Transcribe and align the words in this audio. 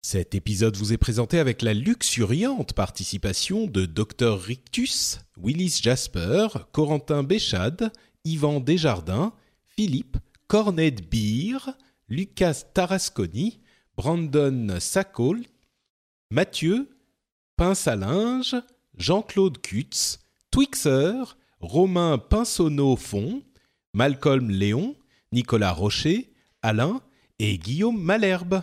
Cet 0.00 0.34
épisode 0.34 0.76
vous 0.76 0.92
est 0.92 0.98
présenté 0.98 1.38
avec 1.38 1.60
la 1.60 1.74
luxuriante 1.74 2.72
participation 2.72 3.66
de 3.66 3.84
Dr 3.84 4.40
Rictus, 4.40 5.18
Willis 5.36 5.80
Jasper, 5.82 6.46
Corentin 6.72 7.22
Béchade, 7.24 7.92
Yvan 8.24 8.60
Desjardins, 8.60 9.32
Philippe, 9.66 10.16
Cornet 10.46 10.92
Beer, 10.92 11.70
Lucas 12.08 12.62
Tarasconi, 12.72 13.60
Brandon 13.96 14.78
Sacol, 14.80 15.42
Mathieu, 16.30 16.88
Pince 17.56 17.88
à 17.88 17.96
linge, 17.96 18.56
Jean-Claude 18.96 19.60
Kutz, 19.60 20.20
Twixer, 20.52 21.36
Romain 21.60 22.18
Pinsonneau-Fond, 22.18 23.42
Malcolm 23.94 24.48
Léon, 24.48 24.94
Nicolas 25.32 25.72
Rocher, 25.72 26.32
Alain 26.62 27.02
et 27.40 27.58
Guillaume 27.58 28.00
Malherbe. 28.00 28.62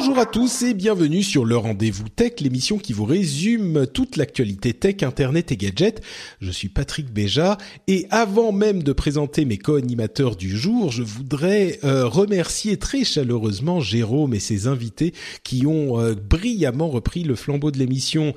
Bonjour 0.00 0.18
à 0.18 0.24
tous 0.24 0.62
et 0.62 0.72
bienvenue 0.72 1.22
sur 1.22 1.44
le 1.44 1.58
Rendez-vous 1.58 2.08
Tech, 2.08 2.40
l'émission 2.40 2.78
qui 2.78 2.94
vous 2.94 3.04
résume 3.04 3.86
toute 3.86 4.16
l'actualité 4.16 4.72
tech, 4.72 5.02
internet 5.02 5.52
et 5.52 5.58
gadgets. 5.58 6.00
Je 6.40 6.50
suis 6.50 6.70
Patrick 6.70 7.12
Béja 7.12 7.58
et 7.86 8.06
avant 8.08 8.50
même 8.50 8.82
de 8.82 8.94
présenter 8.94 9.44
mes 9.44 9.58
co-animateurs 9.58 10.36
du 10.36 10.56
jour, 10.56 10.90
je 10.90 11.02
voudrais 11.02 11.80
euh, 11.84 12.06
remercier 12.06 12.78
très 12.78 13.04
chaleureusement 13.04 13.80
Jérôme 13.80 14.32
et 14.32 14.40
ses 14.40 14.66
invités 14.66 15.12
qui 15.44 15.66
ont 15.66 16.00
euh, 16.00 16.14
brillamment 16.14 16.88
repris 16.88 17.22
le 17.22 17.34
flambeau 17.34 17.70
de 17.70 17.78
l'émission 17.78 18.32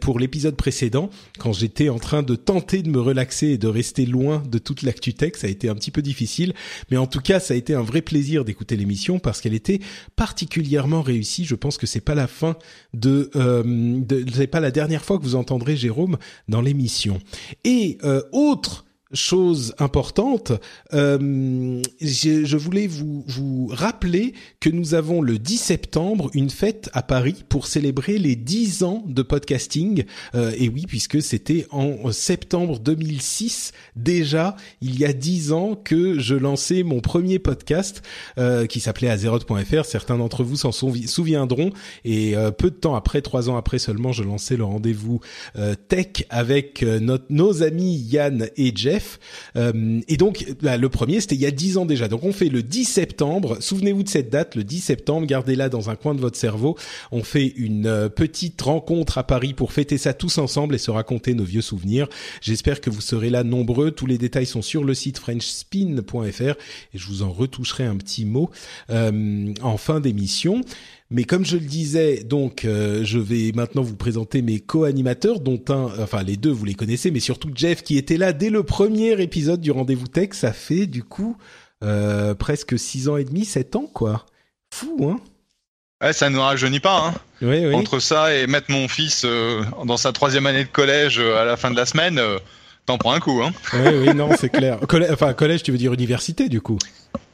pour 0.00 0.20
l'épisode 0.20 0.54
précédent 0.54 1.10
quand 1.40 1.52
j'étais 1.52 1.88
en 1.88 1.98
train 1.98 2.22
de 2.22 2.36
tenter 2.36 2.82
de 2.82 2.90
me 2.90 3.00
relaxer 3.00 3.48
et 3.48 3.58
de 3.58 3.66
rester 3.66 4.06
loin 4.06 4.40
de 4.48 4.58
toute 4.58 4.82
l'actu 4.82 5.14
tech. 5.14 5.32
Ça 5.34 5.48
a 5.48 5.50
été 5.50 5.68
un 5.68 5.74
petit 5.74 5.90
peu 5.90 6.00
difficile, 6.00 6.54
mais 6.92 6.96
en 6.96 7.08
tout 7.08 7.20
cas, 7.20 7.40
ça 7.40 7.54
a 7.54 7.56
été 7.56 7.74
un 7.74 7.82
vrai 7.82 8.02
plaisir 8.02 8.44
d'écouter 8.44 8.76
l'émission 8.76 9.18
parce 9.18 9.40
qu'elle 9.40 9.54
était 9.54 9.80
particulièrement 10.14 10.59
réussie. 11.02 11.44
Je 11.44 11.54
pense 11.54 11.78
que 11.78 11.86
c'est 11.86 12.00
pas 12.00 12.14
la 12.14 12.26
fin 12.26 12.56
de, 12.94 13.30
euh, 13.36 13.62
de 13.64 14.24
c'est 14.32 14.46
pas 14.46 14.60
la 14.60 14.70
dernière 14.70 15.04
fois 15.04 15.18
que 15.18 15.22
vous 15.22 15.36
entendrez 15.36 15.76
Jérôme 15.76 16.16
dans 16.48 16.60
l'émission. 16.60 17.18
Et 17.64 17.98
euh, 18.04 18.22
autre 18.32 18.84
chose 19.12 19.74
importante, 19.78 20.52
euh, 20.92 21.82
je, 22.00 22.44
je, 22.44 22.56
voulais 22.56 22.86
vous, 22.86 23.24
vous 23.26 23.68
rappeler 23.72 24.34
que 24.60 24.70
nous 24.70 24.94
avons 24.94 25.22
le 25.22 25.38
10 25.38 25.56
septembre 25.56 26.30
une 26.34 26.50
fête 26.50 26.90
à 26.92 27.02
Paris 27.02 27.44
pour 27.48 27.66
célébrer 27.66 28.18
les 28.18 28.36
10 28.36 28.82
ans 28.84 29.04
de 29.06 29.22
podcasting. 29.22 30.04
Euh, 30.34 30.52
et 30.56 30.68
oui, 30.68 30.84
puisque 30.86 31.22
c'était 31.22 31.66
en 31.70 32.12
septembre 32.12 32.78
2006 32.78 33.72
déjà, 33.96 34.56
il 34.80 34.98
y 34.98 35.04
a 35.04 35.12
10 35.12 35.52
ans 35.52 35.74
que 35.74 36.18
je 36.18 36.34
lançais 36.34 36.82
mon 36.82 37.00
premier 37.00 37.38
podcast 37.38 38.02
euh, 38.38 38.66
qui 38.66 38.80
s'appelait 38.80 39.10
Azeroth.fr. 39.10 39.84
Certains 39.84 40.18
d'entre 40.18 40.44
vous 40.44 40.56
s'en 40.56 40.72
souviendront. 40.72 41.72
Et 42.04 42.36
euh, 42.36 42.50
peu 42.50 42.70
de 42.70 42.76
temps 42.76 42.94
après, 42.94 43.22
trois 43.22 43.50
ans 43.50 43.56
après 43.56 43.78
seulement, 43.78 44.12
je 44.12 44.22
lançais 44.22 44.56
le 44.56 44.64
rendez-vous 44.64 45.20
euh, 45.56 45.74
tech 45.88 46.24
avec 46.30 46.82
euh, 46.82 47.00
notre, 47.00 47.24
nos 47.30 47.62
amis 47.62 47.96
Yann 47.96 48.48
et 48.56 48.72
Jeff 48.74 48.99
euh, 49.56 50.00
et 50.08 50.16
donc, 50.16 50.46
bah, 50.62 50.76
le 50.76 50.88
premier, 50.88 51.20
c'était 51.20 51.34
il 51.34 51.40
y 51.40 51.46
a 51.46 51.50
10 51.50 51.78
ans 51.78 51.86
déjà. 51.86 52.08
Donc, 52.08 52.24
on 52.24 52.32
fait 52.32 52.48
le 52.48 52.62
10 52.62 52.84
septembre. 52.84 53.58
Souvenez-vous 53.60 54.02
de 54.02 54.08
cette 54.08 54.30
date, 54.30 54.54
le 54.54 54.64
10 54.64 54.80
septembre. 54.80 55.26
Gardez-la 55.26 55.68
dans 55.68 55.90
un 55.90 55.96
coin 55.96 56.14
de 56.14 56.20
votre 56.20 56.38
cerveau. 56.38 56.76
On 57.12 57.22
fait 57.22 57.46
une 57.46 57.86
euh, 57.86 58.08
petite 58.08 58.60
rencontre 58.60 59.18
à 59.18 59.24
Paris 59.24 59.54
pour 59.54 59.72
fêter 59.72 59.98
ça 59.98 60.14
tous 60.14 60.38
ensemble 60.38 60.74
et 60.74 60.78
se 60.78 60.90
raconter 60.90 61.34
nos 61.34 61.44
vieux 61.44 61.62
souvenirs. 61.62 62.08
J'espère 62.40 62.80
que 62.80 62.90
vous 62.90 63.00
serez 63.00 63.30
là 63.30 63.44
nombreux. 63.44 63.90
Tous 63.90 64.06
les 64.06 64.18
détails 64.18 64.46
sont 64.46 64.62
sur 64.62 64.84
le 64.84 64.94
site 64.94 65.18
frenchspin.fr 65.18 66.42
et 66.42 66.98
je 66.98 67.06
vous 67.06 67.22
en 67.22 67.30
retoucherai 67.30 67.84
un 67.84 67.96
petit 67.96 68.24
mot 68.24 68.50
euh, 68.90 69.52
en 69.62 69.76
fin 69.76 70.00
d'émission. 70.00 70.62
Mais 71.12 71.24
comme 71.24 71.44
je 71.44 71.56
le 71.56 71.64
disais, 71.64 72.22
donc 72.22 72.60
je 72.64 73.18
vais 73.18 73.50
maintenant 73.52 73.82
vous 73.82 73.96
présenter 73.96 74.42
mes 74.42 74.60
co-animateurs, 74.60 75.40
dont 75.40 75.60
un, 75.68 75.90
enfin 76.00 76.22
les 76.22 76.36
deux 76.36 76.52
vous 76.52 76.64
les 76.64 76.74
connaissez, 76.74 77.10
mais 77.10 77.18
surtout 77.18 77.50
Jeff 77.52 77.82
qui 77.82 77.98
était 77.98 78.16
là 78.16 78.32
dès 78.32 78.48
le 78.48 78.62
premier 78.62 78.89
épisode 78.98 79.60
du 79.60 79.70
Rendez-vous 79.70 80.08
Tech. 80.08 80.30
Ça 80.32 80.52
fait 80.52 80.86
du 80.86 81.02
coup 81.02 81.36
euh, 81.82 82.34
presque 82.34 82.78
six 82.78 83.08
ans 83.08 83.16
et 83.16 83.24
demi, 83.24 83.44
sept 83.44 83.76
ans 83.76 83.88
quoi. 83.92 84.26
Fou 84.72 85.10
hein. 85.10 85.20
Ouais, 86.02 86.14
ça 86.14 86.30
ne 86.30 86.38
rajeunit 86.38 86.80
pas. 86.80 87.08
Hein. 87.08 87.14
Oui, 87.42 87.66
oui. 87.66 87.74
Entre 87.74 87.98
ça 87.98 88.34
et 88.34 88.46
mettre 88.46 88.70
mon 88.70 88.88
fils 88.88 89.22
euh, 89.26 89.62
dans 89.84 89.98
sa 89.98 90.12
troisième 90.12 90.46
année 90.46 90.64
de 90.64 90.70
collège 90.70 91.18
euh, 91.18 91.36
à 91.36 91.44
la 91.44 91.58
fin 91.58 91.70
de 91.70 91.76
la 91.76 91.84
semaine, 91.84 92.18
euh, 92.18 92.38
t'en 92.86 92.96
prends 92.96 93.12
un 93.12 93.20
coup. 93.20 93.42
Hein. 93.42 93.52
Oui, 93.74 94.06
oui, 94.06 94.14
non, 94.14 94.30
c'est 94.38 94.48
clair. 94.48 94.78
Collè 94.88 95.10
enfin, 95.10 95.34
collège, 95.34 95.62
tu 95.62 95.72
veux 95.72 95.78
dire 95.78 95.92
université, 95.92 96.48
du 96.48 96.62
coup? 96.62 96.78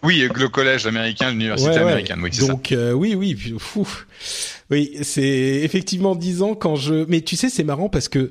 Oui, 0.03 0.29
le 0.35 0.49
collège 0.49 0.85
américain, 0.87 1.31
l'université 1.31 1.71
Ouais, 1.71 1.77
ouais. 1.77 1.83
américaine, 1.83 2.19
oui, 2.23 2.31
c'est 2.33 2.43
ça. 2.43 2.49
Donc 2.49 2.75
oui, 2.95 3.15
oui, 3.15 3.57
fou. 3.59 3.87
Oui, 4.71 4.97
c'est 5.03 5.23
effectivement 5.63 6.17
dix 6.17 6.43
ans 6.43 6.55
quand 6.55 6.75
je. 6.75 7.05
Mais 7.09 7.21
tu 7.21 7.37
sais, 7.37 7.49
c'est 7.49 7.65
marrant 7.65 7.89
parce 7.89 8.09
que 8.09 8.31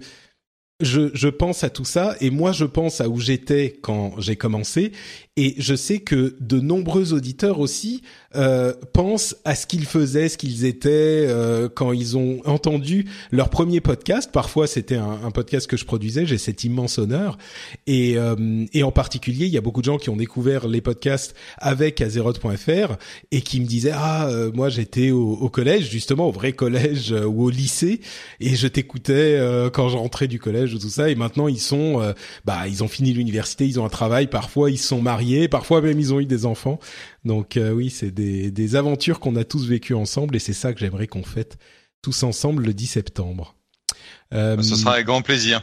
je, 0.81 1.09
je 1.13 1.28
pense 1.28 1.63
à 1.63 1.69
tout 1.69 1.86
ça 1.86 2.16
et 2.19 2.30
moi 2.30 2.52
je 2.52 2.66
pense 2.66 3.00
à 3.00 3.08
où 3.08 3.19
j'étais 3.19 3.78
quand 3.81 4.19
j'ai 4.19 4.36
commencé 4.36 4.91
et 5.38 5.53
je 5.57 5.75
sais 5.75 6.00
que 6.00 6.35
de 6.40 6.62
nombreux 6.62 7.12
auditeurs 7.12 7.59
aussi 7.59 8.01
euh, 8.35 8.73
pensent 8.94 9.35
à 9.44 9.53
ce 9.56 9.68
qu'ils 9.68 9.85
faisaient, 9.85 10.29
ce 10.29 10.38
qu'ils 10.38 10.63
étaient 10.63 11.25
euh, 11.28 11.68
quand 11.68 11.91
ils 11.91 12.16
ont 12.16 12.41
entendu 12.46 13.06
leur 13.31 13.50
premier 13.50 13.81
podcast. 13.81 14.29
Parfois 14.31 14.66
c'était 14.66 14.95
un, 14.95 15.31
podcast 15.31 15.68
que 15.68 15.75
je 15.75 15.84
produisais, 15.84 16.25
j'ai 16.25 16.38
cet 16.38 16.63
immense 16.63 17.00
honneur. 17.00 17.38
Et, 17.85 18.18
euh, 18.18 18.66
et 18.74 18.84
en 18.84 18.91
particulier 18.91 19.45
il 19.45 19.51
y 19.51 19.57
a 19.57 19.62
beaucoup 19.62 19.81
de 19.81 19.85
gens 19.85 19.97
qui 19.97 20.09
ont 20.09 20.16
découvert 20.16 20.69
les 20.69 20.79
podcasts 20.79 21.35
avec 21.57 22.00
Azeroth.fr 22.00 22.95
et 23.31 23.41
qui 23.41 23.59
me 23.59 23.66
disaient 23.66 23.91
ah 23.94 24.29
euh, 24.29 24.51
moi 24.53 24.69
j'étais 24.69 25.12
au, 25.12 25.50
collège 25.50 25.90
justement 25.90 26.29
au 26.29 26.31
vrai 26.31 26.53
collège 26.53 27.12
euh, 27.12 27.25
ou 27.25 27.44
au 27.44 27.50
lycée 27.50 28.00
et 28.40 28.56
je 28.56 28.68
t'écoutais 28.68 29.35
euh, 29.38 29.69
quand 29.69 29.90
je 29.90 29.97
rentrais 29.97 30.28
du 30.28 30.40
collège 30.40 30.74
ou 30.74 30.79
tout 30.79 30.90
ça. 30.90 31.09
Et 31.09 31.16
maintenant 31.16 31.50
ils 31.50 31.59
sont 31.59 32.13
bah 32.45 32.68
ils 32.68 32.84
ont 32.84 32.88
fini 32.88 33.12
l'université 33.12 33.66
ils 33.68 33.81
ont 33.81 33.85
un 33.85 33.90
travail. 33.90 34.28
Parfois 34.28 34.72
ils 34.72 34.78
sont 34.78 35.01
mariés 35.01 35.25
parfois 35.50 35.81
même 35.81 36.00
ils 36.00 36.13
ont 36.13 36.19
eu 36.19 36.25
des 36.25 36.46
enfants 36.46 36.80
donc 37.24 37.58
euh, 37.58 37.72
oui 37.72 37.90
c'est 37.90 38.12
des, 38.12 38.52
des 38.52 38.75
aventures 38.75 39.19
qu'on 39.19 39.36
a 39.36 39.44
tous 39.44 39.68
vécues 39.68 39.94
ensemble 39.96 40.36
et 40.36 40.40
c'est 40.40 40.53
ça 40.53 40.74
que 40.74 40.80
j'aimerais 40.80 41.08
qu'on 41.08 41.24
fête 41.24 41.58
tous 42.02 42.24
ensemble 42.24 42.63
le 42.66 42.74
10 42.74 42.88
septembre 42.88 43.56
Euh, 44.33 44.62
Ce 44.62 44.75
sera 44.75 44.94
avec 44.94 45.06
grand 45.06 45.22
plaisir. 45.22 45.62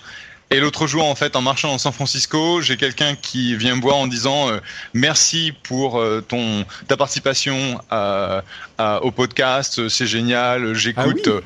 Et 0.51 0.61
l'autre 0.61 0.87
jour, 0.87 1.05
en 1.07 1.15
fait, 1.15 1.35
en 1.35 1.41
marchant 1.41 1.69
dans 1.69 1.79
San 1.79 1.93
Francisco, 1.95 2.61
j'ai 2.61 2.77
quelqu'un 2.77 3.15
qui 3.17 3.57
vient 3.57 3.75
me 3.75 3.81
voir 3.81 3.97
en 3.97 4.07
disant 4.07 4.51
euh, 4.51 4.59
merci 4.93 5.53
pour 5.63 5.99
euh, 5.99 6.21
ton 6.21 6.67
ta 6.89 6.97
participation 6.99 7.81
à, 7.91 8.45
à- 8.77 9.03
au 9.03 9.11
podcast, 9.13 9.89
c'est 9.89 10.07
génial, 10.07 10.75
j'écoute. 10.75 11.27
Ah 11.27 11.31
oui 11.37 11.43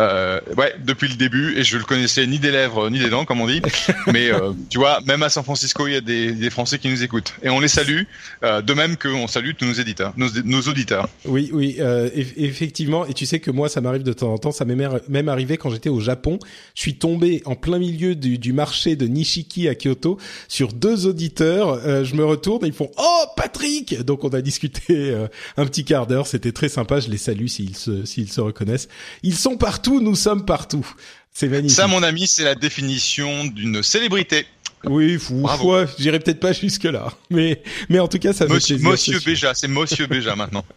Euh, 0.00 0.40
ouais, 0.56 0.74
depuis 0.84 1.08
le 1.08 1.14
début, 1.14 1.58
et 1.58 1.62
je 1.62 1.76
le 1.76 1.84
connaissais 1.84 2.26
ni 2.26 2.38
des 2.38 2.50
lèvres 2.50 2.88
ni 2.88 2.98
des 2.98 3.10
dents, 3.10 3.24
comme 3.24 3.40
on 3.40 3.46
dit. 3.46 3.60
Mais 4.12 4.32
euh, 4.32 4.52
tu 4.70 4.78
vois, 4.78 5.00
même 5.04 5.22
à 5.22 5.28
San 5.28 5.44
Francisco, 5.44 5.86
il 5.86 5.92
y 5.92 5.96
a 5.96 6.00
des, 6.00 6.32
des 6.32 6.50
Français 6.50 6.78
qui 6.78 6.88
nous 6.88 7.02
écoutent, 7.02 7.34
et 7.42 7.50
on 7.50 7.60
les 7.60 7.68
salue, 7.68 8.02
euh, 8.42 8.62
de 8.62 8.72
même 8.72 8.96
qu'on 8.96 9.26
salue 9.26 9.50
tous 9.58 9.66
nos 9.66 9.74
éditeurs, 9.74 10.14
nos, 10.16 10.28
nos 10.44 10.62
auditeurs. 10.62 11.08
Oui, 11.26 11.50
oui, 11.52 11.76
euh, 11.80 12.08
effectivement. 12.14 13.04
Et 13.06 13.12
tu 13.12 13.26
sais 13.26 13.40
que 13.40 13.50
moi, 13.50 13.68
ça 13.68 13.80
m'arrive 13.82 14.02
de 14.02 14.12
temps 14.12 14.32
en 14.32 14.38
temps. 14.38 14.52
Ça 14.52 14.64
m'est 14.64 14.76
même 15.08 15.28
arrivé 15.28 15.58
quand 15.58 15.70
j'étais 15.70 15.90
au 15.90 16.00
Japon. 16.00 16.38
Je 16.74 16.80
suis 16.80 16.94
tombé 16.94 17.42
en 17.44 17.54
plein 17.54 17.78
milieu 17.78 18.14
du, 18.14 18.38
du 18.38 18.52
marché 18.54 18.96
de 18.96 19.06
Nishiki 19.06 19.68
à 19.68 19.74
Kyoto 19.74 20.18
sur 20.48 20.72
deux 20.72 21.06
auditeurs. 21.06 21.80
Euh, 21.84 22.04
je 22.04 22.14
me 22.14 22.24
retourne 22.24 22.64
et 22.64 22.68
ils 22.68 22.72
font 22.72 22.90
Oh 22.96 23.24
Patrick 23.36 24.02
Donc 24.02 24.24
on 24.24 24.30
a 24.30 24.40
discuté 24.40 25.14
un 25.56 25.66
petit 25.66 25.84
quart 25.84 26.06
d'heure. 26.06 26.26
C'était 26.26 26.52
très 26.52 26.70
sympa. 26.70 27.00
Je 27.00 27.10
les 27.10 27.18
salue 27.18 27.46
s'ils 27.46 27.76
se 27.76 28.04
s'ils 28.06 28.32
se 28.32 28.40
reconnaissent. 28.40 28.88
Ils 29.22 29.36
sont 29.36 29.56
partout. 29.56 29.89
Nous 29.98 30.14
sommes 30.14 30.44
partout. 30.44 30.86
C'est 31.32 31.48
magnifique. 31.48 31.76
Ça, 31.76 31.86
mon 31.86 32.02
ami, 32.02 32.26
c'est 32.26 32.44
la 32.44 32.54
définition 32.54 33.46
d'une 33.46 33.82
célébrité. 33.82 34.46
Oui, 34.84 35.18
fou, 35.18 35.46
foi, 35.46 35.86
j'irai 35.98 36.20
peut-être 36.20 36.40
pas 36.40 36.52
jusque 36.52 36.84
là, 36.84 37.12
mais 37.28 37.62
mais 37.90 37.98
en 37.98 38.08
tout 38.08 38.18
cas 38.18 38.32
ça 38.32 38.46
Monsieur, 38.46 38.78
fait. 38.78 38.88
Monsieur 38.88 39.20
Béja, 39.20 39.52
c'est 39.54 39.68
Monsieur 39.68 40.06
Béja 40.06 40.36
maintenant. 40.36 40.64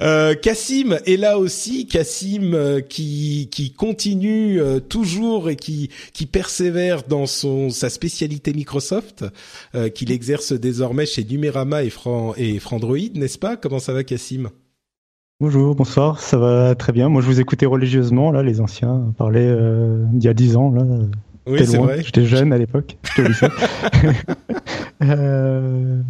Euh, 0.00 0.34
Cassim 0.34 0.98
est 1.06 1.16
là 1.16 1.38
aussi, 1.38 1.86
Cassim 1.86 2.54
euh, 2.54 2.80
qui 2.80 3.48
qui 3.50 3.72
continue 3.72 4.60
euh, 4.60 4.80
toujours 4.80 5.48
et 5.48 5.56
qui 5.56 5.90
qui 6.12 6.26
persévère 6.26 7.02
dans 7.04 7.26
son 7.26 7.70
sa 7.70 7.88
spécialité 7.88 8.52
Microsoft 8.52 9.24
euh, 9.74 9.88
qu'il 9.88 10.12
exerce 10.12 10.52
désormais 10.52 11.06
chez 11.06 11.24
Numérama 11.24 11.82
et 11.84 11.90
Fran 11.90 12.34
et 12.36 12.58
Frandroid, 12.58 12.98
n'est-ce 13.14 13.38
pas? 13.38 13.56
Comment 13.56 13.78
ça 13.78 13.92
va 13.92 14.04
Cassim? 14.04 14.50
Bonjour, 15.40 15.76
bonsoir, 15.76 16.18
ça 16.18 16.36
va 16.36 16.74
très 16.74 16.92
bien. 16.92 17.08
Moi 17.08 17.22
je 17.22 17.28
vous 17.28 17.38
écoutais 17.40 17.64
religieusement 17.64 18.32
là, 18.32 18.42
les 18.42 18.60
anciens 18.60 19.14
parlaient 19.16 19.46
euh, 19.48 20.04
d'il 20.10 20.24
y 20.24 20.28
a 20.28 20.34
dix 20.34 20.56
ans 20.56 20.72
là. 20.72 20.82
Oui, 21.46 21.64
c'est 21.64 21.76
vrai. 21.76 22.02
J'étais 22.02 22.24
jeune 22.24 22.52
à 22.52 22.58
l'époque. 22.58 22.96
J'étais 23.04 23.22
au 23.22 23.28
lycée. 23.28 23.46
euh, 25.04 26.02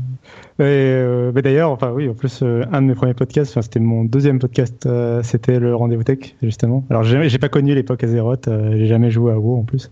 euh, 0.61 1.33
mais 1.35 1.43
d'ailleurs, 1.43 1.71
enfin 1.71 1.93
oui, 1.93 2.09
en 2.09 2.15
plus, 2.15 2.41
euh, 2.43 2.65
un 2.73 2.81
de 2.81 2.87
mes 2.87 2.95
premiers 2.95 3.13
podcasts, 3.13 3.51
enfin 3.51 3.61
c'était 3.61 3.81
mon 3.81 4.05
deuxième 4.05 4.39
podcast, 4.39 4.87
euh, 4.87 5.23
c'était 5.23 5.59
le 5.59 5.75
Rendez-vous 5.75 6.05
Tech 6.05 6.35
justement. 6.43 6.87
Alors 6.89 7.05
j'ai, 7.05 7.39
pas 7.39 7.51
connu 7.51 7.75
l'époque 7.75 8.03
Azeroth, 8.03 8.49
euh, 8.49 8.79
j'ai 8.79 8.87
jamais 8.87 9.11
joué 9.11 9.33
à 9.33 9.39
WoW 9.39 9.59
en 9.59 9.65
plus, 9.65 9.91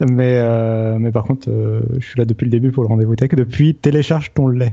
mais 0.00 0.98
mais 0.98 1.12
par 1.12 1.24
contre, 1.24 1.48
je 1.98 2.06
suis 2.06 2.18
là 2.18 2.26
depuis 2.26 2.44
le 2.44 2.50
début 2.50 2.72
pour 2.72 2.82
le 2.82 2.90
Rendez-vous 2.90 3.16
Tech. 3.16 3.30
Depuis 3.30 3.74
télécharge 3.74 4.34
ton 4.34 4.48
lait. 4.48 4.72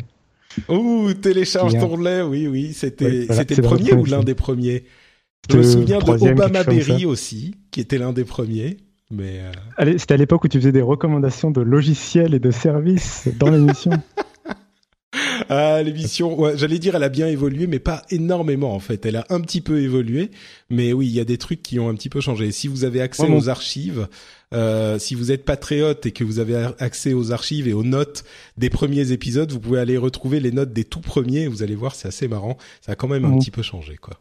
Ouh, 0.70 1.14
télécharge 1.14 1.74
ton 1.74 1.98
lait, 1.98 2.22
oui, 2.22 2.48
oui, 2.48 2.74
c'était 2.74 3.06
oui, 3.06 3.26
voilà, 3.26 3.42
c'était 3.42 3.56
le 3.56 3.64
premier 3.64 3.94
ou 3.94 4.06
l'un 4.06 4.24
des 4.24 4.36
premiers? 4.36 4.84
Je 5.50 5.58
me 5.58 5.64
souviens 5.64 6.00
de 6.00 6.10
Obama 6.10 6.64
Berry 6.64 7.06
aussi, 7.06 7.56
qui 7.72 7.82
était 7.82 7.98
l'un 7.98 8.14
des 8.14 8.24
premiers. 8.24 8.78
Mais 9.12 9.42
euh... 9.78 9.98
C'était 9.98 10.16
à 10.16 10.18
l'époque 10.18 10.46
où 10.46 10.48
tu 10.48 10.58
faisais 10.60 10.72
des 10.72 10.82
recommandations 10.82 11.52
de 11.52 11.62
logiciels 11.62 12.34
et 12.34 12.40
de 12.40 12.52
services 12.52 13.28
dans 13.38 13.50
l'émission. 13.52 13.92
ah, 15.50 15.82
l'émission, 15.84 16.40
ouais, 16.40 16.58
j'allais 16.58 16.80
dire, 16.80 16.96
elle 16.96 17.04
a 17.04 17.10
bien 17.10 17.28
évolué, 17.28 17.68
mais 17.68 17.80
pas 17.80 18.04
énormément 18.10 18.74
en 18.74 18.80
fait. 18.80 19.06
Elle 19.06 19.16
a 19.16 19.26
un 19.30 19.42
petit 19.42 19.62
peu 19.62 19.82
évolué, 19.82 20.32
mais 20.70 20.94
oui, 20.94 21.08
il 21.08 21.14
y 21.14 21.20
a 21.20 21.26
des 21.26 21.38
trucs 21.38 21.62
qui 21.62 21.80
ont 21.80 21.90
un 21.90 21.96
petit 21.96 22.10
peu 22.10 22.22
changé. 22.22 22.52
Si 22.52 22.68
vous 22.68 22.84
avez 22.84 23.02
accès 23.02 23.30
aux 23.30 23.50
archives, 23.50 24.08
euh, 24.54 25.00
si 25.00 25.16
vous 25.16 25.32
êtes 25.32 25.46
patriote 25.46 26.06
et 26.06 26.12
que 26.12 26.24
vous 26.24 26.40
avez 26.40 26.68
accès 26.80 27.14
aux 27.14 27.32
archives 27.32 27.68
et 27.68 27.74
aux 27.74 27.84
notes 27.84 28.24
des 28.58 28.70
premiers 28.70 29.12
épisodes, 29.12 29.52
vous 29.52 29.60
pouvez 29.60 29.80
aller 29.80 29.98
retrouver 29.98 30.40
les 30.40 30.52
notes 30.52 30.74
des 30.74 30.84
tout 30.84 31.02
premiers. 31.02 31.48
Vous 31.48 31.64
allez 31.64 31.76
voir, 31.76 31.96
c'est 31.96 32.08
assez 32.08 32.28
marrant. 32.28 32.58
Ça 32.82 32.94
a 32.94 32.96
quand 32.96 33.08
même 33.08 33.26
un 33.26 33.30
Mon- 33.30 33.40
petit 33.40 33.52
peu 33.52 33.62
changé, 33.62 33.96
quoi. 33.98 34.20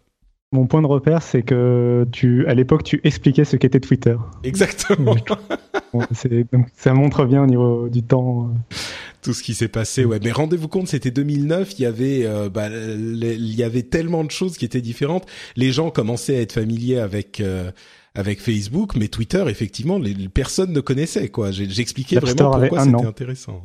Mon 0.55 0.67
point 0.67 0.83
de 0.83 0.87
repère, 0.87 1.23
c'est 1.23 1.43
que 1.43 2.07
tu, 2.13 2.47
à 2.47 2.53
l'époque, 2.53 2.85
tu 2.85 3.01
expliquais 3.05 3.47
ce 3.47 3.57
qu'était 3.57 3.81
Twitter. 3.81 4.17
Exactement. 4.45 5.17
Bon, 5.93 6.01
ça 6.75 6.95
montre 6.95 7.27
bien 7.27 7.43
au 7.43 7.47
niveau 7.47 7.91
du 7.91 8.03
temps. 8.03 8.51
Tout 9.23 9.33
ce 9.33 9.43
qui 9.43 9.55
s'est 9.55 9.69
passé. 9.69 10.05
Ouais, 10.05 10.19
mais 10.23 10.33
rendez-vous 10.33 10.69
compte, 10.69 10.89
c'était 10.89 11.11
2009. 11.13 11.79
Il 11.79 11.83
y 11.83 11.87
avait, 11.87 12.27
euh, 12.27 12.49
bah, 12.51 12.69
les- 12.69 13.37
il 13.37 13.55
y 13.55 13.63
avait 13.63 13.85
tellement 13.85 14.25
de 14.25 14.31
choses 14.31 14.59
qui 14.59 14.65
étaient 14.65 14.81
différentes. 14.83 15.27
Les 15.57 15.73
gens 15.73 15.91
commençaient 15.91 16.37
à 16.37 16.41
être 16.41 16.53
familiers 16.53 16.99
avec. 16.99 17.41
euh, 17.41 17.71
avec 18.15 18.43
Facebook, 18.43 18.95
mais 18.95 19.09
Twitter, 19.09 19.43
effectivement, 19.49 19.99
les, 19.99 20.15
personnes 20.29 20.73
ne 20.75 20.81
connaissaient 20.81 21.31
quoi. 21.31 21.51
J'expliquais 21.51 22.17
vraiment 22.19 22.51
pourquoi 22.51 22.81
c'était 22.85 22.95
an. 22.97 23.09
intéressant. 23.09 23.65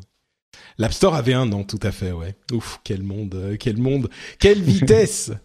L'App 0.80 0.94
Store 0.94 1.16
avait 1.16 1.34
un 1.34 1.52
an, 1.54 1.64
tout 1.64 1.80
à 1.82 1.92
fait, 1.92 2.12
ouais. 2.12 2.36
Ouf, 2.54 2.80
quel 2.84 3.02
monde, 3.02 3.34
euh, 3.36 3.56
quel 3.60 3.78
monde, 3.78 4.10
quelle 4.40 4.62
vitesse. 4.62 5.32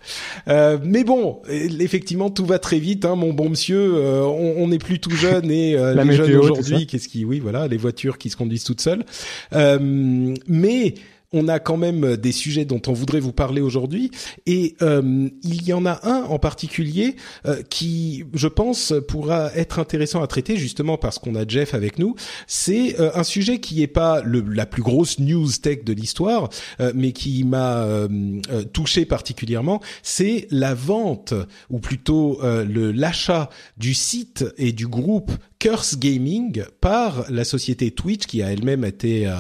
Euh, 0.49 0.79
mais 0.83 1.05
bon, 1.05 1.41
euh, 1.49 1.69
effectivement, 1.79 2.29
tout 2.29 2.45
va 2.45 2.59
très 2.59 2.79
vite, 2.79 3.05
hein, 3.05 3.15
mon 3.15 3.33
bon 3.33 3.51
monsieur. 3.51 3.95
Euh, 3.95 4.25
on 4.25 4.67
n'est 4.69 4.79
plus 4.79 4.99
tout 4.99 5.11
jeune 5.11 5.51
et 5.51 5.77
euh, 5.77 5.95
les 6.05 6.17
jeunes 6.17 6.27
météo, 6.27 6.43
aujourd'hui, 6.43 6.87
qu'est-ce 6.87 7.07
qui, 7.07 7.25
oui, 7.25 7.39
voilà, 7.39 7.69
les 7.69 7.77
voitures 7.77 8.19
qui 8.19 8.29
se 8.29 8.37
conduisent 8.37 8.65
toutes 8.65 8.81
seules. 8.81 9.05
Euh, 9.53 10.35
mais 10.49 10.95
on 11.33 11.49
a 11.49 11.59
quand 11.59 11.77
même 11.77 12.17
des 12.17 12.33
sujets 12.33 12.65
dont 12.65 12.83
on 12.87 12.93
voudrait 12.93 13.21
vous 13.21 13.33
parler 13.33 13.61
aujourd'hui 13.61 14.11
et 14.47 14.77
euh, 14.83 15.29
il 15.43 15.63
y 15.67 15.73
en 15.73 15.87
a 15.87 16.01
un 16.03 16.25
en 16.25 16.39
particulier 16.39 17.17
euh, 17.47 17.63
qui, 17.69 18.25
je 18.35 18.49
pense, 18.49 18.93
pourra 19.09 19.55
être 19.55 19.79
intéressant 19.79 20.23
à 20.23 20.27
traiter 20.27 20.57
justement 20.57 20.99
parce 20.99 21.19
qu'on 21.19 21.35
a 21.35 21.47
Jeff 21.47 21.75
avec 21.75 21.99
nous. 21.99 22.15
C'est 22.47 22.99
euh, 23.01 23.11
un 23.15 23.25
sujet 23.25 23.59
qui 23.59 23.83
est 23.83 23.89
pas 23.89 24.23
le, 24.23 24.41
la 24.41 24.67
plus 24.67 24.83
grosse 24.83 25.19
news 25.19 25.49
tech 25.63 25.85
de 25.85 25.93
l'histoire, 25.93 26.49
euh, 26.81 26.93
mais 26.95 27.13
qui 27.13 27.45
m'a 27.45 27.83
euh, 27.85 28.09
euh, 28.51 28.65
touché 28.65 29.05
particulièrement. 29.05 29.81
C'est 30.03 30.47
la 30.51 30.75
vente 30.75 31.35
ou 31.71 31.79
plutôt 31.79 32.41
euh, 32.43 32.65
le 32.65 32.93
l'achat 32.93 33.51
du 33.77 33.95
site 33.95 34.45
et 34.59 34.73
du 34.73 34.87
groupe 34.87 35.33
Curse 35.63 35.97
Gaming 35.97 36.65
par 36.81 37.25
la 37.31 37.45
société 37.45 37.93
Twitch 37.93 38.27
qui 38.27 38.43
a 38.43 38.51
elle-même 38.51 38.85
été 38.85 39.29
euh, 39.29 39.35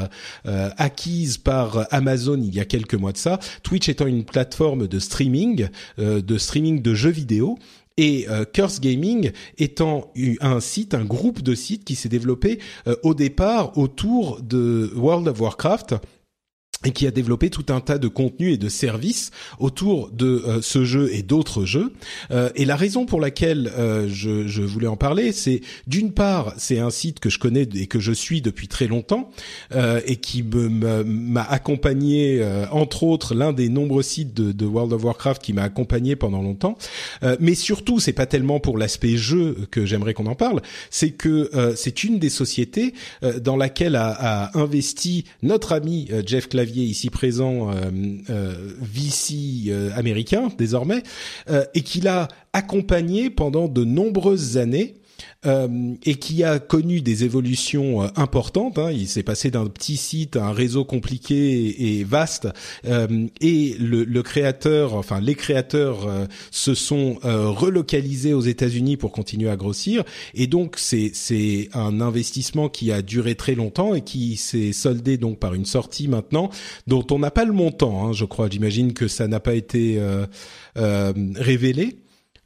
euh, 0.46 0.70
acquise 0.76 1.36
par 1.36 1.88
Amazon 1.90 2.40
il 2.40 2.54
y 2.54 2.60
a 2.60 2.64
quelques 2.64 2.94
mois 2.94 3.10
de 3.10 3.16
ça. 3.16 3.40
Twitch 3.64 3.88
étant 3.88 4.06
une 4.06 4.22
plateforme 4.22 4.86
de 4.86 5.00
streaming, 5.00 5.66
euh, 5.98 6.22
de 6.22 6.38
streaming 6.38 6.80
de 6.80 6.94
jeux 6.94 7.10
vidéo. 7.10 7.58
Et 7.96 8.26
Curse 8.54 8.80
Gaming 8.80 9.32
étant 9.58 10.12
un 10.40 10.60
site, 10.60 10.94
un 10.94 11.04
groupe 11.04 11.42
de 11.42 11.54
sites 11.54 11.84
qui 11.84 11.94
s'est 11.94 12.08
développé 12.08 12.58
au 13.02 13.12
départ 13.12 13.76
autour 13.76 14.40
de 14.40 14.90
World 14.96 15.28
of 15.28 15.38
Warcraft 15.38 15.96
et 16.84 16.90
qui 16.93 17.06
a 17.06 17.11
développé 17.11 17.50
tout 17.50 17.67
un 17.69 17.81
tas 17.81 17.99
de 17.99 18.08
contenus 18.08 18.55
et 18.55 18.58
de 18.58 18.69
services 18.69 19.31
autour 19.58 20.11
de 20.11 20.43
euh, 20.46 20.62
ce 20.62 20.84
jeu 20.84 21.12
et 21.12 21.23
d'autres 21.23 21.64
jeux. 21.64 21.93
Euh, 22.31 22.50
et 22.55 22.64
la 22.64 22.76
raison 22.76 23.06
pour 23.06 23.20
laquelle 23.20 23.70
euh, 23.79 24.08
je, 24.08 24.46
je 24.46 24.62
voulais 24.62 24.87
en 24.87 24.96
parler, 24.96 25.32
c'est 25.32 25.61
d'une 25.87 26.12
part, 26.12 26.55
c'est 26.56 26.79
un 26.79 26.90
site 26.90 27.20
que 27.20 27.31
je 27.31 27.38
connais 27.38 27.69
et 27.75 27.87
que 27.87 28.00
je 28.00 28.12
suis 28.12 28.40
depuis 28.40 28.69
très 28.69 28.87
longtemps 28.87 29.31
euh, 29.75 30.00
et 30.06 30.17
qui 30.17 30.43
m'a 30.43 31.43
accompagné, 31.43 32.40
euh, 32.40 32.67
entre 32.70 33.02
autres, 33.02 33.34
l'un 33.34 33.52
des 33.52 33.69
nombreux 33.69 34.02
sites 34.02 34.34
de, 34.34 34.67
World 34.67 34.93
of 34.93 35.05
Warcraft 35.05 35.43
qui 35.43 35.52
m'a 35.52 35.64
accompagné 35.64 36.17
pendant 36.17 36.40
longtemps. 36.40 36.79
Mais 37.40 37.55
surtout, 37.55 38.00
c'est 38.00 38.12
pas 38.12 38.26
tellement 38.26 38.58
pour 38.58 38.79
l'aspect 38.79 39.17
jeu 39.17 39.56
que 39.70 39.84
j'aimerais 39.84 40.14
qu'on 40.14 40.26
en 40.26 40.34
parle, 40.34 40.62
c'est 40.90 41.11
que 41.11 41.50
c'est 41.76 42.05
une 42.05 42.19
des 42.19 42.31
sociétés 42.31 42.94
dans 43.40 43.56
laquelle 43.56 43.96
a, 43.96 44.11
a 44.12 44.58
investi 44.58 45.25
notre 45.43 45.73
ami 45.73 46.08
Jeff 46.25 46.49
Clavier 46.49 46.71
ici 46.80 47.10
présent, 47.10 47.70
euh, 47.70 47.90
euh, 48.30 48.54
VC 48.80 49.69
euh, 49.69 49.90
américain 49.94 50.48
désormais, 50.56 51.02
et 51.74 51.82
qu'il 51.82 52.08
a 52.08 52.28
accompagné 52.52 53.30
pendant 53.30 53.69
de 53.69 53.84
nombreuses 53.84 54.56
années. 54.56 54.94
Euh, 55.44 55.94
et 56.05 56.15
qui 56.15 56.44
a 56.44 56.61
connu 56.61 57.01
des 57.01 57.25
évolutions 57.25 58.05
euh, 58.05 58.06
importantes. 58.15 58.79
Hein. 58.79 58.93
Il 58.93 59.08
s'est 59.08 59.25
passé 59.25 59.51
d'un 59.51 59.67
petit 59.67 59.96
site 59.96 60.37
à 60.37 60.46
un 60.46 60.53
réseau 60.53 60.84
compliqué 60.84 61.99
et, 61.99 62.05
vaste. 62.05 62.49
Euh, 62.87 63.27
et 63.41 63.75
le, 63.81 64.22
créateur, 64.22 64.94
enfin 64.94 65.20
les 65.20 65.34
créateurs, 65.34 66.08
se 66.53 66.75
sont 66.75 67.19
relocalisés 67.22 68.34
aux 68.34 68.41
États-Unis 68.41 68.96
pour 68.96 69.11
continuer 69.11 69.51
à 69.51 69.56
grossir. 69.56 70.05
Et 70.34 70.46
donc 70.46 70.77
c'est 70.79 71.11
c'est 71.13 71.69
un 71.72 72.01
investissement 72.01 72.69
qui 72.69 72.93
a 72.93 73.03
duré 73.03 73.34
très 73.34 73.56
longtemps 73.56 73.94
et 73.96 74.03
qui 74.03 74.37
s'est 74.37 74.72
soldé 74.72 75.17
donc 75.17 75.41
par 75.41 75.55
une 75.55 75.65
sortie 75.65 76.06
maintenant 76.06 76.51
dont 76.87 77.05
on 77.11 77.19
n'a 77.19 77.32
pas 77.32 77.44
le 77.44 77.53
montant. 77.53 78.06
Hein, 78.06 78.13
je 78.13 78.25
crois. 78.25 78.49
J'imagine 78.49 78.93
que 78.93 79.08
ça 79.08 79.27
n'a 79.27 79.41
pas 79.41 79.55
été 79.55 80.01
révélé. 80.77 82.01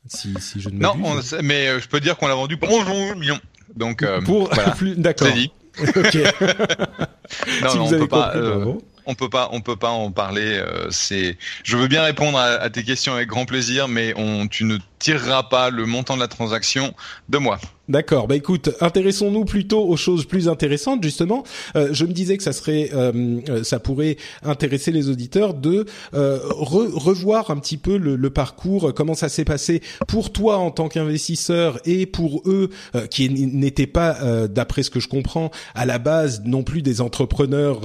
Si, 0.08 0.34
si 0.40 0.60
je 0.60 0.68
ne 0.68 0.78
Non, 0.78 0.94
on 1.02 1.20
mais 1.42 1.68
euh, 1.68 1.80
je 1.80 1.88
peux 1.88 2.00
dire 2.00 2.16
qu'on 2.16 2.28
l'a 2.28 2.34
vendu 2.34 2.56
pour 2.56 2.70
11 2.70 3.16
millions. 3.16 3.40
Donc, 3.74 4.02
euh, 4.02 4.20
pour 4.20 4.52
voilà, 4.54 4.70
plus 4.76 4.94
d'accord. 4.96 5.28
c'est 5.28 5.34
dit. 5.34 5.50
Ok. 5.96 6.16
Non, 7.62 7.68
si 7.70 7.76
non, 7.78 7.84
vous 7.84 7.92
on 7.92 7.92
avez 7.92 7.98
peut 7.98 8.08
pas. 8.08 8.30
compris, 8.32 8.38
euh, 8.40 8.72
on 9.06 9.14
peut 9.14 9.28
pas, 9.28 9.48
on 9.52 9.60
peut 9.60 9.76
pas 9.76 9.90
en 9.90 10.10
parler. 10.10 10.58
euh, 10.58 10.86
c'est, 10.90 11.36
je 11.64 11.76
veux 11.76 11.88
bien 11.88 12.02
répondre 12.02 12.38
à, 12.38 12.44
à 12.54 12.70
tes 12.70 12.82
questions 12.84 13.14
avec 13.14 13.28
grand 13.28 13.44
plaisir, 13.46 13.88
mais 13.88 14.14
on, 14.16 14.46
tu 14.46 14.64
ne 14.64 14.78
tirera 14.98 15.48
pas 15.48 15.70
le 15.70 15.86
montant 15.86 16.14
de 16.14 16.20
la 16.20 16.28
transaction 16.28 16.94
de 17.28 17.38
moi. 17.38 17.58
D'accord. 17.88 18.26
Bah 18.26 18.34
écoute, 18.34 18.70
intéressons-nous 18.80 19.44
plutôt 19.44 19.86
aux 19.86 19.96
choses 19.96 20.24
plus 20.24 20.48
intéressantes 20.48 21.04
justement. 21.04 21.44
Euh, 21.76 21.90
je 21.92 22.04
me 22.04 22.12
disais 22.12 22.36
que 22.36 22.42
ça 22.42 22.52
serait, 22.52 22.90
euh, 22.92 23.40
euh, 23.48 23.62
ça 23.62 23.78
pourrait 23.78 24.16
intéresser 24.42 24.90
les 24.90 25.08
auditeurs 25.08 25.54
de 25.54 25.86
revoir 26.12 27.50
un 27.50 27.58
petit 27.58 27.76
peu 27.76 27.96
le, 27.96 28.30
parcours, 28.30 28.92
comment 28.92 29.14
ça 29.14 29.28
s'est 29.28 29.44
passé 29.44 29.82
pour 30.08 30.32
toi 30.32 30.56
en 30.56 30.72
tant 30.72 30.88
qu'investisseur 30.88 31.78
et 31.84 32.06
pour 32.06 32.42
eux 32.46 32.70
qui 33.10 33.30
n'étaient 33.30 33.86
pas, 33.86 34.48
d'après 34.48 34.82
ce 34.82 34.90
que 34.90 34.98
je 34.98 35.08
comprends, 35.08 35.50
à 35.74 35.86
la 35.86 35.98
base 35.98 36.42
non 36.44 36.64
plus 36.64 36.82
des 36.82 37.00
entrepreneurs 37.00 37.82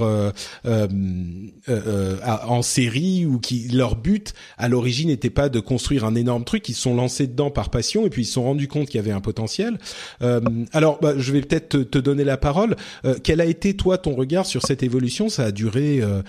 en 1.68 2.62
série 2.62 3.24
ou 3.24 3.38
qui 3.38 3.68
leur 3.68 3.94
but 3.94 4.34
à 4.58 4.68
l'origine 4.68 5.08
n'était 5.08 5.30
pas 5.30 5.48
de 5.48 5.60
construire 5.60 6.04
un 6.04 6.16
énorme 6.16 6.44
truc. 6.44 6.68
Ils 6.68 6.74
sont 6.74 6.94
lancés 7.02 7.26
dedans 7.26 7.50
par 7.50 7.70
passion 7.70 8.06
et 8.06 8.10
puis 8.10 8.22
ils 8.22 8.26
se 8.26 8.34
sont 8.34 8.44
rendus 8.44 8.68
compte 8.68 8.86
qu'il 8.86 8.96
y 8.96 8.98
avait 8.98 9.12
un 9.12 9.20
potentiel. 9.20 9.78
Euh, 10.22 10.40
alors, 10.72 10.98
bah, 11.00 11.14
je 11.16 11.32
vais 11.32 11.40
peut-être 11.40 11.82
te, 11.82 11.98
donner 11.98 12.24
la 12.24 12.36
parole. 12.36 12.76
Euh, 13.04 13.16
quel 13.22 13.40
a 13.40 13.44
été 13.44 13.74
toi 13.74 13.98
ton 13.98 14.14
regard 14.14 14.46
sur 14.46 14.62
cette 14.62 14.82
évolution? 14.82 15.28
Ça 15.28 15.44
a 15.46 15.50
duré 15.50 16.00
euh, 16.00 16.22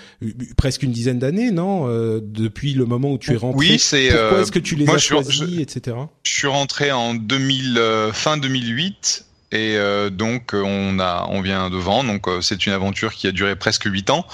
presque 0.58 0.84
une 0.84 0.92
dizaine 0.92 1.20
d'années, 1.20 1.52
non? 1.52 1.88
Depuis 2.22 2.74
le 2.74 2.86
moment 2.86 3.12
où 3.12 3.18
tu 3.18 3.34
es 3.34 3.36
rentré. 3.38 3.58
Oui, 3.58 3.80
c'est. 3.80 4.10
Pourquoi 4.10 4.42
est-ce 4.42 4.52
que 4.52 4.60
tu 4.60 4.76
les 4.76 4.90
as 4.90 4.98
choisis, 4.98 5.60
etc. 5.60 5.98
Je 6.24 6.32
suis 6.32 6.48
rentré 6.48 6.92
en 6.92 7.14
2000, 7.14 7.80
fin 8.14 8.38
2008. 8.38 9.26
Et 9.56 9.78
donc 10.10 10.52
on 10.54 11.00
a, 11.00 11.28
on 11.30 11.42
vient 11.42 11.70
de 11.70 11.78
vendre. 11.78 12.12
Donc 12.12 12.28
c'est 12.42 12.66
une 12.66 12.74
aventure 12.74 13.14
qui 13.14 13.28
a 13.28 13.32
duré 13.32 13.56
presque 13.56 13.84
huit 13.86 14.10
ans. 14.10 14.26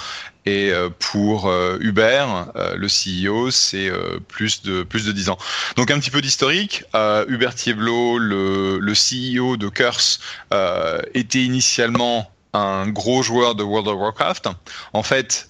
Et 0.49 0.71
euh, 0.71 0.89
pour 0.97 1.47
euh, 1.47 1.77
Uber, 1.79 2.25
euh, 2.55 2.75
le 2.75 2.87
CEO, 2.87 3.51
c'est 3.51 3.91
plus 4.27 4.63
de 4.63 4.83
plus 4.83 5.05
de 5.05 5.11
10 5.11 5.29
ans. 5.29 5.37
Donc 5.75 5.91
un 5.91 5.99
petit 5.99 6.09
peu 6.09 6.21
d'historique. 6.21 6.83
Hubert 7.27 7.53
Thieblo, 7.53 8.17
le, 8.17 8.79
le 8.79 8.93
CEO 8.93 9.57
de 9.57 9.69
Curse, 9.69 10.19
était 11.13 11.43
initialement 11.43 12.31
un 12.53 12.87
gros 12.87 13.21
joueur 13.21 13.53
de 13.53 13.61
World 13.61 13.87
of 13.89 13.99
Warcraft. 13.99 14.49
En 14.93 15.03
fait, 15.03 15.49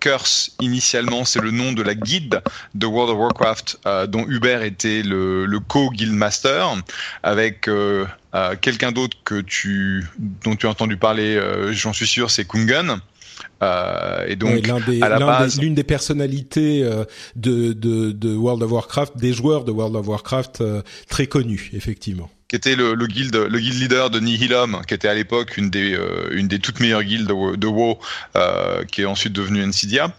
Curse, 0.00 0.52
initialement, 0.60 1.24
c'est 1.24 1.40
le 1.40 1.50
nom 1.50 1.72
de 1.72 1.82
la 1.82 1.94
guide 1.94 2.40
de 2.74 2.86
World 2.86 3.10
of 3.12 3.18
Warcraft 3.18 3.78
dont 4.08 4.24
Hubert 4.28 4.62
était 4.62 5.02
le, 5.02 5.44
le 5.46 5.60
co-guildmaster, 5.60 6.66
avec 7.22 7.68
quelqu'un 8.60 8.92
d'autre 8.92 9.16
que 9.24 9.40
tu, 9.40 10.04
dont 10.18 10.56
tu 10.56 10.66
as 10.66 10.70
entendu 10.70 10.96
parler, 10.96 11.40
j'en 11.72 11.92
suis 11.92 12.06
sûr, 12.06 12.30
c'est 12.30 12.46
Kungan. 12.46 13.00
Euh, 13.62 14.26
et 14.26 14.36
donc, 14.36 14.68
à 15.00 15.08
la 15.08 15.18
base, 15.18 15.60
l'une 15.60 15.74
des 15.74 15.84
personnalités 15.84 16.82
euh, 16.82 17.04
de, 17.36 17.72
de, 17.72 18.12
de, 18.12 18.34
World 18.34 18.62
of 18.62 18.70
Warcraft, 18.70 19.16
des 19.16 19.32
joueurs 19.32 19.64
de 19.64 19.72
World 19.72 19.96
of 19.96 20.06
Warcraft 20.06 20.60
euh, 20.60 20.82
très 21.08 21.26
connus, 21.26 21.70
effectivement. 21.72 22.30
Qui 22.48 22.56
était 22.56 22.76
le, 22.76 22.94
le 22.94 23.06
guild, 23.06 23.34
le 23.34 23.58
guild 23.58 23.80
leader 23.80 24.10
de 24.10 24.20
Nihilum, 24.20 24.82
qui 24.86 24.94
était 24.94 25.08
à 25.08 25.14
l'époque 25.14 25.56
une 25.56 25.68
des, 25.68 25.94
euh, 25.94 26.28
une 26.30 26.46
des 26.46 26.60
toutes 26.60 26.80
meilleures 26.80 27.02
guildes 27.02 27.26
de, 27.26 27.56
de 27.56 27.66
WoW, 27.66 27.98
qui 28.90 29.02
est 29.02 29.06
ensuite 29.06 29.32
devenue 29.32 29.62
Nvidia. 29.62 30.12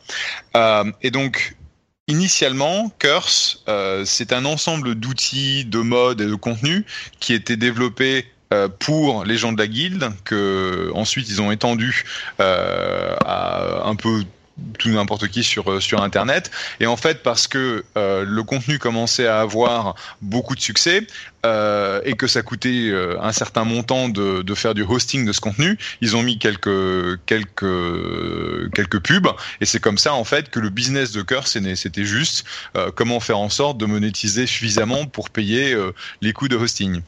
et 1.01 1.11
donc, 1.11 1.56
Initialement, 2.07 2.89
Curse, 2.99 3.63
c'est 4.05 4.31
un 4.31 4.45
ensemble 4.45 4.95
d'outils, 4.95 5.65
de 5.65 5.79
modes 5.79 6.21
et 6.21 6.25
de 6.25 6.35
contenus 6.35 6.85
qui 7.19 7.33
étaient 7.33 7.57
développés 7.57 8.25
euh, 8.53 8.69
pour 8.69 9.25
les 9.25 9.35
gens 9.35 9.51
de 9.51 9.57
la 9.57 9.67
guilde, 9.67 10.09
que 10.23 10.89
ensuite 10.95 11.27
ils 11.27 11.41
ont 11.41 11.51
étendu 11.51 12.05
euh, 12.39 13.13
à 13.25 13.85
un 13.85 13.95
peu 13.95 14.23
tout 14.79 14.89
n'importe 14.89 15.27
qui 15.27 15.43
sur 15.43 15.71
euh, 15.71 15.79
sur 15.79 16.01
internet. 16.01 16.51
Et 16.79 16.87
en 16.87 16.97
fait 16.97 17.23
parce 17.23 17.47
que 17.47 17.83
le 17.95 18.41
contenu 18.43 18.79
commençait 18.79 19.27
à 19.27 19.39
avoir 19.39 19.95
beaucoup 20.21 20.55
de 20.55 20.59
succès 20.59 21.05
et 21.43 22.13
que 22.17 22.27
ça 22.27 22.41
coûtait 22.41 22.91
un 23.21 23.31
certain 23.31 23.63
montant 23.63 24.09
de, 24.09 24.41
de 24.41 24.55
faire 24.55 24.73
du 24.73 24.83
hosting 24.83 25.25
de 25.25 25.31
ce 25.31 25.39
contenu 25.39 25.77
ils 26.01 26.15
ont 26.15 26.23
mis 26.23 26.37
quelques 26.37 27.19
quelques 27.25 28.71
quelques 28.73 28.99
pubs. 28.99 29.27
Et 29.61 29.65
c'est 29.65 29.79
comme 29.79 29.97
ça 29.97 30.13
en 30.13 30.23
fait 30.23 30.49
que 30.49 30.59
le 30.59 30.69
business 30.69 31.11
de 31.11 31.21
cœur 31.21 31.47
c'était 31.47 32.05
juste 32.05 32.45
comment 32.95 33.19
faire 33.19 33.39
en 33.39 33.49
sorte 33.49 33.77
de 33.77 33.85
monétiser 33.85 34.45
suffisamment 34.45 35.05
pour 35.05 35.29
payer 35.29 35.75
les 36.21 36.33
coûts 36.33 36.47
de 36.47 36.55
hosting 36.55 37.01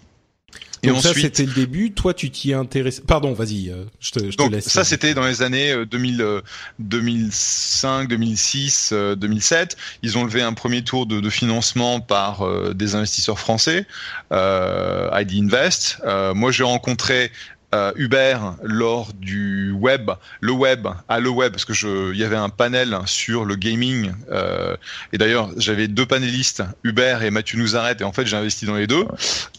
et 0.84 0.88
donc 0.88 1.02
ça, 1.02 1.14
c'était 1.14 1.46
le 1.46 1.54
début. 1.54 1.92
Toi, 1.92 2.14
tu 2.14 2.30
t'y 2.30 2.52
es 2.52 2.54
intéressé. 2.54 3.02
Pardon, 3.06 3.34
vas-y, 3.34 3.70
euh, 3.70 3.84
je 4.00 4.12
te, 4.12 4.32
je 4.32 4.38
donc, 4.38 4.50
te 4.50 4.56
laisse. 4.56 4.70
Ça, 4.70 4.84
c'était 4.84 5.14
dans 5.14 5.26
les 5.26 5.42
années 5.42 5.86
2000, 5.86 6.42
2005, 6.80 8.08
2006, 8.08 8.94
2007. 9.18 9.78
Ils 10.04 10.18
ont 10.18 10.24
levé 10.24 10.42
un 10.42 10.54
premier 10.54 10.84
tour 10.84 11.06
de, 11.06 11.20
de 11.20 11.30
financement 11.30 12.00
par 12.00 12.46
euh, 12.46 12.74
des 12.74 12.96
investisseurs 12.96 13.40
français, 13.40 13.86
euh, 14.32 15.10
ID 15.14 15.44
Invest. 15.44 16.00
Euh, 16.06 16.34
moi, 16.34 16.52
j'ai 16.52 16.64
rencontré 16.64 17.32
euh, 17.76 17.92
Uber 17.96 18.38
lors 18.64 19.14
du 19.14 19.72
web, 19.72 20.10
le 20.42 20.52
web, 20.52 20.88
à 21.08 21.20
le 21.20 21.30
web, 21.30 21.52
parce 21.52 21.66
que 21.66 21.74
je, 21.74 22.12
il 22.14 22.18
y 22.18 22.24
avait 22.24 22.36
un 22.36 22.50
panel 22.50 22.98
sur 23.06 23.46
le 23.46 23.56
gaming. 23.56 24.12
Euh, 24.32 24.76
et 25.14 25.18
d'ailleurs, 25.18 25.50
j'avais 25.58 25.88
deux 25.88 26.06
panélistes, 26.06 26.64
Uber 26.84 27.20
et 27.22 27.30
Mathieu 27.30 27.60
Nouzarret, 27.60 27.98
et 28.00 28.04
en 28.04 28.12
fait, 28.12 28.26
j'ai 28.26 28.38
investi 28.38 28.66
dans 28.66 28.76
les 28.76 28.88
deux. 28.88 29.06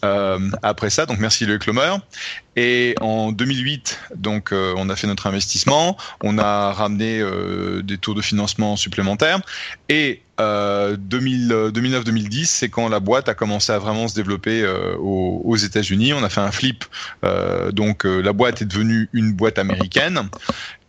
Euh, 0.03 0.39
après 0.61 0.89
ça, 0.89 1.05
donc 1.05 1.19
merci 1.19 1.45
le 1.45 1.57
Clomer. 1.57 1.95
Et 2.55 2.95
en 2.99 3.31
2008, 3.31 3.99
donc, 4.15 4.51
euh, 4.51 4.73
on 4.75 4.89
a 4.89 4.95
fait 4.95 5.07
notre 5.07 5.27
investissement, 5.27 5.97
on 6.21 6.37
a 6.37 6.73
ramené 6.73 7.19
euh, 7.19 7.81
des 7.81 7.97
taux 7.97 8.13
de 8.13 8.21
financement 8.21 8.75
supplémentaires, 8.75 9.39
et 9.89 10.21
2009-2010, 10.39 12.45
c'est 12.45 12.69
quand 12.69 12.89
la 12.89 12.99
boîte 12.99 13.29
a 13.29 13.35
commencé 13.35 13.71
à 13.71 13.77
vraiment 13.77 14.07
se 14.07 14.15
développer 14.15 14.65
aux, 14.97 15.39
aux 15.45 15.55
États-Unis. 15.55 16.13
On 16.13 16.23
a 16.23 16.29
fait 16.29 16.41
un 16.41 16.51
flip, 16.51 16.83
donc 17.73 18.05
la 18.05 18.33
boîte 18.33 18.63
est 18.63 18.65
devenue 18.65 19.07
une 19.13 19.33
boîte 19.33 19.59
américaine. 19.59 20.29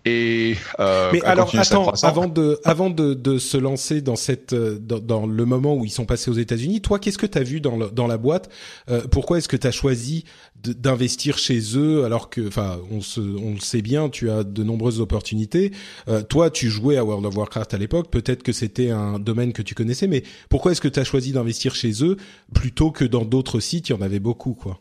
Et 0.05 0.57
euh, 0.81 1.11
mais 1.13 1.23
alors 1.23 1.55
attends 1.57 1.91
avant 2.03 2.27
de 2.27 2.59
avant 2.65 2.91
de, 2.91 3.15
de 3.15 3.39
se 3.39 3.57
lancer 3.57 4.01
dans 4.01 4.17
cette 4.17 4.53
euh, 4.53 4.77
dans, 4.81 4.99
dans, 4.99 5.27
le 5.27 5.45
moment 5.45 5.77
où 5.77 5.85
ils 5.85 5.93
sont 5.93 6.07
passés 6.07 6.29
aux 6.29 6.35
États-Unis 6.35 6.81
toi 6.81 6.99
qu'est-ce 6.99 7.19
que 7.19 7.27
tu 7.27 7.39
as 7.39 7.45
vu 7.45 7.61
dans 7.61 7.77
le, 7.77 7.89
dans 7.89 8.09
la 8.09 8.19
boîte? 8.19 8.51
Euh, 8.91 9.03
pourquoi 9.13 9.39
est-ce 9.39 9.47
que 9.47 9.57
tu 9.57 9.69
as 9.69 9.71
choisi 9.71 10.25
d'investir 10.65 11.39
chez 11.39 11.61
eux 11.77 12.05
alors 12.05 12.31
que 12.31 12.47
enfin 12.47 12.81
on 12.91 13.01
se 13.01 13.21
on 13.21 13.55
le 13.55 13.61
sait 13.61 13.83
bien 13.83 14.09
tu 14.09 14.31
as 14.31 14.45
de 14.45 14.63
nombreuses 14.63 15.01
opportunités. 15.01 15.73
Euh, 16.09 16.23
toi 16.23 16.51
tu 16.51 16.71
jouais 16.71 16.97
à 16.97 17.05
World 17.05 17.27
of 17.27 17.37
Warcraft 17.37 17.75
à 17.75 17.79
l'époque. 17.79 18.11
Peut-être 18.11 18.43
que 18.43 18.53
c'était 18.53 18.91
un 18.91 19.19
domaine 19.19 19.53
que 19.53 19.63
tu 19.63 19.75
connaissais 19.75 20.07
mais 20.07 20.23
pourquoi 20.49 20.73
est-ce 20.73 20.81
que 20.81 20.89
tu 20.89 21.01
as 21.01 21.05
choisi 21.05 21.33
d'investir 21.33 21.75
chez 21.75 22.05
eux 22.05 22.17
plutôt 22.55 22.91
que 22.91 23.05
dans 23.05 23.25
d'autres 23.25 23.61
sites? 23.61 23.89
Il 23.89 23.93
y 23.93 23.95
en 23.95 24.03
avait 24.03 24.21
beaucoup 24.21 24.55
quoi. 24.55 24.81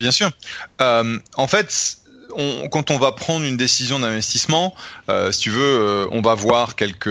Bien 0.00 0.12
sûr. 0.12 0.30
Euh, 0.80 1.18
en 1.34 1.46
fait, 1.48 1.98
on, 2.34 2.68
quand 2.68 2.90
on 2.90 2.98
va 2.98 3.12
prendre 3.12 3.44
une 3.44 3.56
décision 3.56 3.98
d'investissement, 3.98 4.74
euh, 5.08 5.32
si 5.32 5.40
tu 5.40 5.50
veux, 5.50 5.60
euh, 5.62 6.06
on 6.10 6.20
va 6.20 6.34
voir 6.34 6.76
quelques. 6.76 7.08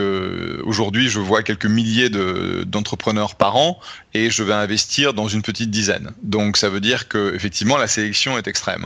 Aujourd'hui, 0.64 1.10
je 1.10 1.20
vois 1.20 1.44
quelques 1.44 1.66
milliers 1.66 2.10
d'entrepreneurs 2.10 3.36
par 3.36 3.56
an 3.56 3.80
et 4.14 4.30
je 4.30 4.44
vais 4.44 4.54
investir 4.54 5.14
dans 5.14 5.28
une 5.28 5.42
petite 5.42 5.70
dizaine. 5.70 6.12
Donc, 6.24 6.58
ça 6.58 6.70
veut 6.70 6.80
dire 6.80 7.08
que 7.08 7.34
effectivement, 7.36 7.78
la 7.78 7.88
sélection 7.88 8.38
est 8.38 8.48
extrême. 8.48 8.86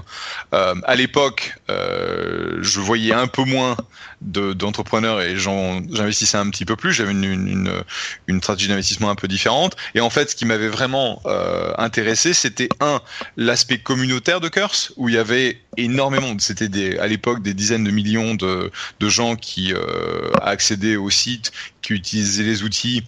Euh, 0.53 0.75
à 0.83 0.95
l'époque, 0.95 1.55
euh, 1.69 2.57
je 2.61 2.79
voyais 2.79 3.13
un 3.13 3.27
peu 3.27 3.43
moins 3.43 3.77
d'entrepreneurs 4.21 5.21
et 5.21 5.35
j'investissais 5.37 6.37
un 6.37 6.49
petit 6.49 6.65
peu 6.65 6.75
plus. 6.75 6.93
J'avais 6.93 7.11
une, 7.11 7.23
une, 7.23 7.83
une, 8.27 8.41
stratégie 8.41 8.69
d'investissement 8.69 9.09
un 9.09 9.15
peu 9.15 9.27
différente. 9.27 9.75
Et 9.95 10.01
en 10.01 10.09
fait, 10.09 10.29
ce 10.29 10.35
qui 10.35 10.45
m'avait 10.45 10.67
vraiment 10.67 11.21
euh, 11.25 11.73
intéressé, 11.77 12.33
c'était 12.33 12.69
un 12.79 13.01
l'aspect 13.37 13.79
communautaire 13.79 14.39
de 14.39 14.47
Curse, 14.47 14.93
où 14.97 15.09
il 15.09 15.15
y 15.15 15.17
avait 15.17 15.59
énormément 15.77 16.35
c'était 16.39 16.99
à 16.99 17.07
l'époque 17.07 17.41
des 17.41 17.53
dizaines 17.53 17.83
de 17.83 17.91
millions 17.91 18.35
de, 18.35 18.71
gens 19.01 19.35
qui 19.35 19.73
euh, 19.73 20.31
accédaient 20.41 20.95
au 20.95 21.09
site, 21.09 21.51
qui 21.81 21.93
utilisaient 21.93 22.43
les 22.43 22.63
outils 22.63 23.03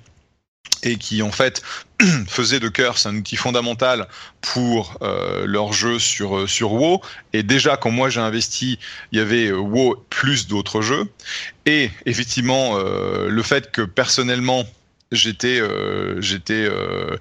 et 0.83 0.97
qui 0.97 1.21
en 1.21 1.31
fait 1.31 1.61
faisaient 2.27 2.59
de 2.59 2.69
Curse 2.69 3.05
un 3.05 3.15
outil 3.15 3.35
fondamental 3.35 4.07
pour 4.41 4.97
euh, 5.01 5.45
leur 5.45 5.73
jeu 5.73 5.97
sur 5.99 6.37
euh, 6.37 6.47
sur 6.47 6.73
WoW. 6.73 7.01
Et 7.33 7.43
déjà 7.43 7.77
quand 7.77 7.91
moi 7.91 8.09
j'ai 8.09 8.19
investi, 8.19 8.77
il 9.11 9.17
y 9.17 9.21
avait 9.21 9.51
WoW 9.51 10.05
plus 10.09 10.47
d'autres 10.47 10.81
jeux. 10.81 11.05
Et 11.65 11.89
effectivement, 12.05 12.77
le 12.77 13.41
fait 13.41 13.71
que 13.71 13.81
personnellement 13.81 14.65
j'étais 15.13 15.61
euh, 15.61 16.19
j'étais 16.19 16.67
euh, 16.69 17.15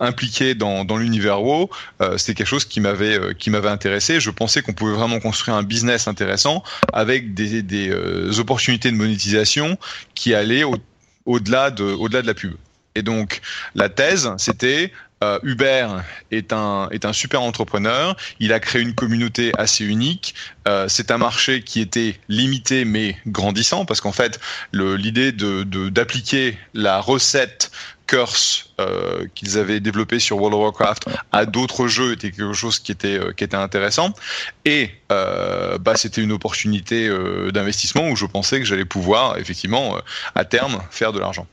impliqué 0.00 0.54
dans, 0.54 0.84
dans 0.84 0.98
l'univers 0.98 1.42
WoW. 1.42 1.70
Euh, 2.02 2.18
c'était 2.18 2.34
quelque 2.34 2.48
chose 2.48 2.64
qui 2.64 2.80
m'avait 2.80 3.34
qui 3.38 3.50
m'avait 3.50 3.68
intéressé. 3.68 4.20
Je 4.20 4.30
pensais 4.30 4.62
qu'on 4.62 4.74
pouvait 4.74 4.94
vraiment 4.94 5.20
construire 5.20 5.56
un 5.56 5.62
business 5.62 6.08
intéressant 6.08 6.62
avec 6.92 7.34
des, 7.34 7.62
des 7.62 8.38
opportunités 8.38 8.90
de 8.90 8.96
monétisation 8.96 9.78
qui 10.14 10.34
allaient 10.34 10.64
au, 10.64 10.76
au-delà 11.24 11.70
de 11.70 11.84
au-delà 11.84 12.22
de 12.22 12.26
la 12.26 12.34
pub. 12.34 12.54
Et 12.96 13.02
donc 13.02 13.42
la 13.74 13.88
thèse, 13.88 14.32
c'était 14.38 14.90
euh, 15.24 15.38
Uber 15.42 15.88
est 16.30 16.52
un, 16.52 16.88
est 16.90 17.04
un 17.04 17.12
super 17.12 17.40
entrepreneur. 17.42 18.16
Il 18.38 18.52
a 18.52 18.60
créé 18.60 18.82
une 18.82 18.94
communauté 18.94 19.52
assez 19.56 19.84
unique. 19.84 20.34
Euh, 20.68 20.88
c'est 20.88 21.10
un 21.10 21.16
marché 21.18 21.62
qui 21.62 21.80
était 21.80 22.18
limité 22.28 22.84
mais 22.84 23.16
grandissant 23.26 23.86
parce 23.86 24.00
qu'en 24.00 24.12
fait, 24.12 24.38
l'idée 24.72 25.32
de 25.32 25.62
d'appliquer 25.88 26.58
la 26.74 27.00
recette 27.00 27.70
Curse 28.06 28.70
euh, 28.80 29.26
qu'ils 29.34 29.58
avaient 29.58 29.80
développé 29.80 30.20
sur 30.20 30.36
World 30.36 30.54
of 30.54 30.60
Warcraft 30.60 31.06
à 31.32 31.44
d'autres 31.44 31.88
jeux 31.88 32.12
était 32.12 32.30
quelque 32.30 32.52
chose 32.52 32.78
qui 32.78 32.92
était 32.92 33.18
qui 33.36 33.42
était 33.42 33.56
intéressant 33.56 34.12
et 34.64 34.90
bah 35.08 35.96
c'était 35.96 36.22
une 36.22 36.32
opportunité 36.32 37.08
d'investissement 37.52 38.08
où 38.10 38.16
je 38.16 38.26
pensais 38.26 38.60
que 38.60 38.66
j'allais 38.66 38.84
pouvoir 38.84 39.38
effectivement 39.38 39.96
à 40.34 40.44
terme 40.44 40.80
faire 40.90 41.12
de 41.12 41.18
l'argent. 41.18 41.46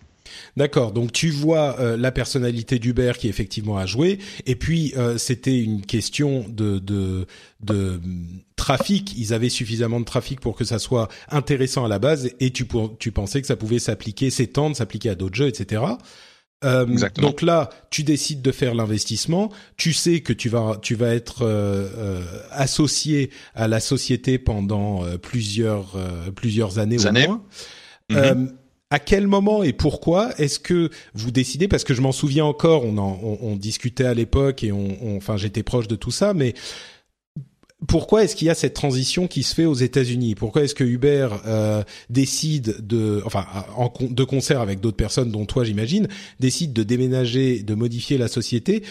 D'accord. 0.56 0.92
Donc 0.92 1.12
tu 1.12 1.32
vois 1.32 1.80
euh, 1.80 1.98
la 1.98 2.12
personnalité 2.12 2.78
d'Uber 2.78 3.14
qui 3.18 3.28
effectivement 3.28 3.78
a 3.78 3.86
joué, 3.86 4.20
et 4.46 4.56
puis 4.56 4.94
euh, 4.98 5.18
c'était 5.18 5.60
une 5.60 5.84
question 5.84 6.46
de, 6.48 6.78
de, 6.78 7.26
de 7.62 8.00
trafic. 8.56 9.18
Ils 9.18 9.34
avaient 9.34 9.50
suffisamment 9.50 10.00
de 10.00 10.06
trafic 10.06 10.40
pour 10.40 10.56
que 10.56 10.64
ça 10.64 10.78
soit 10.78 11.10
intéressant 11.30 11.86
à 11.86 11.88
la 11.88 12.00
base, 12.00 12.30
et 12.40 12.52
tu, 12.52 12.68
tu 13.00 13.12
pensais 13.12 13.42
que 13.42 13.48
ça 13.48 13.56
pouvait 13.56 13.80
s'appliquer, 13.80 14.30
s'étendre, 14.30 14.76
s'appliquer 14.76 15.10
à 15.10 15.16
d'autres 15.16 15.36
jeux, 15.36 15.48
etc. 15.48 15.82
Euh, 16.64 16.86
donc 17.16 17.42
là, 17.42 17.70
tu 17.90 18.04
décides 18.04 18.42
de 18.42 18.52
faire 18.52 18.74
l'investissement. 18.74 19.52
Tu 19.76 19.92
sais 19.92 20.22
que 20.22 20.32
tu 20.32 20.48
vas 20.48 20.78
tu 20.82 20.96
vas 20.96 21.14
être 21.14 21.42
euh, 21.42 21.90
euh 21.98 22.24
associé 22.52 23.32
à 23.54 23.68
la 23.68 23.82
société 23.82 24.38
pendant 24.38 25.04
plusieurs 25.18 25.98
plusieurs 26.36 26.78
années, 26.78 27.06
années. 27.06 27.26
au 27.26 27.30
moins. 27.30 27.44
Mm-hmm 28.12 28.54
à 28.94 29.00
quel 29.00 29.26
moment 29.26 29.64
et 29.64 29.74
pourquoi 29.74 30.30
est-ce 30.38 30.60
que 30.60 30.92
vous 31.16 31.32
décidez 31.32 31.68
Parce 31.68 31.84
que 31.84 31.96
je 31.96 32.02
m'en 32.02 32.12
souviens 32.12 32.46
encore, 32.46 32.86
on, 32.86 33.00
en, 33.00 33.20
on, 33.42 33.56
discutait 33.56 34.06
à 34.06 34.14
l'époque 34.14 34.64
et 34.64 34.72
on, 34.72 35.18
enfin 35.18 35.36
j'étais 35.36 35.64
proche 35.64 35.88
de 35.88 35.96
tout 35.96 36.12
ça, 36.12 36.36
mais 36.36 36.54
pourquoi 37.88 38.24
est-ce 38.24 38.36
qu'il 38.36 38.46
y 38.46 38.52
a 38.52 38.56
cette 38.56 38.76
transition 38.76 39.26
qui 39.26 39.42
se 39.42 39.56
fait 39.56 39.66
aux 39.66 39.74
États-Unis? 39.74 40.36
Pourquoi 40.36 40.62
est-ce 40.62 40.76
que 40.76 40.84
Uber 40.84 41.30
euh, 41.48 41.84
décide 42.12 42.86
de, 42.86 43.24
enfin, 43.26 43.48
en, 43.78 43.92
de 44.00 44.24
concert 44.24 44.62
avec 44.62 44.80
d'autres 44.80 44.96
personnes, 44.96 45.32
dont 45.32 45.48
toi 45.48 45.64
j'imagine, 45.64 46.08
décide 46.40 46.72
de 46.72 46.84
déménager, 46.84 47.64
de 47.64 47.74
modifier 47.74 48.20
la 48.20 48.28
société 48.28 48.84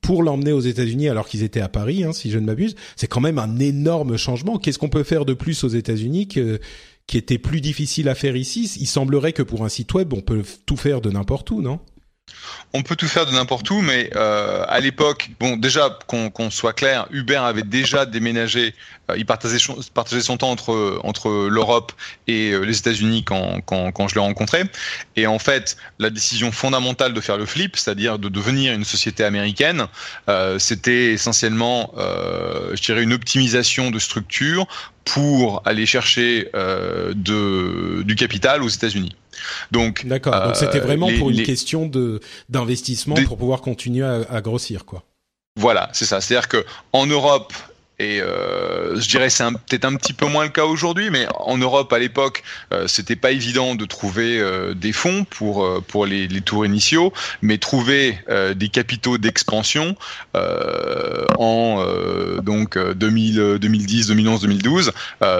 pour 0.00 0.22
l'emmener 0.22 0.52
aux 0.52 0.60
États-Unis 0.60 1.10
alors 1.10 1.28
qu'ils 1.28 1.42
étaient 1.42 1.60
à 1.60 1.68
Paris, 1.68 2.02
hein, 2.02 2.14
si 2.14 2.30
je 2.30 2.38
ne 2.38 2.46
m'abuse? 2.46 2.76
C'est 2.96 3.08
quand 3.08 3.20
même 3.20 3.38
un 3.38 3.58
énorme 3.58 4.16
changement. 4.16 4.56
Qu'est-ce 4.56 4.78
qu'on 4.78 4.88
peut 4.88 5.04
faire 5.04 5.26
de 5.26 5.34
plus 5.34 5.64
aux 5.64 5.68
États-Unis 5.68 6.28
que 6.28 6.60
qui 7.06 7.18
était 7.18 7.38
plus 7.38 7.60
difficile 7.60 8.08
à 8.08 8.14
faire 8.14 8.36
ici. 8.36 8.70
Il 8.80 8.86
semblerait 8.86 9.32
que 9.32 9.42
pour 9.42 9.64
un 9.64 9.68
site 9.68 9.92
web, 9.94 10.12
on 10.12 10.20
peut 10.20 10.42
tout 10.66 10.76
faire 10.76 11.00
de 11.00 11.10
n'importe 11.10 11.50
où, 11.50 11.60
non? 11.60 11.80
On 12.74 12.82
peut 12.82 12.96
tout 12.96 13.06
faire 13.06 13.24
de 13.24 13.30
n'importe 13.30 13.70
où, 13.70 13.80
mais 13.80 14.10
euh, 14.16 14.64
à 14.68 14.80
l'époque, 14.80 15.30
bon, 15.38 15.56
déjà 15.56 15.96
qu'on 16.08 16.50
soit 16.50 16.72
clair, 16.72 17.06
Uber 17.12 17.36
avait 17.36 17.62
déjà 17.62 18.04
déménagé. 18.04 18.74
Euh, 19.10 19.16
il 19.16 19.24
partageait, 19.24 19.58
son 19.58 20.36
temps 20.36 20.50
entre 20.50 20.98
entre 21.04 21.48
l'Europe 21.48 21.92
et 22.26 22.50
euh, 22.50 22.62
les 22.62 22.76
États-Unis 22.76 23.22
quand, 23.22 23.60
quand, 23.64 23.92
quand 23.92 24.08
je 24.08 24.16
l'ai 24.16 24.20
rencontré. 24.20 24.64
Et 25.14 25.28
en 25.28 25.38
fait, 25.38 25.76
la 26.00 26.10
décision 26.10 26.50
fondamentale 26.50 27.14
de 27.14 27.20
faire 27.20 27.36
le 27.36 27.46
flip, 27.46 27.76
c'est-à-dire 27.76 28.18
de 28.18 28.28
devenir 28.28 28.72
une 28.72 28.84
société 28.84 29.22
américaine, 29.22 29.86
euh, 30.28 30.58
c'était 30.58 31.12
essentiellement, 31.12 31.92
je 31.96 32.82
dirais, 32.82 33.04
une 33.04 33.12
optimisation 33.12 33.92
de 33.92 34.00
structure 34.00 34.66
pour 35.04 35.62
aller 35.64 35.86
chercher 35.86 36.50
de, 36.54 38.02
du 38.02 38.14
capital 38.16 38.64
aux 38.64 38.68
États-Unis. 38.68 39.14
Donc, 39.70 40.06
d'accord. 40.06 40.34
Donc 40.44 40.56
c'était 40.56 40.80
vraiment 40.80 41.10
pour 41.18 41.30
une 41.30 41.42
question 41.42 41.86
de 41.86 42.20
d'investissement 42.48 43.16
pour 43.26 43.36
pouvoir 43.36 43.60
continuer 43.60 44.04
à, 44.04 44.40
grossir, 44.40 44.84
quoi. 44.84 45.02
Voilà, 45.56 45.88
c'est 45.92 46.04
ça. 46.04 46.20
C'est-à-dire 46.20 46.48
que 46.48 46.64
en 46.92 47.06
Europe, 47.06 47.52
et 48.00 48.20
euh, 48.20 48.98
je 48.98 49.08
dirais 49.08 49.30
c'est 49.30 49.44
peut-être 49.44 49.84
un 49.84 49.94
petit 49.94 50.12
peu 50.12 50.26
moins 50.26 50.44
le 50.44 50.50
cas 50.50 50.64
aujourd'hui, 50.64 51.10
mais 51.10 51.26
en 51.38 51.56
Europe 51.56 51.92
à 51.92 51.98
l'époque, 51.98 52.42
euh, 52.72 52.88
c'était 52.88 53.14
pas 53.16 53.30
évident 53.30 53.76
de 53.76 53.84
trouver 53.84 54.38
euh, 54.38 54.74
des 54.74 54.92
fonds 54.92 55.24
pour 55.24 55.64
euh, 55.64 55.80
pour 55.86 56.04
les, 56.04 56.26
les, 56.26 56.40
tours 56.40 56.66
initiaux, 56.66 57.12
mais 57.40 57.58
trouver 57.58 58.18
euh, 58.28 58.54
des 58.54 58.68
capitaux 58.68 59.16
d'expansion 59.16 59.96
en 61.38 61.84
donc 62.42 62.78
2000, 62.78 63.58
2010, 63.60 64.08
2011, 64.08 64.40
2012, 64.42 64.92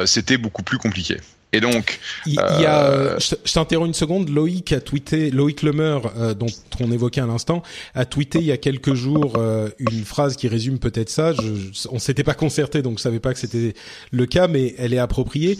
c'était 0.06 0.36
beaucoup 0.36 0.62
plus 0.62 0.78
compliqué. 0.78 1.18
Et 1.54 1.60
donc, 1.60 2.00
il, 2.26 2.34
y 2.34 2.38
a, 2.38 2.86
euh, 2.86 3.18
je, 3.20 3.52
t'interromps 3.52 3.86
une 3.86 3.94
seconde. 3.94 4.28
Loïc 4.28 4.72
a 4.72 4.80
tweeté, 4.80 5.30
Loïc 5.30 5.62
Lemeur, 5.62 6.12
euh, 6.18 6.34
dont 6.34 6.48
on 6.80 6.90
évoquait 6.90 7.20
à 7.20 7.26
l'instant, 7.26 7.62
a 7.94 8.04
tweeté 8.04 8.40
il 8.40 8.46
y 8.46 8.50
a 8.50 8.56
quelques 8.56 8.94
jours 8.94 9.34
euh, 9.36 9.68
une 9.78 10.04
phrase 10.04 10.34
qui 10.34 10.48
résume 10.48 10.80
peut-être 10.80 11.10
ça. 11.10 11.32
Je, 11.32 11.86
on 11.92 12.00
s'était 12.00 12.24
pas 12.24 12.34
concerté, 12.34 12.82
donc 12.82 12.98
je 12.98 13.02
savais 13.04 13.20
pas 13.20 13.32
que 13.32 13.38
c'était 13.38 13.74
le 14.10 14.26
cas, 14.26 14.48
mais 14.48 14.74
elle 14.78 14.92
est 14.92 14.98
appropriée. 14.98 15.56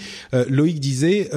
Loïc 0.48 0.80
disait 0.80 1.30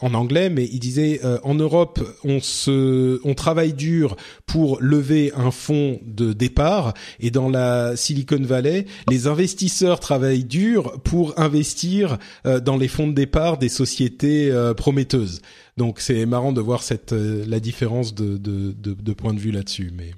en 0.00 0.14
anglais, 0.14 0.48
mais 0.48 0.64
il 0.72 0.78
disait 0.78 1.20
en 1.42 1.54
Europe, 1.54 2.00
on 2.24 2.40
se, 2.40 3.20
on 3.24 3.34
travaille 3.34 3.74
dur 3.74 4.16
pour 4.46 4.78
lever 4.80 5.32
un 5.36 5.50
fonds 5.50 6.00
de 6.06 6.32
départ, 6.32 6.94
et 7.20 7.30
dans 7.30 7.50
la 7.50 7.94
Silicon 7.94 8.40
Valley, 8.40 8.86
les 9.10 9.26
investisseurs 9.26 10.00
travaillent 10.00 10.44
dur 10.44 10.98
pour 11.04 11.38
investir 11.38 12.16
dans 12.44 12.78
les 12.78 12.88
fonds 12.88 13.08
de 13.08 13.12
départ 13.12 13.58
des 13.58 13.68
sociétés 13.68 13.97
était 14.04 14.48
euh, 14.50 14.74
prometteuse. 14.74 15.42
Donc 15.76 16.00
c'est 16.00 16.26
marrant 16.26 16.52
de 16.52 16.60
voir 16.60 16.82
cette 16.82 17.12
euh, 17.12 17.44
la 17.46 17.60
différence 17.60 18.14
de, 18.14 18.36
de, 18.36 18.72
de, 18.72 19.12
point 19.12 19.34
de 19.34 19.38
vue 19.38 19.50
là-dessus. 19.52 19.92
Mais 19.94 20.12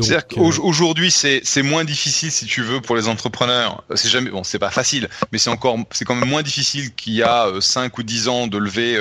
c'est-à-dire 0.00 0.26
qu'aujourd'hui, 0.26 1.10
c'est 1.10 1.40
c'est 1.44 1.62
moins 1.62 1.84
difficile 1.84 2.30
si 2.30 2.46
tu 2.46 2.62
veux 2.62 2.80
pour 2.80 2.96
les 2.96 3.08
entrepreneurs. 3.08 3.84
C'est 3.94 4.08
jamais 4.08 4.30
bon, 4.30 4.42
c'est 4.42 4.58
pas 4.58 4.70
facile, 4.70 5.08
mais 5.30 5.38
c'est 5.38 5.50
encore 5.50 5.78
c'est 5.90 6.04
quand 6.04 6.14
même 6.14 6.28
moins 6.28 6.42
difficile 6.42 6.92
qu'il 6.94 7.14
y 7.14 7.22
a 7.22 7.48
5 7.60 7.96
ou 7.98 8.02
10 8.02 8.28
ans 8.28 8.46
de 8.46 8.58
lever 8.58 8.98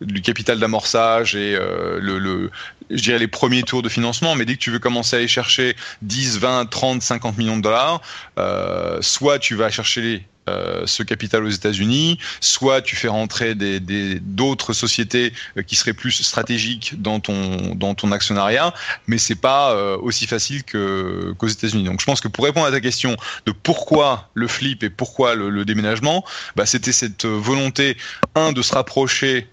du 0.00 0.22
capital 0.22 0.58
d'amorçage 0.58 1.34
et 1.34 1.54
le, 1.54 2.18
le 2.18 2.50
je 2.90 3.02
dirais 3.02 3.18
les 3.18 3.28
premiers 3.28 3.62
tours 3.62 3.82
de 3.82 3.88
financement, 3.88 4.34
mais 4.34 4.44
dès 4.44 4.54
que 4.54 4.60
tu 4.60 4.70
veux 4.70 4.78
commencer 4.78 5.16
à 5.16 5.18
aller 5.18 5.28
chercher 5.28 5.76
10, 6.02 6.38
20, 6.38 6.66
30, 6.66 7.02
50 7.02 7.38
millions 7.38 7.56
de 7.56 7.62
dollars, 7.62 8.00
euh, 8.38 8.98
soit 9.02 9.38
tu 9.38 9.54
vas 9.54 9.70
chercher 9.70 10.26
euh, 10.48 10.82
ce 10.86 11.02
capital 11.02 11.44
aux 11.44 11.50
États-Unis, 11.50 12.18
soit 12.40 12.80
tu 12.82 12.96
fais 12.96 13.08
rentrer 13.08 13.54
des 13.54 13.80
d'autres 14.20 14.72
sociétés 14.72 15.32
euh, 15.56 15.62
qui 15.62 15.76
seraient 15.76 15.92
plus 15.92 16.22
stratégiques 16.22 17.00
dans 17.00 17.20
ton 17.20 17.74
dans 17.74 17.94
ton 17.94 18.12
actionnariat, 18.12 18.74
mais 19.06 19.18
c'est 19.18 19.34
pas 19.34 19.72
euh, 19.72 19.96
aussi 19.98 20.26
facile 20.26 20.64
qu'aux 20.64 21.46
États-Unis. 21.46 21.84
Donc 21.84 22.00
je 22.00 22.06
pense 22.06 22.20
que 22.20 22.28
pour 22.28 22.44
répondre 22.44 22.66
à 22.66 22.70
ta 22.70 22.80
question 22.80 23.16
de 23.46 23.52
pourquoi 23.52 24.30
le 24.34 24.48
flip 24.48 24.82
et 24.82 24.90
pourquoi 24.90 25.34
le, 25.34 25.64
déménagement, 25.64 26.24
bah, 26.56 26.66
c'était 26.66 26.92
cette 26.92 27.26
volonté 27.26 27.96
un 28.34 28.52
de 28.52 28.62
se 28.62 28.74
rapprocher 28.74 29.48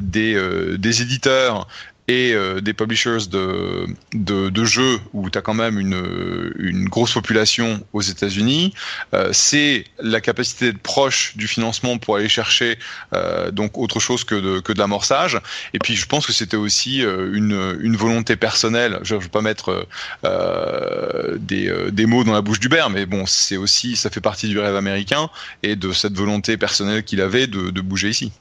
des, 0.00 0.76
des 0.76 1.02
éditeurs 1.02 1.66
et 2.08 2.32
euh, 2.32 2.60
des 2.60 2.72
publishers 2.72 3.28
de, 3.30 3.86
de, 4.14 4.48
de 4.48 4.64
jeux 4.64 4.98
où 5.12 5.28
tu 5.28 5.36
as 5.36 5.42
quand 5.42 5.54
même 5.54 5.78
une, 5.78 6.52
une 6.58 6.88
grosse 6.88 7.12
population 7.12 7.84
aux 7.92 8.00
États-Unis. 8.00 8.72
Euh, 9.14 9.28
c'est 9.32 9.84
la 10.00 10.20
capacité 10.20 10.72
d'être 10.72 10.82
proche 10.82 11.36
du 11.36 11.46
financement 11.46 11.98
pour 11.98 12.16
aller 12.16 12.28
chercher 12.28 12.78
euh, 13.12 13.50
donc 13.50 13.76
autre 13.76 14.00
chose 14.00 14.24
que 14.24 14.34
de, 14.34 14.60
que 14.60 14.72
de 14.72 14.78
l'amorçage. 14.78 15.38
Et 15.74 15.78
puis 15.78 15.94
je 15.94 16.06
pense 16.06 16.26
que 16.26 16.32
c'était 16.32 16.56
aussi 16.56 17.04
euh, 17.04 17.30
une, 17.34 17.78
une 17.80 17.96
volonté 17.96 18.36
personnelle. 18.36 18.98
Je 19.02 19.14
ne 19.14 19.20
veux 19.20 19.28
pas 19.28 19.42
mettre 19.42 19.86
euh, 20.24 21.36
des, 21.38 21.70
des 21.92 22.06
mots 22.06 22.24
dans 22.24 22.32
la 22.32 22.40
bouche 22.40 22.60
du 22.60 22.68
mais 22.90 23.06
bon, 23.06 23.26
c'est 23.26 23.56
aussi 23.56 23.96
ça 23.96 24.10
fait 24.10 24.20
partie 24.20 24.48
du 24.48 24.58
rêve 24.58 24.76
américain 24.76 25.28
et 25.62 25.76
de 25.76 25.92
cette 25.92 26.16
volonté 26.16 26.56
personnelle 26.56 27.02
qu'il 27.02 27.20
avait 27.20 27.46
de, 27.46 27.70
de 27.70 27.80
bouger 27.80 28.10
ici. 28.10 28.32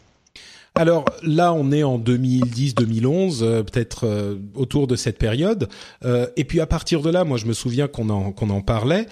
Alors 0.77 1.05
là, 1.23 1.53
on 1.53 1.71
est 1.71 1.81
en 1.81 1.97
2010-2011, 1.97 3.39
euh, 3.41 3.63
peut-être 3.63 4.05
euh, 4.05 4.35
autour 4.53 4.85
de 4.85 4.95
cette 4.95 5.17
période. 5.17 5.67
Euh, 6.05 6.27
et 6.37 6.43
puis 6.43 6.59
à 6.59 6.67
partir 6.67 7.01
de 7.01 7.09
là, 7.09 7.23
moi, 7.23 7.37
je 7.37 7.47
me 7.47 7.53
souviens 7.53 7.87
qu'on 7.87 8.09
en 8.09 8.31
qu'on 8.31 8.51
en 8.51 8.61
parlait. 8.61 9.07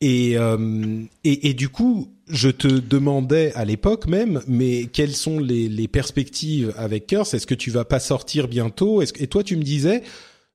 Et, 0.00 0.36
et, 1.24 1.50
et 1.50 1.52
du 1.52 1.68
coup, 1.68 2.14
je 2.26 2.48
te 2.48 2.68
demandais 2.68 3.52
à 3.54 3.66
l'époque 3.66 4.06
même, 4.06 4.40
mais 4.48 4.86
quelles 4.86 5.12
sont 5.12 5.38
les, 5.38 5.68
les 5.68 5.88
perspectives 5.88 6.72
avec 6.78 7.06
Curse? 7.06 7.34
Est-ce 7.34 7.46
que 7.46 7.54
tu 7.54 7.70
vas 7.70 7.84
pas 7.84 8.00
sortir 8.00 8.48
bientôt? 8.48 9.02
Est-ce, 9.02 9.12
Et 9.22 9.26
toi, 9.26 9.42
tu 9.42 9.58
me 9.58 9.62
disais, 9.62 10.02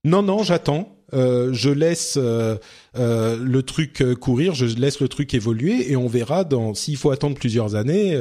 non, 0.04 0.24
non, 0.24 0.42
j'attends. 0.42 0.96
Euh, 1.14 1.54
je 1.54 1.70
laisse 1.70 2.18
euh, 2.18 2.58
le 2.96 3.62
truc 3.62 4.04
courir, 4.20 4.56
je 4.56 4.66
laisse 4.66 5.00
le 5.00 5.08
truc 5.08 5.36
évoluer 5.36 5.92
et 5.92 5.96
on 5.96 6.08
verra 6.08 6.44
dans 6.44 6.74
s'il 6.74 6.98
faut 6.98 7.12
attendre 7.12 7.36
plusieurs 7.36 7.76
années, 7.76 8.20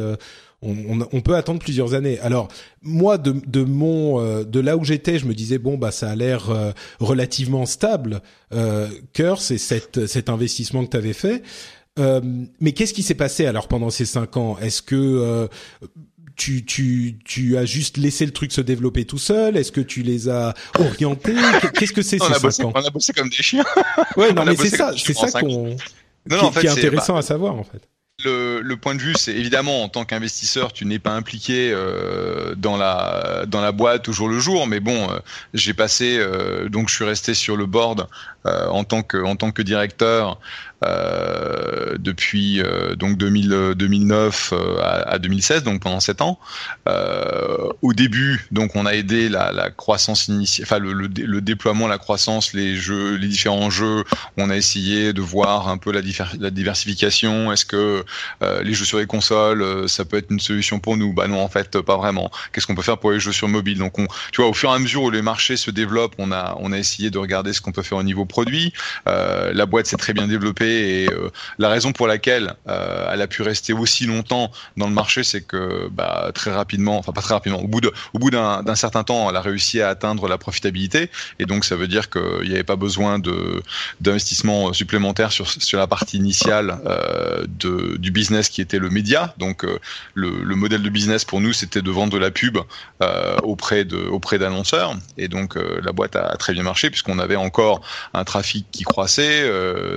on, 0.64 1.20
peut 1.20 1.37
attendre 1.37 1.61
plusieurs 1.61 1.94
années. 1.94 2.18
Alors 2.20 2.48
moi, 2.83 3.18
de, 3.18 3.64
mon, 3.64 4.20
euh, 4.20 4.44
de 4.44 4.61
là 4.61 4.77
où 4.77 4.85
j'étais, 4.85 5.18
je 5.18 5.27
me 5.27 5.35
disais 5.35 5.59
bon 5.59 5.77
bah 5.77 5.90
ça 5.90 6.11
a 6.11 6.16
l'air 6.16 6.50
euh, 6.50 6.72
relativement 7.00 7.66
stable. 7.66 8.22
Euh, 8.53 8.88
Curse 9.12 9.50
et 9.50 9.59
cet, 9.59 10.07
cet 10.07 10.29
investissement 10.29 10.85
que 10.85 10.90
tu 10.90 10.96
avais 10.96 11.12
fait. 11.12 11.42
Euh, 11.98 12.20
mais 12.61 12.72
qu'est-ce 12.72 12.94
qui 12.94 13.03
s'est 13.03 13.14
passé 13.14 13.46
alors 13.46 13.68
pendant 13.68 13.90
ces 13.90 14.05
cinq 14.05 14.37
ans? 14.37 14.59
Est-ce 14.59 14.83
que 14.83 15.48
tu, 16.37 16.64
tu, 16.64 17.18
tu 17.24 17.57
as 17.57 17.64
juste 17.64 17.96
laissé 17.96 18.27
le 18.27 18.33
truc 18.33 18.53
se 18.53 18.61
développer 18.61 19.05
tout 19.05 19.18
seul? 19.18 19.57
Est-ce 19.57 19.70
que 19.70 19.81
tu 19.81 20.03
les 20.03 20.29
as 20.29 20.55
orientés? 20.79 21.37
Qu'est-ce 21.74 21.92
que 21.92 22.03
c'est 22.03 22.18
ces 22.40 22.50
cinq 22.50 22.66
ans? 22.66 22.72
On 22.74 22.85
a 22.85 22.90
bossé 22.90 23.12
comme 23.12 23.29
des 23.29 23.42
chiens. 23.42 23.64
Ouais, 24.16 24.33
non, 24.33 24.44
mais 24.44 24.57
c'est 24.57 24.77
ça, 24.77 24.92
c'est 24.96 25.14
ça 25.14 25.40
qu'on, 25.40 25.77
qui, 26.29 26.66
est 26.66 26.70
intéressant 26.70 27.16
à 27.16 27.22
savoir 27.22 27.55
en 27.55 27.64
fait. 27.64 27.88
Le, 28.22 28.74
point 28.74 28.94
de 28.94 29.00
vue, 29.00 29.14
c'est 29.16 29.35
évidemment 29.35 29.83
en 29.83 29.88
tant 29.88 30.05
qu'investisseur, 30.05 30.72
tu 30.72 30.85
n'es 30.87 30.98
pas 30.98 31.12
impliqué 31.12 31.72
euh, 31.72 32.55
dans 32.55 32.77
la 32.77 33.44
dans 33.46 33.61
la 33.61 33.72
boîte 33.72 34.09
au 34.09 34.12
jour 34.12 34.29
le 34.29 34.38
jour, 34.38 34.66
mais 34.66 34.81
bon, 34.81 35.11
euh, 35.11 35.18
j'ai 35.53 35.74
passé 35.74 36.16
euh, 36.18 36.68
donc 36.68 36.88
je 36.88 36.94
suis 36.94 37.05
resté 37.05 37.35
sur 37.35 37.57
le 37.57 37.66
board 37.66 38.07
en 38.44 38.85
tant 38.85 39.03
que 39.03 39.16
en 39.16 39.37
tant 39.37 39.53
que 39.53 39.62
directeur 39.62 40.38
depuis 41.99 42.61
euh, 42.61 42.94
donc 42.94 43.16
2000, 43.16 43.75
2009 43.77 44.53
euh, 44.53 44.79
à, 44.81 45.14
à, 45.14 45.18
2016, 45.18 45.62
donc 45.62 45.81
pendant 45.81 46.01
sept 46.01 46.20
ans. 46.20 46.38
au 47.83 47.92
début, 47.92 48.47
donc 48.51 48.77
on 48.77 48.87
a 48.87 48.92
aidé 48.92 49.29
la, 49.29 49.70
croissance 49.70 50.29
initiale, 50.29 50.66
enfin 50.66 50.79
le, 50.79 51.40
déploiement, 51.40 51.88
la 51.88 51.99
croissance, 51.99 52.53
les 52.53 52.77
jeux, 52.77 53.16
les 53.16 53.29
différents 53.29 53.70
jeux. 53.70 54.05
On 54.37 54.51
a 54.51 54.57
essayé 54.57 55.12
de 55.12 55.20
voir 55.20 55.68
un 55.68 55.79
peu 55.79 55.92
la, 55.92 56.03
diversification. 56.51 57.53
Est-ce 57.53 57.64
que 57.64 58.05
les 58.62 58.75
jeux 58.75 58.85
sur 58.85 58.99
les 58.99 59.07
consoles, 59.07 59.88
ça 59.88 60.05
peut 60.05 60.18
être 60.18 60.31
une 60.31 60.40
solution 60.40 60.79
pour 60.79 60.97
nous? 60.97 61.12
Bah 61.12 61.27
non, 61.27 61.40
en 61.40 61.49
fait, 61.49 61.81
pas 61.81 61.97
vraiment. 61.97 62.31
Qu'est-ce 62.53 62.66
qu'on 62.66 62.75
peut 62.75 62.83
faire 62.83 62.99
pour 62.99 63.12
les 63.12 63.20
jeux 63.20 63.33
sur 63.33 63.49
mobile? 63.49 63.79
Donc, 63.79 63.99
on, 63.99 64.07
tu 64.33 64.40
vois, 64.40 64.51
au 64.51 64.55
fur 64.55 64.70
et 64.70 64.75
à 64.75 64.79
mesure 64.79 65.03
où 65.03 65.11
les 65.11 65.23
marchés 65.23 65.57
se 65.57 65.70
développent, 65.70 66.14
on 66.18 66.33
a 66.33 66.57
on 66.61 66.73
a 66.73 66.79
essayé 66.79 67.11
de 67.11 67.18
regarder 67.18 67.53
ce 67.53 67.61
qu'on 67.61 67.73
peut 67.73 67.83
faire 67.83 67.99
au 67.99 68.03
niveau 68.03 68.25
produit. 68.25 68.73
la 69.07 69.66
boîte 69.66 69.87
s'est 69.87 69.97
très 69.97 70.12
bien 70.12 70.29
développée 70.29 70.74
et 70.75 71.09
euh, 71.11 71.31
la 71.59 71.69
raison 71.69 71.93
pour 71.93 72.07
laquelle 72.07 72.55
euh, 72.69 73.11
elle 73.13 73.23
a 73.23 73.27
pu 73.27 73.43
rester 73.43 73.73
aussi 73.73 74.07
longtemps 74.07 74.51
dans 74.77 74.87
le 74.87 74.93
marché, 74.93 75.25
c'est 75.25 75.43
que 75.43 75.89
bah, 75.91 76.31
très 76.35 76.53
rapidement, 76.53 76.99
enfin 76.99 77.13
pas 77.13 77.21
très 77.21 77.35
rapidement, 77.35 77.61
au 77.61 77.69
bout 78.19 78.31
d'un 78.31 78.75
certain 78.75 79.05
temps, 79.05 79.29
elle 79.31 79.37
a 79.37 79.41
réussi 79.41 79.81
à 79.81 79.89
atteindre 79.89 80.29
la 80.29 80.39
profitabilité 80.39 81.11
et 81.39 81.47
donc 81.47 81.65
ça 81.65 81.77
veut 81.77 81.89
dire 81.89 82.11
qu'il 82.11 82.49
n'y 82.49 82.55
avait 82.55 82.63
pas 82.63 82.77
besoin 82.77 83.21
d'investissement 84.01 84.73
supplémentaire 84.73 85.33
sur 85.33 85.79
la 85.79 85.87
partie 85.87 86.17
initiale 86.17 86.79
euh, 86.87 87.47
du 87.49 88.11
business 88.11 88.49
qui 88.49 88.61
était 88.61 88.79
le 88.79 88.91
média. 88.91 89.35
Donc 89.39 89.65
le, 90.15 90.43
le, 90.43 90.57
modèle 90.57 90.83
de 90.83 90.89
business 90.89 91.25
pour 91.25 91.41
nous, 91.41 91.53
c'était 91.53 91.83
de 91.83 91.91
vendre 91.91 92.13
de 92.13 92.19
la 92.19 92.31
pub 92.31 92.59
auprès 93.43 93.85
d'annonceurs 93.85 94.97
et 95.19 95.29
donc 95.29 95.57
la 95.57 95.93
boîte 95.93 96.17
a, 96.17 96.37
très 96.37 96.53
bien 96.53 96.63
marché 96.63 96.91
puisqu'on 96.91 97.19
avait 97.19 97.37
encore 97.37 97.81
un 98.13 98.25
trafic 98.25 98.67
qui 98.71 98.85
croissait, 98.85 99.51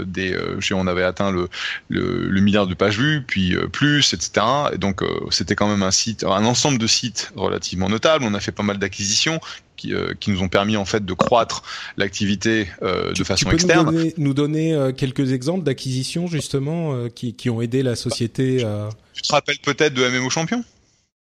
des 0.06 0.36
on 0.74 0.88
avait 0.88 1.04
atteint 1.04 1.32
le, 1.32 1.50
le, 1.90 2.28
le 2.28 2.42
milliard 2.42 2.68
de 2.68 2.74
pages 2.74 2.98
vues, 2.98 3.24
puis 3.26 3.56
euh, 3.56 3.68
plus, 3.68 4.14
etc. 4.14 4.46
Et 4.74 4.78
donc 4.78 5.02
euh, 5.02 5.08
c'était 5.32 5.56
quand 5.56 5.68
même 5.68 5.84
un 5.84 5.92
site, 5.92 6.24
un 6.24 6.46
ensemble 6.46 6.78
de 6.78 6.88
sites 6.88 7.32
relativement 7.36 7.90
notables. 7.90 8.24
On 8.26 8.34
a 8.34 8.40
fait 8.40 8.52
pas 8.52 8.64
mal 8.64 8.78
d'acquisitions 8.78 9.40
qui, 9.78 9.94
euh, 9.94 10.14
qui, 10.20 10.32
nous 10.32 10.42
ont 10.42 10.50
permis 10.50 10.76
en 10.76 10.84
fait 10.84 11.06
de 11.06 11.14
croître 11.14 11.64
l'activité 11.96 12.68
euh, 12.82 13.14
de 13.14 13.24
façon 13.24 13.46
tu 13.46 13.50
peux 13.50 13.54
externe. 13.54 13.86
Nous 13.86 13.92
donner, 13.94 14.14
nous 14.18 14.34
donner 14.34 14.74
euh, 14.74 14.92
quelques 14.92 15.32
exemples 15.32 15.64
d'acquisitions 15.64 16.28
justement 16.28 17.08
qui, 17.10 17.34
qui, 17.34 17.50
ont 17.50 17.62
aidé 17.62 17.84
la 17.84 17.96
société 17.96 18.64
à... 18.66 18.90
Tu 19.14 19.22
te 19.22 19.32
rappelles 19.32 19.60
peut-être 19.60 19.94
de 19.94 20.06
MMO 20.08 20.30
Champion? 20.30 20.64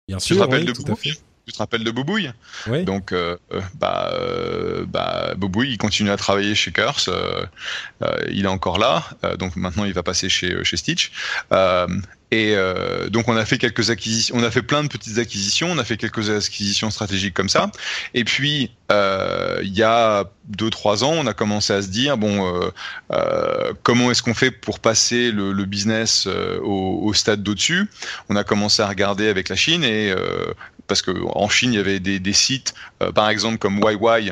Bien 0.08 0.19
sûr, 0.19 0.36
tu 0.36 0.39
te 0.39 0.39
rappelles 0.39 0.62
oui, 0.62 0.65
de 0.67 0.71
tout 0.71 0.91
à 0.91 0.95
fait 0.95 1.13
tu 1.45 1.53
te 1.53 1.58
rappelles 1.60 1.84
de 1.84 1.91
Bobouille 1.91 2.31
oui. 2.67 2.84
Donc, 2.86 3.12
euh, 3.12 3.38
bah, 3.75 4.12
euh, 4.13 4.86
bah, 4.88 5.34
Bobouille, 5.38 5.71
il 5.71 5.77
continue 5.77 6.10
à 6.10 6.17
travailler 6.17 6.55
chez 6.55 6.71
Curse. 6.71 7.10
Euh, 7.10 7.45
il 8.31 8.45
est 8.45 8.49
encore 8.49 8.79
là. 8.79 9.03
donc 9.38 9.55
maintenant, 9.55 9.86
il 9.86 9.93
va 9.93 10.03
passer 10.03 10.29
chez, 10.29 10.63
chez 10.63 10.77
Stitch. 10.77 11.12
Et 12.31 12.55
euh, 12.55 13.08
donc 13.10 13.29
on 13.29 13.38
a 13.38 13.45
fait 13.45 13.58
quelques 13.58 13.91
acquisitions, 13.91 14.36
on 14.36 14.43
a 14.43 14.49
fait 14.49 14.63
plein 14.63 14.84
de 14.84 14.89
petites 14.89 15.19
acquisitions, 15.19 15.67
on 15.71 15.77
a 15.77 15.84
fait 15.84 15.95
quelques 15.95 16.29
acquisitions 16.29 16.89
stratégiques 16.89 17.36
comme 17.36 17.49
ça. 17.49 17.71
Et 18.13 18.23
puis 18.23 18.71
euh, 18.91 19.60
il 19.63 19.73
y 19.73 19.84
a 19.84 20.25
deux 20.49 20.69
trois 20.69 21.03
ans, 21.03 21.13
on 21.13 21.27
a 21.27 21.34
commencé 21.34 21.71
à 21.71 21.81
se 21.81 21.88
dire 21.88 22.17
bon, 22.17 22.45
euh, 22.45 22.69
euh 23.12 23.73
comment 23.84 24.10
est-ce 24.10 24.23
qu'on 24.23 24.34
fait 24.34 24.51
pour 24.51 24.79
passer 24.79 25.31
le, 25.31 25.53
le 25.53 25.65
business 25.65 26.25
euh, 26.27 26.60
au, 26.62 26.99
au, 27.03 27.13
stade 27.13 27.43
d'au-dessus? 27.43 27.88
On 28.27 28.36
a 28.36 28.43
commencé 28.43 28.81
à 28.81 28.88
regarder 28.88 29.27
avec 29.27 29.47
la 29.47 29.55
Chine 29.55 29.84
et 29.84 30.12
euh, 30.12 30.53
parce 30.88 31.02
que 31.02 31.12
en 31.34 31.50
Chine 31.50 31.74
il 31.74 31.78
y 31.78 31.80
avait 31.80 32.00
des, 32.00 32.34
sites, 32.34 32.74
par 33.13 33.30
exemple 33.30 33.58
comme 33.58 33.82
YY, 33.84 34.32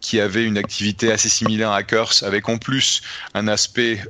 qui 0.00 0.20
avait 0.20 0.44
une 0.44 0.58
activité 0.58 1.12
assez 1.12 1.28
similaire 1.28 1.72
à 1.72 1.82
Curse, 1.82 2.22
avec 2.22 2.48
en 2.48 2.58
plus 2.58 3.02
un 3.34 3.48
aspect 3.48 4.02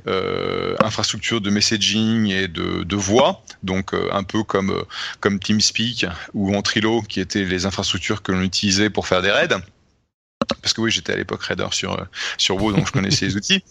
infrastructure 0.79 1.41
de 1.41 1.49
messaging 1.49 2.27
et 2.27 2.47
de, 2.47 2.95
voix, 2.95 3.43
donc 3.63 3.93
euh, 3.93 4.09
un 4.11 4.23
peu 4.23 4.43
comme 4.43 4.71
euh, 4.71 4.83
comme 5.19 5.39
TeamSpeak 5.39 6.05
ou 6.33 6.51
Ventrilo, 6.51 7.01
qui 7.01 7.19
étaient 7.19 7.45
les 7.45 7.65
infrastructures 7.65 8.21
que 8.21 8.31
l'on 8.31 8.41
utilisait 8.41 8.89
pour 8.89 9.07
faire 9.07 9.21
des 9.21 9.31
raids. 9.31 9.47
Parce 10.61 10.73
que 10.73 10.81
oui, 10.81 10.91
j'étais 10.91 11.13
à 11.13 11.15
l'époque 11.15 11.43
raider 11.43 11.67
sur 11.71 11.93
euh, 11.93 12.03
sur 12.37 12.61
WoW, 12.61 12.73
donc 12.73 12.87
je 12.87 12.91
connaissais 12.91 13.25
les 13.25 13.35
outils. 13.35 13.63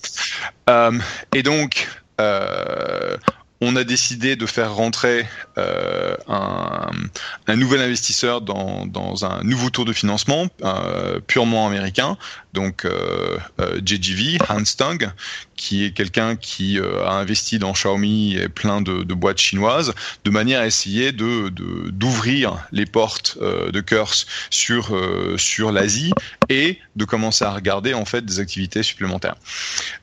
et 1.34 1.42
donc 1.42 1.88
on 3.60 3.74
a 3.74 3.84
décidé 3.84 4.36
de 4.36 4.46
faire 4.46 4.74
rentrer 4.74 5.26
euh, 5.58 6.16
un, 6.28 7.56
nouvel 7.56 7.80
investisseur 7.80 8.40
dans, 8.40 9.24
un 9.24 9.42
nouveau 9.42 9.70
tour 9.70 9.84
de 9.84 9.92
financement 9.92 10.46
euh, 10.62 11.18
purement 11.26 11.66
américain, 11.66 12.16
donc 12.52 12.84
euh, 12.84 13.38
JGV, 13.84 14.38
Hans 14.48 14.62
Tang, 14.76 15.10
qui 15.56 15.84
est 15.84 15.90
quelqu'un 15.90 16.36
qui 16.36 16.78
a 16.78 17.12
investi 17.12 17.58
dans 17.58 17.72
Xiaomi 17.72 18.36
et 18.36 18.48
plein 18.48 18.80
de, 18.80 19.02
boîtes 19.14 19.38
chinoises, 19.38 19.94
de 20.24 20.30
manière 20.30 20.60
à 20.60 20.66
essayer 20.66 21.10
d'ouvrir 21.12 22.58
les 22.70 22.86
portes 22.86 23.38
de 23.40 23.80
Curse 23.80 24.26
sur 24.50 25.72
l'Asie 25.72 26.12
et 26.48 26.78
de 26.94 27.04
commencer 27.04 27.44
à 27.44 27.50
regarder 27.50 27.94
en 27.94 28.04
fait 28.04 28.24
des 28.24 28.38
activités 28.38 28.82
supplémentaires. 28.82 29.36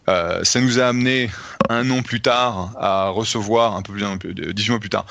ça 0.08 0.60
nous 0.60 0.80
a 0.80 0.88
amené 0.88 1.30
un 1.70 1.90
an 1.90 2.02
plus 2.02 2.22
tard 2.22 2.72
à 2.78 3.10
recevoir 3.10 3.76
un 3.76 3.82
peu 3.82 3.94
plus 3.94 4.54
dix 4.54 4.70
mois 4.70 4.80
plus 4.80 4.90
tard 4.90 5.06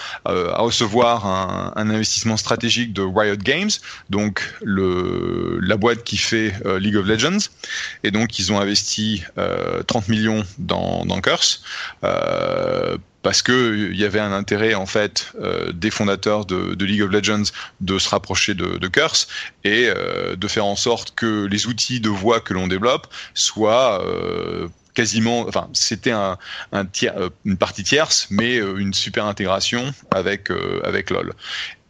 à 0.53 0.61
recevoir 0.63 1.27
un, 1.27 1.91
investissement 1.91 2.37
stratégique 2.37 2.93
de 2.93 3.03
Riot 3.03 3.37
Games, 3.37 3.71
donc 4.11 4.55
la 4.63 5.77
boîte 5.77 6.05
qui 6.05 6.17
fait 6.17 6.55
euh, 6.65 6.79
League 6.79 6.97
of 6.97 7.07
Legends, 7.07 7.51
et 8.03 8.11
donc 8.11 8.39
ils 8.39 8.53
ont 8.53 8.59
investi 8.59 9.23
euh, 9.39 9.83
30 9.83 10.09
millions 10.09 10.45
dans 10.59 11.21
Curse. 11.21 11.63
Euh, 12.05 12.97
parce 13.25 13.43
que 13.43 13.91
il 13.91 13.99
y 13.99 14.05
avait 14.05 14.21
un 14.21 14.33
intérêt 14.33 14.75
en 14.75 14.87
fait 14.87 15.33
euh, 15.41 15.73
des 15.73 15.91
fondateurs 15.91 16.45
de, 16.45 16.85
League 16.85 17.03
of 17.03 17.11
Legends 17.11 17.51
de 17.81 17.99
se 17.99 18.09
rapprocher 18.11 18.55
de, 18.55 18.87
Curse 18.87 19.27
et 19.65 19.87
euh, 19.89 20.37
de 20.37 20.47
faire 20.47 20.67
en 20.67 20.77
sorte 20.77 21.15
que 21.17 21.47
les 21.47 21.67
outils 21.67 22.01
de 22.01 22.11
voix 22.11 22.41
que 22.41 22.53
l'on 22.55 22.69
développe 22.69 23.09
soient 23.33 24.07
euh, 24.07 24.69
quasiment, 24.95 25.47
enfin, 25.47 25.69
c'était 25.73 26.13
un, 26.13 26.39
un 26.73 26.87
tiers, 26.87 27.15
une 27.45 27.57
partie 27.57 27.83
tierce, 27.83 28.29
mais 28.31 28.57
une 28.57 28.95
super 28.95 29.27
intégration 29.27 29.93
avec 30.11 30.51
euh, 30.51 30.81
avec 30.85 31.11
LoL. 31.11 31.35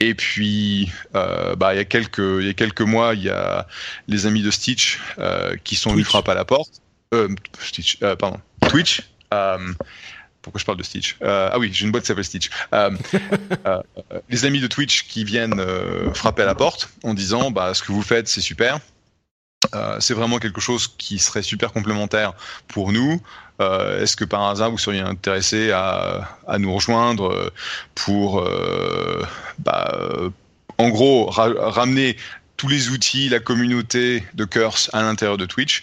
Et 0.00 0.14
puis, 0.14 0.90
euh, 1.14 1.54
bah, 1.54 1.74
il 1.74 1.76
y 1.76 1.80
a 1.80 1.84
quelques 1.84 2.18
il 2.18 2.46
y 2.46 2.50
a 2.50 2.54
quelques 2.54 2.80
mois, 2.80 3.14
il 3.14 3.22
y 3.22 3.30
a 3.30 3.66
les 4.08 4.26
amis 4.26 4.42
de 4.42 4.50
Stitch 4.50 5.00
euh, 5.18 5.56
qui 5.62 5.76
sont 5.76 5.92
venus 5.92 6.06
frapper 6.06 6.32
à 6.32 6.34
la 6.34 6.44
porte. 6.44 6.80
Stitch, 7.60 8.00
pardon, 8.18 8.40
Twitch. 8.68 9.02
pourquoi 10.42 10.58
je 10.58 10.64
parle 10.64 10.78
de 10.78 10.82
Stitch? 10.82 11.16
Ah 11.22 11.56
oui, 11.60 11.70
j'ai 11.72 11.84
une 11.84 11.92
boîte 11.92 12.02
qui 12.02 12.08
s'appelle 12.08 12.24
Stitch. 12.24 12.50
les 14.28 14.44
amis 14.44 14.60
de 14.60 14.66
Twitch 14.66 15.06
qui 15.06 15.24
viennent 15.24 15.64
frapper 16.12 16.42
à 16.42 16.46
la 16.46 16.56
porte 16.56 16.88
en 17.04 17.14
disant, 17.14 17.52
bah, 17.52 17.72
ce 17.72 17.84
que 17.84 17.92
vous 17.92 18.02
faites, 18.02 18.26
c'est 18.26 18.40
super 18.40 18.80
euh, 19.74 19.96
c'est 20.00 20.14
vraiment 20.14 20.38
quelque 20.38 20.61
chose 20.61 20.88
qui 20.98 21.18
serait 21.18 21.42
super 21.42 21.72
complémentaire 21.72 22.33
pour 22.68 22.92
nous. 22.92 23.20
Euh, 23.61 24.03
Est-ce 24.03 24.16
que 24.16 24.24
par 24.24 24.44
hasard 24.48 24.70
vous 24.70 24.79
seriez 24.79 25.00
intéressé 25.00 25.70
à, 25.72 26.29
nous 26.59 26.74
rejoindre 26.74 27.53
pour, 27.94 28.40
euh, 28.40 29.24
bah, 29.59 29.96
en 30.79 30.88
gros, 30.88 31.27
ra 31.27 31.48
ramener 31.57 32.16
tous 32.57 32.68
les 32.68 32.90
outils, 32.90 33.29
la 33.29 33.40
communauté 33.40 34.24
de 34.35 34.44
Curse 34.44 34.90
à 34.92 35.03
l'intérieur 35.03 35.37
de 35.37 35.46
Twitch? 35.46 35.83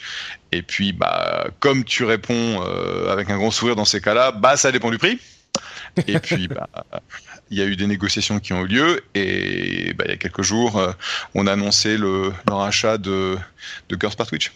Et 0.52 0.62
puis, 0.62 0.91
bah, 0.94 1.48
comme 1.60 1.84
tu 1.84 2.04
réponds 2.04 2.62
avec 3.10 3.30
un 3.30 3.38
grand 3.38 3.52
sourire 3.52 3.76
dans 3.76 3.86
ces 3.86 4.02
cas-là, 4.02 4.32
bah, 4.32 4.58
ça 4.58 4.72
dépend 4.72 4.91
du 4.91 4.98
prix. 4.98 5.20
Et 6.08 6.20
puis, 6.20 6.48
bah, 6.48 6.70
il 7.51 7.57
y 7.57 7.61
a 7.61 7.65
eu 7.65 7.75
des 7.75 7.87
négociations 7.87 8.39
qui 8.39 8.53
ont 8.53 8.63
eu 8.65 8.67
lieu 8.67 9.01
et 9.13 9.93
bah, 9.93 10.05
il 10.07 10.11
y 10.11 10.13
a 10.13 10.17
quelques 10.17 10.41
jours, 10.41 10.77
euh, 10.77 10.91
on 11.35 11.45
a 11.47 11.53
annoncé 11.53 11.97
le, 11.97 12.31
le 12.47 12.53
rachat 12.53 12.97
de, 12.97 13.37
de 13.89 13.95
Curse 13.95 14.15
par 14.15 14.27
Twitch. 14.27 14.51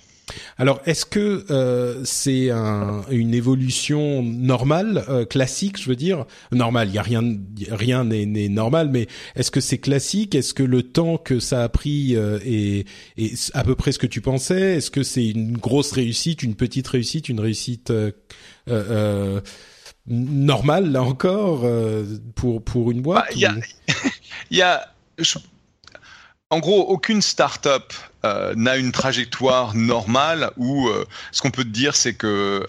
Alors, 0.57 0.81
est-ce 0.85 1.05
que 1.05 1.45
euh, 1.51 2.01
c'est 2.03 2.49
un, 2.49 3.03
une 3.11 3.33
évolution 3.35 4.23
normale, 4.23 5.05
euh, 5.07 5.25
classique, 5.25 5.79
je 5.79 5.87
veux 5.87 5.95
dire? 5.95 6.25
Normale, 6.51 6.89
il 6.89 6.95
y 6.95 6.97
a 6.97 7.03
rien, 7.03 7.21
rien 7.69 8.03
n'est 8.05 8.49
normal, 8.49 8.89
mais 8.91 9.07
est-ce 9.35 9.51
que 9.51 9.59
c'est 9.59 9.77
classique? 9.77 10.33
Est-ce 10.33 10.55
que 10.55 10.63
le 10.63 10.81
temps 10.81 11.17
que 11.17 11.39
ça 11.39 11.63
a 11.63 11.69
pris 11.69 12.15
euh, 12.15 12.39
est, 12.43 12.87
est, 13.17 13.51
à 13.53 13.63
peu 13.63 13.75
près 13.75 13.91
ce 13.91 13.99
que 13.99 14.07
tu 14.07 14.21
pensais? 14.21 14.77
Est-ce 14.77 14.89
que 14.89 15.03
c'est 15.03 15.27
une 15.27 15.57
grosse 15.57 15.91
réussite, 15.91 16.41
une 16.41 16.55
petite 16.55 16.87
réussite, 16.87 17.29
une 17.29 17.39
réussite 17.39 17.93
normale 20.07 20.91
là 20.91 21.01
encore 21.01 21.61
euh, 21.63 22.05
pour 22.35 22.63
pour 22.63 22.91
une 22.91 23.01
boîte 23.01 23.25
Il 23.35 23.41
bah, 23.41 23.53
y, 24.49 24.57
y 24.57 24.61
a, 24.61 24.87
je, 25.17 25.37
en 26.49 26.59
gros, 26.59 26.81
aucune 26.81 27.21
start-up 27.21 27.93
euh, 28.23 28.53
n'a 28.55 28.77
une 28.77 28.91
trajectoire 28.91 29.75
normale 29.75 30.51
où 30.57 30.87
euh, 30.87 31.05
ce 31.31 31.41
qu'on 31.41 31.51
peut 31.51 31.63
te 31.63 31.69
dire, 31.69 31.95
c'est 31.95 32.13
que 32.13 32.67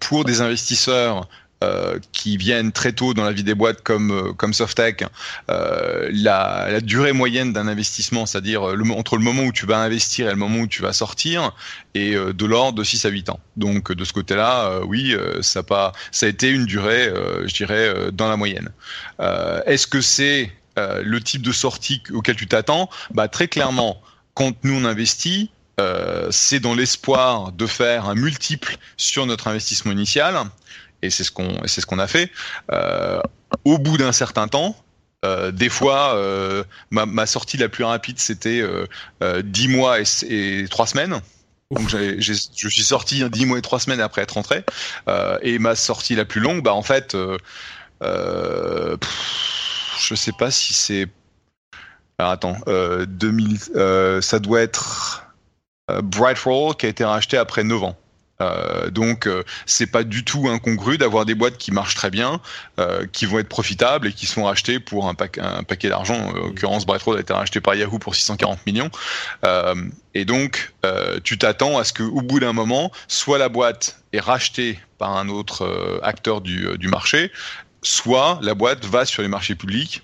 pour 0.00 0.24
des 0.24 0.40
investisseurs 0.40 1.28
euh, 1.64 1.98
qui 2.12 2.36
viennent 2.36 2.70
très 2.70 2.92
tôt 2.92 3.14
dans 3.14 3.24
la 3.24 3.32
vie 3.32 3.42
des 3.42 3.54
boîtes 3.54 3.82
comme 3.82 4.10
euh, 4.10 4.32
comme 4.34 4.52
Softec, 4.52 5.04
euh, 5.48 6.10
la, 6.12 6.82
durée 6.82 7.14
moyenne 7.14 7.54
d'un 7.54 7.66
investissement, 7.66 8.26
c'est-à-dire 8.26 8.76
le, 8.76 8.90
entre 8.92 9.16
le 9.16 9.22
moment 9.22 9.44
où 9.44 9.52
tu 9.52 9.64
vas 9.64 9.78
investir 9.78 10.26
et 10.26 10.30
le 10.32 10.36
moment 10.36 10.58
où 10.58 10.66
tu 10.66 10.82
vas 10.82 10.92
sortir, 10.92 11.52
est 11.94 12.14
de 12.14 12.44
l'ordre 12.44 12.78
de 12.78 12.84
6 12.84 13.06
à 13.06 13.08
8 13.08 13.30
ans. 13.30 13.40
Donc 13.56 13.90
de 13.90 14.04
ce 14.04 14.12
côté-là, 14.12 14.80
oui, 14.84 15.16
ça 15.40 15.62
ça 16.12 16.26
a 16.26 16.28
été 16.28 16.50
une 16.50 16.66
durée, 16.66 17.10
je 17.46 17.54
dirais, 17.54 18.12
dans 18.12 18.28
la 18.28 18.36
moyenne. 18.36 18.68
Est-ce 19.18 19.86
que 19.86 20.02
c'est 20.02 20.52
le 20.76 21.18
type 21.20 21.40
de 21.40 21.52
sortie 21.52 22.02
auquel 22.12 22.36
tu 22.36 22.46
t'attends? 22.46 22.90
Bah 23.14 23.28
très 23.28 23.48
clairement, 23.48 24.02
quand 24.34 24.52
nous 24.62 24.74
on 24.74 24.84
investit, 24.84 25.50
euh, 25.78 26.28
c'est 26.30 26.58
dans 26.58 26.74
l'espoir 26.74 27.52
de 27.52 27.66
faire 27.66 28.06
un 28.06 28.14
multiple 28.14 28.78
sur 28.96 29.26
notre 29.26 29.48
investissement 29.48 29.92
initial 29.92 30.34
et 31.02 31.10
c'est 31.10 31.24
ce 31.24 31.30
qu'on 31.30 31.66
c'est 31.66 31.80
ce 31.80 31.86
qu'on 31.86 31.98
a 31.98 32.06
fait. 32.06 32.30
Euh, 32.72 33.20
au 33.64 33.78
bout 33.78 33.96
d'un 33.96 34.12
certain 34.12 34.48
temps, 34.48 34.76
euh, 35.24 35.50
des 35.50 35.68
fois, 35.68 36.14
euh, 36.16 36.62
ma, 36.90 37.06
ma, 37.06 37.26
sortie 37.26 37.56
la 37.56 37.68
plus 37.68 37.84
rapide, 37.84 38.18
c'était 38.18 38.60
euh, 38.60 38.86
10 39.42 39.66
euh, 39.66 39.70
mois 39.70 40.00
et, 40.00 40.04
et 40.28 40.68
3 40.68 40.86
semaines. 40.86 41.20
Donc 41.72 41.88
je 41.88 42.32
suis 42.32 42.84
sorti 42.84 43.28
10 43.28 43.46
mois 43.46 43.58
et 43.58 43.62
3 43.62 43.80
semaines 43.80 44.00
après 44.00 44.22
être 44.22 44.34
rentré. 44.34 44.64
Et 45.42 45.58
ma 45.58 45.74
sortie 45.74 46.14
la 46.14 46.24
plus 46.24 46.40
longue, 46.40 46.62
bah 46.62 46.74
en 46.74 46.82
fait, 46.82 47.16
pff, 48.00 49.00
je 50.00 50.14
sais 50.14 50.32
pas 50.32 50.52
si 50.52 50.74
c'est... 50.74 51.08
Alors 52.18 52.30
attends, 52.30 52.56
2000, 53.08 53.58
ça 54.22 54.38
doit 54.38 54.60
être 54.60 55.26
Bright 55.88 56.38
Roll 56.38 56.76
qui 56.76 56.86
a 56.86 56.88
été 56.88 57.04
racheté 57.04 57.36
après 57.36 57.64
9 57.64 57.82
ans. 57.82 57.96
Euh, 58.40 58.90
donc 58.90 59.26
euh, 59.26 59.44
c'est 59.64 59.86
pas 59.86 60.02
du 60.02 60.24
tout 60.24 60.48
incongru 60.48 60.98
d'avoir 60.98 61.24
des 61.24 61.34
boîtes 61.34 61.56
qui 61.56 61.72
marchent 61.72 61.94
très 61.94 62.10
bien, 62.10 62.40
euh, 62.78 63.06
qui 63.12 63.26
vont 63.26 63.38
être 63.38 63.48
profitables 63.48 64.08
et 64.08 64.12
qui 64.12 64.26
sont 64.26 64.44
rachetées 64.44 64.78
pour 64.80 65.08
un, 65.08 65.14
un 65.38 65.62
paquet 65.62 65.88
d'argent. 65.88 66.16
En 66.16 66.32
l'occurrence, 66.32 66.86
Brightroad 66.86 67.16
a 67.16 67.20
été 67.20 67.32
racheté 67.32 67.60
par 67.60 67.74
Yahoo 67.74 67.98
pour 67.98 68.14
640 68.14 68.66
millions. 68.66 68.90
Euh, 69.44 69.74
et 70.14 70.24
donc 70.24 70.72
euh, 70.84 71.18
tu 71.24 71.38
t'attends 71.38 71.78
à 71.78 71.84
ce 71.84 71.92
qu'au 71.92 72.22
bout 72.22 72.40
d'un 72.40 72.52
moment, 72.52 72.92
soit 73.08 73.38
la 73.38 73.48
boîte 73.48 74.00
est 74.12 74.20
rachetée 74.20 74.78
par 74.98 75.16
un 75.16 75.28
autre 75.28 76.00
acteur 76.02 76.40
du, 76.40 76.68
du 76.78 76.88
marché, 76.88 77.30
soit 77.82 78.38
la 78.42 78.54
boîte 78.54 78.84
va 78.84 79.04
sur 79.04 79.22
les 79.22 79.28
marchés 79.28 79.54
publics 79.54 80.02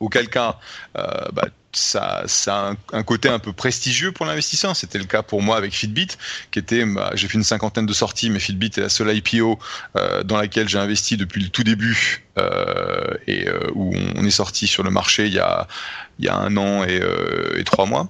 auquel 0.00 0.28
cas 0.28 0.58
bah, 0.94 1.46
ça, 1.72 2.22
ça 2.26 2.68
a 2.68 2.96
un, 2.96 3.02
côté 3.02 3.28
un 3.28 3.38
peu 3.38 3.52
prestigieux 3.52 4.12
pour 4.12 4.26
l'investisseur. 4.26 4.76
C'était 4.76 4.98
le 4.98 5.04
cas 5.04 5.22
pour 5.22 5.42
moi 5.42 5.56
avec 5.56 5.72
Fitbit, 5.72 6.08
qui 6.50 6.58
était, 6.58 6.84
bah, 6.84 7.10
j'ai 7.14 7.28
fait 7.28 7.38
une 7.38 7.44
cinquantaine 7.44 7.86
de 7.86 7.92
sorties, 7.92 8.30
mais 8.30 8.38
Fitbit 8.38 8.70
est 8.76 8.80
la 8.80 8.88
seule 8.88 9.14
IPO 9.16 9.58
euh, 9.96 10.22
dans 10.22 10.36
laquelle 10.36 10.68
j'ai 10.68 10.78
investi 10.78 11.16
depuis 11.16 11.42
le 11.42 11.48
tout 11.48 11.64
début 11.64 12.24
euh, 12.38 13.14
et 13.26 13.48
euh, 13.48 13.70
où 13.74 13.94
on 14.16 14.24
est 14.24 14.30
sorti 14.30 14.66
sur 14.66 14.82
le 14.82 14.90
marché 14.90 15.26
il 15.26 15.34
y 15.34 15.38
a, 15.38 15.66
il 16.18 16.26
y 16.26 16.28
a 16.28 16.36
un 16.36 16.56
an 16.56 16.84
et, 16.84 17.00
euh, 17.00 17.62
trois 17.64 17.86
mois. 17.86 18.08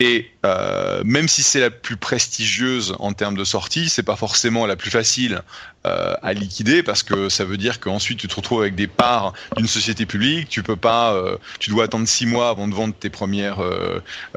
Et 0.00 0.30
euh, 0.44 1.02
même 1.04 1.28
si 1.28 1.42
c'est 1.42 1.60
la 1.60 1.70
plus 1.70 1.96
prestigieuse 1.96 2.96
en 2.98 3.12
termes 3.12 3.36
de 3.36 3.44
sortie, 3.44 3.88
c'est 3.88 4.02
pas 4.02 4.16
forcément 4.16 4.66
la 4.66 4.74
plus 4.76 4.90
facile 4.90 5.40
euh, 5.86 6.14
à 6.20 6.32
liquider 6.32 6.82
parce 6.82 7.02
que 7.02 7.28
ça 7.28 7.44
veut 7.44 7.56
dire 7.56 7.78
qu'ensuite 7.78 8.18
tu 8.18 8.26
te 8.26 8.34
retrouves 8.34 8.62
avec 8.62 8.74
des 8.74 8.88
parts 8.88 9.34
d'une 9.56 9.68
société 9.68 10.04
publique. 10.04 10.48
Tu 10.48 10.62
peux 10.62 10.76
pas, 10.76 11.16
tu 11.60 11.70
dois 11.70 11.84
attendre 11.84 12.08
six 12.08 12.26
mois 12.26 12.48
avant 12.48 12.66
de 12.66 12.74
vendre 12.74 12.94
tes 12.94 13.08
premières 13.08 13.62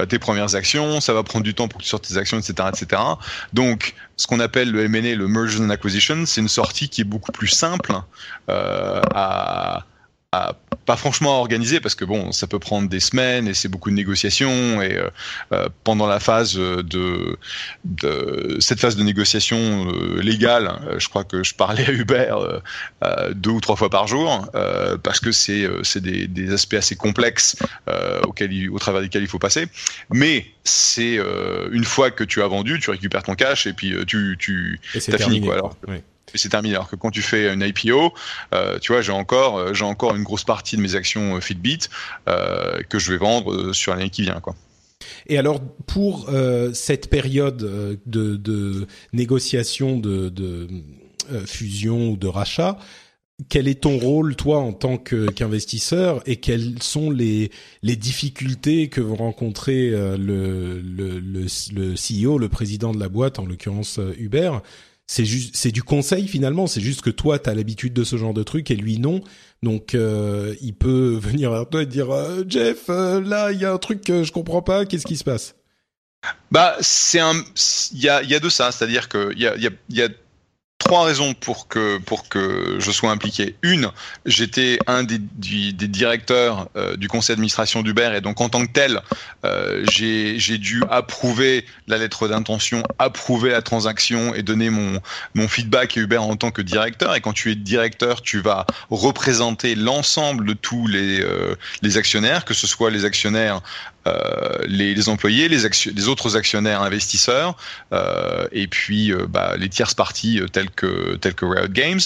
tes 0.08 0.20
premières 0.20 0.56
actions. 0.56 1.02
Ça 1.02 1.14
va 1.14 1.24
prendre 1.24 1.44
du 1.44 1.56
temps 1.56 1.68
pour 1.68 1.80
que 1.80 1.84
tu 1.84 1.90
sortes 1.90 2.08
tes 2.08 2.18
actions, 2.18 2.38
etc., 2.38 2.70
etc. 2.70 3.02
Donc, 3.54 3.96
ce 4.16 4.28
qu'on 4.28 4.40
appelle 4.40 4.72
le 4.72 4.86
M&A, 4.86 5.16
le 5.16 5.28
merger 5.28 5.60
and 5.60 5.70
acquisition, 5.72 6.26
c'est 6.26 6.42
une 6.42 6.48
sortie 6.48 6.88
qui 6.88 7.02
est 7.02 7.06
beaucoup 7.06 7.32
plus 7.32 7.48
simple 7.48 7.94
à 8.48 9.86
pas 10.88 10.96
franchement 10.96 11.42
organisé 11.42 11.82
parce 11.82 11.96
que 11.96 12.06
bon, 12.06 12.32
ça 12.32 12.48
peut 12.48 12.60
prendre 12.60 12.88
des 12.88 13.02
semaines 13.02 13.50
et 13.50 13.54
c'est 13.54 13.68
beaucoup 13.68 13.90
de 13.90 13.96
négociations 13.96 14.82
et 14.82 14.96
euh, 14.96 15.10
euh 15.52 15.68
pendant 15.84 16.08
la 16.08 16.22
phase 16.22 16.56
de, 16.56 17.38
de, 17.84 18.58
cette 18.60 18.80
phase 18.80 18.96
de 18.96 19.04
négociation 19.04 19.92
euh, 19.92 20.22
légale, 20.22 20.80
euh, 20.88 20.98
je 20.98 21.10
crois 21.10 21.26
que 21.26 21.44
je 21.44 21.54
parlais 21.54 21.86
à 21.86 21.92
Hubert 21.92 22.62
deux 23.36 23.50
ou 23.50 23.60
trois 23.60 23.76
fois 23.76 23.90
par 23.90 24.08
jour 24.08 24.50
parce 25.04 25.20
que 25.20 25.34
c'est 25.34 25.68
c'est 25.84 26.02
des, 26.02 26.28
des, 26.28 26.54
aspects 26.54 26.76
assez 26.76 26.96
complexes 26.96 27.58
auxquels 28.24 28.54
il, 28.54 28.70
au 28.70 28.80
travers 28.80 29.02
desquels 29.02 29.24
il 29.24 29.28
faut 29.28 29.40
passer. 29.40 29.68
Mais 30.10 30.46
c'est 30.64 31.20
une 31.72 31.84
fois 31.84 32.12
que 32.12 32.24
tu 32.24 32.42
as 32.42 32.48
vendu, 32.48 32.80
tu 32.80 32.90
récupères 32.92 33.24
ton 33.24 33.36
cash 33.36 33.68
et 33.68 33.74
puis 33.74 33.94
tu 34.08 34.38
tu 34.40 34.80
as 35.14 35.18
fini 35.18 35.42
quoi. 35.42 35.56
Alors, 35.56 35.76
oui 35.88 35.98
c'est 36.36 36.50
terminé. 36.50 36.76
Alors 36.76 36.90
que 36.90 36.96
quand 36.96 37.12
tu 37.12 37.22
fais 37.22 37.54
une 37.54 37.62
IPO, 37.62 38.14
euh, 38.54 38.80
tu 38.80 38.92
vois, 38.92 39.02
j'ai 39.02 39.12
encore, 39.12 39.58
euh, 39.58 39.74
j'ai 39.74 39.86
encore 39.86 40.16
une 40.16 40.24
grosse 40.24 40.44
partie 40.44 40.78
de 40.78 40.82
mes 40.82 40.96
actions 40.96 41.36
euh, 41.36 41.40
Fitbit 41.40 41.80
euh, 42.28 42.82
que 42.90 43.00
je 43.00 43.12
vais 43.12 43.18
vendre 43.18 43.54
euh, 43.54 43.74
sur 43.74 43.96
l'année 43.96 44.10
qui 44.10 44.24
vient, 44.24 44.40
quoi. 44.40 44.56
Et 45.28 45.38
alors 45.38 45.62
pour 45.86 46.30
euh, 46.30 46.74
cette 46.74 47.10
période 47.10 47.58
de, 48.06 48.36
de 48.36 48.88
négociation 49.14 49.98
de, 49.98 50.30
de 50.30 50.68
fusion 51.46 52.10
ou 52.12 52.18
de 52.18 52.28
rachat, 52.28 52.78
quel 53.50 53.68
est 53.68 53.82
ton 53.82 54.00
rôle 54.00 54.36
toi 54.36 54.58
en 54.58 54.74
tant 54.74 54.98
qu'investisseur 54.98 56.24
et 56.26 56.38
quelles 56.38 56.82
sont 56.82 57.12
les, 57.12 57.52
les 57.84 57.96
difficultés 57.96 58.90
que 58.90 59.02
vont 59.02 59.16
rencontrer 59.16 59.92
le, 59.92 60.82
le, 60.82 61.20
le, 61.20 61.46
le 61.76 61.94
CEO, 61.94 62.38
le 62.40 62.50
président 62.50 62.92
de 62.92 63.00
la 63.00 63.10
boîte, 63.10 63.38
en 63.38 63.46
l'occurrence 63.46 64.00
Uber, 64.18 64.52
c'est 65.08 65.24
juste 65.24 65.56
c'est 65.56 65.72
du 65.72 65.84
conseil 65.84 66.28
finalement. 66.28 66.68
C'est 66.68 66.82
juste 66.82 67.02
que 67.02 67.10
toi 67.10 67.40
tu 67.40 67.50
as 67.50 67.56
l'habitude 67.56 67.94
de 67.94 68.04
ce 68.04 68.18
genre 68.18 68.34
de 68.34 68.44
truc 68.44 68.70
et 68.70 68.76
lui 68.76 69.00
non. 69.00 69.22
Donc 69.64 69.96
euh, 69.96 70.54
il 70.62 70.76
peut 70.76 71.18
venir 71.22 71.52
vers 71.52 71.68
toi 71.68 71.82
et 71.82 71.86
dire 71.86 72.12
euh, 72.12 72.44
Jeff 72.48 72.90
euh, 72.90 73.22
là 73.22 73.52
il 73.52 73.60
y 73.60 73.66
a 73.66 73.72
un 73.72 73.78
truc 73.78 74.02
que 74.02 74.24
je 74.24 74.32
comprends 74.32 74.62
pas. 74.62 74.86
Qu'est-ce 74.86 75.08
qui 75.08 75.18
se 75.18 75.24
passe? 75.24 75.56
Bah 76.52 76.76
c'est 76.82 77.20
un 77.20 77.34
il 77.94 78.02
y 78.02 78.10
a 78.10 78.22
il 78.22 78.30
y 78.30 78.36
a 78.36 78.40
de 78.40 78.50
ça. 78.50 78.72
C'est-à-dire 78.72 79.08
que 79.08 79.32
il 79.34 79.40
y 79.40 79.48
a 79.48 79.56
y 79.58 79.68
a, 79.68 79.72
y 79.90 80.02
a 80.02 80.10
trois 80.88 81.04
raisons 81.04 81.34
pour 81.34 81.68
que 81.68 81.98
pour 81.98 82.30
que 82.30 82.78
je 82.80 82.92
sois 82.92 83.12
impliqué. 83.12 83.56
Une, 83.62 83.90
j'étais 84.26 84.80
un 84.88 85.04
des, 85.04 85.18
des, 85.20 85.88
directeurs 85.88 86.70
euh, 86.78 86.96
du 86.96 87.10
conseil 87.10 87.36
d'administration 87.36 87.82
d'Uber 87.82 88.12
et 88.16 88.22
donc 88.22 88.40
en 88.40 88.48
tant 88.48 88.66
que 88.66 88.72
tel, 88.72 89.02
euh, 89.44 89.84
j'ai 89.90 90.58
dû 90.58 90.82
approuver 90.90 91.66
la 91.88 91.98
lettre 91.98 92.30
d'intention, 92.30 92.84
approuver 93.00 93.52
la 93.52 93.62
transaction 93.62 94.34
et 94.34 94.44
donner 94.44 94.70
mon 94.70 95.00
mon 95.36 95.48
feedback 95.50 95.98
à 95.98 96.02
Uber 96.02 96.18
en 96.18 96.38
tant 96.38 96.52
que 96.52 96.62
directeur. 96.62 97.16
Et 97.16 97.22
quand 97.22 97.34
tu 97.34 97.52
es 97.52 97.56
directeur, 97.56 98.22
tu 98.22 98.40
vas 98.40 98.66
représenter 98.90 99.76
l'ensemble 99.76 100.46
de 100.46 100.54
tous 100.54 100.88
les 100.88 101.22
euh, 101.22 101.56
les 101.82 101.98
actionnaires, 101.98 102.46
que 102.46 102.54
ce 102.54 102.66
soit 102.66 102.92
les 102.92 103.04
actionnaires 103.04 103.62
les, 104.68 104.94
les, 104.94 105.10
employés, 105.10 105.48
les, 105.48 105.64
les, 105.96 106.08
autres 106.08 106.38
actionnaires 106.38 106.82
investisseurs, 106.82 107.58
euh, 107.94 108.48
et 108.52 108.68
puis 108.68 109.12
euh, 109.12 109.26
bah, 109.28 109.56
les 109.58 109.70
tierces 109.70 109.94
parties 109.94 110.42
telles 110.52 110.70
que 110.70 111.16
telles 111.16 111.34
que 111.34 111.46
Riot 111.46 111.68
Games. 111.70 112.00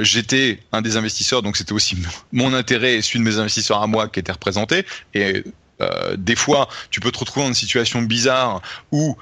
J'étais 0.00 0.60
un 0.72 0.80
des 0.80 0.96
investisseurs, 0.96 1.42
donc 1.42 1.56
c'était 1.56 1.72
aussi 1.72 1.96
mon 2.32 2.54
intérêt 2.54 2.94
et 2.94 3.02
celui 3.02 3.20
de 3.20 3.24
mes 3.24 3.38
investisseurs 3.38 3.82
à 3.82 3.86
moi 3.86 4.08
qui 4.08 4.20
était 4.20 4.32
représenté. 4.32 4.86
Et 5.12 5.44
des 6.16 6.36
fois, 6.36 6.68
tu 6.90 7.00
peux 7.00 7.10
te 7.10 7.18
retrouver 7.18 7.44
dans 7.44 7.50
une 7.50 7.54
situation 7.54 8.00
bizarre 8.00 8.62
où 8.90 9.16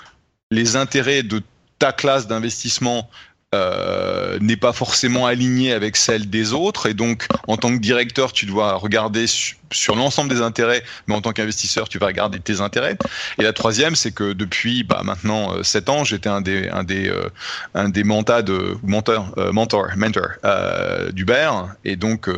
les 0.53 0.77
intérêts 0.77 1.25
de 1.25 1.43
ta 1.79 1.93
classe 1.93 2.27
d'investissement 2.27 3.11
euh, 3.55 4.39
n'est 4.41 4.57
pas 4.57 4.73
forcément 4.73 5.27
alignée 5.27 5.73
avec 5.73 5.97
celle 5.97 6.29
des 6.29 6.53
autres. 6.53 6.87
Et 6.87 6.95
donc 6.95 7.27
en 7.47 7.57
tant 7.57 7.71
que 7.71 7.81
directeur 7.81 8.33
tu 8.33 8.47
dois 8.47 8.75
regarder 8.75 9.27
su 9.27 9.57
sur 9.73 9.97
l'ensemble 9.97 10.31
des 10.31 10.41
intérêts 10.41 10.83
mais 11.07 11.15
en 11.15 11.21
tant 11.21 11.33
qu'investisseur 11.33 11.89
tu 11.89 11.99
vas 11.99 12.07
regarder 12.07 12.41
tes 12.41 12.61
intérêts. 12.61 12.97
Et 13.39 13.43
la 13.43 13.53
troisième 13.53 13.95
c'est 13.95 14.13
que 14.13 14.33
depuis 14.33 14.85
bah, 14.85 15.03
maintenant 15.05 15.55
euh, 15.55 15.63
sept 15.63 15.89
ans 15.89 16.05
j'étais 16.05 16.29
un 16.29 16.41
des 16.41 16.69
un 16.69 16.85
des 16.85 17.09
euh, 17.09 17.29
un 17.75 17.89
des 17.89 18.05
mentors 18.05 18.43
de 18.43 18.77
mentor 18.83 19.33
euh, 19.39 19.53
mentor 19.53 19.89
mentor 19.97 20.29
euh, 20.45 21.11
d'Uber 21.13 21.51
et 21.85 21.97
donc 21.97 22.31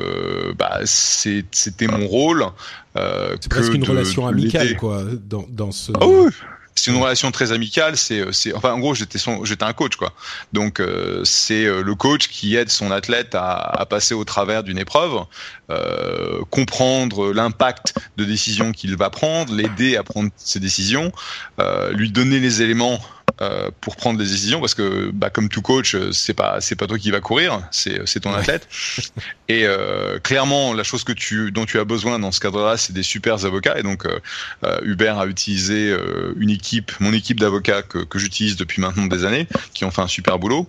bah, 0.59 0.81
c'était 0.85 1.87
mon 1.87 2.07
rôle 2.07 2.47
c'est 2.95 3.49
presque 3.49 3.75
une 3.75 3.85
relation 3.85 4.27
amicale 4.27 4.77
quoi 4.77 5.03
dans 5.29 5.47
dans 5.49 5.73
ce 5.73 5.93
oh 6.01 6.27
oui 6.27 6.33
c'est 6.75 6.91
une 6.91 6.97
relation 6.97 7.31
très 7.31 7.53
amicale. 7.53 7.97
C'est, 7.97 8.21
euh, 8.21 8.33
c'est, 8.33 8.55
enfin, 8.55 8.73
en 8.73 8.79
gros, 8.79 8.95
j'étais 8.95 9.19
son, 9.19 9.45
j'étais 9.45 9.65
un 9.65 9.73
coach, 9.73 9.97
quoi. 9.97 10.13
Donc, 10.53 10.81
euh, 10.81 11.23
c'est 11.25 11.65
euh, 11.65 11.83
le 11.83 11.95
coach 11.95 12.29
qui 12.29 12.57
aide 12.57 12.71
son 12.71 12.91
athlète 12.91 13.35
à, 13.35 13.57
à 13.57 13.87
passer 13.87 14.15
au 14.15 14.25
travers 14.25 14.63
d'une 14.63 14.79
épreuve, 14.79 15.25
euh, 15.71 16.41
comprendre 16.51 17.33
l'impact 17.33 17.95
de 18.17 18.25
décisions 18.25 18.73
qu'il 18.73 18.97
va 18.97 19.11
prendre, 19.11 19.55
l'aider 19.55 19.97
à 19.97 20.03
prendre 20.03 20.31
ses 20.37 20.61
décisions, 20.61 21.13
euh, 21.61 21.93
lui 21.93 22.11
donner 22.11 22.41
les 22.41 22.63
éléments 22.63 23.01
euh, 23.41 23.71
pour 23.81 23.97
prendre 23.97 24.19
des 24.19 24.25
décisions 24.25 24.61
parce 24.61 24.75
que 24.75 25.11
bah, 25.13 25.31
comme 25.31 25.49
tout 25.49 25.63
coach 25.63 25.97
c'est 26.13 26.35
pas 26.35 26.61
c'est 26.61 26.75
pas 26.75 26.87
toi 26.87 26.99
qui 26.99 27.11
va 27.11 27.21
courir 27.21 27.63
c'est 27.71 28.07
c'est 28.07 28.21
ton 28.21 28.33
athlète. 28.33 28.69
Et 29.49 29.67
euh, 29.67 30.19
clairement 30.19 30.73
la 30.73 30.85
chose 30.85 31.05
que 31.05 31.13
tu 31.13 31.51
dont 31.51 31.65
tu 31.65 31.79
as 31.79 31.85
besoin 31.85 32.19
dans 32.19 32.33
ce 32.33 32.41
cadre-là 32.41 32.77
c'est 32.77 32.93
des 32.93 33.03
super 33.03 33.45
avocats. 33.45 33.79
Et 33.79 33.83
donc 33.83 34.07
euh, 34.07 34.81
Hubert 34.83 35.19
a 35.19 35.27
utilisé 35.27 35.95
une 36.37 36.51
équipe 36.51 36.93
mon 37.01 37.13
équipe 37.13 37.39
d'avocats 37.39 37.83
que, 37.83 37.99
que 37.99 38.19
j'utilise 38.19 38.57
depuis 38.57 38.81
maintenant 38.81 39.07
des 39.07 39.25
années 39.25 39.47
qui 39.75 39.85
ont 39.85 39.91
fait 39.91 40.03
un 40.03 40.09
super 40.09 40.39
boulot. 40.39 40.67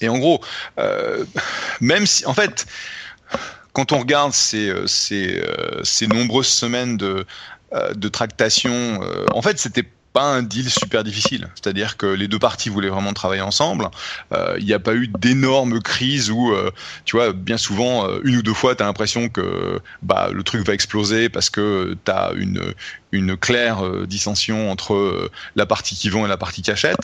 Et 0.00 0.08
en 0.08 0.18
gros, 0.18 0.40
même 1.80 2.06
si, 2.06 2.24
en 2.24 2.34
fait, 2.34 2.66
quand 3.72 3.90
on 3.90 3.98
regarde 3.98 4.32
ces, 4.32 4.72
ces, 4.86 5.42
ces 5.82 6.06
nombreuses 6.06 6.46
semaines 6.46 6.96
de, 6.96 7.26
de 7.94 8.08
tractation, 8.08 9.00
en 9.32 9.42
fait, 9.42 9.58
c'était 9.58 9.84
pas 10.12 10.24
un 10.24 10.42
deal 10.42 10.70
super 10.70 11.04
difficile. 11.04 11.48
C'est-à-dire 11.54 11.96
que 11.96 12.06
les 12.06 12.28
deux 12.28 12.38
parties 12.38 12.68
voulaient 12.68 12.88
vraiment 12.88 13.12
travailler 13.12 13.42
ensemble. 13.42 13.88
Euh, 14.32 14.56
il 14.58 14.64
n'y 14.64 14.72
a 14.72 14.78
pas 14.78 14.94
eu 14.94 15.08
d'énormes 15.08 15.80
crises 15.80 16.30
où, 16.30 16.52
euh, 16.52 16.70
tu 17.04 17.16
vois, 17.16 17.32
bien 17.32 17.58
souvent, 17.58 18.08
euh, 18.08 18.20
une 18.24 18.36
ou 18.36 18.42
deux 18.42 18.54
fois, 18.54 18.74
tu 18.74 18.82
as 18.82 18.86
l'impression 18.86 19.28
que 19.28 19.80
bah, 20.02 20.30
le 20.32 20.42
truc 20.42 20.66
va 20.66 20.74
exploser 20.74 21.28
parce 21.28 21.50
que 21.50 21.96
tu 22.04 22.10
as 22.10 22.32
une, 22.36 22.74
une 23.12 23.36
claire 23.36 23.84
euh, 23.84 24.06
dissension 24.06 24.70
entre 24.70 24.94
euh, 24.94 25.30
la 25.56 25.66
partie 25.66 25.94
qui 25.94 26.08
vend 26.08 26.26
et 26.26 26.28
la 26.28 26.36
partie 26.36 26.62
qui 26.62 26.70
achète. 26.70 26.96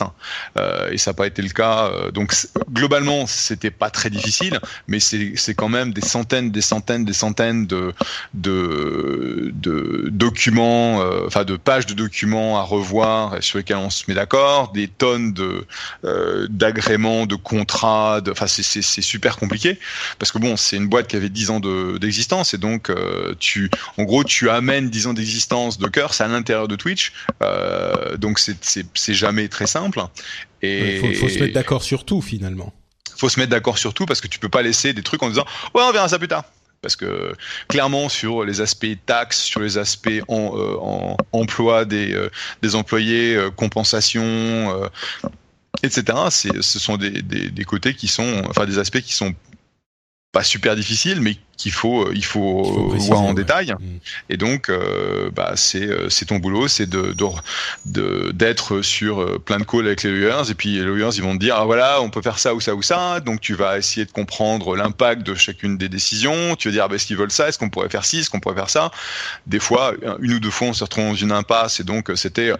Euh, 0.57 0.91
et 0.91 0.97
ça 0.97 1.11
n'a 1.11 1.15
pas 1.15 1.27
été 1.27 1.41
le 1.41 1.49
cas. 1.49 1.91
donc 2.13 2.33
globalement, 2.71 3.27
c'était 3.27 3.71
pas 3.71 3.89
très 3.89 4.09
difficile, 4.09 4.59
mais 4.87 4.99
c'est 4.99 5.55
quand 5.55 5.69
même 5.69 5.93
des 5.93 6.01
centaines, 6.01 6.51
des 6.51 6.61
centaines, 6.61 7.05
des 7.05 7.13
centaines 7.13 7.65
de, 7.65 7.93
de, 8.33 9.51
de 9.53 10.09
documents, 10.09 11.01
enfin 11.25 11.43
de 11.43 11.55
pages 11.55 11.85
de 11.85 11.93
documents 11.93 12.59
à 12.59 12.63
revoir 12.63 13.41
sur 13.41 13.57
lesquels 13.57 13.77
on 13.77 13.89
se 13.89 14.03
met 14.07 14.13
d'accord, 14.13 14.71
des 14.71 14.87
tonnes 14.87 15.33
de 15.33 15.65
d'agréments, 16.49 17.25
de 17.25 17.35
contrats. 17.35 18.21
Enfin, 18.29 18.47
c'est 18.47 19.01
super 19.01 19.37
compliqué 19.37 19.79
parce 20.19 20.31
que 20.31 20.39
bon, 20.39 20.57
c'est 20.57 20.77
une 20.77 20.87
boîte 20.87 21.07
qui 21.07 21.15
avait 21.15 21.29
10 21.29 21.49
ans 21.49 21.59
d'existence 21.99 22.53
et 22.53 22.57
donc 22.57 22.91
tu, 23.39 23.69
en 23.97 24.03
gros, 24.03 24.23
tu 24.23 24.49
amènes 24.49 24.89
10 24.89 25.07
ans 25.07 25.13
d'existence 25.13 25.77
de 25.77 25.87
c'est 26.13 26.23
à 26.23 26.27
l'intérieur 26.27 26.67
de 26.67 26.75
Twitch, 26.75 27.13
euh, 27.41 28.17
donc 28.17 28.39
c'est 28.39 29.13
jamais 29.13 29.47
très 29.47 29.67
simple. 29.67 30.01
Et 30.61 30.97
il 31.03 31.15
faut, 31.15 31.29
se 31.29 31.39
mettre 31.39 31.53
d'accord 31.53 31.83
sur 31.83 32.05
tout 32.05 32.21
finalement. 32.21 32.73
Faut 33.17 33.29
se 33.29 33.39
mettre 33.39 33.51
d'accord 33.51 33.77
sur 33.77 33.93
tout 33.93 34.05
parce 34.05 34.21
que 34.21 34.27
tu 34.27 34.39
peux 34.39 34.49
pas 34.49 34.61
laisser 34.61 34.93
des 34.93 35.03
trucs 35.03 35.23
en 35.23 35.29
disant 35.29 35.45
ouais 35.73 35.83
on 35.83 35.91
verra 35.91 36.09
ça 36.09 36.17
plus 36.19 36.27
tard 36.27 36.43
parce 36.81 36.95
que 36.95 37.33
clairement 37.67 38.09
sur 38.09 38.43
les 38.43 38.61
aspects 38.61 38.85
taxes, 39.05 39.41
sur 39.41 39.59
les 39.59 39.77
aspects 39.77 40.21
en, 40.27 40.51
euh, 40.55 41.15
emploi 41.31 41.85
des, 41.85 42.13
euh, 42.13 42.29
des 42.61 42.75
employés, 42.75 43.39
compensation, 43.55 44.89
etc. 45.81 46.17
Ce 46.29 46.79
sont 46.79 46.97
des, 46.97 47.21
des, 47.21 47.63
côtés 47.63 47.95
qui 47.95 48.07
sont, 48.07 48.43
enfin 48.49 48.65
des 48.65 48.77
aspects 48.77 49.01
qui 49.01 49.13
sont 49.13 49.33
pas 50.35 50.43
super 50.43 50.75
difficiles, 50.75 51.21
mais 51.21 51.37
qu'il 51.55 51.71
faut 51.71 52.03
euh, 52.03 52.11
il 52.13 52.25
faut, 52.25 52.93
voir 52.97 53.21
en 53.21 53.33
détail. 53.33 53.71
Mm. 53.71 53.99
et 54.29 54.35
donc 54.35 54.67
euh, 54.69 55.29
bah 55.33 55.53
c'est 55.55 55.87
euh, 55.87 56.09
c'est 56.09 56.25
ton 56.25 56.39
boulot 56.39 56.67
c'est 56.67 56.89
de 56.89 57.15
d'être 58.33 58.81
sur 58.81 59.39
plein 59.43 59.59
de 59.59 59.63
calls 59.63 59.85
avec 59.85 60.03
les 60.03 60.11
lawyers 60.11 60.51
et 60.51 60.53
puis 60.53 60.73
les 60.73 60.81
lawyers 60.81 61.11
ils 61.15 61.23
vont 61.23 61.35
te 61.35 61.39
dire 61.39 61.55
ah 61.57 61.63
voilà 61.63 62.01
on 62.01 62.09
peut 62.09 62.21
faire 62.21 62.37
ça 62.37 62.53
ou 62.53 62.59
ça 62.59 62.75
ou 62.75 62.81
ça 62.81 63.21
donc 63.21 63.39
tu 63.39 63.53
vas 63.53 63.77
essayer 63.77 64.05
de 64.05 64.11
comprendre 64.11 64.75
l'impact 64.75 65.23
de 65.23 65.35
chacune 65.35 65.77
des 65.77 65.87
décisions 65.87 66.57
tu 66.57 66.67
vas 66.67 66.73
dire 66.73 66.83
ah, 66.83 66.87
bah, 66.89 66.95
est-ce 66.95 67.05
qu'ils 67.05 67.15
veulent 67.15 67.31
ça 67.31 67.47
est-ce 67.47 67.57
qu'on 67.57 67.69
pourrait 67.69 67.87
faire 67.87 68.03
ci 68.03 68.19
est-ce 68.19 68.29
qu'on 68.29 68.41
pourrait 68.41 68.55
faire 68.55 68.69
ça. 68.69 68.91
Des 69.47 69.59
fois 69.59 69.93
une 70.19 70.33
ou 70.33 70.39
deux 70.41 70.51
fois 70.51 70.67
on 70.67 70.73
se 70.73 70.83
retrouve 70.83 71.05
dans 71.05 71.15
une 71.15 71.31
impasse 71.31 71.79
et 71.79 71.85
donc 71.85 72.11
c'était 72.15 72.51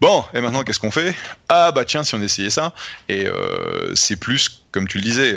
bon 0.00 0.24
et 0.34 0.40
maintenant 0.40 0.64
qu'est-ce 0.64 0.80
qu'on 0.80 0.90
fait? 0.90 1.14
Ah 1.48 1.70
bah 1.70 1.84
tiens 1.84 2.02
si 2.02 2.16
on 2.16 2.22
essayait 2.22 2.50
ça. 2.50 2.74
Et 3.08 3.28
c'est 3.94 4.16
plus 4.16 4.64
comme 4.72 4.88
tu 4.88 4.98
le 4.98 5.04
disais 5.04 5.34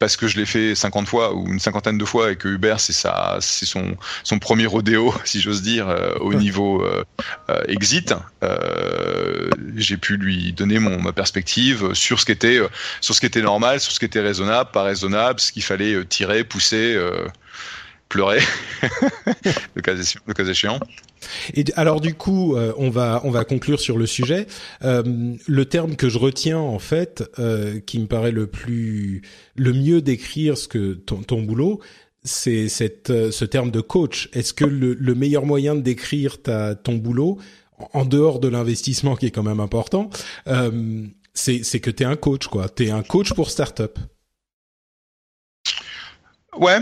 parce 0.00 0.16
que 0.16 0.26
je 0.26 0.38
l'ai 0.38 0.46
fait 0.46 0.74
50 0.74 1.06
fois 1.06 1.34
ou 1.34 1.46
une 1.46 1.60
cinquantaine 1.60 1.98
de 1.98 2.04
fois 2.06 2.32
et 2.32 2.36
que 2.36 2.48
Uber 2.48 2.76
c'est 2.78 2.94
ça 2.94 3.36
c'est 3.40 3.66
son 3.66 3.96
son 4.24 4.38
premier 4.38 4.66
rodéo 4.66 5.14
si 5.24 5.40
j'ose 5.40 5.62
dire 5.62 5.88
euh, 5.88 6.14
au 6.20 6.34
niveau 6.34 6.82
euh, 6.82 7.04
euh, 7.50 7.62
exit. 7.68 8.14
J'ai 9.76 9.98
pu 9.98 10.16
lui 10.16 10.52
donner 10.52 10.78
mon 10.78 11.00
ma 11.00 11.12
perspective 11.12 11.92
sur 11.92 12.18
ce 12.18 12.24
qui 12.24 12.32
était 12.32 12.60
sur 13.02 13.14
ce 13.14 13.20
qui 13.20 13.26
était 13.26 13.42
normal 13.42 13.78
sur 13.78 13.92
ce 13.92 13.98
qui 13.98 14.06
était 14.06 14.20
raisonnable 14.20 14.70
pas 14.70 14.82
raisonnable 14.82 15.38
ce 15.38 15.52
qu'il 15.52 15.62
fallait 15.62 16.04
tirer 16.06 16.44
pousser 16.44 16.98
pleurer 18.10 18.40
le 19.74 19.80
cas 19.80 19.94
le 20.26 20.34
cas 20.34 20.44
échéant 20.44 20.78
et 21.54 21.64
alors 21.76 22.00
du 22.00 22.14
coup, 22.14 22.56
euh, 22.56 22.72
on 22.76 22.90
va 22.90 23.20
on 23.24 23.30
va 23.30 23.44
conclure 23.44 23.80
sur 23.80 23.98
le 23.98 24.06
sujet. 24.06 24.46
Euh, 24.82 25.34
le 25.46 25.64
terme 25.64 25.96
que 25.96 26.08
je 26.08 26.18
retiens 26.18 26.58
en 26.58 26.78
fait, 26.78 27.24
euh, 27.38 27.80
qui 27.80 27.98
me 27.98 28.06
paraît 28.06 28.32
le 28.32 28.46
plus 28.46 29.22
le 29.56 29.72
mieux 29.72 30.00
décrire 30.00 30.56
ce 30.56 30.68
que 30.68 30.94
ton, 30.94 31.22
ton 31.22 31.42
boulot, 31.42 31.80
c'est 32.22 32.68
cette 32.68 33.30
ce 33.30 33.44
terme 33.44 33.70
de 33.70 33.80
coach. 33.80 34.28
Est-ce 34.32 34.52
que 34.52 34.64
le, 34.64 34.94
le, 34.94 35.14
meilleur 35.14 35.46
moyen 35.46 35.74
de 35.74 35.80
décrire 35.80 36.42
ta 36.42 36.74
ton 36.74 36.94
boulot 36.94 37.38
en 37.92 38.04
dehors 38.04 38.40
de 38.40 38.48
l'investissement 38.48 39.16
qui 39.16 39.26
est 39.26 39.30
quand 39.30 39.42
même 39.42 39.60
important, 39.60 40.10
c'est 41.34 41.62
c'est 41.62 41.80
que 41.80 41.90
tu 41.90 42.02
es 42.02 42.06
un 42.06 42.16
coach 42.16 42.46
quoi. 42.46 42.68
Tu 42.68 42.86
es 42.86 42.90
un 42.90 43.02
coach 43.02 43.32
pour 43.32 43.50
startup. 43.50 43.98
Ouais, 46.58 46.80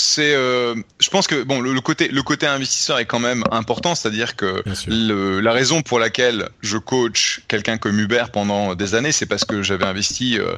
c'est, 0.00 0.34
euh, 0.34 0.74
je 1.00 1.08
pense 1.10 1.26
que 1.26 1.42
bon, 1.42 1.60
le, 1.60 1.80
côté 1.80 2.08
le 2.08 2.22
côté 2.22 2.46
investisseur 2.46 2.98
est 2.98 3.06
quand 3.06 3.18
même 3.18 3.44
important, 3.50 3.94
c'est-à-dire 3.94 4.36
que 4.36 4.62
le, 4.86 5.40
la 5.40 5.52
raison 5.52 5.82
pour 5.82 5.98
laquelle 5.98 6.48
je 6.60 6.78
coach 6.78 7.40
quelqu'un 7.48 7.78
comme 7.78 7.98
Hubert 7.98 8.30
pendant 8.30 8.74
des 8.74 8.94
années, 8.94 9.12
c'est 9.12 9.26
parce 9.26 9.44
que 9.44 9.62
j'avais 9.62 9.84
investi 9.84 10.38
euh, 10.38 10.56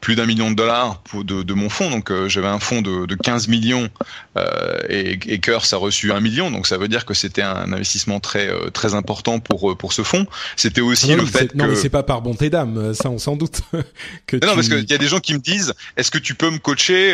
plus 0.00 0.16
d'un 0.16 0.26
million 0.26 0.50
de 0.50 0.56
dollars 0.56 1.00
pour 1.02 1.24
de, 1.24 1.42
de 1.42 1.54
mon 1.54 1.68
fonds, 1.68 1.90
donc 1.90 2.10
euh, 2.10 2.28
j'avais 2.28 2.48
un 2.48 2.58
fonds 2.58 2.82
de, 2.82 3.06
de 3.06 3.14
15 3.14 3.48
millions 3.48 3.88
et, 4.88 5.18
et 5.26 5.38
Curse 5.38 5.72
a 5.72 5.76
reçu 5.76 6.12
un 6.12 6.20
million, 6.20 6.50
donc 6.50 6.66
ça 6.66 6.76
veut 6.76 6.88
dire 6.88 7.04
que 7.04 7.14
c'était 7.14 7.42
un 7.42 7.72
investissement 7.72 8.18
très 8.20 8.50
très 8.72 8.94
important 8.94 9.38
pour 9.38 9.76
pour 9.76 9.92
ce 9.92 10.02
fonds. 10.02 10.26
C'était 10.56 10.80
aussi 10.80 11.14
le 11.14 11.24
fait 11.24 11.52
que 11.52 11.56
non, 11.56 11.68
mais 11.68 11.76
c'est 11.76 11.88
pas 11.88 12.02
par 12.02 12.20
bonté 12.20 12.50
d'âme, 12.50 12.94
ça 12.94 13.10
on 13.10 13.18
s'en 13.18 13.36
doute. 13.36 13.60
que 14.26 14.36
non, 14.36 14.54
parce 14.54 14.68
qu'il 14.68 14.90
y 14.90 14.94
a 14.94 14.98
des 14.98 15.06
gens 15.06 15.20
qui 15.20 15.34
me 15.34 15.38
disent, 15.38 15.72
est-ce 15.96 16.10
que 16.10 16.18
tu 16.18 16.34
peux 16.34 16.50
me 16.50 16.58
coacher, 16.58 17.12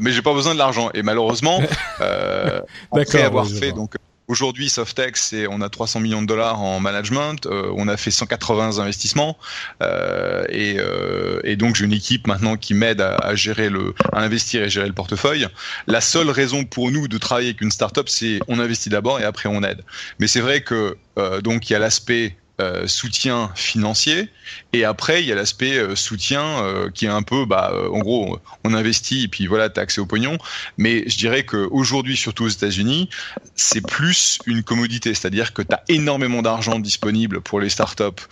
mais 0.00 0.12
j'ai 0.12 0.22
pas 0.22 0.32
besoin 0.32 0.54
de 0.54 0.58
l'argent 0.58 0.90
malheureusement, 1.04 1.62
euh, 2.00 2.60
après 2.92 3.22
avoir 3.22 3.46
fait 3.46 3.72
donc 3.72 3.94
Aujourd'hui, 4.26 4.70
Softex, 4.70 5.22
c'est 5.22 5.46
on 5.46 5.60
a 5.60 5.68
300 5.68 6.00
millions 6.00 6.22
de 6.22 6.26
dollars 6.26 6.62
en 6.62 6.80
management, 6.80 7.44
euh, 7.44 7.70
on 7.76 7.88
a 7.88 7.98
fait 7.98 8.10
180 8.10 8.78
investissements 8.78 9.36
euh, 9.82 10.46
et, 10.48 10.76
euh, 10.78 11.40
et, 11.44 11.56
donc 11.56 11.74
j'ai 11.74 11.84
une 11.84 11.92
équipe 11.92 12.26
maintenant 12.26 12.56
qui 12.56 12.72
m'aide 12.72 13.02
à, 13.02 13.34
gérer 13.34 13.68
le, 13.68 13.94
à 14.12 14.22
investir 14.22 14.62
et 14.62 14.70
gérer 14.70 14.86
le 14.86 14.94
portefeuille. 14.94 15.46
La 15.86 16.00
seule 16.00 16.30
raison 16.30 16.64
pour 16.64 16.90
nous 16.90 17.06
de 17.06 17.18
travailler 17.18 17.48
avec 17.48 17.60
une 17.60 17.70
startup, 17.70 18.08
c'est 18.08 18.38
on 18.48 18.60
investit 18.60 18.88
d'abord 18.88 19.20
et 19.20 19.24
après 19.24 19.50
on 19.50 19.62
aide. 19.62 19.82
Mais 20.18 20.26
c'est 20.26 20.40
vrai 20.40 20.62
que 20.62 20.96
euh, 21.18 21.42
donc 21.42 21.68
il 21.68 21.74
y 21.74 21.76
a 21.76 21.78
l'aspect 21.78 22.34
euh, 22.60 22.86
soutien 22.86 23.50
financier. 23.56 24.28
Et 24.72 24.84
après 24.84 25.20
il 25.20 25.26
y 25.26 25.32
a 25.32 25.34
l'aspect 25.34 25.76
euh, 25.76 25.96
soutien 25.96 26.62
euh, 26.62 26.88
qui 26.88 27.04
est 27.04 27.08
un 27.08 27.24
peu 27.24 27.46
bah 27.46 27.72
en 27.90 27.98
gros 27.98 28.38
on 28.62 28.74
investit 28.74 29.24
et 29.24 29.28
puis 29.28 29.48
voilà 29.48 29.70
t'as 29.70 29.82
accès 29.82 30.00
au 30.00 30.06
pognon. 30.06 30.38
Mais 30.78 31.02
je 31.08 31.18
dirais 31.18 31.44
qu'aujourd'hui 31.44 32.16
surtout 32.16 32.44
aux 32.44 32.48
États-Unis 32.48 33.10
c'est 33.56 33.84
plus 33.84 34.38
une 34.46 34.62
commodité. 34.62 35.14
C'est-à-dire 35.14 35.52
que 35.52 35.62
tu 35.62 35.74
as 35.74 35.82
énormément 35.88 36.42
d'argent 36.42 36.78
disponible 36.78 37.40
pour 37.40 37.58
les 37.58 37.70
startups 37.70 38.22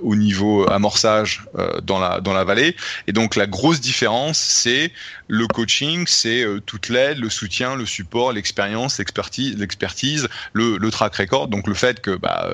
au 0.00 0.16
niveau 0.16 0.66
amorçage 0.70 1.44
dans 1.82 1.98
la 1.98 2.22
dans 2.22 2.32
la 2.32 2.44
vallée. 2.44 2.76
Et 3.08 3.12
donc 3.12 3.36
la 3.36 3.46
grosse 3.46 3.82
différence 3.82 4.38
c'est 4.38 4.90
le 5.26 5.46
coaching 5.46 6.06
c'est 6.06 6.46
toute 6.64 6.88
l'aide 6.88 7.18
le 7.18 7.28
soutien 7.28 7.76
le 7.76 7.84
support 7.84 8.32
l'expérience 8.32 8.96
l'expertise 8.96 9.58
l'expertise 9.58 10.28
le, 10.54 10.78
le 10.78 10.90
track 10.90 11.16
record. 11.16 11.48
Donc 11.48 11.66
le 11.66 11.74
fait 11.74 12.00
que 12.00 12.16
bah 12.16 12.48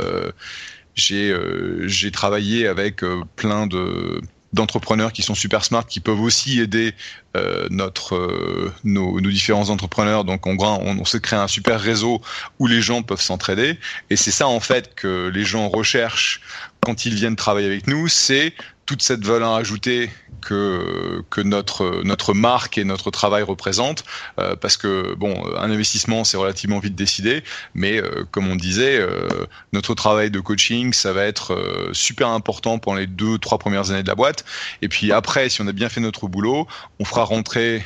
j'ai 0.95 1.31
euh, 1.31 1.87
j'ai 1.89 2.11
travaillé 2.11 2.67
avec 2.67 3.03
euh, 3.03 3.23
plein 3.37 3.67
de 3.67 4.21
d'entrepreneurs 4.55 5.13
qui 5.13 5.23
sont 5.23 5.35
super 5.35 5.65
smart, 5.65 5.85
qui 5.85 5.99
peuvent 5.99 6.21
aussi 6.21 6.61
aider 6.61 6.95
euh, 7.37 7.67
notre 7.71 8.15
euh, 8.15 8.73
nos, 8.85 9.21
nos, 9.21 9.31
différents 9.31 9.69
entrepreneurs. 9.69 10.25
Donc 10.25 10.47
on, 10.47 10.57
on, 10.57 11.01
on 11.01 11.05
s'est 11.05 11.21
créé 11.21 11.39
un 11.39 11.49
super 11.49 11.81
réseau 11.81 12.23
où 12.61 12.69
les 12.69 12.81
gens 12.81 13.03
peuvent 13.03 13.21
s'entraider. 13.21 13.79
Et 14.11 14.17
c'est 14.17 14.31
ça 14.31 14.47
en 14.47 14.61
fait 14.61 14.95
que 14.95 15.29
les 15.35 15.45
gens 15.45 15.69
recherchent 15.69 16.41
quand 16.81 17.05
ils 17.05 17.15
viennent 17.15 17.37
travailler 17.37 17.67
avec 17.67 17.89
nous, 17.89 18.09
c'est 18.09 18.55
toute 18.87 19.03
cette 19.03 19.25
valeur 19.25 19.55
ajoutée 19.55 20.11
que 20.45 21.25
que 21.31 21.41
notre 21.41 22.03
notre 22.05 22.35
marque 22.35 22.79
et 22.79 22.85
notre 22.85 23.11
travail 23.11 23.43
représentent 23.43 24.05
euh, 24.39 24.57
parce 24.57 24.77
que 24.77 25.15
bon 25.15 25.35
un 25.57 25.71
investissement 25.71 26.25
c'est 26.25 26.37
relativement 26.37 26.79
vite 26.79 26.95
décidé 26.95 27.43
mais 27.75 28.01
euh, 28.01 28.25
comme 28.31 28.49
on 28.49 28.57
disait 28.57 28.99
euh, 28.99 29.47
notre 29.73 29.95
travail 29.95 30.31
de 30.31 30.41
coaching 30.41 30.93
ça 30.93 31.13
va 31.13 31.25
être 31.25 31.57
super 31.93 32.29
important 32.29 32.79
pendant 32.79 32.99
les 32.99 33.07
deux 33.07 33.39
trois 33.39 33.59
premières 33.59 33.91
années 33.91 34.03
de 34.03 34.09
la 34.09 34.15
boîte. 34.15 34.45
Et 34.83 34.89
puis 34.89 35.13
après 35.13 35.49
si 35.49 35.63
on 35.63 35.67
a 35.67 35.73
bien 35.73 35.89
fait 35.89 36.01
notre 36.01 36.29
boulot 36.29 36.67
on 36.99 37.05
fera 37.05 37.25
rentrer 37.25 37.83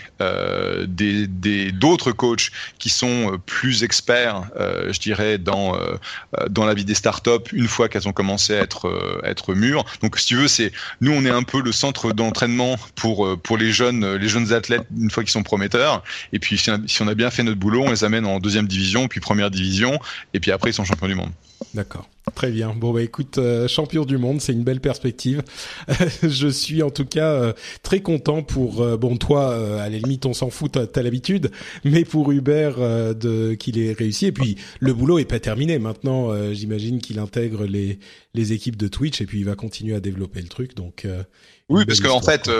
des 0.86 1.26
des 1.26 1.72
d'autres 1.72 2.12
coachs 2.12 2.50
qui 2.78 2.90
sont 2.90 3.38
plus 3.46 3.84
experts 3.84 4.42
je 4.58 4.98
dirais 4.98 5.38
dans 5.38 5.76
dans 6.48 6.64
la 6.64 6.74
vie 6.74 6.84
des 6.84 6.94
startups 6.94 7.50
une 7.52 7.68
fois 7.68 7.88
qu'elles 7.88 8.08
ont 8.08 8.12
commencé 8.12 8.56
à 8.56 8.62
être 8.62 9.20
être 9.24 9.54
mûres. 9.54 9.84
Donc 10.02 10.18
si 10.18 10.26
tu 10.26 10.36
veux 10.36 10.48
c'est 10.48 10.72
nous 11.00 11.12
on 11.12 11.24
est 11.24 11.30
un 11.30 11.42
peu 11.42 11.62
le 11.62 11.72
centre 11.72 12.12
d'entraînement 12.12 12.76
pour 12.94 13.26
euh, 13.26 13.36
pour 13.36 13.56
les 13.56 13.72
jeunes 13.72 14.04
euh, 14.04 14.18
les 14.18 14.28
jeunes 14.28 14.52
athlètes 14.52 14.86
une 14.96 15.10
fois 15.10 15.22
qu'ils 15.22 15.32
sont 15.32 15.42
prometteurs. 15.42 16.02
Et 16.32 16.38
puis 16.38 16.58
si 16.58 16.70
on, 17.00 17.08
a, 17.08 17.14
bien 17.14 17.30
fait 17.30 17.42
notre 17.42 17.58
boulot, 17.58 17.84
on 17.84 17.90
les 17.90 18.04
amène 18.04 18.26
en 18.26 18.38
deuxième 18.38 18.66
division, 18.66 19.08
puis 19.08 19.20
première 19.20 19.50
division, 19.50 19.98
et 20.34 20.40
puis 20.40 20.52
après 20.52 20.70
ils 20.70 20.74
sont 20.74 20.84
champions 20.84 21.08
du 21.08 21.14
monde. 21.14 21.30
D'accord. 21.78 22.10
Très 22.34 22.50
bien. 22.50 22.74
Bon 22.74 22.92
bah 22.92 23.02
écoute, 23.02 23.38
euh, 23.38 23.68
champion 23.68 24.04
du 24.04 24.18
monde, 24.18 24.40
c'est 24.40 24.52
une 24.52 24.64
belle 24.64 24.80
perspective. 24.80 25.44
je 26.24 26.48
suis 26.48 26.82
en 26.82 26.90
tout 26.90 27.04
cas 27.04 27.30
euh, 27.30 27.52
très 27.84 28.00
content 28.00 28.42
pour 28.42 28.82
euh, 28.82 28.96
bon 28.96 29.16
toi 29.16 29.54
à 29.80 29.88
la 29.88 29.96
limite 29.96 30.26
on 30.26 30.32
s'en 30.32 30.50
fout, 30.50 30.76
t'as 30.92 31.02
l'habitude, 31.02 31.52
mais 31.84 32.04
pour 32.04 32.32
Hubert 32.32 32.78
de 33.14 33.54
qu'il 33.54 33.78
ait 33.78 33.92
réussi 33.92 34.26
et 34.26 34.32
puis 34.32 34.56
le 34.80 34.92
boulot 34.92 35.20
est 35.20 35.24
pas 35.24 35.38
terminé. 35.38 35.78
Maintenant, 35.78 36.52
j'imagine 36.52 37.00
qu'il 37.00 37.20
intègre 37.20 37.64
les 37.64 38.00
les 38.34 38.52
équipes 38.52 38.76
de 38.76 38.88
Twitch 38.88 39.20
et 39.20 39.26
puis 39.26 39.38
il 39.38 39.44
va 39.44 39.54
continuer 39.54 39.94
à 39.94 40.00
développer 40.00 40.42
le 40.42 40.48
truc. 40.48 40.74
Donc 40.74 41.06
oui, 41.68 41.84
parce 41.84 42.00
qu'en 42.00 42.20
fait. 42.20 42.50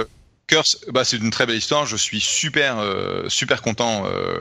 Curse, 0.46 0.80
bah, 0.90 1.04
c'est 1.04 1.18
une 1.18 1.28
très 1.28 1.44
belle 1.44 1.58
histoire. 1.58 1.84
Je 1.84 1.96
suis 1.96 2.20
super, 2.20 2.82
super 3.28 3.60
content 3.60 4.06
euh, 4.06 4.40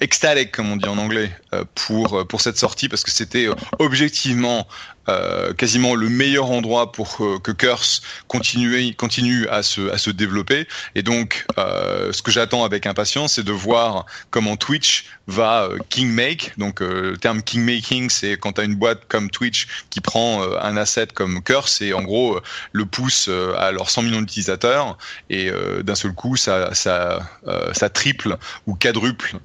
ecstatic 0.00 0.52
comme 0.52 0.70
on 0.72 0.76
dit 0.76 0.88
en 0.88 0.98
anglais 0.98 1.30
euh, 1.54 1.64
pour 1.74 2.18
euh, 2.18 2.24
pour 2.24 2.40
cette 2.40 2.56
sortie 2.56 2.88
parce 2.88 3.04
que 3.04 3.10
c'était 3.10 3.46
euh, 3.46 3.54
objectivement 3.78 4.66
euh, 5.08 5.52
quasiment 5.52 5.94
le 5.94 6.08
meilleur 6.08 6.50
endroit 6.50 6.92
pour 6.92 7.16
que 7.42 7.50
Curse 7.50 8.02
continue 8.28 8.94
continue 8.94 9.48
à 9.48 9.62
se 9.64 9.90
à 9.90 9.98
se 9.98 10.10
développer. 10.10 10.68
Et 10.94 11.02
donc 11.02 11.44
ce 11.56 12.22
que 12.22 12.30
j'attends 12.30 12.64
avec 12.64 12.86
impatience 12.86 13.34
c'est 13.34 13.42
de 13.42 13.52
voir 13.52 14.06
comment 14.30 14.56
Twitch 14.56 15.06
va 15.26 15.68
king 15.88 16.08
make 16.08 16.52
donc 16.56 16.80
le 16.80 17.16
terme 17.16 17.42
king 17.42 17.64
making 17.64 18.10
c'est 18.10 18.36
quand 18.36 18.52
tu 18.52 18.64
une 18.64 18.76
boîte 18.76 19.02
comme 19.08 19.28
Twitch 19.28 19.66
qui 19.90 20.00
prend 20.00 20.42
un 20.60 20.76
asset 20.76 21.08
comme 21.08 21.42
Curse 21.42 21.82
et 21.82 21.92
en 21.92 22.02
gros 22.02 22.38
le 22.70 22.86
pousse 22.86 23.28
à 23.58 23.72
leurs 23.72 23.90
100 23.90 24.02
millions 24.02 24.20
d'utilisateurs 24.20 24.96
et 25.30 25.50
d'un 25.82 25.96
seul 25.96 26.12
coup 26.12 26.36
ça 26.36 26.74
ça 26.74 27.28
ça 27.72 27.88
triple 27.88 28.36
ou 28.66 28.76
quadruple 28.76 29.01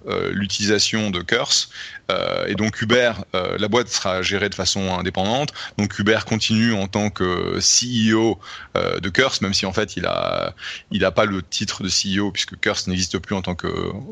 euh, 0.08 0.32
l'utilisation 0.34 1.10
de 1.10 1.22
Curse. 1.22 1.70
Euh, 2.10 2.46
et 2.48 2.56
donc 2.56 2.82
Uber, 2.82 3.12
euh, 3.36 3.58
la 3.60 3.68
boîte 3.68 3.90
sera 3.90 4.22
gérée 4.22 4.50
de 4.50 4.56
façon 4.56 4.98
indépendante. 4.98 5.54
Donc 5.78 5.98
Uber 6.00 6.20
continue 6.26 6.74
en 6.74 6.88
tant 6.88 7.10
que 7.10 7.60
CEO 7.60 8.40
de 8.76 9.10
Curse, 9.10 9.42
même 9.42 9.54
si 9.54 9.66
en 9.66 9.74
fait 9.74 9.98
il 9.98 10.06
a 10.06 10.54
il 10.92 11.04
a 11.04 11.12
pas 11.12 11.26
le 11.26 11.42
titre 11.42 11.84
de 11.84 11.90
CEO 11.90 12.32
puisque 12.32 12.60
Curse 12.60 12.88
n'existe 12.88 13.18
plus 13.18 13.36
en 13.36 13.42
tant 13.42 13.56
que 13.56 13.68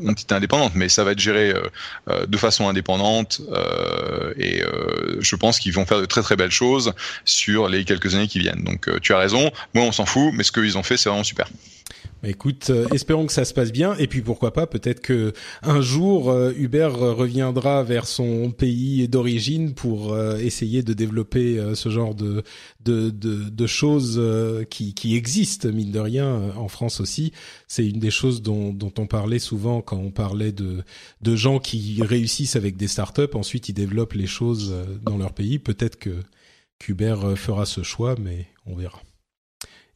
entité 0.08 0.34
indépendante, 0.34 0.74
mais 0.76 0.90
ça 0.90 1.04
va 1.04 1.12
être 1.12 1.20
géré 1.20 1.54
de 2.08 2.38
façon 2.38 2.68
indépendante. 2.68 3.42
et 4.38 4.64
je 5.20 5.36
pense 5.36 5.60
qu'ils 5.60 5.74
vont 5.74 5.86
faire 5.86 6.02
de 6.02 6.06
très 6.06 6.24
très 6.24 6.36
belles 6.36 6.52
choses 6.52 6.94
sur 7.26 7.70
les 7.70 7.86
quelques 7.86 8.16
années 8.16 8.28
qui 8.28 8.40
viennent. 8.40 8.64
Donc 8.64 8.90
tu 9.02 9.14
as 9.14 9.20
raison. 9.20 9.52
Moi 9.76 9.84
on 9.86 9.92
s'en 9.92 10.06
fout, 10.06 10.34
mais 10.34 10.44
ce 10.44 10.52
qu'ils 10.52 10.78
ont 10.78 10.84
fait 10.84 10.98
c'est 10.98 11.10
vraiment 11.10 11.24
super. 11.24 11.48
Bah, 12.26 12.32
écoute, 12.32 12.72
euh, 12.72 12.88
espérons 12.92 13.28
que 13.28 13.34
ça 13.34 13.46
se 13.46 13.54
passe 13.54 13.72
bien. 13.72 13.96
Et 13.98 14.08
puis 14.08 14.24
pourquoi 14.24 14.52
pas, 14.52 14.66
peut-être 14.66 15.00
que 15.00 15.32
un 15.62 15.80
jour 15.80 16.32
euh, 16.32 16.54
Uber 16.58 16.90
reviendra 16.92 17.84
vers 17.84 18.08
son 18.08 18.50
pays 18.50 19.08
d'origine 19.08 19.76
pour 19.76 20.12
euh, 20.12 20.38
essayer 20.38 20.82
de 20.82 20.94
développer 20.94 21.62
ce 21.76 21.90
genre 21.90 22.16
de 22.16 22.42
de, 22.84 23.12
de, 23.12 23.50
de 23.50 23.68
choses 23.68 24.20
qui, 24.72 24.96
qui 24.96 25.16
existent 25.16 25.70
mine 25.70 25.92
de 25.92 26.00
rien 26.00 26.52
en 26.58 26.68
France 26.68 27.00
aussi. 27.00 27.32
C'est 27.68 27.88
une 27.88 28.00
des 28.00 28.10
choses 28.10 28.42
dont, 28.42 28.74
dont 28.74 28.94
on 28.98 29.06
parlait 29.06 29.38
souvent 29.38 29.82
quand 29.82 29.98
on 29.98 30.12
parlait 30.12 30.52
de 30.52 30.84
de 31.22 31.36
gens 31.36 31.60
qui 31.60 32.02
réussissent 32.02 32.56
avec 32.56 32.76
des 32.76 32.88
startups. 32.88 33.36
Ensuite, 33.36 33.70
ils 33.70 33.74
développent 33.74 34.14
les 34.14 34.28
choses 34.28 34.74
dans 35.04 35.18
leur 35.18 35.34
pays. 35.34 35.60
Peut-être 35.60 35.98
que 35.98 36.22
qu'Uber 36.80 37.36
fera 37.36 37.68
ce 37.68 37.84
choix, 37.84 38.16
mais 38.20 38.48
on 38.66 38.76
verra. 38.76 39.02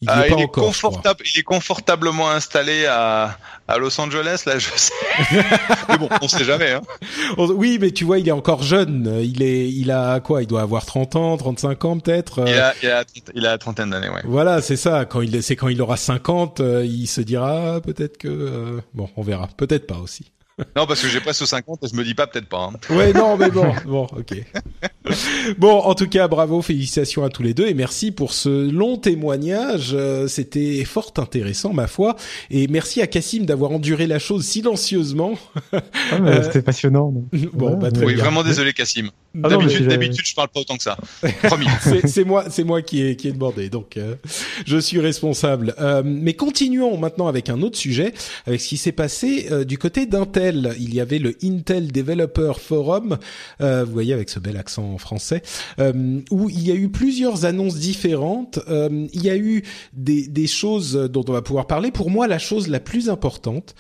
Il, 0.02 0.10
est, 0.10 0.12
ah, 0.14 0.48
confortable, 0.48 1.26
il 1.26 1.40
est 1.40 1.44
confortablement 1.44 2.30
installé 2.30 2.86
à, 2.86 3.38
à 3.68 3.78
Los 3.78 4.00
Angeles, 4.00 4.44
là, 4.46 4.58
je 4.58 4.70
sais. 4.74 4.94
mais 5.90 5.98
bon, 5.98 6.08
on 6.22 6.28
sait 6.30 6.46
jamais. 6.46 6.72
Hein. 6.72 6.82
Oui, 7.38 7.78
mais 7.82 7.92
tu 7.92 8.06
vois, 8.06 8.18
il 8.18 8.28
est 8.30 8.32
encore 8.32 8.64
jeune. 8.64 9.20
Il 9.22 9.44
est, 9.44 9.70
il 9.70 9.92
a 9.92 10.22
quoi 10.22 10.42
Il 10.42 10.48
doit 10.48 10.62
avoir 10.62 10.86
30 10.86 11.18
ans, 11.18 11.36
35 11.36 11.84
ans 11.86 12.00
peut-être. 12.00 12.46
Il 12.48 12.54
a, 12.54 12.74
il 12.82 12.90
a, 12.90 13.04
il 13.36 13.46
a 13.46 13.58
trentaine 13.58 13.90
d'années, 13.90 14.08
ouais. 14.08 14.22
Voilà, 14.24 14.62
c'est 14.62 14.78
ça. 14.78 15.04
Quand 15.04 15.20
il, 15.20 15.44
c'est 15.44 15.58
quand 15.58 15.68
il 15.68 15.82
aura 15.82 15.98
50, 15.98 16.62
euh, 16.62 16.86
il 16.86 17.08
se 17.08 17.20
dira 17.20 17.76
ah, 17.76 17.82
peut-être 17.82 18.18
que. 18.18 18.30
Euh, 18.30 18.82
bon, 18.94 19.10
on 19.18 19.22
verra. 19.22 19.50
Peut-être 19.58 19.86
pas 19.86 19.98
aussi. 19.98 20.32
Non, 20.76 20.86
parce 20.86 21.02
que 21.02 21.08
j'ai 21.08 21.20
presque 21.20 21.46
50 21.46 21.84
et 21.84 21.88
je 21.88 21.96
me 21.96 22.04
dis 22.04 22.14
pas 22.14 22.28
peut-être 22.28 22.48
pas. 22.48 22.72
Hein. 22.72 22.96
Ouais, 22.96 23.14
non, 23.14 23.38
mais 23.38 23.50
bon, 23.50 23.74
bon, 23.86 24.08
ok. 24.18 24.44
Bon, 25.58 25.80
en 25.80 25.96
tout 25.96 26.08
cas, 26.08 26.28
bravo, 26.28 26.62
félicitations 26.62 27.24
à 27.24 27.30
tous 27.30 27.44
les 27.44 27.54
deux 27.54 27.68
et 27.68 27.74
merci 27.74 28.12
pour 28.12 28.34
ce 28.34 28.70
long 28.70 28.98
témoignage. 28.98 29.92
Euh, 29.94 30.28
c'était 30.28 30.84
fort 30.86 31.14
intéressant, 31.18 31.74
ma 31.74 31.88
foi. 31.88 32.16
Et 32.52 32.68
merci 32.68 33.02
à 33.02 33.08
Cassim 33.08 33.46
d'avoir 33.46 33.72
enduré 33.72 34.08
la 34.08 34.20
chose 34.20 34.46
silencieusement. 34.46 35.34
Ah, 35.72 35.80
euh, 36.22 36.44
c'était 36.44 36.62
passionnant. 36.62 37.14
Bon, 37.54 37.78
bah, 37.78 37.92
très 37.92 38.06
oui, 38.06 38.16
vraiment 38.16 38.44
désolé, 38.44 38.74
Cassim. 38.74 39.10
Ah 39.44 39.50
d'habitude, 39.50 39.88
d'habitude, 39.88 40.26
je 40.26 40.36
parle 40.36 40.50
pas 40.50 40.62
autant 40.62 40.78
que 40.78 40.84
ça. 40.84 40.98
Promis. 41.44 41.68
c'est 42.06 42.24
moi, 42.24 42.46
c'est 42.50 42.64
moi 42.64 42.82
qui 42.82 43.04
ai 43.04 43.16
qui 43.16 43.28
ai 43.28 43.32
demandé, 43.32 43.70
donc 43.70 43.98
euh, 43.98 44.16
je 44.66 44.78
suis 44.78 45.00
responsable. 45.00 45.76
mais 46.04 46.34
continuons 46.34 46.98
maintenant 46.98 47.28
avec 47.28 47.50
un 47.50 47.62
autre 47.62 47.78
sujet, 47.78 48.14
avec 48.46 48.62
ce 48.62 48.68
qui 48.68 48.78
s'est 48.78 48.92
passé 48.92 49.50
du 49.66 49.78
côté 49.78 50.06
d'Intel. 50.06 50.76
Il 50.80 50.94
y 50.94 51.00
avait 51.00 51.20
le 51.20 51.36
Intel 51.44 51.92
Developer 51.92 52.54
Forum, 52.60 53.18
euh, 53.62 53.84
vous 53.86 53.92
voyez 53.92 54.14
avec 54.14 54.30
ce 54.30 54.40
bel 54.40 54.58
accent 54.58 54.98
français, 54.98 55.42
euh, 55.80 56.20
où 56.32 56.50
il 56.50 56.66
y 56.68 56.72
a 56.72 56.76
eu 56.76 56.90
plusieurs 56.90 57.46
annonces 57.46 57.78
différentes. 57.78 58.60
Euh, 58.70 59.08
il 59.14 59.24
y 59.24 59.30
a 59.30 59.38
eu 59.38 59.64
des, 59.94 60.28
des, 60.28 60.48
choses 60.48 60.94
dont 61.12 61.24
on 61.28 61.34
va 61.34 61.42
pouvoir 61.42 61.68
parler. 61.68 61.92
Pour 61.92 62.10
moi, 62.10 62.28
la 62.28 62.40
chose 62.40 62.68
la 62.68 62.80
plus 62.80 63.10
importante, 63.10 63.76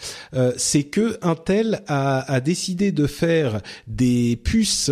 c'est 0.57 0.83
que 0.83 1.17
Intel 1.21 1.81
a, 1.87 2.31
a, 2.31 2.39
décidé 2.39 2.91
de 2.91 3.07
faire 3.07 3.61
des 3.87 4.35
puces 4.35 4.91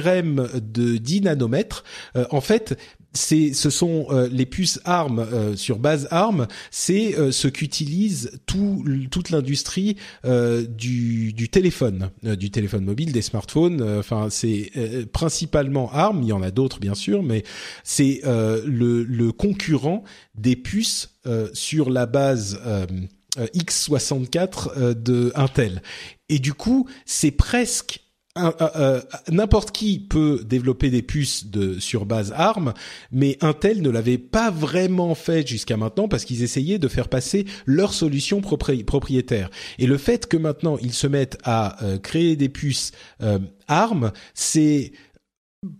De 0.00 0.96
10 0.96 1.22
nanomètres. 1.22 1.84
en 2.30 2.40
fait, 2.40 2.76
c'est 3.14 3.52
ce 3.52 3.70
sont 3.70 4.06
euh, 4.10 4.28
les 4.30 4.44
puces 4.44 4.80
ARM 4.84 5.20
euh, 5.20 5.56
sur 5.56 5.78
base 5.78 6.08
ARM, 6.10 6.46
c'est 6.70 7.16
euh, 7.16 7.30
ce 7.30 7.48
qu'utilise 7.48 8.40
tout 8.44 8.84
toute 9.10 9.30
l'industrie 9.30 9.96
du, 10.24 11.48
téléphone, 11.50 12.10
du 12.22 12.50
téléphone 12.50 12.84
mobile, 12.84 13.12
des 13.12 13.22
smartphones. 13.22 13.82
Enfin, 13.98 14.28
c'est 14.30 14.70
principalement 15.12 15.90
ARM. 15.92 16.22
Il 16.22 16.28
y 16.28 16.32
en 16.32 16.42
a 16.42 16.50
d'autres 16.50 16.80
bien 16.80 16.94
sûr, 16.94 17.22
mais 17.22 17.44
c'est 17.84 18.20
le, 18.24 19.04
le, 19.04 19.32
concurrent 19.32 20.02
des 20.34 20.56
puces 20.56 21.14
sur 21.52 21.90
la 21.90 22.06
base 22.06 22.60
x64 23.38 24.94
de 24.94 25.32
Intel. 25.34 25.82
Et 26.28 26.38
du 26.38 26.54
coup, 26.54 26.88
c'est 27.06 27.30
presque 27.30 28.00
euh, 28.00 28.03
n'importe 29.30 29.70
qui 29.70 30.00
peut 30.00 30.42
développer 30.44 30.90
des 30.90 31.02
puces 31.02 31.46
de 31.46 31.78
sur 31.78 32.04
base 32.04 32.32
ARM, 32.36 32.74
mais 33.12 33.38
Intel 33.40 33.80
ne 33.80 33.90
l'avait 33.90 34.18
pas 34.18 34.50
vraiment 34.50 35.14
fait 35.14 35.46
jusqu'à 35.46 35.76
maintenant 35.76 36.08
parce 36.08 36.24
qu'ils 36.24 36.42
essayaient 36.42 36.78
de 36.78 36.88
faire 36.88 37.08
passer 37.08 37.44
leur 37.64 37.94
solution 37.94 38.40
propriétaire. 38.40 39.50
Et 39.78 39.86
le 39.86 39.98
fait 39.98 40.26
que 40.26 40.36
maintenant 40.36 40.78
ils 40.82 40.94
se 40.94 41.06
mettent 41.06 41.38
à 41.44 41.82
euh, 41.84 41.98
créer 41.98 42.34
des 42.34 42.48
puces 42.48 42.90
euh, 43.22 43.38
ARM, 43.68 44.10
c'est 44.34 44.92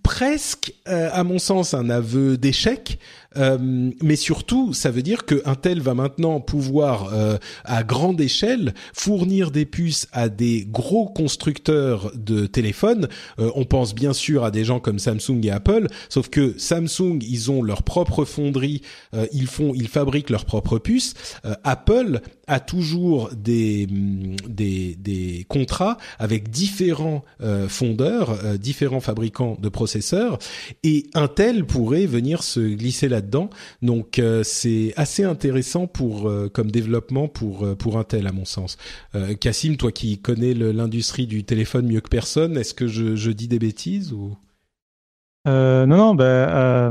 presque, 0.02 0.72
à 0.86 1.24
mon 1.24 1.38
sens, 1.38 1.74
un 1.74 1.90
aveu 1.90 2.38
d'échec 2.38 2.98
euh, 3.36 3.58
mais 4.02 4.16
surtout, 4.16 4.72
ça 4.72 4.90
veut 4.90 5.02
dire 5.02 5.24
que 5.24 5.42
Intel 5.44 5.80
va 5.80 5.94
maintenant 5.94 6.40
pouvoir, 6.40 7.12
euh, 7.12 7.38
à 7.64 7.82
grande 7.82 8.20
échelle, 8.20 8.74
fournir 8.92 9.50
des 9.50 9.66
puces 9.66 10.08
à 10.12 10.28
des 10.28 10.66
gros 10.70 11.08
constructeurs 11.08 12.12
de 12.14 12.46
téléphones. 12.46 13.08
Euh, 13.38 13.50
on 13.54 13.64
pense 13.64 13.94
bien 13.94 14.12
sûr 14.12 14.44
à 14.44 14.50
des 14.50 14.64
gens 14.64 14.80
comme 14.80 14.98
Samsung 14.98 15.40
et 15.42 15.50
Apple, 15.50 15.88
sauf 16.08 16.28
que 16.28 16.54
Samsung, 16.58 17.18
ils 17.22 17.50
ont 17.50 17.62
leur 17.62 17.82
propre 17.82 18.24
fonderie, 18.24 18.82
ils 19.32 19.46
font, 19.46 19.72
ils 19.74 19.88
fabriquent 19.88 20.30
leurs 20.30 20.44
propres 20.44 20.78
puces. 20.78 21.14
Apple 21.64 22.20
a 22.46 22.60
toujours 22.60 23.30
des, 23.34 23.86
mm, 23.90 24.36
des, 24.48 24.96
des 24.98 25.46
contrats 25.48 25.98
avec 26.18 26.50
différents 26.50 27.24
fondeurs, 27.68 28.58
différents 28.58 29.00
fabricants 29.00 29.56
de 29.60 29.68
processeurs, 29.68 30.38
et 30.82 31.06
Intel 31.14 31.64
pourrait 31.64 32.06
venir 32.06 32.42
se 32.42 32.60
glisser 32.60 33.08
là 33.08 33.20
dedans 33.24 33.50
Donc 33.82 34.18
euh, 34.18 34.42
c'est 34.44 34.92
assez 34.96 35.24
intéressant 35.24 35.86
pour 35.86 36.28
euh, 36.28 36.48
comme 36.52 36.70
développement 36.70 37.28
pour 37.28 37.64
euh, 37.64 37.74
pour 37.74 37.98
Intel 37.98 38.26
à 38.26 38.32
mon 38.32 38.44
sens. 38.44 38.76
Cassim, 39.40 39.76
toi 39.76 39.92
qui 39.92 40.18
connais 40.18 40.54
l'industrie 40.54 41.26
du 41.26 41.44
téléphone 41.44 41.86
mieux 41.86 42.00
que 42.00 42.08
personne, 42.08 42.56
est-ce 42.56 42.74
que 42.74 42.86
je, 42.86 43.30
dis 43.30 43.48
des 43.48 43.58
bêtises 43.58 44.12
ou? 44.12 44.36
Non, 45.46 45.86
non, 45.86 46.14
bah, 46.14 46.90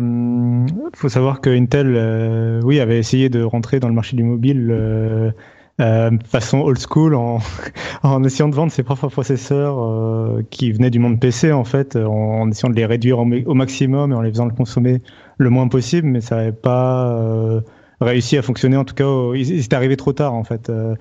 faut 0.95 1.09
savoir 1.09 1.41
que 1.41 1.49
Intel, 1.49 2.61
oui, 2.63 2.79
avait 2.79 2.99
essayé 2.99 3.29
de 3.29 3.41
rentrer 3.41 3.79
dans 3.79 3.87
le 3.87 3.93
marché 3.93 4.15
du 4.15 4.23
mobile 4.23 5.33
façon 5.77 6.59
old 6.59 6.79
school 6.79 7.15
en, 7.15 7.39
en 8.03 8.23
essayant 8.23 8.49
de 8.49 8.55
vendre 8.55 8.71
ses 8.71 8.83
propres 8.83 9.07
processeurs 9.07 10.43
qui 10.49 10.71
venaient 10.71 10.91
du 10.91 10.99
monde 10.99 11.19
PC 11.19 11.51
en 11.51 11.63
fait, 11.63 11.95
en, 11.95 12.49
essayant 12.49 12.69
de 12.69 12.75
les 12.75 12.85
réduire 12.85 13.19
au, 13.19 13.53
maximum 13.53 14.11
et 14.11 14.15
en 14.15 14.21
les 14.21 14.29
faisant 14.29 14.45
le 14.45 14.53
consommer 14.53 15.01
le 15.37 15.49
moins 15.49 15.67
possible, 15.67 16.07
mais 16.07 16.21
ça 16.21 16.37
n'avait 16.37 16.51
pas 16.51 17.17
euh, 17.17 17.61
réussi 18.01 18.37
à 18.37 18.41
fonctionner. 18.41 18.77
En 18.77 18.85
tout 18.85 18.95
cas, 18.95 19.05
ils, 19.35 19.59
étaient 19.59 19.75
arrivés 19.75 19.97
trop 19.97 20.13
tard 20.13 20.33
en 20.33 20.43
fait. 20.43 20.69
Euh, 20.69 20.95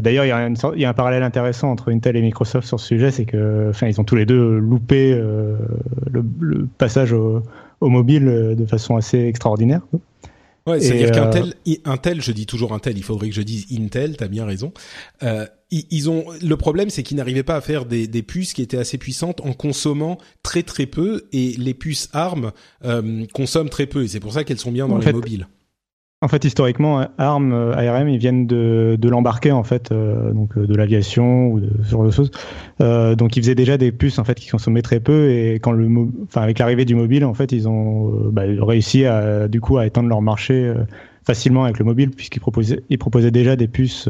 D'ailleurs, 0.00 0.24
il 0.24 0.28
y, 0.28 0.32
a 0.32 0.48
il 0.48 0.80
y 0.80 0.86
a 0.86 0.88
un 0.88 0.94
parallèle 0.94 1.22
intéressant 1.22 1.70
entre 1.70 1.92
Intel 1.92 2.16
et 2.16 2.22
Microsoft 2.22 2.66
sur 2.66 2.80
ce 2.80 2.86
sujet, 2.86 3.10
c'est 3.10 3.26
que, 3.26 3.68
enfin, 3.68 3.86
ils 3.86 4.00
ont 4.00 4.04
tous 4.04 4.16
les 4.16 4.24
deux 4.24 4.56
loupé 4.56 5.14
le, 5.14 5.58
le, 6.40 6.66
passage 6.78 7.12
au, 7.12 7.42
au, 7.82 7.90
mobile 7.90 8.24
de 8.56 8.64
façon 8.64 8.96
assez 8.96 9.18
extraordinaire. 9.26 9.82
Ouais, 10.66 10.80
c'est-à-dire 10.80 11.10
qu'Intel, 11.10 11.54
Intel, 11.84 12.22
je 12.22 12.32
dis 12.32 12.46
toujours 12.46 12.72
Intel, 12.72 12.96
il 12.96 13.02
faudrait 13.04 13.28
que 13.28 13.34
je 13.34 13.42
dise 13.42 13.66
Intel, 13.78 14.16
t'as 14.16 14.28
bien 14.28 14.46
raison. 14.46 14.72
Euh, 15.22 15.46
ils, 15.90 16.10
ont 16.10 16.24
le 16.42 16.56
problème, 16.56 16.90
c'est 16.90 17.02
qu'ils 17.02 17.16
n'arrivaient 17.16 17.42
pas 17.42 17.56
à 17.56 17.60
faire 17.60 17.86
des, 17.86 18.06
des, 18.06 18.22
puces 18.22 18.52
qui 18.52 18.62
étaient 18.62 18.76
assez 18.76 18.98
puissantes 18.98 19.40
en 19.40 19.52
consommant 19.52 20.18
très 20.42 20.62
très 20.62 20.86
peu, 20.86 21.24
et 21.32 21.54
les 21.58 21.74
puces 21.74 22.08
ARM 22.12 22.52
euh, 22.84 23.24
consomment 23.32 23.70
très 23.70 23.86
peu, 23.86 24.04
et 24.04 24.08
c'est 24.08 24.20
pour 24.20 24.32
ça 24.32 24.44
qu'elles 24.44 24.58
sont 24.58 24.72
bien 24.72 24.88
dans 24.88 24.98
les 24.98 25.12
mobiles. 25.12 25.46
En 26.24 26.28
fait, 26.28 26.42
historiquement, 26.46 27.06
ARM, 27.18 27.52
euh, 27.52 27.74
ARM, 27.74 28.08
ils 28.08 28.16
viennent 28.16 28.46
de, 28.46 28.96
de 28.98 29.08
l'embarquer 29.10 29.52
en 29.52 29.62
fait, 29.62 29.92
euh, 29.92 30.32
donc 30.32 30.58
de 30.58 30.74
l'aviation 30.74 31.48
ou 31.48 31.60
de 31.60 31.68
ce 31.82 31.90
genre 31.90 32.06
de 32.06 32.10
choses. 32.10 32.30
Euh, 32.80 33.14
donc, 33.14 33.36
ils 33.36 33.42
faisaient 33.42 33.54
déjà 33.54 33.76
des 33.76 33.92
puces 33.92 34.18
en 34.18 34.24
fait 34.24 34.40
qui 34.40 34.48
consommaient 34.48 34.80
très 34.80 35.00
peu 35.00 35.28
et 35.30 35.56
quand 35.56 35.72
le, 35.72 35.86
enfin, 36.22 36.40
avec 36.40 36.60
l'arrivée 36.60 36.86
du 36.86 36.94
mobile, 36.94 37.26
en 37.26 37.34
fait, 37.34 37.52
ils 37.52 37.68
ont 37.68 38.30
bah, 38.32 38.44
réussi 38.46 39.04
à 39.04 39.48
du 39.48 39.60
coup 39.60 39.76
à 39.76 39.86
étendre 39.86 40.08
leur 40.08 40.22
marché 40.22 40.72
facilement 41.26 41.64
avec 41.64 41.78
le 41.78 41.84
mobile 41.84 42.10
puisqu'ils 42.10 42.40
proposaient, 42.40 42.82
ils 42.88 42.98
proposaient 42.98 43.30
déjà 43.30 43.54
des 43.54 43.68
puces 43.68 44.08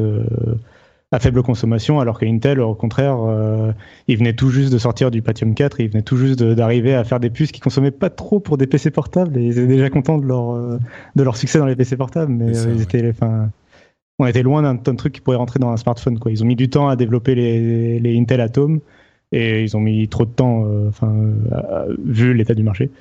à 1.15 1.19
faible 1.19 1.41
consommation, 1.43 1.99
alors 2.01 2.19
qu'Intel, 2.19 2.59
au 2.59 2.75
contraire, 2.75 3.17
euh, 3.21 3.71
il 4.07 4.17
venait 4.17 4.33
tout 4.33 4.49
juste 4.49 4.71
de 4.71 4.77
sortir 4.77 5.11
du 5.11 5.21
Pentium 5.21 5.55
4, 5.55 5.79
il 5.79 5.89
venait 5.89 6.03
tout 6.03 6.17
juste 6.17 6.43
d'arriver 6.43 6.93
à 6.93 7.05
faire 7.05 7.21
des 7.21 7.29
puces 7.29 7.53
qui 7.53 7.61
consommaient 7.61 7.91
pas 7.91 8.09
trop 8.09 8.41
pour 8.41 8.57
des 8.57 8.67
PC 8.67 8.91
portables, 8.91 9.37
et 9.37 9.43
ils 9.43 9.57
étaient 9.57 9.67
déjà 9.67 9.89
contents 9.89 10.17
de 10.17 10.25
leur, 10.25 10.51
euh, 10.51 10.77
de 11.15 11.23
leur 11.23 11.37
succès 11.37 11.57
dans 11.57 11.65
les 11.65 11.75
PC 11.75 11.95
portables, 11.95 12.31
mais 12.31 12.57
euh, 12.57 12.73
ils 12.75 12.81
étaient, 12.81 13.09
enfin, 13.09 13.49
on 14.19 14.25
était 14.25 14.43
loin 14.43 14.61
d'un 14.73 14.95
truc 14.95 15.13
qui 15.13 15.21
pourrait 15.21 15.37
rentrer 15.37 15.57
dans 15.57 15.69
un 15.69 15.77
smartphone, 15.77 16.19
quoi. 16.19 16.31
Ils 16.31 16.43
ont 16.43 16.47
mis 16.47 16.57
du 16.57 16.69
temps 16.69 16.89
à 16.89 16.97
développer 16.97 17.33
les, 17.33 17.99
les 17.99 18.19
Intel 18.19 18.41
Atom, 18.41 18.81
et 19.31 19.63
ils 19.63 19.77
ont 19.77 19.79
mis 19.81 20.07
trop 20.09 20.25
de 20.25 20.31
temps, 20.31 20.65
enfin, 20.87 21.13
vu 22.03 22.33
l'état 22.33 22.53
du 22.53 22.63
marché. 22.63 22.91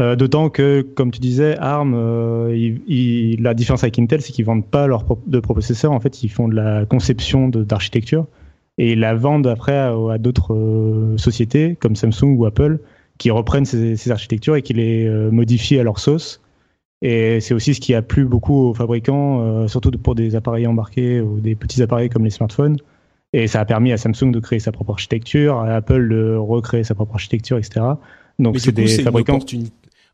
Euh, 0.00 0.16
d'autant 0.16 0.48
que, 0.48 0.80
comme 0.80 1.10
tu 1.10 1.20
disais, 1.20 1.56
ARM, 1.58 1.94
euh, 1.94 2.78
la 3.38 3.54
différence 3.54 3.82
avec 3.82 3.98
Intel, 3.98 4.22
c'est 4.22 4.32
qu'ils 4.32 4.46
vendent 4.46 4.66
pas 4.66 4.86
leur 4.86 5.04
de 5.26 5.40
processeurs. 5.40 5.92
En 5.92 6.00
fait, 6.00 6.22
ils 6.22 6.30
font 6.30 6.48
de 6.48 6.54
la 6.54 6.86
conception 6.86 7.48
d'architecture 7.48 8.26
et 8.78 8.92
ils 8.92 9.00
la 9.00 9.14
vendent 9.14 9.46
après 9.46 9.76
à, 9.76 10.18
d'autres 10.18 10.54
euh, 10.54 11.18
sociétés 11.18 11.76
comme 11.78 11.96
Samsung 11.96 12.34
ou 12.36 12.46
Apple 12.46 12.78
qui 13.18 13.30
reprennent 13.30 13.66
ces, 13.66 14.10
architectures 14.10 14.56
et 14.56 14.62
qui 14.62 14.72
les 14.72 15.06
modifient 15.30 15.78
à 15.78 15.82
leur 15.82 15.98
sauce. 15.98 16.40
Et 17.02 17.40
c'est 17.40 17.52
aussi 17.52 17.74
ce 17.74 17.80
qui 17.80 17.94
a 17.94 18.00
plu 18.00 18.24
beaucoup 18.24 18.68
aux 18.68 18.74
fabricants, 18.74 19.68
surtout 19.68 19.90
pour 19.90 20.14
des 20.14 20.36
appareils 20.36 20.66
embarqués 20.66 21.20
ou 21.20 21.38
des 21.38 21.54
petits 21.54 21.82
appareils 21.82 22.08
comme 22.08 22.24
les 22.24 22.30
smartphones. 22.30 22.78
Et 23.34 23.46
ça 23.46 23.60
a 23.60 23.66
permis 23.66 23.92
à 23.92 23.98
Samsung 23.98 24.30
de 24.32 24.40
créer 24.40 24.58
sa 24.58 24.72
propre 24.72 24.92
architecture, 24.92 25.58
à 25.58 25.74
Apple 25.74 26.08
de 26.08 26.34
recréer 26.34 26.82
sa 26.82 26.94
propre 26.94 27.12
architecture, 27.16 27.58
etc. 27.58 27.82
Donc 28.38 28.58
c'est 28.58 28.72
des 28.72 28.86
fabricants. 28.88 29.38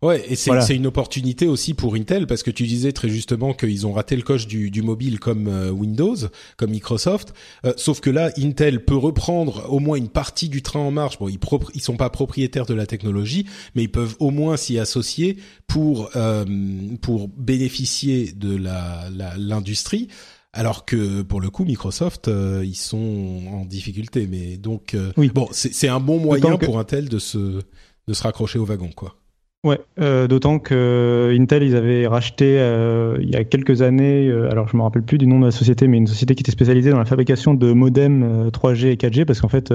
Ouais, 0.03 0.23
et 0.29 0.37
c'est 0.37 0.77
une 0.77 0.87
opportunité 0.87 1.47
aussi 1.47 1.73
pour 1.73 1.95
Intel 1.95 2.27
parce 2.27 2.43
que 2.43 2.51
tu 2.51 2.65
disais 2.67 2.93
très 2.93 3.09
justement 3.09 3.55
qu'ils 3.55 3.87
ont 3.87 3.93
raté 3.93 4.15
le 4.15 4.23
coche 4.23 4.47
du, 4.47 4.71
du 4.71 4.83
mobile 4.83 5.19
comme 5.19 5.49
euh, 5.49 5.71
Windows, 5.71 6.17
comme 6.59 6.71
Microsoft. 6.71 7.33
Euh, 7.65 7.73
sauf 7.77 8.01
que 8.01 8.11
là, 8.11 8.31
Intel 8.37 8.85
peut 8.85 8.97
reprendre 8.97 9.67
au 9.71 9.79
moins 9.79 9.97
une 9.97 10.11
partie 10.11 10.51
du 10.51 10.61
train 10.61 10.81
en 10.81 10.91
marche. 10.91 11.19
Bon, 11.19 11.29
ils 11.29 11.39
ils 11.75 11.81
sont 11.81 11.97
pas 11.97 12.11
propriétaires 12.11 12.67
de 12.67 12.75
la 12.75 12.87
technologie, 12.87 13.47
mais 13.75 13.85
ils 13.85 13.91
peuvent 13.91 14.17
au 14.19 14.31
moins 14.31 14.59
s'y 14.59 14.79
associer 14.79 15.39
pour 15.67 16.11
euh, 16.15 16.45
pour 17.01 17.29
bénéficier 17.29 18.33
de 18.33 18.55
la 18.55 19.09
l'industrie. 19.39 20.09
alors 20.53 20.85
que 20.85 21.23
pour 21.23 21.41
le 21.41 21.49
coup, 21.49 21.65
Microsoft, 21.65 22.31
ils 22.63 22.77
sont 22.77 23.43
en 23.51 23.65
difficulté. 23.65 24.27
Mais 24.27 24.59
donc, 24.59 24.95
oui. 25.17 25.31
bon, 25.35 25.49
c'est 25.53 25.89
un 25.89 26.01
bon 26.01 26.19
moyen 26.19 26.59
pour 26.59 26.79
Intel 26.79 27.09
de 27.09 27.19
se 27.19 27.63
de 28.09 28.15
se 28.15 28.23
raccrocher 28.23 28.59
au 28.59 28.65
wagon, 28.67 28.91
quoi. 28.95 29.17
Ouais, 29.67 29.81
euh, 30.01 30.29
d'autant 30.29 30.61
que 30.61 31.37
Intel, 31.37 31.65
ils 31.65 31.75
avaient 31.75 32.07
racheté 32.07 32.57
euh, 32.61 33.19
il 33.21 33.29
y 33.31 33.35
a 33.35 33.43
quelques 33.43 33.83
années, 33.83 34.29
euh, 34.29 34.49
alors 34.49 34.69
je 34.69 34.77
me 34.77 34.83
rappelle 34.83 35.03
plus 35.03 35.19
du 35.19 35.27
nom 35.27 35.41
de 35.41 35.47
la 35.47 35.51
société, 35.51 35.89
mais 35.89 35.97
une 35.97 36.07
société 36.07 36.37
qui 36.37 36.43
était 36.43 36.53
spécialisée 36.53 36.91
dans 36.91 36.99
la 36.99 37.05
fabrication 37.05 37.53
de 37.53 37.73
modems 37.73 38.49
3G 38.51 38.87
et 38.87 38.95
4G, 38.95 39.25
parce 39.25 39.41
qu'en 39.41 39.49
fait, 39.49 39.75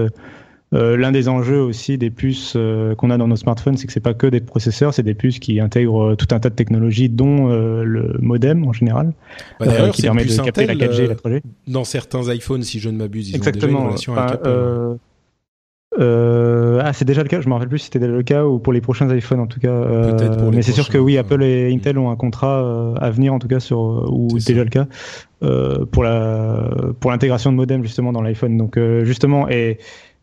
l'un 0.71 1.11
des 1.11 1.27
enjeux 1.27 1.59
aussi 1.59 1.97
des 1.97 2.09
puces 2.09 2.55
qu'on 2.97 3.09
a 3.09 3.17
dans 3.17 3.27
nos 3.27 3.35
smartphones, 3.35 3.75
c'est 3.75 3.85
que 3.85 3.91
c'est 3.91 3.99
pas 3.99 4.13
que 4.13 4.27
des 4.27 4.39
processeurs, 4.39 4.93
c'est 4.93 5.03
des 5.03 5.13
puces 5.13 5.39
qui 5.39 5.59
intègrent 5.59 6.15
tout 6.15 6.27
un 6.33 6.39
tas 6.39 6.49
de 6.49 6.55
technologies, 6.55 7.09
dont 7.09 7.49
le 7.49 8.15
modem 8.21 8.65
en 8.65 8.71
général, 8.71 9.11
bah, 9.59 9.89
qui 9.89 10.03
permet 10.03 10.23
de 10.23 10.41
capter 10.41 10.67
la 10.67 10.75
4G 10.75 11.01
et 11.01 11.07
la 11.07 11.15
3G. 11.15 11.41
Dans 11.67 11.83
certains 11.83 12.33
iPhones, 12.33 12.63
si 12.63 12.79
je 12.79 12.87
ne 12.87 12.95
m'abuse, 12.95 13.31
ils 13.31 13.35
Exactement. 13.35 13.65
ont 13.65 13.71
déjà 13.71 13.81
une 13.81 13.87
relation 13.87 14.15
avec 14.15 14.33
Apple. 14.35 14.97
Euh, 15.99 16.79
ah, 16.83 16.93
c'est 16.93 17.05
déjà 17.05 17.21
le 17.21 17.27
cas. 17.27 17.41
Je 17.41 17.49
me 17.49 17.53
rappelle 17.53 17.67
plus 17.67 17.79
si 17.79 17.85
c'était 17.85 17.99
déjà 17.99 18.13
le 18.13 18.23
cas 18.23 18.45
ou 18.45 18.59
pour 18.59 18.71
les 18.71 18.81
prochains 18.81 19.13
iPhones 19.13 19.41
en 19.41 19.47
tout 19.47 19.59
cas. 19.59 19.71
Euh, 19.71 20.51
mais 20.53 20.61
c'est 20.61 20.71
sûr 20.71 20.89
que 20.89 20.97
oui, 20.97 21.17
Apple 21.17 21.43
et 21.43 21.73
Intel 21.73 21.97
ont 21.97 22.09
un 22.09 22.15
contrat 22.15 22.63
euh, 22.63 22.93
à 22.95 23.09
venir 23.09 23.33
en 23.33 23.39
tout 23.39 23.47
cas 23.47 23.59
sur 23.59 24.09
ou 24.11 24.29
déjà 24.39 24.63
le 24.63 24.69
cas 24.69 24.87
euh, 25.43 25.85
pour 25.85 26.03
la 26.03 26.69
pour 26.99 27.11
l'intégration 27.11 27.51
de 27.51 27.57
modem 27.57 27.83
justement 27.83 28.13
dans 28.13 28.21
l'iPhone. 28.21 28.57
Donc 28.57 28.79
justement 29.03 29.49
et 29.49 29.79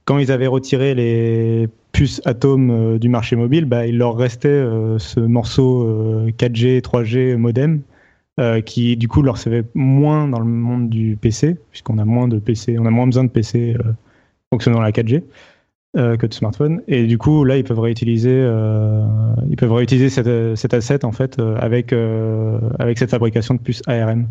quand 0.06 0.18
ils 0.18 0.32
avaient 0.32 0.46
retiré 0.46 0.94
les 0.94 1.68
puces 1.92 2.22
Atom 2.24 2.98
du 2.98 3.10
marché 3.10 3.36
mobile, 3.36 3.66
bah, 3.66 3.86
il 3.86 3.98
leur 3.98 4.16
restait 4.16 4.64
ce 4.98 5.20
morceau 5.20 6.26
4G, 6.38 6.80
3G 6.80 7.36
modem. 7.36 7.82
qui 8.64 8.96
du 8.96 9.06
coup 9.06 9.20
leur 9.20 9.36
servait 9.36 9.64
moins 9.74 10.28
dans 10.28 10.38
le 10.38 10.46
monde 10.46 10.88
du 10.88 11.18
PC 11.20 11.58
puisqu'on 11.70 11.98
a 11.98 12.06
moins 12.06 12.26
de 12.26 12.38
PC, 12.38 12.78
on 12.78 12.86
a 12.86 12.90
moins 12.90 13.04
besoin 13.04 13.24
de 13.24 13.28
PC 13.28 13.76
fonctionnant 14.50 14.80
la 14.80 14.92
4G. 14.92 15.24
Euh, 15.98 16.16
que 16.16 16.26
de 16.26 16.34
smartphones. 16.34 16.80
Et 16.86 17.06
du 17.06 17.18
coup, 17.18 17.42
là, 17.42 17.56
ils 17.56 17.64
peuvent 17.64 17.80
réutiliser, 17.80 18.30
euh, 18.32 19.04
ils 19.50 19.56
peuvent 19.56 19.72
réutiliser 19.72 20.08
cet 20.10 20.74
asset 20.74 21.04
en 21.04 21.10
fait 21.10 21.40
euh, 21.40 21.56
avec 21.58 21.92
avec 22.78 22.98
cette 22.98 23.10
fabrication 23.10 23.54
de 23.54 23.60
puces 23.60 23.82
ARM. 23.88 24.28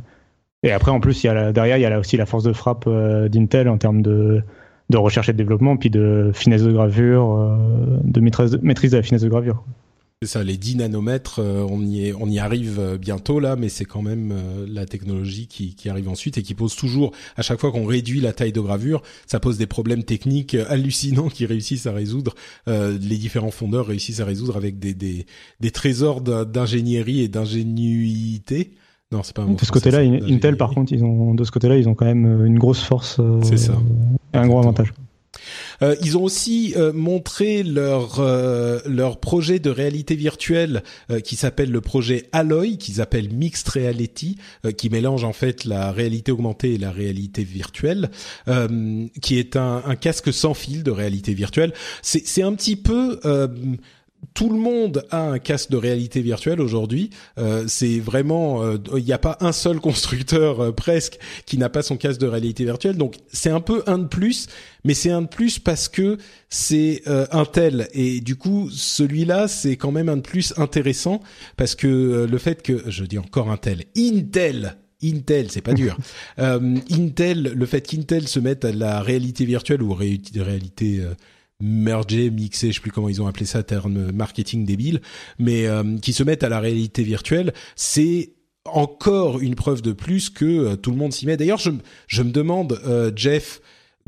Et 0.63 0.71
après, 0.71 0.91
en 0.91 1.01
plus, 1.01 1.23
il 1.23 1.27
y 1.27 1.29
a 1.29 1.51
derrière, 1.51 1.77
il 1.77 1.81
y 1.81 1.85
a 1.85 1.99
aussi 1.99 2.15
la 2.15 2.25
force 2.25 2.45
de 2.45 2.53
frappe 2.53 2.87
d'Intel 2.87 3.67
en 3.67 3.77
termes 3.77 4.01
de 4.01 4.43
de 4.89 4.97
recherche 4.97 5.27
et 5.27 5.33
de 5.33 5.37
développement, 5.37 5.75
puis 5.75 5.89
de 5.89 6.31
finesse 6.33 6.63
de 6.63 6.71
gravure, 6.71 7.57
de 8.01 8.21
maîtrise, 8.21 8.51
de 8.51 8.59
maîtrise 8.61 8.91
de 8.91 8.97
la 8.97 9.03
finesse 9.03 9.23
de 9.23 9.29
gravure. 9.29 9.65
C'est 10.23 10.29
ça, 10.29 10.43
les 10.43 10.57
10 10.57 10.77
nanomètres, 10.77 11.37
euh, 11.37 11.63
on 11.69 11.79
y 11.85 12.07
est, 12.07 12.13
on 12.19 12.27
y 12.27 12.39
arrive 12.39 12.79
euh, 12.79 12.97
bientôt 12.97 13.39
là, 13.39 13.55
mais 13.55 13.69
c'est 13.69 13.85
quand 13.85 14.01
même 14.01 14.31
euh, 14.31 14.65
la 14.67 14.87
technologie 14.87 15.45
qui, 15.45 15.75
qui, 15.75 15.89
arrive 15.89 16.09
ensuite 16.09 16.39
et 16.39 16.41
qui 16.41 16.55
pose 16.55 16.75
toujours, 16.75 17.11
à 17.35 17.43
chaque 17.43 17.59
fois 17.59 17.71
qu'on 17.71 17.85
réduit 17.85 18.19
la 18.19 18.33
taille 18.33 18.51
de 18.51 18.59
gravure, 18.59 19.03
ça 19.27 19.39
pose 19.39 19.59
des 19.59 19.67
problèmes 19.67 20.03
techniques 20.03 20.55
hallucinants 20.69 21.29
qui 21.29 21.45
réussissent 21.45 21.85
à 21.85 21.91
résoudre. 21.91 22.33
les 22.65 23.17
différents 23.17 23.51
fondeurs 23.51 23.85
réussissent 23.85 24.19
à 24.19 24.25
résoudre 24.25 24.57
avec 24.57 24.79
des, 24.79 24.95
des, 24.95 25.27
des 25.59 25.69
trésors 25.69 26.21
d'ingénierie 26.21 27.21
et 27.21 27.27
d'ingénuité. 27.27 28.71
Non, 29.11 29.21
c'est 29.21 29.35
pas 29.35 29.43
un 29.43 29.53
De 29.53 29.63
ce 29.63 29.71
côté-là, 29.71 29.99
Intel, 29.99 30.57
par 30.57 30.71
contre, 30.71 30.93
ils 30.93 31.03
ont, 31.03 31.35
de 31.35 31.43
ce 31.43 31.51
côté-là, 31.51 31.77
ils 31.77 31.87
ont 31.87 31.93
quand 31.93 32.05
même 32.05 32.43
une 32.43 32.57
grosse 32.57 32.81
force. 32.81 33.21
c'est 33.43 33.57
ça. 33.57 33.79
Et 34.33 34.37
un 34.37 34.47
gros 34.47 34.57
avantage. 34.57 34.91
Euh, 35.81 35.95
ils 36.01 36.17
ont 36.17 36.23
aussi 36.23 36.73
euh, 36.75 36.91
montré 36.93 37.63
leur 37.63 38.19
euh, 38.19 38.79
leur 38.85 39.19
projet 39.19 39.59
de 39.59 39.69
réalité 39.69 40.15
virtuelle 40.15 40.83
qui 41.23 41.35
s'appelle 41.35 41.71
le 41.71 41.81
projet 41.81 42.29
Alloy, 42.31 42.77
qu'ils 42.77 43.01
appellent 43.01 43.33
Mixed 43.33 43.67
Reality, 43.69 44.37
qui 44.77 44.89
mélange 44.89 45.23
en 45.23 45.33
fait 45.33 45.65
la 45.65 45.91
réalité 45.91 46.31
augmentée 46.31 46.73
et 46.73 46.77
la 46.77 46.91
réalité 46.91 47.43
virtuelle, 47.43 48.09
qui 49.21 49.39
est 49.39 49.55
un, 49.55 49.83
un, 49.85 49.95
casque 49.95 50.33
sans 50.33 50.53
fil 50.53 50.83
de 50.83 50.91
réalité 50.91 51.33
virtuelle. 51.33 51.73
C'est 52.01 52.25
c'est 52.25 52.43
un 52.43 52.53
petit 52.53 52.75
peu 52.75 53.19
tout 54.37 54.49
le 54.49 54.59
monde 54.59 55.03
a 55.09 55.29
un 55.29 55.39
casque 55.39 55.71
de 55.71 55.77
réalité 55.77 56.21
virtuelle 56.21 56.61
aujourd'hui. 56.61 57.09
Euh, 57.39 57.63
c'est 57.67 57.99
vraiment, 57.99 58.63
euh, 58.63 58.77
il 58.95 59.03
n'y 59.03 59.11
a 59.11 59.17
pas 59.17 59.35
un 59.41 59.51
seul 59.51 59.79
constructeur 59.79 60.59
euh, 60.59 60.71
presque 60.71 61.17
qui 61.47 61.57
n'a 61.57 61.69
pas 61.69 61.81
son 61.81 61.97
casque 61.97 62.21
de 62.21 62.27
réalité 62.27 62.63
virtuelle. 62.63 62.97
Donc 62.97 63.15
c'est 63.33 63.49
un 63.49 63.61
peu 63.61 63.81
un 63.87 63.97
de 63.97 64.05
plus, 64.05 64.47
mais 64.83 64.93
c'est 64.93 65.09
un 65.09 65.23
de 65.23 65.27
plus 65.27 65.57
parce 65.57 65.89
que 65.89 66.19
c'est 66.49 67.01
Intel 67.31 67.87
et 67.93 68.21
du 68.21 68.35
coup 68.35 68.69
celui-là 68.69 69.47
c'est 69.47 69.75
quand 69.75 69.91
même 69.91 70.07
un 70.07 70.17
de 70.17 70.21
plus 70.21 70.53
intéressant 70.57 71.19
parce 71.57 71.75
que 71.75 72.27
le 72.29 72.37
fait 72.37 72.61
que, 72.61 72.83
je 72.89 73.03
dis 73.03 73.17
encore 73.17 73.49
Intel, 73.49 73.85
Intel 73.97 74.77
Intel, 75.03 75.51
c'est 75.51 75.61
pas 75.61 75.73
dur. 75.73 75.97
Intel, 76.37 77.53
le 77.55 77.65
fait 77.65 77.81
qu'Intel 77.81 78.27
se 78.27 78.39
mette 78.39 78.65
à 78.65 78.71
la 78.71 79.01
réalité 79.01 79.45
virtuelle 79.45 79.81
ou 79.81 79.93
réalité 79.93 81.03
merger, 81.59 82.29
mixer, 82.29 82.69
je 82.69 82.75
sais 82.75 82.81
plus 82.81 82.91
comment 82.91 83.09
ils 83.09 83.21
ont 83.21 83.27
appelé 83.27 83.45
ça, 83.45 83.63
terme 83.63 84.11
marketing 84.11 84.65
débile, 84.65 85.01
mais 85.39 85.67
euh, 85.67 85.97
qui 85.97 86.13
se 86.13 86.23
mettent 86.23 86.43
à 86.43 86.49
la 86.49 86.59
réalité 86.59 87.03
virtuelle, 87.03 87.53
c'est 87.75 88.33
encore 88.65 89.39
une 89.39 89.55
preuve 89.55 89.81
de 89.81 89.93
plus 89.93 90.29
que 90.29 90.45
euh, 90.45 90.75
tout 90.75 90.91
le 90.91 90.97
monde 90.97 91.13
s'y 91.13 91.25
met. 91.25 91.37
D'ailleurs, 91.37 91.59
je, 91.59 91.71
je 92.07 92.21
me 92.21 92.31
demande, 92.31 92.79
euh, 92.85 93.11
Jeff, 93.15 93.61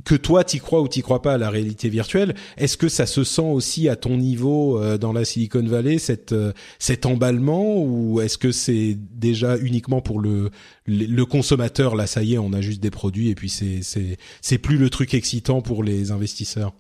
que 0.06 0.16
toi 0.16 0.44
t'y 0.44 0.60
crois 0.60 0.82
ou 0.82 0.88
t'y 0.88 1.02
crois 1.02 1.22
pas 1.22 1.34
à 1.34 1.38
la 1.38 1.50
réalité 1.50 1.90
virtuelle, 1.90 2.36
est-ce 2.58 2.78
que 2.78 2.90
ça 2.90 3.06
se 3.06 3.24
sent 3.24 3.42
aussi 3.42 3.90
à 3.90 3.96
ton 3.96 4.18
niveau 4.18 4.82
euh, 4.82 4.98
dans 4.98 5.14
la 5.14 5.26
Silicon 5.26 5.64
Valley 5.64 5.98
euh, 6.32 6.54
cet 6.80 7.06
emballement 7.06 7.82
ou 7.82 8.22
est-ce 8.22 8.38
que 8.38 8.52
c'est 8.52 8.98
déjà 8.98 9.58
uniquement 9.58 10.02
pour 10.02 10.20
le, 10.20 10.52
le 10.88 11.26
consommateur 11.26 11.96
là 11.96 12.08
ça 12.08 12.24
y 12.24 12.36
est 12.36 12.38
on 12.38 12.54
a 12.54 12.62
juste 12.62 12.82
des 12.82 12.92
produits 12.92 13.30
et 13.30 13.36
puis 13.36 13.50
c'est 13.50 14.58
plus 14.58 14.78
le 14.78 14.90
truc 14.90 15.14
excitant 15.14 15.62
pour 15.62 15.84
les 15.84 16.12
investisseurs? 16.12 16.74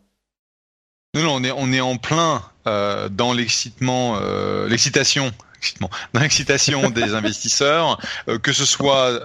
Non, 1.16 1.24
non, 1.24 1.36
on 1.38 1.44
est 1.44 1.52
on 1.52 1.72
est 1.74 1.82
en 1.82 1.98
plein 1.98 2.44
euh, 2.68 3.10
dans 3.10 3.34
l'excitement, 3.34 4.20
euh, 4.22 4.68
l'excitation 4.70 5.32
dans 6.14 6.20
l'excitation 6.20 6.92
des 6.92 7.16
investisseurs, 7.16 8.00
euh, 8.28 8.38
que 8.38 8.54
ce 8.54 8.64
soit 8.64 9.20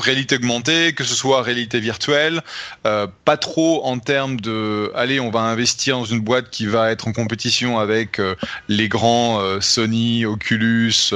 réalité 0.00 0.36
augmentée, 0.36 0.92
que 0.92 1.04
ce 1.04 1.14
soit 1.14 1.42
réalité 1.42 1.80
virtuelle, 1.80 2.42
euh, 2.86 3.06
pas 3.24 3.36
trop 3.36 3.84
en 3.84 3.98
termes 3.98 4.38
de, 4.40 4.92
allez, 4.94 5.20
on 5.20 5.30
va 5.30 5.40
investir 5.40 5.98
dans 5.98 6.04
une 6.04 6.20
boîte 6.20 6.50
qui 6.50 6.66
va 6.66 6.90
être 6.90 7.08
en 7.08 7.12
compétition 7.12 7.78
avec 7.78 8.18
euh, 8.18 8.34
les 8.68 8.88
grands 8.88 9.40
euh, 9.40 9.60
Sony, 9.60 10.26
Oculus, 10.26 11.12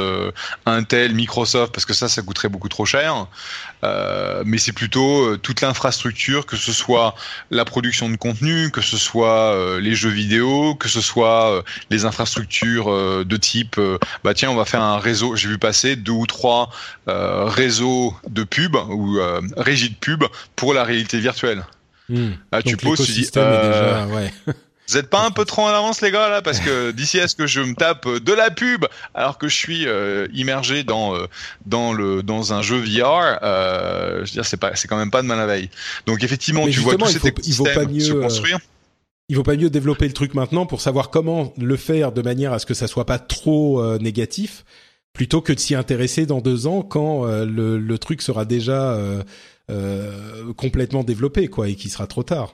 Intel, 0.67 1.15
Microsoft, 1.15 1.73
parce 1.73 1.85
que 1.85 1.93
ça, 1.93 2.09
ça 2.09 2.23
coûterait 2.23 2.49
beaucoup 2.49 2.69
trop 2.69 2.87
cher. 2.87 3.27
Mais 3.83 4.59
c'est 4.59 4.73
plutôt 4.73 5.37
toute 5.39 5.61
l'infrastructure, 5.61 6.47
que 6.47 6.57
ce 6.57 6.73
soit 6.73 7.15
la 7.51 7.65
production 7.65 8.09
de 8.09 8.17
contenu, 8.17 8.71
que 8.71 8.81
ce 8.81 8.97
soit 8.97 9.79
les 9.81 9.95
jeux 9.95 10.11
vidéo, 10.11 10.75
que 10.75 10.89
ce 10.89 11.01
soit 11.01 11.63
les 11.91 12.05
infrastructures 12.05 13.25
de 13.25 13.37
type, 13.37 13.81
bah 14.25 14.35
tiens, 14.35 14.51
on 14.51 14.57
va 14.57 14.65
faire 14.65 14.83
un 14.83 14.99
réseau. 14.99 15.37
J'ai 15.37 15.49
vu 15.49 15.59
passer 15.59 15.97
deux 15.97 16.13
ou 16.13 16.27
trois 16.27 16.71
réseaux 17.07 18.15
de 18.29 18.45
pub 18.45 18.77
ou 18.89 19.19
euh, 19.19 19.41
régie 19.57 19.91
de 19.91 19.95
pub 19.95 20.25
pour 20.57 20.75
la 20.75 20.85
réalité 20.85 21.19
virtuelle. 21.19 21.65
Hmm. 22.09 22.33
Ah, 22.53 22.63
tu 22.63 22.77
poses, 22.77 23.05
tu 23.05 23.13
dis, 23.13 23.31
euh, 23.37 24.07
ouais. 24.07 24.33
Vous 24.91 24.99
êtes 24.99 25.09
pas 25.09 25.25
un 25.25 25.31
peu 25.31 25.45
trop 25.45 25.63
en 25.63 25.69
avance 25.69 26.01
les 26.01 26.11
gars 26.11 26.29
là 26.29 26.43
parce 26.43 26.61
que 26.61 26.91
d'ici 26.91 27.21
à 27.21 27.29
ce 27.29 27.35
que 27.35 27.47
je 27.47 27.61
me 27.61 27.75
tape 27.75 28.09
de 28.09 28.33
la 28.33 28.51
pub 28.51 28.87
alors 29.15 29.39
que 29.39 29.49
je 29.49 29.57
suis 29.57 29.87
euh, 29.87 30.27
immergé 30.35 30.85
dans 30.85 31.15
dans 31.67 31.93
le 31.93 32.23
dans 32.23 32.53
un 32.53 32.63
jeu 32.63 32.79
VR, 32.79 33.39
je 33.43 34.19
veux 34.19 34.25
dire 34.25 34.45
c'est 34.45 34.57
pas 34.57 34.75
c'est 34.75 34.89
quand 34.89 34.99
même 34.99 35.11
pas 35.11 35.23
de 35.23 35.27
mal 35.27 35.41
à 35.41 35.47
veille. 35.47 35.71
Donc 36.07 36.25
effectivement 36.25 36.67
tu 36.67 36.81
vois 36.81 36.97
tout 36.97 37.07
cet 37.07 37.25
écosystème 37.25 38.01
se 38.01 38.13
construire. 38.13 38.59
il 39.29 39.37
vaut 39.37 39.43
pas 39.43 39.57
mieux 39.57 39.71
développer 39.71 40.07
le 40.07 40.13
truc 40.13 40.35
maintenant 40.35 40.67
pour 40.67 40.81
savoir 40.81 41.11
comment 41.11 41.55
le 41.57 41.77
faire 41.77 42.13
de 42.13 42.23
manière 42.23 42.53
à 42.53 42.59
ce 42.59 42.67
que 42.67 42.75
ça 42.75 42.87
soit 42.87 43.07
pas 43.07 43.19
trop 43.19 43.97
négatif 43.99 44.65
plutôt 45.13 45.41
que 45.41 45.53
de 45.53 45.59
s'y 45.59 45.75
intéresser 45.75 46.27
dans 46.27 46.41
deux 46.41 46.67
ans 46.67 46.83
quand 46.83 47.27
euh, 47.27 47.45
le, 47.45 47.79
le, 47.79 47.99
truc 47.99 48.23
sera 48.23 48.45
déjà 48.45 48.93
euh, 48.93 49.23
euh, 49.71 50.53
complètement 50.55 51.05
développé 51.05 51.49
quoi 51.49 51.69
et 51.69 51.75
qu'il 51.75 51.91
sera 51.91 52.07
trop 52.07 52.23
tard. 52.23 52.53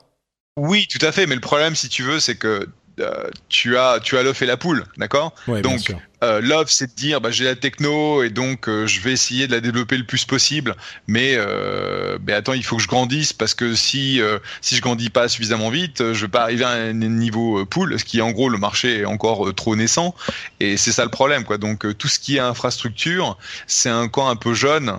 Oui, 0.56 0.86
tout 0.88 1.04
à 1.04 1.12
fait. 1.12 1.26
Mais 1.26 1.34
le 1.34 1.40
problème, 1.40 1.74
si 1.74 1.88
tu 1.88 2.02
veux, 2.02 2.20
c'est 2.20 2.36
que 2.36 2.66
euh, 3.00 3.30
tu 3.48 3.76
as 3.76 4.00
tu 4.00 4.16
as 4.16 4.22
l'œuf 4.22 4.40
et 4.42 4.46
la 4.46 4.56
poule, 4.56 4.84
d'accord? 4.96 5.34
Ouais, 5.48 5.60
Donc 5.60 5.94
euh, 6.22 6.40
l'offre, 6.40 6.70
c'est 6.70 6.86
de 6.86 6.94
dire, 6.94 7.20
bah, 7.20 7.30
j'ai 7.30 7.44
la 7.44 7.56
techno 7.56 8.22
et 8.22 8.30
donc 8.30 8.68
euh, 8.68 8.86
je 8.86 9.00
vais 9.00 9.12
essayer 9.12 9.46
de 9.46 9.52
la 9.52 9.60
développer 9.60 9.98
le 9.98 10.04
plus 10.04 10.24
possible. 10.24 10.74
Mais, 11.06 11.34
euh, 11.36 12.18
mais 12.26 12.32
attends, 12.32 12.54
il 12.54 12.64
faut 12.64 12.76
que 12.76 12.82
je 12.82 12.88
grandisse 12.88 13.32
parce 13.32 13.52
que 13.54 13.74
si 13.74 14.20
euh, 14.20 14.38
si 14.62 14.76
je 14.76 14.80
grandis 14.80 15.10
pas 15.10 15.28
suffisamment 15.28 15.68
vite, 15.68 16.12
je 16.12 16.20
vais 16.22 16.30
pas 16.30 16.42
arriver 16.42 16.64
à 16.64 16.70
un 16.70 16.92
niveau 16.92 17.64
pool, 17.66 17.98
ce 17.98 18.04
qui 18.04 18.18
est 18.18 18.22
en 18.22 18.30
gros 18.30 18.48
le 18.48 18.58
marché 18.58 19.00
est 19.00 19.04
encore 19.04 19.54
trop 19.54 19.76
naissant. 19.76 20.14
Et 20.60 20.76
c'est 20.76 20.92
ça 20.92 21.04
le 21.04 21.10
problème, 21.10 21.44
quoi. 21.44 21.58
Donc 21.58 21.86
tout 21.98 22.08
ce 22.08 22.18
qui 22.18 22.36
est 22.36 22.40
infrastructure, 22.40 23.36
c'est 23.66 23.90
un 23.90 24.08
camp 24.08 24.28
un 24.28 24.36
peu 24.36 24.54
jeune 24.54 24.98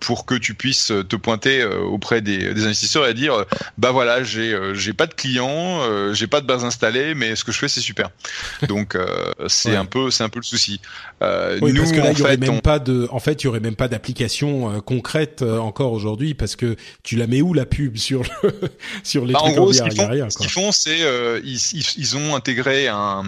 pour 0.00 0.24
que 0.24 0.34
tu 0.34 0.54
puisses 0.54 0.92
te 1.08 1.16
pointer 1.16 1.64
auprès 1.64 2.22
des, 2.22 2.54
des, 2.54 2.64
investisseurs 2.64 3.06
et 3.06 3.14
dire, 3.14 3.44
bah 3.76 3.90
voilà, 3.90 4.24
j'ai 4.24 4.58
j'ai 4.74 4.92
pas 4.92 5.06
de 5.06 5.14
clients, 5.14 5.80
j'ai 6.14 6.26
pas 6.26 6.40
de 6.40 6.46
base 6.46 6.64
installée, 6.64 7.14
mais 7.14 7.36
ce 7.36 7.44
que 7.44 7.52
je 7.52 7.58
fais 7.58 7.68
c'est 7.68 7.80
super. 7.80 8.10
Donc 8.68 8.96
c'est 9.48 9.70
ouais. 9.70 9.76
un 9.76 9.84
peu 9.84 10.10
c'est 10.10 10.24
un 10.24 10.28
peu 10.28 10.38
le 10.38 10.44
souci. 10.54 10.80
Euh, 11.22 11.58
oui, 11.62 11.72
nous, 11.72 11.80
parce 11.80 11.92
que 11.92 11.98
là, 11.98 12.12
il 12.12 12.18
y 12.18 12.22
aurait 12.22 12.36
même 12.36 12.60
pas 12.60 12.78
de, 12.78 13.08
en 13.10 13.18
fait, 13.18 13.42
il 13.42 13.46
y 13.46 13.48
aurait 13.48 13.60
même 13.60 13.76
pas 13.76 13.88
d'application 13.88 14.70
euh, 14.70 14.80
concrète 14.80 15.42
euh, 15.42 15.58
encore 15.58 15.92
aujourd'hui 15.92 16.34
parce 16.34 16.56
que 16.56 16.76
tu 17.02 17.16
la 17.16 17.26
mets 17.26 17.42
où 17.42 17.54
la 17.54 17.66
pub 17.66 17.96
sur 17.96 18.22
le, 18.22 18.52
sur 19.02 19.24
les 19.24 19.32
bah, 19.32 19.40
trucs 19.40 19.52
en 19.52 19.62
gros, 19.62 19.72
ce 19.72 19.82
qu'ils 19.82 19.96
font, 19.96 20.30
ce 20.30 20.38
qu'ils 20.38 20.50
font, 20.50 20.72
c'est 20.72 21.02
euh, 21.02 21.40
ils, 21.44 21.58
ils, 21.96 22.16
ont 22.16 22.34
intégré 22.34 22.88
un, 22.88 23.22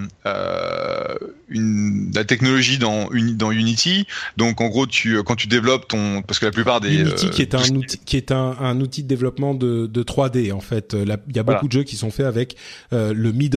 une, 1.48 2.12
la 2.14 2.24
technologie 2.24 2.78
dans, 2.78 3.08
dans 3.34 3.50
Unity. 3.50 4.06
Donc 4.36 4.60
en 4.60 4.68
gros, 4.68 4.86
tu 4.86 5.22
quand 5.22 5.36
tu 5.36 5.46
développes 5.46 5.88
ton, 5.88 6.22
parce 6.22 6.38
que 6.38 6.46
la 6.46 6.52
plupart 6.52 6.80
des 6.80 6.94
Unity 6.94 7.30
qui 7.30 7.42
est 7.42 7.54
un 7.54 7.74
outil, 7.74 7.98
qui 7.98 8.16
est 8.16 8.32
un, 8.32 8.56
un 8.60 8.80
outil 8.80 9.02
de 9.02 9.08
développement 9.08 9.54
de, 9.54 9.86
de 9.86 10.02
3D 10.02 10.52
en 10.52 10.60
fait. 10.60 10.96
Il 11.00 11.08
y 11.08 11.12
a 11.12 11.16
beaucoup 11.16 11.42
voilà. 11.42 11.60
de 11.62 11.72
jeux 11.72 11.84
qui 11.84 11.96
sont 11.96 12.10
faits 12.10 12.26
avec 12.26 12.56
le 12.92 13.32
mid 13.32 13.56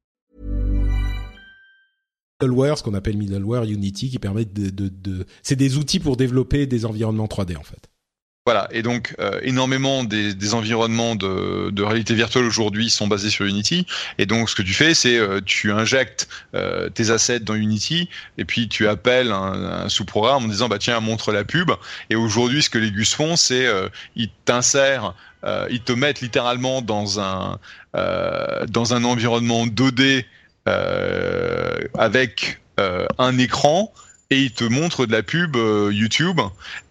Middleware, 2.41 2.77
ce 2.77 2.83
qu'on 2.83 2.93
appelle 2.93 3.17
middleware 3.17 3.63
Unity, 3.63 4.09
qui 4.09 4.19
permet 4.19 4.45
de, 4.45 4.69
de, 4.69 5.25
c'est 5.43 5.55
des 5.55 5.77
outils 5.77 5.99
pour 5.99 6.17
développer 6.17 6.65
des 6.65 6.85
environnements 6.85 7.27
3D 7.27 7.57
en 7.57 7.63
fait. 7.63 7.91
Voilà, 8.47 8.67
et 8.71 8.81
donc 8.81 9.13
euh, 9.19 9.39
énormément 9.43 10.03
des, 10.03 10.55
environnements 10.55 11.15
de, 11.15 11.83
réalité 11.83 12.15
virtuelle 12.15 12.45
aujourd'hui 12.45 12.89
sont 12.89 13.07
basés 13.07 13.29
sur 13.29 13.45
Unity. 13.45 13.85
Et 14.17 14.25
donc 14.25 14.49
ce 14.49 14.55
que 14.55 14.63
tu 14.63 14.73
fais, 14.73 14.95
c'est 14.95 15.15
euh, 15.15 15.41
tu 15.45 15.71
injectes 15.71 16.27
euh, 16.55 16.89
tes 16.89 17.11
assets 17.11 17.41
dans 17.41 17.53
Unity 17.53 18.09
et 18.39 18.45
puis 18.45 18.67
tu 18.67 18.87
appelles 18.87 19.31
un, 19.31 19.87
sous-programme 19.89 20.45
en 20.45 20.47
disant 20.47 20.69
bah 20.69 20.79
tiens 20.79 20.99
montre 21.01 21.31
la 21.31 21.43
pub. 21.43 21.69
Et 22.09 22.15
aujourd'hui, 22.15 22.63
ce 22.63 22.71
que 22.71 22.79
les 22.79 22.89
gus 22.89 23.13
font, 23.13 23.35
c'est 23.35 23.67
euh, 23.67 23.89
ils 24.15 24.31
t'insèrent, 24.45 25.13
ils 25.69 25.81
te 25.81 25.91
mettent 25.91 26.21
littéralement 26.21 26.81
dans 26.81 27.19
un 27.19 27.59
dans 27.93 28.93
un 28.95 29.03
environnement 29.03 29.67
2D 29.67 30.25
avec 30.65 32.61
un 32.77 33.37
écran 33.37 33.91
et 34.31 34.39
il 34.39 34.51
te 34.51 34.63
montre 34.63 35.05
de 35.05 35.11
la 35.11 35.21
pub 35.21 35.55
euh, 35.57 35.91
YouTube. 35.93 36.39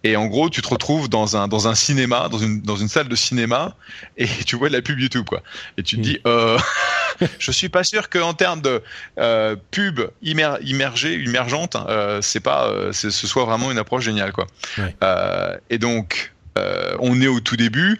Et 0.03 0.15
en 0.15 0.27
gros 0.27 0.49
tu 0.49 0.61
te 0.61 0.67
retrouves 0.69 1.09
dans 1.09 1.35
un 1.35 1.47
dans 1.47 1.67
un 1.67 1.75
cinéma 1.75 2.29
dans 2.29 2.37
une 2.37 2.61
dans 2.61 2.77
une 2.77 2.87
salle 2.87 3.09
de 3.09 3.15
cinéma 3.15 3.75
et 4.15 4.27
tu 4.45 4.55
vois 4.55 4.69
de 4.69 4.73
la 4.73 4.81
pub 4.81 4.99
YouTube 4.99 5.25
quoi. 5.25 5.41
Et 5.77 5.83
tu 5.83 5.97
te 5.97 6.01
dis 6.01 6.19
euh, 6.25 6.57
je 7.39 7.51
suis 7.51 7.69
pas 7.69 7.83
sûr 7.83 8.09
que 8.09 8.19
en 8.19 8.33
termes 8.33 8.61
de 8.61 8.81
euh, 9.19 9.55
pub 9.71 10.01
immer, 10.21 10.53
immergée 10.61 11.15
immergente 11.15 11.75
euh, 11.75 12.21
c'est 12.21 12.39
pas 12.39 12.67
euh, 12.67 12.93
ce 12.93 13.09
soit 13.09 13.45
vraiment 13.45 13.71
une 13.71 13.79
approche 13.79 14.05
géniale 14.05 14.31
quoi. 14.31 14.47
Ouais. 14.77 14.95
et 15.69 15.79
donc 15.79 16.33
on 16.99 17.19
est 17.21 17.27
au 17.27 17.39
tout 17.39 17.57
début. 17.57 17.97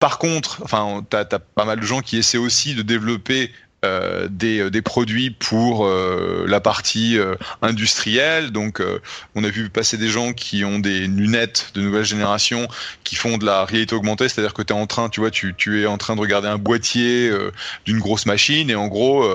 Par 0.00 0.18
contre, 0.18 0.60
enfin, 0.64 1.06
t'as 1.08 1.20
as 1.20 1.38
pas 1.38 1.64
mal 1.64 1.78
de 1.78 1.86
gens 1.86 2.00
qui 2.00 2.16
essaient 2.16 2.36
aussi 2.36 2.74
de 2.74 2.82
développer 2.82 3.52
euh, 3.84 4.28
des, 4.30 4.70
des, 4.70 4.82
produits 4.82 5.30
pour 5.30 5.86
euh, 5.86 6.44
la 6.46 6.60
partie 6.60 7.18
euh, 7.18 7.34
industrielle. 7.62 8.50
Donc, 8.50 8.80
euh, 8.80 9.00
on 9.34 9.42
a 9.42 9.48
vu 9.48 9.70
passer 9.70 9.96
des 9.96 10.08
gens 10.08 10.32
qui 10.32 10.64
ont 10.64 10.78
des 10.78 11.06
lunettes 11.06 11.72
de 11.74 11.80
nouvelle 11.80 12.04
génération 12.04 12.68
qui 13.02 13.16
font 13.16 13.38
de 13.38 13.44
la 13.44 13.64
réalité 13.64 13.94
augmentée, 13.94 14.28
c'est-à-dire 14.28 14.54
que 14.54 14.62
tu 14.62 14.72
es 14.72 14.76
en 14.76 14.86
train, 14.86 15.08
tu 15.08 15.20
vois, 15.20 15.30
tu, 15.30 15.54
tu, 15.56 15.82
es 15.82 15.86
en 15.86 15.98
train 15.98 16.14
de 16.14 16.20
regarder 16.20 16.48
un 16.48 16.58
boîtier 16.58 17.28
euh, 17.28 17.50
d'une 17.84 17.98
grosse 17.98 18.26
machine 18.26 18.70
et 18.70 18.74
en 18.74 18.86
gros, 18.86 19.28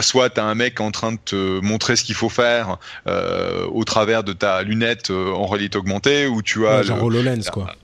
soit 0.00 0.30
tu 0.30 0.40
as 0.40 0.44
un 0.44 0.54
mec 0.54 0.80
en 0.80 0.90
train 0.90 1.12
de 1.12 1.18
te 1.24 1.60
montrer 1.60 1.96
ce 1.96 2.04
qu'il 2.04 2.14
faut 2.14 2.28
faire 2.28 2.78
au 3.06 3.84
travers 3.84 4.24
de 4.24 4.32
ta 4.32 4.62
lunette 4.62 5.10
en 5.10 5.46
réalité 5.46 5.78
augmentée, 5.78 6.26
ou 6.26 6.42
tu 6.42 6.66
as 6.66 6.78
ouais, 6.78 6.84
genre 6.84 6.98
le, 6.98 7.04
HoloLens, 7.04 7.50
quoi 7.52 7.74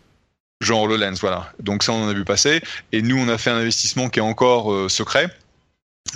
genre 0.61 0.83
HoloLens, 0.83 1.15
voilà. 1.21 1.53
Donc 1.61 1.83
ça, 1.83 1.93
on 1.93 2.05
en 2.05 2.09
a 2.09 2.13
vu 2.13 2.25
passer. 2.25 2.61
Et 2.93 3.03
nous, 3.03 3.17
on 3.17 3.29
a 3.29 3.39
fait 3.39 3.51
un 3.51 3.57
investissement 3.57 4.09
qui 4.09 4.19
est 4.19 4.23
encore 4.23 4.91
secret 4.91 5.31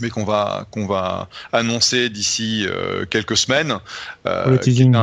mais 0.01 0.11
qu'on 0.11 0.24
va 0.24 0.66
qu'on 0.70 0.87
va 0.87 1.28
annoncer 1.53 2.09
d'ici 2.11 2.66
quelques 3.11 3.37
semaines. 3.37 3.78
le 4.24 4.57
teasing 4.59 4.97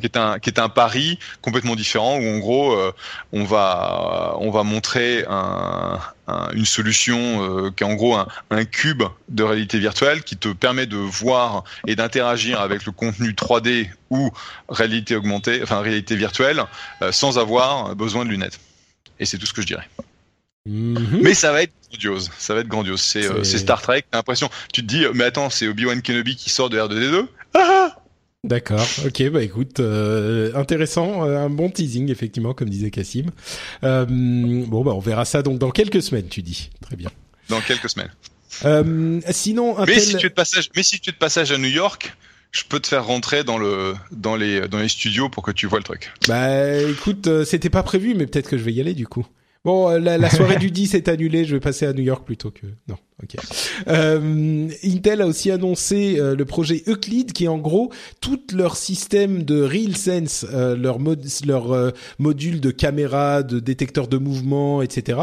qui 0.00 0.06
est 0.06 0.16
un 0.16 0.38
qui 0.38 0.50
est 0.50 0.58
un 0.58 0.68
pari 0.68 1.18
complètement 1.42 1.76
différent 1.76 2.18
où 2.18 2.24
en 2.24 2.38
gros 2.38 2.72
euh, 2.72 2.92
on 3.32 3.44
va 3.44 4.36
on 4.40 4.50
va 4.50 4.62
montrer 4.62 5.24
un, 5.28 5.98
une 6.52 6.64
solution 6.64 7.18
euh, 7.18 7.70
qui 7.70 7.84
est 7.84 7.86
en 7.86 7.94
gros 7.94 8.14
un, 8.14 8.26
un, 8.50 8.64
cube 8.64 9.04
de 9.28 9.42
réalité 9.42 9.78
virtuelle 9.78 10.22
qui 10.22 10.36
te 10.36 10.48
permet 10.48 10.86
de 10.86 10.96
voir 10.96 11.64
et 11.86 11.96
d'interagir 11.96 12.60
avec 12.60 12.84
le 12.84 12.92
contenu 12.92 13.30
3D 13.30 13.88
ou 14.10 14.30
réalité 14.68 15.16
augmentée 15.16 15.60
enfin 15.62 15.80
réalité 15.80 16.16
virtuelle 16.16 16.64
euh, 17.02 17.12
sans 17.12 17.38
avoir 17.38 17.94
besoin 17.94 18.24
de 18.24 18.30
lunettes 18.30 18.60
et 19.20 19.24
c'est 19.24 19.38
tout 19.38 19.46
ce 19.46 19.54
que 19.54 19.62
je 19.62 19.66
dirais 19.66 19.88
mhm. 20.66 21.20
Mais 21.22 21.34
ça 21.34 21.52
va 21.52 21.62
être 21.62 21.72
grandiose, 21.90 22.30
ça 22.38 22.54
va 22.54 22.60
être 22.60 22.68
grandiose. 22.68 23.00
C'est 23.00 23.58
Star 23.58 23.80
Trek. 23.80 24.04
T'as 24.10 24.18
l'impression, 24.18 24.50
tu 24.72 24.82
te 24.82 24.86
dis, 24.86 25.04
mais 25.14 25.24
attends, 25.24 25.50
c'est 25.50 25.68
Obi 25.68 25.86
Wan 25.86 26.02
Kenobi 26.02 26.36
qui 26.36 26.50
sort 26.50 26.70
de 26.70 26.78
R2D2. 26.78 27.26
Ah 27.54 27.96
D'accord. 28.46 28.86
Ok. 29.04 29.28
Bah 29.30 29.42
écoute, 29.42 29.80
euh, 29.80 30.54
intéressant, 30.54 31.26
euh, 31.26 31.36
un 31.36 31.50
bon 31.50 31.68
teasing 31.68 32.10
effectivement, 32.10 32.54
comme 32.54 32.68
disait 32.68 32.90
Cassim. 32.90 33.30
Euh, 33.82 34.06
bon 34.06 34.84
bah 34.84 34.92
on 34.94 35.00
verra 35.00 35.24
ça 35.24 35.42
donc 35.42 35.58
dans 35.58 35.72
quelques 35.72 36.00
semaines, 36.00 36.28
tu 36.28 36.42
dis. 36.42 36.70
Très 36.80 36.94
bien. 36.94 37.10
Dans 37.48 37.60
quelques 37.60 37.90
semaines. 37.90 38.12
Euh, 38.64 39.20
sinon, 39.30 39.74
mais 39.84 39.98
si 39.98 40.16
tu 40.16 40.26
es 40.26 40.28
de 40.28 40.34
passage, 40.34 40.70
mais 40.76 40.84
si 40.84 41.00
tu 41.00 41.10
es 41.10 41.12
de 41.12 41.18
passage 41.18 41.50
à 41.50 41.58
New 41.58 41.68
York, 41.68 42.14
je 42.52 42.62
peux 42.68 42.78
te 42.78 42.86
faire 42.86 43.04
rentrer 43.04 43.42
dans 43.42 43.58
le 43.58 43.94
dans 44.12 44.36
les 44.36 44.68
dans 44.68 44.78
les 44.78 44.88
studios 44.88 45.28
pour 45.28 45.42
que 45.42 45.50
tu 45.50 45.66
vois 45.66 45.78
le 45.78 45.84
truc. 45.84 46.12
Bah 46.28 46.80
écoute, 46.82 47.28
c'était 47.44 47.70
pas 47.70 47.82
prévu, 47.82 48.14
mais 48.14 48.26
peut-être 48.26 48.48
que 48.48 48.56
je 48.56 48.62
vais 48.62 48.72
y 48.72 48.80
aller 48.80 48.94
du 48.94 49.08
coup. 49.08 49.26
Bon, 49.66 49.90
euh, 49.90 49.98
la, 49.98 50.16
la 50.16 50.30
soirée 50.30 50.58
du 50.58 50.70
10 50.70 50.94
est 50.94 51.08
annulée. 51.08 51.44
Je 51.44 51.56
vais 51.56 51.60
passer 51.60 51.86
à 51.86 51.92
New 51.92 52.04
York 52.04 52.24
plutôt 52.24 52.52
que 52.52 52.66
non. 52.86 52.94
Ok. 53.20 53.34
Euh, 53.88 54.68
Intel 54.84 55.22
a 55.22 55.26
aussi 55.26 55.50
annoncé 55.50 56.20
euh, 56.20 56.36
le 56.36 56.44
projet 56.44 56.84
Euclid, 56.86 57.32
qui 57.32 57.46
est 57.46 57.48
en 57.48 57.58
gros 57.58 57.90
tout 58.20 58.38
leur 58.54 58.76
système 58.76 59.42
de 59.42 59.60
RealSense, 59.60 60.46
euh, 60.52 60.76
leur, 60.76 61.00
mod 61.00 61.26
leur 61.44 61.92
module 62.20 62.60
de 62.60 62.70
caméra, 62.70 63.42
de 63.42 63.58
détecteur 63.58 64.06
de 64.06 64.18
mouvement, 64.18 64.82
etc. 64.82 65.18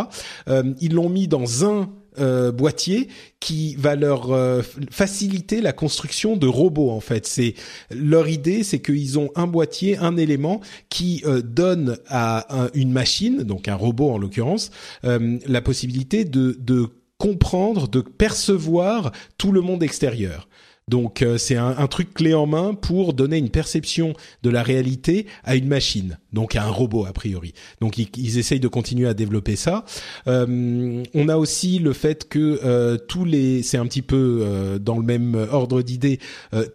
ils 0.81 0.93
l'ont 0.93 1.09
mis 1.09 1.29
dans 1.29 1.63
un 1.63 1.89
euh, 2.19 2.51
boîtier 2.51 3.07
qui 3.39 3.75
va 3.75 3.95
leur 3.95 4.31
euh, 4.31 4.61
faciliter 4.91 5.61
la 5.61 5.73
construction 5.73 6.37
de 6.37 6.47
robots 6.47 6.91
en 6.91 6.99
fait. 6.99 7.25
C'est 7.25 7.55
leur 7.91 8.27
idée, 8.27 8.63
c'est 8.63 8.79
qu'ils 8.79 9.19
ont 9.19 9.31
un 9.35 9.47
boîtier, 9.47 9.97
un 9.97 10.17
élément 10.17 10.61
qui 10.89 11.23
euh, 11.25 11.41
donne 11.41 11.97
à 12.07 12.69
une 12.73 12.91
machine, 12.91 13.43
donc 13.43 13.67
un 13.67 13.75
robot 13.75 14.11
en 14.11 14.17
l'occurrence, 14.17 14.71
la 15.03 15.61
possibilité 15.61 16.25
de, 16.25 16.57
de 16.59 16.87
comprendre, 17.17 17.87
de 17.87 18.01
percevoir 18.01 19.11
tout 19.37 19.51
le 19.51 19.61
monde 19.61 19.83
extérieur. 19.83 20.47
Donc 20.89 21.21
euh, 21.21 21.37
c'est 21.37 21.55
un, 21.55 21.75
un, 21.77 21.87
truc 21.87 22.13
clé 22.13 22.33
en 22.33 22.45
main 22.45 22.73
pour 22.73 23.13
donner 23.13 23.37
une 23.37 23.49
perception 23.49 24.13
de 24.41 24.49
la 24.49 24.63
réalité 24.63 25.27
à 25.43 25.55
une 25.55 25.67
machine, 25.67 26.17
donc 26.33 26.55
à 26.55 26.63
un 26.65 26.69
robot 26.69 27.05
a 27.05 27.13
priori. 27.13 27.53
Donc 27.79 27.97
ils, 27.97 28.09
ils 28.17 28.37
essayent 28.37 28.59
de 28.59 28.67
continuer 28.67 29.07
à 29.07 29.13
développer 29.13 29.55
ça. 29.55 29.85
Euh, 30.27 31.03
on 31.13 31.29
a 31.29 31.37
aussi 31.37 31.79
le 31.79 31.93
fait 31.93 32.27
que 32.27 32.59
euh, 32.63 32.97
tous 32.97 33.23
les, 33.23 33.63
c'est 33.63 33.77
un 33.77 33.85
petit 33.85 34.01
peu 34.01 34.41
euh, 34.41 34.79
dans 34.79 34.97
le 34.97 35.03
même 35.03 35.47
ordre 35.51 35.81
d'idée, 35.81 36.19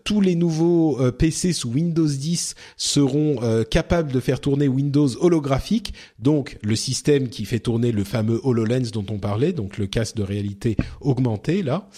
tous 0.05 0.21
les 0.21 0.35
nouveaux 0.35 0.99
PC 1.13 1.53
sous 1.53 1.71
Windows 1.71 2.07
10 2.07 2.55
seront 2.77 3.37
capables 3.71 4.13
de 4.13 4.21
faire 4.21 4.41
tourner 4.41 4.69
Windows 4.69 5.09
holographique, 5.21 5.95
donc 6.19 6.59
le 6.63 6.77
système 6.77 7.29
qui 7.29 7.45
fait 7.45 7.61
tourner 7.61 7.93
le 7.93 8.05
fameux 8.05 8.41
HoloLens 8.43 8.91
dont 8.93 9.07
on 9.11 9.19
parlait, 9.19 9.53
donc 9.53 9.79
le 9.79 9.87
casque 9.87 10.17
de 10.17 10.23
réalité 10.23 10.77
augmentée 11.01 11.63
là. 11.63 11.89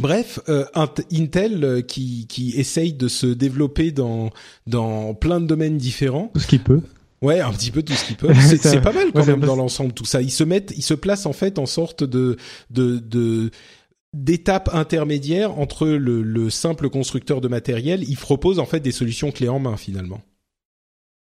Bref, 0.00 0.40
euh, 0.48 0.64
Intel 1.12 1.64
euh, 1.64 1.80
qui, 1.80 2.26
qui 2.26 2.54
essaye 2.56 2.92
de 2.92 3.08
se 3.08 3.26
développer 3.26 3.92
dans, 3.92 4.30
dans 4.66 5.14
plein 5.14 5.40
de 5.40 5.46
domaines 5.46 5.78
différents. 5.78 6.30
Tout 6.34 6.40
ce 6.40 6.46
qu'il 6.46 6.62
peut. 6.62 6.80
Ouais, 7.22 7.40
un 7.40 7.52
petit 7.52 7.70
peu 7.70 7.82
tout 7.82 7.92
ce 7.92 8.04
qu'il 8.04 8.16
peut. 8.16 8.34
C'est 8.34 8.80
pas 8.82 8.92
mal 8.92 9.12
quand 9.12 9.26
même 9.26 9.40
dans 9.40 9.56
l'ensemble 9.56 9.92
tout 9.92 10.04
ça. 10.04 10.20
Ils 10.20 10.30
se 10.30 10.44
mettent, 10.44 10.74
ils 10.76 10.82
se 10.82 10.94
placent 10.94 11.26
en 11.26 11.32
fait 11.32 11.58
en 11.58 11.66
sorte 11.66 12.04
de 12.04 12.36
de, 12.70 12.98
de 12.98 13.50
d'étape 14.12 14.70
intermédiaire 14.72 15.58
entre 15.58 15.86
le, 15.86 16.22
le, 16.22 16.50
simple 16.50 16.88
constructeur 16.90 17.40
de 17.40 17.48
matériel. 17.48 18.04
Ils 18.08 18.16
proposent 18.16 18.58
en 18.58 18.66
fait 18.66 18.80
des 18.80 18.92
solutions 18.92 19.30
clés 19.30 19.48
en 19.48 19.58
main 19.58 19.76
finalement. 19.76 20.20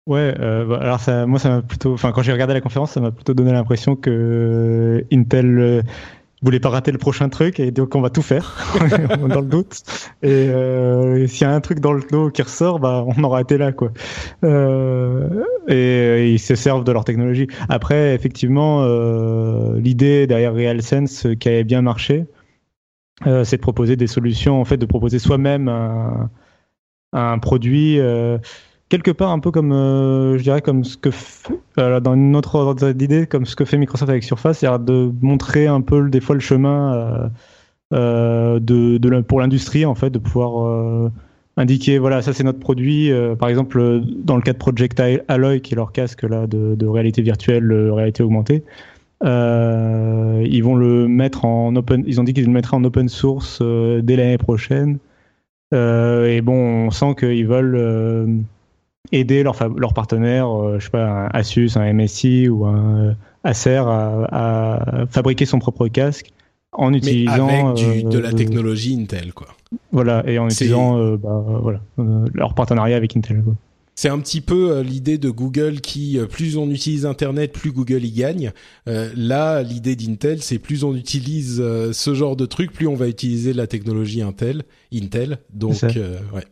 Ouais, 0.05 0.35
euh, 0.39 0.65
bah, 0.65 0.79
alors 0.81 0.99
ça, 0.99 1.25
moi 1.25 1.39
ça 1.39 1.49
m'a 1.49 1.61
plutôt, 1.61 1.93
enfin 1.93 2.11
quand 2.11 2.21
j'ai 2.21 2.33
regardé 2.33 2.53
la 2.53 2.61
conférence, 2.61 2.91
ça 2.91 2.99
m'a 2.99 3.11
plutôt 3.11 3.33
donné 3.33 3.53
l'impression 3.53 3.95
que 3.95 5.05
Intel 5.11 5.83
voulez 6.43 6.59
pas 6.59 6.69
rater 6.69 6.91
le 6.91 6.97
prochain 6.97 7.29
truc 7.29 7.59
et 7.59 7.71
donc 7.71 7.95
on 7.95 8.01
va 8.01 8.09
tout 8.09 8.21
faire 8.21 8.55
dans 9.29 9.41
le 9.41 9.47
doute. 9.47 9.83
Et, 10.21 10.29
euh, 10.29 11.27
s'il 11.27 11.41
y 11.41 11.49
a 11.49 11.53
un 11.53 11.61
truc 11.61 11.79
dans 11.79 11.93
le 11.93 12.03
dos 12.09 12.29
qui 12.29 12.41
ressort, 12.41 12.79
bah 12.79 13.05
on 13.05 13.23
aura 13.23 13.41
été 13.41 13.57
là 13.57 13.71
quoi. 13.71 13.91
Euh, 14.43 15.43
et, 15.67 16.31
ils 16.33 16.39
se 16.39 16.55
servent 16.55 16.83
de 16.83 16.91
leur 16.91 17.05
technologie. 17.05 17.47
Après, 17.69 18.13
effectivement, 18.13 18.83
euh, 18.83 19.79
l'idée 19.79 20.27
derrière 20.27 20.53
RealSense 20.53 21.27
qui 21.39 21.49
avait 21.49 21.63
bien 21.63 21.81
marché, 21.81 22.25
euh, 23.27 23.43
c'est 23.43 23.57
de 23.57 23.61
proposer 23.61 23.95
des 23.95 24.07
solutions, 24.07 24.59
en 24.59 24.65
fait, 24.65 24.77
de 24.77 24.85
proposer 24.85 25.19
soi-même 25.19 25.67
un, 25.69 26.29
un 27.13 27.39
produit. 27.39 27.99
Quelque 28.89 29.11
part 29.11 29.31
un 29.31 29.39
peu 29.39 29.49
comme 29.49 29.71
euh, 29.71 30.37
je 30.37 30.43
dirais 30.43 30.61
comme 30.61 30.83
ce 30.83 30.97
que 30.97 31.09
euh, 31.79 31.99
dans 31.99 32.13
une 32.13 32.35
autre 32.35 32.55
ordre 32.55 32.91
d'idée 32.91 33.25
comme 33.25 33.45
ce 33.45 33.55
que 33.55 33.65
fait 33.65 33.77
Microsoft 33.77 34.09
avec 34.09 34.23
Surface 34.23 34.59
c'est-à-dire 34.59 34.79
de 34.79 35.11
montrer 35.21 35.65
un 35.67 35.81
peu 35.81 36.09
des 36.09 36.21
fois 36.21 36.35
le 36.35 36.41
chemin 36.41 37.31
euh, 37.93 38.59
de, 38.59 39.21
pour 39.21 39.39
l'industrie 39.39 39.85
en 39.85 39.95
fait 39.95 40.11
de 40.11 40.19
pouvoir 40.19 41.11
indiquer 41.57 41.97
voilà 41.97 42.21
ça 42.21 42.33
c'est 42.33 42.43
notre 42.43 42.59
produit 42.59 43.11
par 43.39 43.49
exemple 43.49 44.01
dans 44.23 44.35
le 44.35 44.43
cas 44.43 44.53
de 44.53 44.59
Project 44.59 45.01
Alloy 45.27 45.61
qui 45.61 45.73
est 45.73 45.77
leur 45.77 45.91
casque 45.91 46.21
là 46.21 46.45
de, 46.45 46.75
de 46.75 46.85
réalité 46.85 47.23
virtuelle 47.23 47.71
réalité 47.89 48.21
augmentée 48.21 48.63
ils 49.23 50.61
vont 50.61 50.75
le 50.75 51.07
mettre 51.07 51.45
en 51.45 51.75
open 51.75 52.03
ils 52.05 52.21
ont 52.21 52.23
dit 52.23 52.33
qu'ils 52.33 52.45
le 52.45 52.51
mettraient 52.51 52.77
en 52.77 52.83
open 52.83 53.09
source 53.09 53.59
dès 53.59 54.15
l'année 54.15 54.37
prochaine. 54.37 54.99
Et 55.71 56.41
bon 56.43 56.85
on 56.85 56.91
sent 56.91 57.15
qu'ils 57.17 57.47
veulent 57.47 58.45
aider 59.13 59.43
leurs 59.43 59.69
leur 59.77 59.93
partenaires, 59.93 60.49
euh, 60.49 60.79
je 60.79 60.85
sais 60.85 60.91
pas, 60.91 61.05
un 61.05 61.27
Asus, 61.27 61.71
un 61.75 61.93
MSI 61.93 62.49
ou 62.49 62.65
un 62.65 63.09
euh, 63.09 63.13
Acer 63.45 63.83
à, 63.85 65.05
fabriquer 65.09 65.45
son 65.45 65.59
propre 65.59 65.87
casque 65.87 66.31
en 66.71 66.93
utilisant 66.93 67.75
avec 67.75 68.07
de 68.07 68.17
la 68.17 68.29
euh, 68.29 68.33
technologie 68.33 68.97
Intel, 68.99 69.33
quoi. 69.33 69.47
Voilà, 69.91 70.23
et 70.27 70.39
en 70.39 70.47
utilisant 70.47 71.15
bah, 71.17 71.43
voilà, 71.61 71.81
leur 72.33 72.55
partenariat 72.55 72.95
avec 72.95 73.17
Intel. 73.17 73.43
C'est 73.95 74.09
un 74.09 74.17
petit 74.19 74.41
peu 74.41 74.79
l'idée 74.79 75.17
de 75.17 75.29
Google 75.29 75.81
qui, 75.81 76.17
plus 76.31 76.57
on 76.57 76.69
utilise 76.69 77.05
Internet, 77.05 77.51
plus 77.51 77.71
Google 77.71 78.05
y 78.05 78.11
gagne. 78.11 78.53
là, 78.87 79.61
l'idée 79.61 79.95
d'Intel, 79.95 80.41
c'est 80.41 80.57
plus 80.57 80.83
on 80.83 80.95
utilise 80.95 81.57
ce 81.57 82.13
genre 82.15 82.35
de 82.35 82.45
truc, 82.45 82.71
plus 82.71 82.87
on 82.87 82.95
va 82.95 83.07
utiliser 83.07 83.51
la 83.53 83.67
technologie 83.67 84.21
Intel. 84.21 84.63
Intel, 84.93 85.39
donc 85.53 85.75
ouais. 85.83 86.43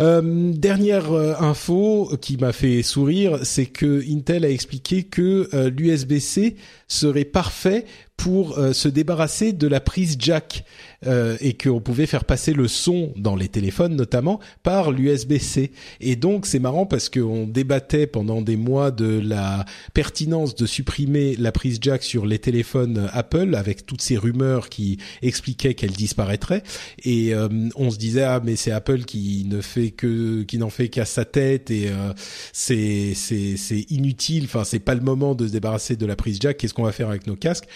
Euh, 0.00 0.52
dernière 0.54 1.12
euh, 1.12 1.34
info 1.40 2.10
qui 2.22 2.38
m'a 2.38 2.52
fait 2.52 2.82
sourire, 2.82 3.40
c'est 3.42 3.66
que 3.66 4.02
Intel 4.10 4.46
a 4.46 4.50
expliqué 4.50 5.02
que 5.02 5.50
euh, 5.52 5.68
l'USB-C 5.68 6.56
serait 6.88 7.26
parfait 7.26 7.84
pour 8.20 8.58
euh, 8.58 8.74
se 8.74 8.86
débarrasser 8.86 9.54
de 9.54 9.66
la 9.66 9.80
prise 9.80 10.16
jack 10.18 10.64
euh, 11.06 11.38
et 11.40 11.54
qu'on 11.54 11.80
pouvait 11.80 12.04
faire 12.04 12.26
passer 12.26 12.52
le 12.52 12.68
son 12.68 13.14
dans 13.16 13.34
les 13.34 13.48
téléphones 13.48 13.96
notamment 13.96 14.40
par 14.62 14.92
l'USB-C. 14.92 15.72
Et 16.02 16.16
donc 16.16 16.44
c'est 16.44 16.58
marrant 16.58 16.84
parce 16.84 17.08
qu'on 17.08 17.46
débattait 17.46 18.06
pendant 18.06 18.42
des 18.42 18.56
mois 18.56 18.90
de 18.90 19.18
la 19.18 19.64
pertinence 19.94 20.54
de 20.54 20.66
supprimer 20.66 21.34
la 21.36 21.50
prise 21.50 21.78
jack 21.80 22.02
sur 22.02 22.26
les 22.26 22.38
téléphones 22.38 23.08
Apple 23.14 23.54
avec 23.54 23.86
toutes 23.86 24.02
ces 24.02 24.18
rumeurs 24.18 24.68
qui 24.68 24.98
expliquaient 25.22 25.72
qu'elle 25.72 25.92
disparaîtrait. 25.92 26.62
Et 27.02 27.32
euh, 27.32 27.48
on 27.74 27.90
se 27.90 27.96
disait 27.96 28.24
ah 28.24 28.42
mais 28.44 28.56
c'est 28.56 28.72
Apple 28.72 29.04
qui 29.04 29.46
ne 29.48 29.62
fait 29.62 29.92
que 29.92 30.42
qui 30.42 30.58
n'en 30.58 30.68
fait 30.68 30.90
qu'à 30.90 31.06
sa 31.06 31.24
tête 31.24 31.70
et 31.70 31.90
c'est 32.52 33.14
c'est 33.14 33.56
c'est 33.56 33.86
inutile. 33.88 34.44
Enfin 34.44 34.64
c'est 34.64 34.78
pas 34.78 34.94
le 34.94 35.00
moment 35.00 35.34
de 35.34 35.46
se 35.46 35.52
débarrasser 35.52 35.96
de 35.96 36.04
la 36.04 36.16
prise 36.16 36.36
jack. 36.38 36.58
Qu'est-ce 36.58 36.74
qu'on 36.74 36.84
va 36.84 36.92
faire 36.92 37.08
avec 37.08 37.26
nos 37.26 37.36
casques? 37.36 37.66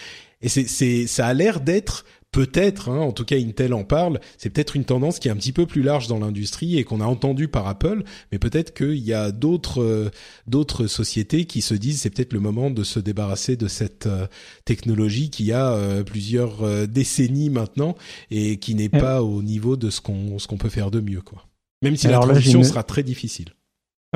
Et 0.41 0.49
c'est, 0.49 1.07
ça 1.07 1.27
a 1.27 1.33
l'air 1.33 1.59
d'être 1.61 2.05
peut-être, 2.35 2.89
hein, 2.89 2.99
en 2.99 3.13
tout 3.13 3.23
cas 3.23 3.37
Intel 3.37 3.73
en 3.73 3.85
parle, 3.85 4.19
c'est 4.37 4.49
peut-être 4.49 4.75
une 4.75 4.83
tendance 4.83 5.19
qui 5.19 5.29
est 5.29 5.31
un 5.31 5.37
petit 5.37 5.53
peu 5.53 5.65
plus 5.65 5.81
large 5.81 6.07
dans 6.07 6.19
l'industrie 6.19 6.77
et 6.77 6.83
qu'on 6.83 6.99
a 6.99 7.05
entendu 7.05 7.47
par 7.47 7.65
Apple, 7.65 8.03
mais 8.31 8.39
peut-être 8.39 8.73
qu'il 8.73 8.97
y 8.97 9.13
a 9.13 9.31
d'autres 9.31 9.81
euh, 9.81 10.11
d'autres 10.45 10.87
sociétés 10.87 11.45
qui 11.45 11.61
se 11.61 11.73
disent 11.73 12.01
c'est 12.01 12.09
peut-être 12.09 12.33
le 12.33 12.41
moment 12.41 12.71
de 12.71 12.83
se 12.83 12.99
débarrasser 12.99 13.55
de 13.55 13.69
cette 13.69 14.07
euh, 14.07 14.27
technologie 14.65 15.29
qui 15.29 15.53
a 15.53 15.71
euh, 15.71 16.03
plusieurs 16.03 16.87
décennies 16.87 17.49
maintenant 17.49 17.95
et 18.31 18.57
qui 18.57 18.75
n'est 18.75 18.89
pas 18.89 19.23
au 19.23 19.41
niveau 19.41 19.77
de 19.77 19.89
ce 19.89 20.01
qu'on 20.01 20.37
ce 20.37 20.47
qu'on 20.47 20.57
peut 20.57 20.69
faire 20.69 20.91
de 20.91 20.99
mieux 20.99 21.21
quoi. 21.21 21.45
Même 21.83 21.95
si 21.95 22.07
la 22.07 22.19
transition 22.19 22.63
sera 22.63 22.83
très 22.83 23.03
difficile. 23.03 23.53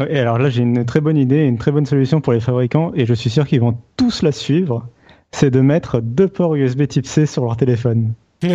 Et 0.09 0.17
alors 0.17 0.37
là, 0.39 0.49
j'ai 0.49 0.61
une 0.61 0.85
très 0.85 1.01
bonne 1.01 1.17
idée, 1.17 1.43
une 1.43 1.57
très 1.57 1.71
bonne 1.71 1.85
solution 1.85 2.21
pour 2.21 2.31
les 2.31 2.39
fabricants, 2.39 2.93
et 2.95 3.05
je 3.05 3.13
suis 3.13 3.29
sûr 3.29 3.45
qu'ils 3.45 3.59
vont 3.59 3.77
tous 3.97 4.21
la 4.21 4.31
suivre. 4.31 4.87
C'est 5.31 5.51
de 5.51 5.61
mettre 5.61 6.01
deux 6.01 6.27
ports 6.27 6.55
USB 6.55 6.87
Type 6.87 7.05
C 7.05 7.25
sur 7.25 7.43
leur 7.43 7.57
téléphone. 7.57 8.13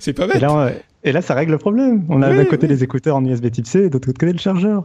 c'est 0.00 0.12
pas 0.12 0.26
bête. 0.26 0.36
Et 0.36 0.40
là, 0.40 0.72
et 1.06 1.12
là, 1.12 1.20
ça 1.20 1.34
règle 1.34 1.52
le 1.52 1.58
problème. 1.58 2.04
On 2.08 2.22
a 2.22 2.34
d'un 2.34 2.46
côté 2.46 2.66
les 2.66 2.82
écouteurs 2.82 3.16
en 3.16 3.24
USB 3.24 3.50
Type 3.50 3.66
C, 3.66 3.80
et 3.80 3.88
de 3.88 3.92
l'autre 3.92 4.06
côté 4.06 4.32
le 4.32 4.38
chargeur. 4.38 4.84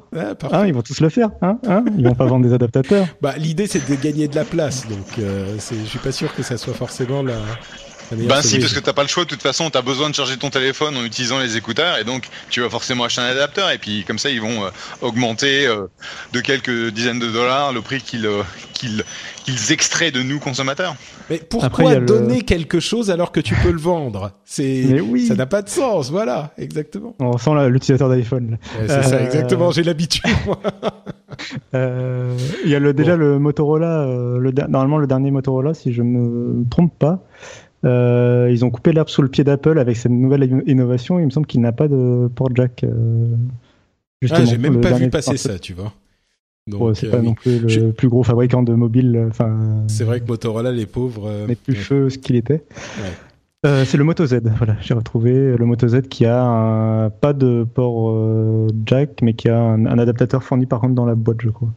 Hein, 0.52 0.66
ils 0.68 0.74
vont 0.74 0.82
tous 0.82 1.00
le 1.00 1.08
faire. 1.08 1.30
Hein, 1.42 1.60
hein 1.68 1.86
ils 1.98 2.06
vont 2.06 2.14
pas 2.14 2.26
vendre 2.26 2.46
des 2.46 2.54
adaptateurs. 2.54 3.08
Bah, 3.22 3.36
l'idée, 3.38 3.68
c'est 3.68 3.90
de 3.90 3.96
gagner 3.96 4.28
de 4.28 4.36
la 4.36 4.44
place. 4.44 4.88
Donc, 4.90 5.18
euh, 5.18 5.56
je 5.58 5.86
suis 5.86 6.00
pas 6.00 6.12
sûr 6.12 6.36
que 6.36 6.44
ça 6.44 6.58
soit 6.58 6.74
forcément 6.74 7.24
la. 7.24 7.38
Ben 8.12 8.42
si, 8.42 8.60
parce 8.60 8.74
que 8.74 8.80
t'as 8.80 8.94
pas 8.94 9.04
le 9.04 9.08
choix. 9.08 9.24
De 9.24 9.30
toute 9.30 9.42
façon, 9.42 9.70
t'as 9.70 9.82
besoin 9.82 10.10
de 10.10 10.16
charger 10.16 10.38
ton 10.38 10.50
téléphone 10.50 10.98
en 10.98 11.04
utilisant 11.04 11.40
les 11.40 11.58
écouteurs, 11.58 11.98
et 11.98 12.04
donc 12.04 12.28
tu 12.50 12.62
vas 12.62 12.70
forcément 12.70 13.04
acheter 13.04 13.22
un 13.22 13.26
adapteur. 13.26 13.70
Et 13.72 13.78
puis 13.78 14.04
comme 14.06 14.20
ça, 14.20 14.30
ils 14.30 14.42
vont 14.42 14.66
euh, 14.66 14.70
augmenter 15.02 15.68
euh, 15.68 15.88
de 16.34 16.40
quelques 16.40 16.90
dizaines 16.90 17.20
de 17.20 17.28
dollars 17.28 17.74
le 17.74 17.82
prix 17.82 18.02
qu'ils 18.02 18.26
euh, 18.26 18.44
qu'ils 18.74 19.04
qu'ils 19.44 19.72
extraient 19.72 20.12
de 20.12 20.24
nous 20.24 20.40
consommateurs. 20.40 20.96
Mais 21.30 21.38
pourquoi 21.38 21.96
donner 21.98 22.42
quelque 22.42 22.80
chose 22.80 23.12
alors 23.12 23.32
que 23.32 23.40
tu 23.40 23.56
peux 23.56 23.72
le 23.72 23.80
vendre? 23.80 24.32
C'est 24.46 25.00
oui. 25.02 25.28
ça 25.28 25.36
n'a 25.36 25.46
pas 25.46 25.62
de 25.62 25.70
sens. 25.70 26.10
Voilà, 26.10 26.52
exactement. 26.58 27.16
On 27.20 27.38
sent 27.38 27.52
l'utilisateur 27.70 28.10
d'iPhone. 28.10 28.58
c'est 28.88 29.04
ça, 29.04 29.22
exactement. 29.22 29.72
J'ai 29.72 29.84
l'habitude. 29.84 30.24
Il 31.74 32.70
y 32.70 32.76
a 32.76 32.80
le, 32.80 32.94
déjà 32.94 33.16
le 33.16 33.38
Motorola, 33.38 34.06
le, 34.06 34.52
normalement 34.68 34.98
le 34.98 35.08
dernier 35.08 35.32
Motorola, 35.32 35.74
si 35.74 35.94
je 35.94 36.02
me 36.02 36.68
trompe 36.70 36.98
pas. 36.98 37.20
Euh, 37.86 38.50
ils 38.52 38.66
ont 38.66 38.70
coupé 38.70 38.92
l'herbe 38.92 39.10
sous 39.10 39.22
le 39.22 39.30
pied 39.30 39.44
d'Apple 39.44 39.80
avec 39.80 39.96
cette 39.96 40.12
nouvelle 40.12 40.64
innovation. 40.66 41.20
Il 41.20 41.26
me 41.26 41.30
semble 41.30 41.48
qu'il 41.48 41.62
n'a 41.62 41.72
pas 41.72 41.88
de 41.88 42.30
port 42.34 42.50
jack. 42.54 42.84
Euh, 42.84 43.36
ah, 44.30 44.44
j'ai 44.44 44.58
même 44.58 44.82
pas 44.82 44.94
vu 44.94 45.10
passer 45.10 45.38
ça, 45.38 45.60
tu 45.60 45.74
vois. 45.74 45.94
c'est 46.94 47.08
euh, 47.08 47.12
pas 47.12 47.22
non 47.22 47.34
plus 47.34 47.60
le 47.60 47.92
plus 47.92 48.10
gros 48.10 48.24
fabricant 48.24 48.64
de 48.64 48.74
mobile. 48.74 49.28
Enfin, 49.30 49.84
c'est 49.88 50.04
vrai 50.04 50.20
que 50.20 50.28
Motorola, 50.28 50.72
les 50.72 50.86
pauvres, 50.86 51.46
n'est 51.48 51.56
plus 51.56 51.76
feu 51.76 52.10
ce 52.10 52.18
qu'il 52.18 52.36
était. 52.36 52.64
c'est 53.64 53.96
le 53.96 54.04
Moto 54.04 54.26
Z, 54.26 54.42
voilà, 54.58 54.76
j'ai 54.82 54.94
retrouvé 54.94 55.56
le 55.56 55.66
Moto 55.66 55.88
Z 55.88 56.02
qui 56.10 56.26
a 56.26 56.44
un, 56.44 57.10
pas 57.10 57.34
de 57.34 57.66
port 57.66 58.68
jack, 58.86 59.22
mais 59.22 59.34
qui 59.34 59.48
a 59.48 59.58
un, 59.58 59.86
adaptateur 59.98 60.44
fourni 60.44 60.66
par 60.66 60.82
contre 60.82 60.96
dans 60.96 61.06
la 61.06 61.16
boîte, 61.16 61.42
je 61.42 61.50
crois. 61.50 61.70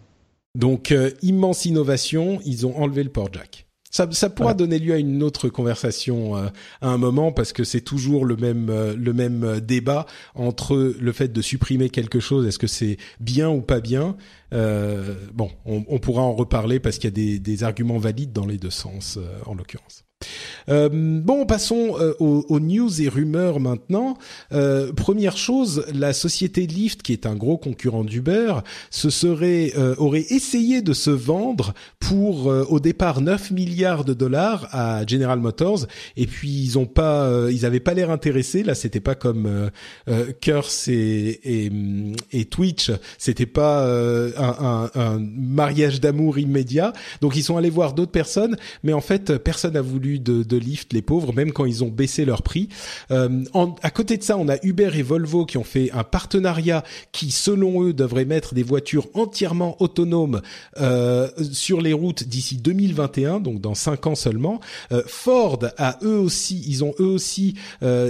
Donc 0.56 0.92
immense 1.22 1.64
innovation, 1.64 2.40
ils 2.44 2.66
ont 2.66 2.76
enlevé 2.76 3.04
le 3.04 3.10
port 3.10 3.28
jack. 3.32 3.61
Ça, 3.92 4.08
ça 4.10 4.30
pourra 4.30 4.54
donner 4.54 4.78
lieu 4.78 4.94
à 4.94 4.96
une 4.96 5.22
autre 5.22 5.50
conversation 5.50 6.34
euh, 6.34 6.48
à 6.80 6.88
un 6.88 6.96
moment 6.96 7.30
parce 7.30 7.52
que 7.52 7.62
c'est 7.62 7.82
toujours 7.82 8.24
le 8.24 8.36
même 8.36 8.70
euh, 8.70 8.96
le 8.96 9.12
même 9.12 9.44
euh, 9.44 9.60
débat 9.60 10.06
entre 10.34 10.94
le 10.98 11.12
fait 11.12 11.28
de 11.28 11.42
supprimer 11.42 11.90
quelque 11.90 12.18
chose, 12.18 12.46
est-ce 12.46 12.58
que 12.58 12.66
c'est 12.66 12.96
bien 13.20 13.50
ou 13.50 13.60
pas 13.60 13.80
bien. 13.80 14.16
bon, 14.50 15.50
on, 15.66 15.84
on, 15.88 15.98
pourra 15.98 16.22
en 16.22 16.32
reparler 16.32 16.80
parce 16.80 16.96
qu'il 16.96 17.04
y 17.04 17.12
a 17.12 17.14
des, 17.14 17.38
des, 17.38 17.64
arguments 17.64 17.98
valides 17.98 18.32
dans 18.32 18.46
les 18.46 18.56
deux 18.56 18.70
sens 18.70 19.18
en 19.46 19.54
l'occurrence. 19.54 20.04
Euh, 20.68 20.88
bon, 20.92 21.46
passons 21.46 21.96
euh, 21.98 22.14
aux, 22.18 22.60
news 22.60 23.00
et 23.00 23.08
rumeurs 23.08 23.60
maintenant. 23.60 24.16
Euh, 24.52 24.92
première 24.92 25.36
chose, 25.36 25.84
la 25.94 26.12
société 26.12 26.66
Lyft, 26.66 27.02
qui 27.02 27.12
est 27.12 27.26
un 27.26 27.34
gros 27.34 27.58
concurrent 27.58 28.04
d'Uber, 28.04 28.54
se 28.90 29.10
serait 29.10 29.72
aurait 29.98 30.26
essayé 30.30 30.82
de 30.82 30.92
se 30.92 31.10
vendre 31.10 31.74
pour 31.98 32.46
au 32.46 32.80
départ 32.80 33.20
9 33.20 33.50
milliards 33.50 34.04
de 34.04 34.14
dollars 34.14 34.68
à 34.72 35.06
General 35.06 35.38
Motors, 35.38 35.86
et 36.16 36.26
puis 36.26 36.48
ils 36.48 36.78
ont 36.78 36.86
pas, 36.86 37.48
ils 37.50 37.64
avaient 37.66 37.80
pas 37.80 37.94
l'air 37.94 38.10
intéressés. 38.10 38.62
Là, 38.62 38.74
c'était 38.74 39.00
pas 39.00 39.14
comme 39.14 39.70
Curse 40.40 40.88
et, 40.88 41.40
et, 41.44 41.72
et 42.32 42.44
Twitch, 42.44 42.90
c'était 43.18 43.46
pas 43.46 43.86
un, 43.86 44.30
un, 44.36 44.90
un 44.94 45.18
mariage 45.18 46.00
d'amour 46.00 46.38
immédiat. 46.38 46.92
Donc 47.20 47.36
ils 47.36 47.42
sont 47.42 47.56
allés 47.56 47.70
voir 47.70 47.94
d'autres 47.94 48.12
personnes, 48.12 48.56
mais 48.82 48.92
en 48.92 49.00
fait 49.00 49.38
personne 49.38 49.74
n'a 49.74 49.82
voulu 49.82 50.11
de, 50.20 50.42
de 50.42 50.56
Lyft, 50.56 50.92
les 50.92 51.02
pauvres, 51.02 51.32
même 51.32 51.52
quand 51.52 51.64
ils 51.64 51.84
ont 51.84 51.88
baissé 51.88 52.24
leur 52.24 52.42
prix. 52.42 52.68
Euh, 53.10 53.44
à 53.82 53.90
côté 53.90 54.16
de 54.16 54.22
ça, 54.22 54.36
on 54.36 54.48
a 54.48 54.56
Uber 54.62 54.90
et 54.94 55.02
Volvo 55.02 55.44
qui 55.46 55.58
ont 55.58 55.64
fait 55.64 55.90
un 55.92 56.04
partenariat 56.04 56.84
qui, 57.12 57.30
selon 57.30 57.84
eux, 57.84 57.92
devrait 57.92 58.24
mettre 58.24 58.54
des 58.54 58.62
voitures 58.62 59.06
entièrement 59.14 59.76
autonomes 59.80 60.40
euh, 60.80 61.28
sur 61.52 61.80
les 61.80 61.92
routes 61.92 62.24
d'ici 62.24 62.56
2021, 62.56 63.40
donc 63.40 63.60
dans 63.60 63.74
cinq 63.74 64.06
ans 64.06 64.14
seulement. 64.14 64.60
Euh, 64.92 65.02
Ford 65.06 65.60
a 65.78 65.98
eux 66.02 66.18
aussi, 66.18 66.62
ils 66.66 66.84
ont 66.84 66.94
eux 67.00 67.06
aussi 67.06 67.54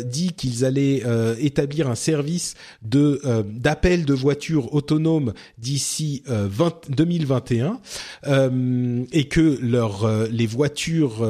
dit 0.05 0.33
qu'ils 0.33 0.65
allaient 0.65 1.03
établir 1.39 1.89
un 1.89 1.95
service 1.95 2.55
de 2.83 3.21
d'appel 3.49 4.05
de 4.05 4.15
voitures 4.15 4.75
autonomes 4.75 5.33
d'ici 5.59 6.23
2021 6.89 7.81
et 9.13 9.25
que 9.29 10.29
les 10.31 10.47
voitures 10.47 11.27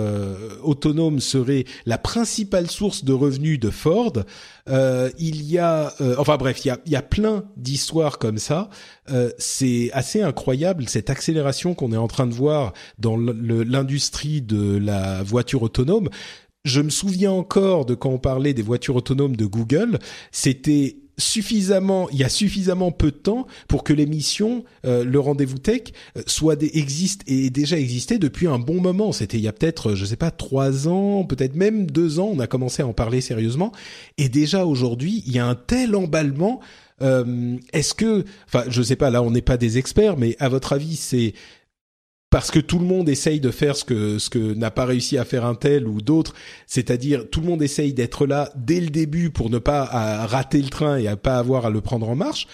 autonome 0.63 1.21
serait 1.21 1.65
la 1.87 1.99
principale 1.99 2.71
source 2.71 3.05
de 3.05 3.13
revenus 3.13 3.59
de 3.59 3.71
Ford. 3.71 4.13
Euh, 4.69 5.11
il 5.19 5.43
y 5.43 5.59
a, 5.59 5.93
euh, 6.01 6.15
enfin 6.19 6.37
bref, 6.37 6.65
il 6.65 6.69
y 6.69 6.71
a, 6.71 6.79
il 6.87 6.93
y 6.93 6.97
a 6.97 7.03
plein 7.03 7.45
d'histoires 7.57 8.19
comme 8.19 8.39
ça. 8.39 8.71
Euh, 9.11 9.31
c'est 9.39 9.91
assez 9.93 10.23
incroyable 10.23 10.89
cette 10.89 11.11
accélération 11.11 11.75
qu'on 11.75 11.93
est 11.93 11.97
en 11.97 12.09
train 12.09 12.27
de 12.27 12.35
voir 12.35 12.73
dans 12.99 13.17
l'industrie 13.17 14.43
de 14.43 14.77
la 14.77 15.23
voiture 15.23 15.63
autonome. 15.63 16.09
Je 16.65 16.81
me 16.81 16.91
souviens 16.91 17.33
encore 17.33 17.87
de 17.87 17.95
quand 17.95 18.11
on 18.11 18.19
parlait 18.19 18.55
des 18.55 18.63
voitures 18.63 18.95
autonomes 18.95 19.35
de 19.35 19.47
Google, 19.47 19.99
c'était 20.31 21.02
suffisamment, 21.19 22.09
il 22.11 22.19
y 22.19 22.25
a 22.25 22.29
suffisamment 22.29 22.91
peu 22.91 23.11
de 23.11 23.17
temps 23.17 23.47
pour 23.69 23.85
que 23.85 23.93
l'émission, 23.93 24.65
euh, 24.87 25.05
le 25.05 25.21
rendez-vous 25.21 25.59
tech, 25.59 25.83
euh, 26.17 26.23
soit 26.27 26.57
des, 26.57 26.71
existe 26.75 27.23
et 27.27 27.51
déjà 27.51 27.79
existé 27.79 28.19
depuis 28.19 28.47
un 28.47 28.59
bon 28.59 28.81
moment. 28.81 29.13
C'était 29.13 29.37
il 29.37 29.43
y 29.43 29.49
a 29.49 29.53
peut-être, 29.53 29.95
je 29.95 30.05
sais 30.05 30.17
pas, 30.17 30.31
trois 30.31 30.89
ans, 30.89 31.25
peut-être 31.25 31.55
même 31.55 31.91
deux 31.91 32.19
ans, 32.19 32.31
on 32.33 32.39
a 32.41 32.47
commencé 32.47 32.83
à 32.83 32.87
en 32.87 32.93
parler 32.93 33.21
sérieusement. 33.21 33.73
Et 34.19 34.29
déjà 34.29 34.65
aujourd'hui, 34.67 35.23
il 35.27 35.33
y 35.33 35.39
a 35.39 35.47
un 35.47 35.55
tel 35.55 35.95
emballement. 35.95 36.61
Euh, 37.03 37.57
Est-ce 37.73 37.95
que, 37.95 38.25
enfin, 38.47 38.65
je 38.69 38.83
sais 38.83 38.97
pas, 38.97 39.11
là, 39.11 39.23
on 39.23 39.31
n'est 39.31 39.43
pas 39.43 39.57
des 39.57 39.79
experts, 39.79 40.17
mais 40.17 40.37
à 40.39 40.49
votre 40.49 40.73
avis, 40.73 40.97
c'est 40.97 41.35
parce 42.33 42.51
que 42.51 42.59
tout 42.59 42.79
le 42.79 42.87
monde 42.87 43.11
essaye 43.11 43.41
de 43.41 43.51
faire 43.51 43.77
ce 43.77 43.85
que 43.85 44.19
ce 44.19 44.31
que 44.31 44.55
n'a 44.55 44.71
pas 44.71 44.87
réussi 44.87 45.19
à 45.19 45.27
faire 45.27 45.45
un 45.45 45.55
tel 45.55 45.87
ou 45.87 46.01
d'autres, 46.01 46.33
c'est-à-dire 46.67 47.29
tout 47.31 47.43
le 47.43 47.47
monde 47.47 47.63
essaye 47.63 47.93
d'être 47.93 48.27
là 48.27 48.51
dès 48.57 48.81
le 48.81 48.89
début 48.89 49.29
pour 49.29 49.51
ne 49.51 49.59
pas 49.59 49.85
rater 50.27 50.63
le 50.63 50.71
train 50.71 50.97
et 50.97 51.09
à 51.09 51.17
pas 51.19 51.37
avoir 51.37 51.67
à 51.67 51.71
le 51.71 51.83
prendre 51.83 52.09
en 52.09 52.17
marche. 52.17 52.47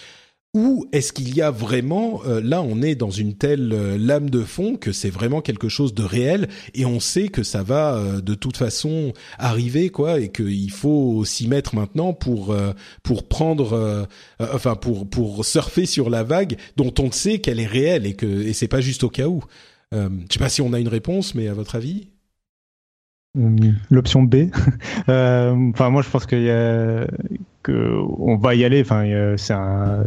Ou 0.55 0.87
est-ce 0.93 1.12
qu'il 1.12 1.33
y 1.37 1.43
a 1.43 1.53
vraiment, 1.53 2.22
euh, 2.26 2.41
là 2.43 2.62
on 2.62 2.83
est 2.83 2.97
dans 2.97 3.11
une 3.11 3.35
telle 3.35 3.72
euh, 3.72 3.99
lame 3.99 4.31
de 4.31 4.43
fond 4.43 4.76
que 4.76 4.91
c'est 4.93 5.11
vraiment 5.11 5.43
quelque 5.43 5.68
chose 5.68 5.95
de 5.95 6.03
réel 6.03 6.49
et 6.74 6.85
on 6.87 6.99
sait 6.99 7.29
que 7.29 7.43
ça 7.45 7.62
va 7.62 7.95
euh, 7.95 8.20
de 8.20 8.35
toute 8.35 8.57
façon 8.57 9.12
arriver 9.39 9.91
quoi 9.91 10.18
et 10.18 10.31
qu'il 10.31 10.72
faut 10.72 11.24
s'y 11.24 11.47
mettre 11.47 11.76
maintenant 11.76 12.14
pour 12.14 12.57
pour 13.05 13.29
prendre, 13.29 14.09
enfin 14.41 14.74
pour 14.74 15.09
pour 15.09 15.45
surfer 15.45 15.87
sur 15.87 16.11
la 16.11 16.24
vague 16.24 16.57
dont 16.76 16.95
on 16.99 17.12
sait 17.12 17.39
qu'elle 17.39 17.61
est 17.61 17.66
réelle 17.66 18.07
et 18.07 18.14
que 18.14 18.26
et 18.26 18.55
c'est 18.55 18.68
pas 18.68 18.81
juste 18.81 19.05
au 19.05 19.11
cas 19.11 19.29
où. 19.29 19.45
Je 19.93 20.26
sais 20.30 20.39
pas 20.39 20.49
si 20.49 20.61
on 20.62 20.72
a 20.72 20.80
une 20.80 20.89
réponse, 20.89 21.34
mais 21.34 21.49
à 21.49 21.55
votre 21.55 21.74
avis? 21.74 22.11
L'option 23.91 24.22
B. 24.22 24.51
Enfin 25.09 25.91
moi 25.91 26.03
je 26.03 26.11
pense 26.11 26.26
qu'il 26.26 26.43
y 26.43 26.51
a 26.51 27.07
que 27.62 27.95
on 28.18 28.36
va 28.36 28.55
y 28.55 28.64
aller. 28.64 28.80
Enfin 28.80 29.05
c'est 29.36 29.55
un 29.55 30.05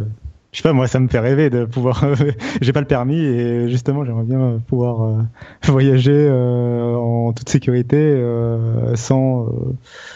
je 0.51 0.57
sais 0.57 0.63
pas, 0.63 0.73
moi, 0.73 0.87
ça 0.87 0.99
me 0.99 1.07
fait 1.07 1.19
rêver 1.19 1.49
de 1.49 1.63
pouvoir. 1.63 2.03
J'ai 2.61 2.73
pas 2.73 2.81
le 2.81 2.87
permis 2.87 3.19
et 3.19 3.69
justement, 3.69 4.03
j'aimerais 4.03 4.25
bien 4.25 4.61
pouvoir 4.67 5.03
euh, 5.03 5.21
voyager 5.71 6.11
euh, 6.11 6.93
en 6.95 7.31
toute 7.31 7.47
sécurité 7.47 7.95
euh, 7.97 8.95
sans. 8.95 9.47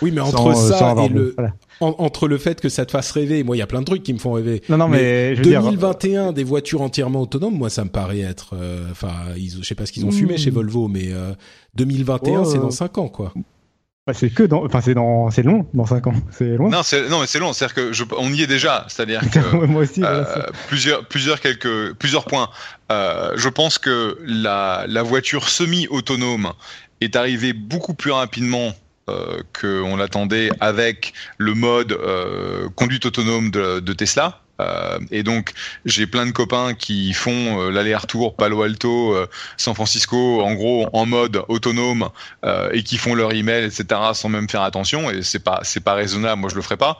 oui, 0.01 0.11
mais 0.11 0.19
entre 0.19 0.53
ça 0.53 0.93
et 1.05 1.07
le. 1.07 1.35
entre 1.79 2.27
le 2.27 2.37
fait 2.37 2.59
que 2.59 2.67
ça 2.67 2.85
te 2.85 2.91
fasse 2.91 3.11
rêver, 3.11 3.43
moi 3.43 3.55
il 3.55 3.59
y 3.59 3.61
a 3.61 3.67
plein 3.67 3.79
de 3.79 3.85
trucs 3.85 4.03
qui 4.03 4.13
me 4.13 4.19
font 4.19 4.33
rêver. 4.33 4.61
Non 4.67 4.77
non 4.77 4.89
mais, 4.89 5.35
mais 5.35 5.41
2021 5.41 6.33
des 6.33 6.43
voitures 6.43 6.81
entièrement 6.81 7.21
autonomes, 7.21 7.57
moi 7.57 7.69
ça 7.69 7.85
me 7.85 7.89
paraît 7.89 8.19
être, 8.19 8.55
enfin 8.91 9.13
je 9.37 9.63
sais 9.63 9.75
pas 9.75 9.85
ce 9.85 9.93
qu'ils 9.93 10.05
ont 10.05 10.11
fumé 10.11 10.37
chez 10.37 10.51
Volvo, 10.51 10.89
mais 10.89 11.11
2021 11.75 12.43
c'est 12.43 12.59
dans 12.59 12.71
5 12.71 12.97
ans 12.97 13.07
quoi. 13.07 13.33
Bah, 14.07 14.13
c'est 14.13 14.29
que 14.29 14.43
dans, 14.43 14.63
enfin 14.63 14.81
c'est 14.81 14.93
dans, 14.93 15.31
c'est 15.31 15.41
long 15.41 15.65
dans 15.73 15.87
5 15.87 16.05
ans, 16.05 16.13
c'est 16.29 16.57
loin. 16.57 16.69
Non, 16.69 16.83
c'est 16.83 17.09
non 17.09 17.21
mais 17.21 17.27
c'est 17.27 17.39
long, 17.39 17.53
c'est-à-dire 17.53 17.73
que 17.73 17.91
je, 17.91 18.03
on 18.15 18.31
y 18.31 18.43
est 18.43 18.47
déjà, 18.47 18.85
c'est-à-dire 18.87 19.21
que 19.31 19.65
moi 19.65 19.81
aussi, 19.81 20.03
euh, 20.03 20.23
plusieurs, 20.67 21.07
plusieurs 21.07 21.39
quelques, 21.39 21.93
plusieurs 21.95 22.25
points. 22.25 22.51
Euh, 22.91 23.31
je 23.35 23.49
pense 23.49 23.79
que 23.79 24.19
la, 24.23 24.85
la 24.87 25.01
voiture 25.01 25.49
semi-autonome 25.49 26.53
est 27.01 27.15
arrivée 27.15 27.53
beaucoup 27.53 27.95
plus 27.95 28.11
rapidement 28.11 28.73
euh, 29.09 29.41
qu'on 29.59 29.95
l'attendait 29.95 30.49
avec 30.59 31.13
le 31.39 31.55
mode 31.55 31.93
euh, 31.93 32.69
conduite 32.75 33.07
autonome 33.07 33.49
de, 33.49 33.79
de 33.79 33.93
Tesla 33.93 34.41
Euh, 34.61 34.99
et 35.11 35.23
donc, 35.23 35.53
j'ai 35.85 36.07
plein 36.07 36.25
de 36.25 36.31
copains 36.31 36.73
qui 36.73 37.13
font 37.13 37.61
euh, 37.61 37.71
l'aller-retour 37.71 38.35
Palo 38.35 38.63
Alto, 38.63 39.13
euh, 39.13 39.27
San 39.57 39.75
Francisco, 39.75 40.41
en 40.41 40.53
gros 40.53 40.89
en 40.93 41.05
mode 41.05 41.43
autonome 41.47 42.09
et 42.71 42.83
qui 42.83 42.97
font 42.97 43.15
leur 43.15 43.33
email, 43.33 43.65
etc., 43.65 43.85
sans 44.13 44.29
même 44.29 44.49
faire 44.49 44.61
attention. 44.61 45.09
Et 45.09 45.23
c'est 45.23 45.43
pas 45.43 45.61
c'est 45.63 45.83
pas 45.83 45.93
raisonnable. 45.93 46.41
Moi, 46.41 46.49
je 46.49 46.55
le 46.55 46.61
ferai 46.61 46.77
pas, 46.77 46.99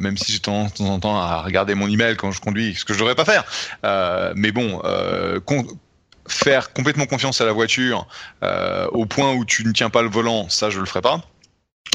même 0.00 0.16
si 0.16 0.32
j'ai 0.32 0.40
tendance 0.40 0.72
de 0.72 0.78
temps 0.78 0.90
en 0.90 1.00
temps 1.00 1.16
à 1.18 1.42
regarder 1.42 1.74
mon 1.74 1.88
email 1.88 2.16
quand 2.16 2.30
je 2.30 2.40
conduis, 2.40 2.74
ce 2.74 2.84
que 2.84 2.92
je 2.92 2.98
devrais 2.98 3.14
pas 3.14 3.24
faire. 3.24 3.44
mais 4.34 4.52
bon, 4.52 4.82
faire 6.28 6.72
complètement 6.72 7.06
confiance 7.06 7.40
à 7.40 7.46
la 7.46 7.52
voiture 7.52 8.06
au 8.92 9.06
point 9.06 9.32
où 9.32 9.44
tu 9.44 9.64
ne 9.64 9.72
tiens 9.72 9.90
pas 9.90 10.02
le 10.02 10.08
volant, 10.08 10.48
ça, 10.48 10.70
je 10.70 10.80
le 10.80 10.86
ferai 10.86 11.00
pas. 11.00 11.22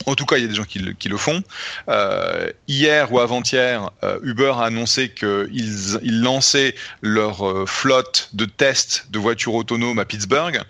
En 0.06 0.16
tout 0.16 0.26
cas, 0.26 0.38
il 0.38 0.42
y 0.42 0.46
a 0.46 0.48
des 0.48 0.56
gens 0.56 0.66
qui 0.66 0.80
le, 0.80 1.18
font. 1.18 1.42
Euh, 1.88 2.52
hier 2.68 3.12
ou 3.14 3.20
avant-hier, 3.20 3.90
euh, 4.04 4.20
Uber 4.24 4.54
a 4.58 4.66
annoncé 4.66 5.10
qu'ils 5.10 6.00
ils 6.04 6.22
lançaient 6.22 6.76
leur 7.02 7.48
euh, 7.48 7.66
flotte 7.66 8.30
de 8.34 8.46
tests 8.46 9.08
de 9.12 9.20
voitures 9.20 9.54
autonomes 9.54 10.00
à 10.00 10.06
Pittsburgh, 10.06 10.62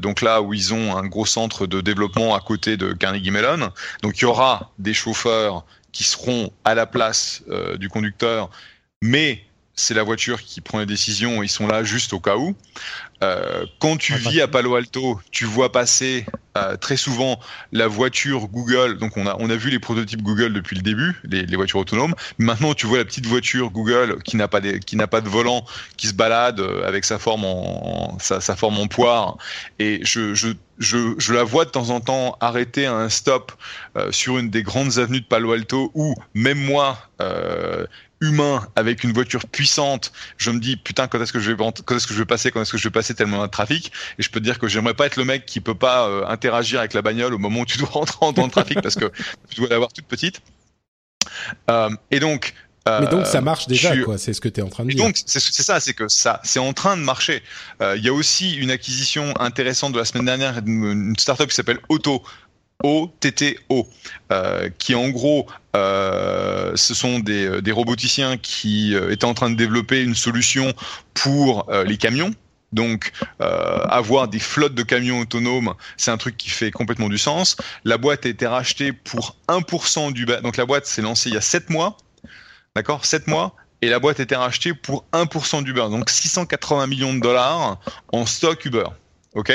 donc 0.00 0.22
là 0.22 0.42
où 0.42 0.54
ils 0.54 0.72
ont 0.72 0.96
un 0.96 1.06
gros 1.06 1.26
centre 1.26 1.66
de 1.66 1.80
développement 1.80 2.34
à 2.34 2.40
côté 2.40 2.76
de 2.76 2.92
Carnegie 2.92 3.30
Mellon. 3.30 3.70
Donc 4.02 4.18
il 4.18 4.22
y 4.22 4.24
aura 4.24 4.72
des 4.78 4.94
chauffeurs 4.94 5.64
qui 5.92 6.04
seront 6.04 6.52
à 6.64 6.74
la 6.74 6.86
place 6.86 7.42
du 7.78 7.88
conducteur, 7.88 8.50
mais 9.02 9.44
c'est 9.74 9.94
la 9.94 10.02
voiture 10.02 10.42
qui 10.42 10.60
prend 10.60 10.78
les 10.78 10.86
décisions, 10.86 11.42
ils 11.42 11.48
sont 11.48 11.66
là 11.66 11.84
juste 11.84 12.12
au 12.12 12.20
cas 12.20 12.36
où. 12.36 12.56
Euh, 13.22 13.64
quand 13.78 13.96
tu 13.96 14.14
vis 14.14 14.40
à 14.40 14.48
Palo 14.48 14.74
Alto, 14.74 15.20
tu 15.30 15.44
vois 15.44 15.72
passer 15.72 16.26
euh, 16.56 16.76
très 16.76 16.96
souvent 16.96 17.38
la 17.72 17.86
voiture 17.86 18.48
Google. 18.48 18.98
Donc 18.98 19.16
on 19.16 19.26
a 19.26 19.36
on 19.38 19.50
a 19.50 19.56
vu 19.56 19.70
les 19.70 19.78
prototypes 19.78 20.22
Google 20.22 20.52
depuis 20.52 20.76
le 20.76 20.82
début, 20.82 21.14
les, 21.24 21.44
les 21.44 21.56
voitures 21.56 21.80
autonomes. 21.80 22.14
Maintenant 22.38 22.74
tu 22.74 22.86
vois 22.86 22.98
la 22.98 23.04
petite 23.04 23.26
voiture 23.26 23.70
Google 23.70 24.22
qui 24.22 24.36
n'a 24.36 24.48
pas 24.48 24.60
des, 24.60 24.80
qui 24.80 24.96
n'a 24.96 25.06
pas 25.06 25.20
de 25.20 25.28
volant, 25.28 25.64
qui 25.96 26.08
se 26.08 26.14
balade 26.14 26.60
euh, 26.60 26.86
avec 26.86 27.04
sa 27.04 27.18
forme 27.18 27.44
en, 27.44 28.18
sa, 28.20 28.40
sa, 28.40 28.56
forme 28.56 28.78
en 28.78 28.86
poire. 28.86 29.36
Et 29.78 30.00
je, 30.02 30.34
je 30.34 30.48
je, 30.78 31.14
je, 31.16 31.32
la 31.32 31.42
vois 31.42 31.64
de 31.64 31.70
temps 31.70 31.88
en 31.88 32.00
temps 32.00 32.36
arrêter 32.40 32.84
à 32.84 32.94
un 32.94 33.08
stop 33.08 33.52
euh, 33.96 34.12
sur 34.12 34.36
une 34.36 34.50
des 34.50 34.62
grandes 34.62 34.98
avenues 34.98 35.22
de 35.22 35.26
Palo 35.26 35.52
Alto 35.52 35.90
où 35.94 36.14
même 36.34 36.58
moi, 36.58 36.98
humain 38.20 38.66
avec 38.76 39.04
une 39.04 39.12
voiture 39.12 39.46
puissante, 39.46 40.12
je 40.38 40.50
me 40.50 40.58
dis 40.58 40.76
putain 40.76 41.06
quand 41.06 41.20
est-ce 41.20 41.32
que 41.32 41.40
je 41.40 41.52
vais 41.52 41.56
quand 41.56 41.96
est-ce 41.96 42.06
que 42.06 42.14
je 42.14 42.18
vais 42.18 42.24
passer, 42.24 42.50
quand 42.50 42.62
est-ce 42.62 42.72
que 42.72 42.78
je 42.78 42.84
vais 42.84 42.92
passer 42.92 43.14
tellement 43.14 43.42
de 43.42 43.50
trafic? 43.50 43.92
Et 44.18 44.22
je 44.22 44.30
peux 44.30 44.40
te 44.40 44.44
dire 44.44 44.58
que 44.58 44.68
j'aimerais 44.68 44.94
pas 44.94 45.06
être 45.06 45.16
le 45.16 45.24
mec 45.24 45.44
qui 45.46 45.60
peut 45.60 45.74
pas 45.74 46.08
euh, 46.08 46.26
interagir 46.26 46.78
avec 46.78 46.94
la 46.94 47.02
bagnole 47.02 47.34
au 47.34 47.38
moment 47.38 47.60
où 47.60 47.66
tu 47.66 47.78
dois 47.78 47.88
rentrer 47.88 48.32
dans 48.32 48.44
le 48.44 48.50
trafic 48.50 48.80
parce 48.80 48.94
que 48.94 49.10
tu 49.50 49.60
dois 49.60 49.68
l'avoir 49.68 49.92
toute 49.92 50.06
petite. 50.06 50.40
Euh, 51.70 51.90
et 52.10 52.20
donc 52.20 52.54
euh, 52.88 53.00
mais 53.00 53.08
donc 53.08 53.26
ça 53.26 53.40
marche 53.40 53.66
déjà, 53.66 53.96
quoi. 53.96 54.16
C'est 54.16 54.32
ce 54.32 54.40
que 54.40 54.48
tu 54.48 54.60
es 54.60 54.62
en 54.62 54.68
train 54.68 54.84
de 54.84 54.90
dire. 54.90 55.04
Donc 55.04 55.16
c'est 55.26 55.40
ça, 55.40 55.80
c'est 55.80 55.94
que 55.94 56.08
ça, 56.08 56.40
c'est 56.44 56.60
en 56.60 56.72
train 56.72 56.96
de 56.96 57.02
marcher. 57.02 57.42
Euh, 57.82 57.96
il 57.96 58.04
y 58.04 58.08
a 58.08 58.12
aussi 58.12 58.54
une 58.54 58.70
acquisition 58.70 59.34
intéressante 59.40 59.92
de 59.92 59.98
la 59.98 60.04
semaine 60.04 60.26
dernière, 60.26 60.60
une 60.64 61.14
startup 61.18 61.48
qui 61.48 61.54
s'appelle 61.54 61.80
Auto. 61.88 62.22
OTTO, 62.82 63.88
euh, 64.32 64.68
qui 64.78 64.94
en 64.94 65.08
gros, 65.08 65.46
euh, 65.74 66.72
ce 66.76 66.94
sont 66.94 67.18
des, 67.18 67.46
euh, 67.46 67.62
des 67.62 67.72
roboticiens 67.72 68.36
qui 68.36 68.94
euh, 68.94 69.10
étaient 69.10 69.24
en 69.24 69.34
train 69.34 69.50
de 69.50 69.56
développer 69.56 70.02
une 70.02 70.14
solution 70.14 70.72
pour 71.14 71.68
euh, 71.70 71.84
les 71.84 71.96
camions. 71.96 72.32
Donc, 72.72 73.12
euh, 73.40 73.78
avoir 73.88 74.28
des 74.28 74.38
flottes 74.38 74.74
de 74.74 74.82
camions 74.82 75.20
autonomes, 75.20 75.74
c'est 75.96 76.10
un 76.10 76.16
truc 76.16 76.36
qui 76.36 76.50
fait 76.50 76.70
complètement 76.70 77.08
du 77.08 77.16
sens. 77.16 77.56
La 77.84 77.96
boîte 77.96 78.26
a 78.26 78.28
été 78.28 78.46
rachetée 78.46 78.92
pour 78.92 79.36
1% 79.48 80.12
du... 80.12 80.26
Donc, 80.26 80.56
la 80.56 80.66
boîte 80.66 80.86
s'est 80.86 81.02
lancée 81.02 81.30
il 81.30 81.34
y 81.34 81.38
a 81.38 81.42
7 81.42 81.70
mois. 81.70 81.96
D'accord? 82.74 83.06
7 83.06 83.28
mois. 83.28 83.54
Et 83.82 83.88
la 83.88 83.98
boîte 83.98 84.20
a 84.20 84.24
été 84.24 84.34
rachetée 84.36 84.74
pour 84.74 85.04
1% 85.12 85.62
d'Uber. 85.62 85.86
Donc, 85.90 86.10
680 86.10 86.86
millions 86.88 87.14
de 87.14 87.20
dollars 87.20 87.78
en 88.12 88.26
stock 88.26 88.64
Uber. 88.64 88.86
OK? 89.34 89.52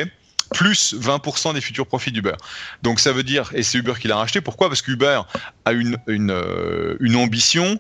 Plus 0.54 0.94
20% 0.96 1.54
des 1.54 1.62
futurs 1.62 1.88
profits 1.88 2.12
d'Uber. 2.12 2.36
Donc 2.84 3.00
ça 3.00 3.12
veut 3.12 3.24
dire, 3.24 3.50
et 3.54 3.64
c'est 3.64 3.78
Uber 3.78 3.94
qui 4.00 4.08
l'a 4.08 4.18
racheté, 4.18 4.42
pourquoi? 4.42 4.68
Parce 4.68 4.82
qu'Uber 4.82 5.22
a 5.66 5.72
une, 5.72 5.98
une, 6.08 6.98
une 7.00 7.16
ambition 7.16 7.80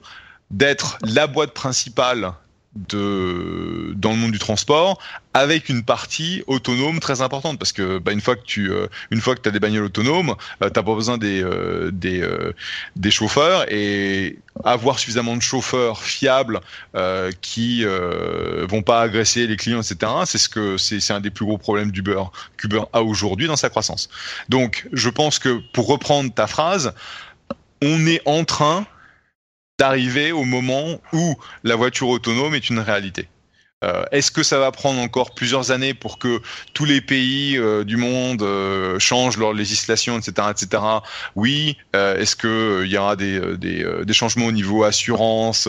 d'être 0.51 0.97
la 1.03 1.27
boîte 1.27 1.53
principale 1.53 2.33
de 2.75 3.93
dans 3.95 4.11
le 4.11 4.17
monde 4.17 4.31
du 4.31 4.39
transport 4.39 4.97
avec 5.33 5.69
une 5.69 5.83
partie 5.83 6.43
autonome 6.47 6.99
très 6.99 7.21
importante. 7.21 7.59
Parce 7.59 7.73
que 7.73 7.99
bah, 7.99 8.13
une 8.13 8.21
fois 8.21 8.35
que 8.35 8.43
tu 8.43 8.71
euh, 8.71 8.87
une 9.11 9.19
fois 9.19 9.35
que 9.35 9.47
as 9.47 9.51
des 9.51 9.59
bagnoles 9.59 9.85
autonomes 9.85 10.35
euh, 10.63 10.69
t'as 10.69 10.83
pas 10.83 10.95
besoin 10.95 11.17
des 11.17 11.43
euh, 11.43 11.91
des 11.91 12.21
euh, 12.21 12.53
des 12.95 13.11
chauffeurs. 13.11 13.65
Et 13.71 14.39
avoir 14.63 14.99
suffisamment 14.99 15.35
de 15.35 15.41
chauffeurs 15.41 16.01
fiables 16.01 16.59
euh, 16.95 17.31
qui 17.41 17.83
vont 17.83 18.81
pas 18.81 19.01
agresser 19.01 19.47
les 19.47 19.55
clients 19.55 19.81
etc 19.81 20.11
c'est 20.25 20.37
ce 20.37 20.49
que 20.49 20.77
c'est 20.77 21.13
un 21.13 21.21
des 21.21 21.31
plus 21.31 21.45
gros 21.45 21.57
problèmes 21.57 21.91
d'Uber 21.91 22.23
qu'Uber 22.57 22.83
a 22.93 23.01
aujourd'hui 23.01 23.47
dans 23.47 23.55
sa 23.55 23.69
croissance. 23.69 24.09
Donc 24.49 24.87
je 24.91 25.09
pense 25.09 25.39
que 25.39 25.61
pour 25.73 25.87
reprendre 25.87 26.33
ta 26.33 26.47
phrase 26.47 26.93
on 27.81 28.05
est 28.05 28.21
en 28.25 28.43
train 28.43 28.85
d'arriver 29.81 30.31
au 30.31 30.43
moment 30.43 31.01
où 31.11 31.35
la 31.63 31.75
voiture 31.75 32.07
autonome 32.09 32.53
est 32.53 32.69
une 32.69 32.77
réalité. 32.77 33.27
Euh, 33.83 34.03
Est-ce 34.11 34.29
que 34.29 34.43
ça 34.43 34.59
va 34.59 34.71
prendre 34.71 35.01
encore 35.01 35.33
plusieurs 35.33 35.71
années 35.71 35.95
pour 35.95 36.19
que 36.19 36.39
tous 36.75 36.85
les 36.85 37.01
pays 37.01 37.57
euh, 37.57 37.83
du 37.83 37.97
monde 37.97 38.43
euh, 38.43 38.99
changent 38.99 39.37
leur 39.37 39.53
législation, 39.53 40.19
etc., 40.19 40.49
etc. 40.51 40.83
Oui. 41.35 41.77
Est-ce 41.95 42.35
que 42.35 42.83
il 42.85 42.91
y 42.91 42.97
aura 42.99 43.15
des, 43.15 44.13
changements 44.13 44.45
au 44.45 44.51
niveau 44.51 44.83
assurance 44.83 45.67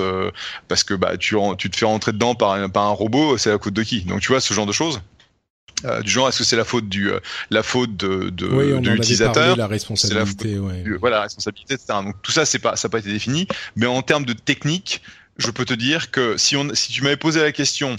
parce 0.68 0.84
que 0.84 0.92
bah 0.92 1.16
tu, 1.16 1.36
te 1.70 1.76
fais 1.76 1.86
rentrer 1.86 2.12
dedans 2.12 2.34
par 2.34 2.52
un, 2.52 2.68
par 2.68 2.92
robot, 2.92 3.38
c'est 3.38 3.48
la 3.48 3.58
faute 3.58 3.72
de 3.72 3.82
qui? 3.82 4.02
Donc 4.02 4.20
tu 4.20 4.28
vois 4.28 4.42
ce 4.42 4.52
genre 4.52 4.66
de 4.66 4.72
choses. 4.72 5.00
Euh, 5.84 6.00
du 6.00 6.10
genre 6.10 6.28
est-ce 6.28 6.38
que 6.38 6.44
c'est 6.44 6.56
la 6.56 6.64
faute 6.64 6.88
du 6.88 7.10
euh, 7.10 7.18
la 7.50 7.64
faute 7.64 7.96
de 7.96 8.30
de, 8.30 8.46
oui, 8.46 8.80
de 8.80 8.90
l'utilisateur 8.90 9.56
la 9.56 9.66
responsabilité 9.66 10.54
la 10.54 10.60
ouais. 10.60 10.82
du, 10.82 10.96
voilà 10.96 11.16
la 11.16 11.22
responsabilité 11.22 11.74
etc 11.74 11.98
donc 12.04 12.14
tout 12.22 12.30
ça 12.30 12.44
c'est 12.44 12.60
pas 12.60 12.76
ça 12.76 12.86
n'a 12.86 12.90
pas 12.90 13.00
été 13.00 13.10
défini 13.10 13.48
mais 13.74 13.86
en 13.86 14.00
termes 14.02 14.24
de 14.24 14.32
technique 14.32 15.02
je 15.38 15.50
peux 15.50 15.64
te 15.64 15.72
dire 15.72 16.10
que 16.10 16.36
si 16.36 16.56
on 16.56 16.74
si 16.74 16.92
tu 16.92 17.02
m'avais 17.02 17.16
posé 17.16 17.40
la 17.40 17.52
question 17.52 17.96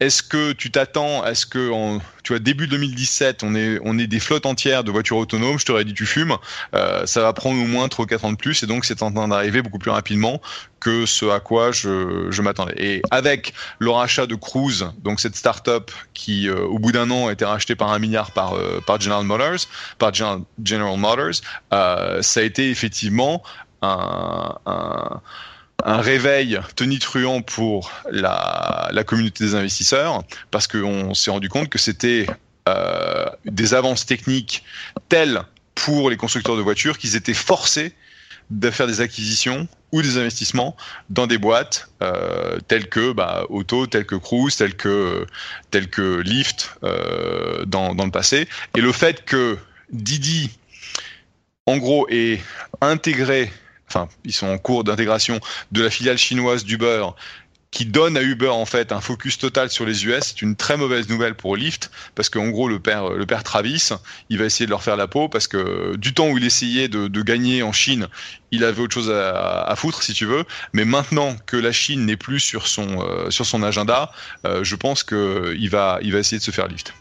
est-ce 0.00 0.22
que 0.22 0.52
tu 0.52 0.70
t'attends 0.70 1.24
est-ce 1.24 1.46
que 1.46 1.70
en, 1.70 1.98
tu 2.22 2.32
vois 2.32 2.38
début 2.38 2.66
2017 2.66 3.42
on 3.42 3.54
est 3.54 3.78
on 3.82 3.98
est 3.98 4.06
des 4.06 4.20
flottes 4.20 4.44
entières 4.44 4.84
de 4.84 4.90
voitures 4.90 5.16
autonomes 5.16 5.58
je 5.58 5.64
t'aurais 5.64 5.84
dit 5.84 5.94
tu 5.94 6.04
fumes 6.04 6.36
euh, 6.74 7.06
ça 7.06 7.22
va 7.22 7.32
prendre 7.32 7.60
au 7.60 7.66
moins 7.66 7.88
3 7.88 8.04
ou 8.04 8.06
4 8.06 8.24
ans 8.26 8.32
de 8.32 8.36
plus 8.36 8.62
et 8.62 8.66
donc 8.66 8.84
c'est 8.84 9.02
en 9.02 9.12
train 9.12 9.28
d'arriver 9.28 9.62
beaucoup 9.62 9.78
plus 9.78 9.90
rapidement 9.90 10.42
que 10.78 11.06
ce 11.06 11.24
à 11.30 11.40
quoi 11.40 11.72
je, 11.72 12.26
je 12.30 12.42
m'attendais. 12.42 12.74
Et 12.76 13.02
avec 13.10 13.54
le 13.78 13.88
rachat 13.88 14.26
de 14.26 14.34
Cruise 14.34 14.86
donc 15.02 15.20
cette 15.20 15.36
start-up 15.36 15.90
qui 16.12 16.48
euh, 16.48 16.66
au 16.66 16.78
bout 16.78 16.92
d'un 16.92 17.10
an 17.10 17.28
a 17.28 17.32
été 17.32 17.46
rachetée 17.46 17.76
par 17.76 17.92
un 17.92 17.98
milliard 17.98 18.30
par 18.32 18.54
euh, 18.54 18.82
par 18.86 19.00
General 19.00 19.24
Motors 19.24 19.66
par 19.98 20.12
General, 20.12 20.40
General 20.62 20.98
Motors 20.98 21.40
euh, 21.72 22.20
ça 22.20 22.40
a 22.40 22.42
été 22.42 22.68
effectivement 22.70 23.42
un, 23.80 24.58
un 24.66 25.20
un 25.82 26.00
réveil 26.00 26.60
tonitruant 26.76 27.42
pour 27.42 27.90
la, 28.10 28.90
communauté 29.06 29.44
des 29.44 29.54
investisseurs 29.54 30.22
parce 30.50 30.66
qu'on 30.66 31.14
s'est 31.14 31.30
rendu 31.30 31.48
compte 31.48 31.68
que 31.68 31.78
c'était 31.78 32.26
euh, 32.68 33.26
des 33.44 33.74
avances 33.74 34.06
techniques 34.06 34.64
telles 35.08 35.42
pour 35.74 36.10
les 36.10 36.16
constructeurs 36.16 36.56
de 36.56 36.62
voitures 36.62 36.98
qu'ils 36.98 37.16
étaient 37.16 37.34
forcés 37.34 37.92
de 38.50 38.70
faire 38.70 38.86
des 38.86 39.00
acquisitions 39.00 39.68
ou 39.92 40.02
des 40.02 40.18
investissements 40.18 40.76
dans 41.08 41.26
des 41.26 41.38
boîtes 41.38 41.88
euh, 42.02 42.58
telles 42.68 42.88
que 42.88 43.12
bah, 43.12 43.44
Auto, 43.48 43.86
telles 43.86 44.06
que 44.06 44.16
Cruise, 44.16 44.56
telles 44.56 44.76
que 44.76 45.26
telles 45.70 45.88
que 45.88 46.20
Lyft 46.20 46.76
euh, 46.84 47.64
dans, 47.64 47.94
dans 47.94 48.04
le 48.04 48.10
passé. 48.10 48.48
Et 48.76 48.80
le 48.80 48.92
fait 48.92 49.24
que 49.24 49.58
Didi, 49.90 50.50
en 51.66 51.78
gros, 51.78 52.06
ait 52.10 52.40
intégré 52.80 53.50
enfin, 53.94 54.08
ils 54.24 54.32
sont 54.32 54.48
en 54.48 54.58
cours 54.58 54.84
d'intégration 54.84 55.40
de 55.72 55.82
la 55.82 55.90
filiale 55.90 56.18
chinoise 56.18 56.64
d'Uber 56.64 57.06
qui 57.74 57.86
donne 57.86 58.16
à 58.16 58.22
Uber 58.22 58.50
en 58.50 58.66
fait 58.66 58.92
un 58.92 59.00
focus 59.00 59.36
total 59.36 59.68
sur 59.68 59.84
les 59.84 60.06
US, 60.06 60.20
c'est 60.28 60.42
une 60.42 60.54
très 60.54 60.76
mauvaise 60.76 61.08
nouvelle 61.08 61.34
pour 61.34 61.56
Lyft 61.56 61.90
parce 62.14 62.30
qu'en 62.30 62.48
gros 62.48 62.68
le 62.68 62.78
père 62.78 63.10
le 63.10 63.26
père 63.26 63.42
Travis, 63.42 63.90
il 64.30 64.38
va 64.38 64.44
essayer 64.44 64.64
de 64.64 64.70
leur 64.70 64.84
faire 64.84 64.96
la 64.96 65.08
peau 65.08 65.28
parce 65.28 65.48
que 65.48 65.96
du 65.96 66.14
temps 66.14 66.28
où 66.28 66.38
il 66.38 66.44
essayait 66.44 66.86
de, 66.86 67.22
gagner 67.22 67.64
en 67.64 67.72
Chine, 67.72 68.06
il 68.52 68.62
avait 68.62 68.80
autre 68.80 68.94
chose 68.94 69.10
à, 69.10 69.74
foutre 69.76 70.04
si 70.04 70.12
tu 70.12 70.24
veux, 70.24 70.44
mais 70.72 70.84
maintenant 70.84 71.36
que 71.46 71.56
la 71.56 71.72
Chine 71.72 72.06
n'est 72.06 72.16
plus 72.16 72.38
sur 72.38 72.68
son 72.68 73.02
euh, 73.02 73.66
agenda, 73.66 74.12
euh, 74.46 74.62
je 74.62 74.76
pense 74.76 75.02
que 75.02 75.56
il 75.58 75.68
va 75.68 75.98
va 76.00 76.18
essayer 76.18 76.38
de 76.38 76.44
se 76.44 76.52
faire 76.52 76.68
Lyft. 76.68 76.94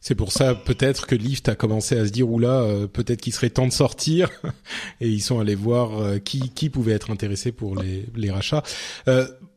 C'est 0.00 0.14
pour 0.14 0.32
ça 0.32 0.54
peut-être 0.54 1.06
que 1.06 1.14
Lyft 1.14 1.48
a 1.48 1.54
commencé 1.54 1.98
à 1.98 2.06
se 2.06 2.10
dire 2.10 2.28
oula, 2.28 2.62
euh, 2.62 2.86
peut-être 2.86 3.20
qu'il 3.20 3.34
serait 3.34 3.50
temps 3.50 3.66
de 3.66 3.72
sortir 3.72 4.30
et 5.00 5.08
ils 5.08 5.20
sont 5.20 5.40
allés 5.40 5.54
voir 5.54 5.98
euh, 5.98 6.18
qui 6.18 6.50
qui 6.50 6.70
pouvait 6.70 6.92
être 6.92 7.10
intéressé 7.10 7.52
pour 7.52 7.76
les 7.76 8.06
les 8.16 8.30
rachats. 8.30 8.62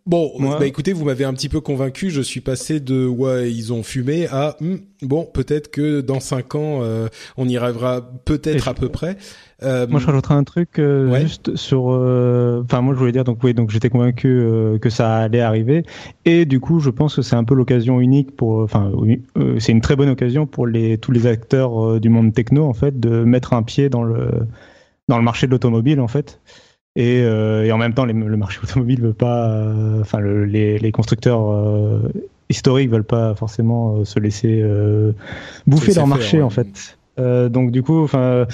Bon, 0.05 0.33
bah 0.37 0.65
écoutez, 0.65 0.91
vous 0.91 1.05
m'avez 1.05 1.23
un 1.23 1.33
petit 1.33 1.47
peu 1.47 1.61
convaincu. 1.61 2.09
Je 2.09 2.19
suis 2.19 2.41
passé 2.41 2.81
de 2.81 3.07
ouais, 3.07 3.49
ils 3.49 3.71
ont 3.71 3.83
fumé 3.83 4.27
à 4.27 4.57
hmm, 4.59 4.75
bon, 5.01 5.25
peut-être 5.33 5.71
que 5.71 6.01
dans 6.01 6.19
cinq 6.19 6.55
ans, 6.55 6.79
euh, 6.81 7.07
on 7.37 7.47
y 7.47 7.55
arrivera 7.55 8.01
peut-être 8.25 8.67
à 8.67 8.73
peu 8.73 8.89
près. 8.89 9.15
Euh, 9.63 9.87
Moi, 9.87 10.01
je 10.01 10.05
rajouterais 10.07 10.33
un 10.35 10.43
truc 10.43 10.77
euh, 10.77 11.09
Ouais. 11.09 11.21
juste 11.21 11.55
sur. 11.55 11.85
euh, 11.89 12.61
Enfin, 12.65 12.81
moi, 12.81 12.93
je 12.93 12.99
voulais 12.99 13.13
dire 13.13 13.23
donc 13.23 13.41
oui, 13.45 13.53
donc 13.53 13.69
j'étais 13.71 13.89
convaincu 13.89 14.27
euh, 14.27 14.77
que 14.77 14.89
ça 14.89 15.15
allait 15.19 15.39
arriver, 15.39 15.85
et 16.25 16.43
du 16.43 16.59
coup, 16.59 16.81
je 16.81 16.89
pense 16.89 17.15
que 17.15 17.21
c'est 17.21 17.37
un 17.37 17.45
peu 17.45 17.55
l'occasion 17.55 18.01
unique 18.01 18.35
pour. 18.35 18.57
Enfin, 18.59 18.91
euh, 19.37 19.57
c'est 19.59 19.71
une 19.71 19.79
très 19.79 19.95
bonne 19.95 20.09
occasion 20.09 20.45
pour 20.45 20.67
les 20.67 20.97
tous 20.97 21.13
les 21.13 21.27
acteurs 21.27 22.01
du 22.01 22.09
monde 22.09 22.33
techno 22.33 22.65
en 22.65 22.73
fait 22.73 22.99
de 22.99 23.23
mettre 23.23 23.53
un 23.53 23.63
pied 23.63 23.87
dans 23.87 24.03
le 24.03 24.27
dans 25.07 25.17
le 25.17 25.23
marché 25.23 25.47
de 25.47 25.51
l'automobile 25.51 26.01
en 26.01 26.09
fait. 26.09 26.41
Et, 26.95 27.21
euh, 27.23 27.63
et 27.65 27.71
en 27.71 27.77
même 27.77 27.93
temps, 27.93 28.05
les- 28.05 28.13
le 28.13 28.37
marché 28.37 28.59
automobile 28.63 29.01
veut 29.01 29.13
pas. 29.13 29.49
euh, 29.49 30.01
Enfin, 30.01 30.19
le- 30.19 30.45
les, 30.45 30.77
les 30.77 30.91
constructeurs 30.91 31.49
euh, 31.51 31.99
historiques 32.49 32.89
veulent 32.91 33.03
pas 33.03 33.33
forcément 33.35 34.03
se 34.05 34.19
laisser 34.19 34.61
bouffer 35.67 35.87
laisser 35.87 35.99
leur 35.99 36.07
faire, 36.07 36.07
marché 36.07 36.37
ouais. 36.37 36.43
en 36.43 36.49
fait. 36.49 36.97
Euh, 37.19 37.47
donc 37.49 37.71
du 37.71 37.83
coup, 37.83 38.03
enfin, 38.03 38.47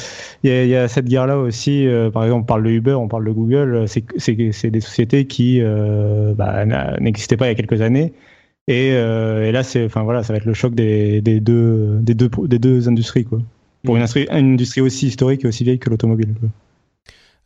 il 0.44 0.50
y 0.50 0.54
a, 0.54 0.64
il 0.64 0.70
y 0.70 0.76
a 0.76 0.88
cette 0.88 1.06
guerre-là 1.06 1.38
aussi. 1.40 1.88
euh, 1.88 2.10
par 2.12 2.24
exemple, 2.24 2.44
on 2.44 2.46
parle 2.46 2.64
de 2.64 2.70
Uber, 2.72 2.94
on 2.94 3.08
parle 3.08 3.26
de 3.26 3.32
Google. 3.32 3.86
C'est 3.88 4.36
des 4.72 4.82
sociétés 4.82 5.26
qui 5.26 5.60
euh, 5.62 6.34
bah, 6.34 6.66
n'existaient 7.00 7.38
pas 7.38 7.46
il 7.48 7.50
y 7.50 7.52
a 7.52 7.56
quelques 7.56 7.82
années. 7.82 8.14
Et, 8.68 8.90
et 8.90 9.52
là, 9.52 9.64
c'est, 9.64 9.86
enfin 9.86 10.04
voilà, 10.04 10.24
ça 10.24 10.34
va 10.34 10.38
être 10.38 10.46
le 10.46 10.54
choc 10.54 10.76
des, 10.76 11.22
des 11.22 11.40
deux 11.40 12.00
des 12.02 12.14
deux 12.14 12.30
des 12.48 12.60
deux 12.60 12.88
industries 12.88 13.26
quoi. 13.26 13.40
Pour 13.84 13.96
une, 13.96 14.02
industrie, 14.04 14.28
une 14.32 14.54
industrie 14.54 14.82
aussi 14.82 15.08
historique 15.08 15.44
et 15.46 15.48
aussi 15.48 15.64
vieille 15.64 15.80
que 15.80 15.90
l'automobile. 15.90 16.36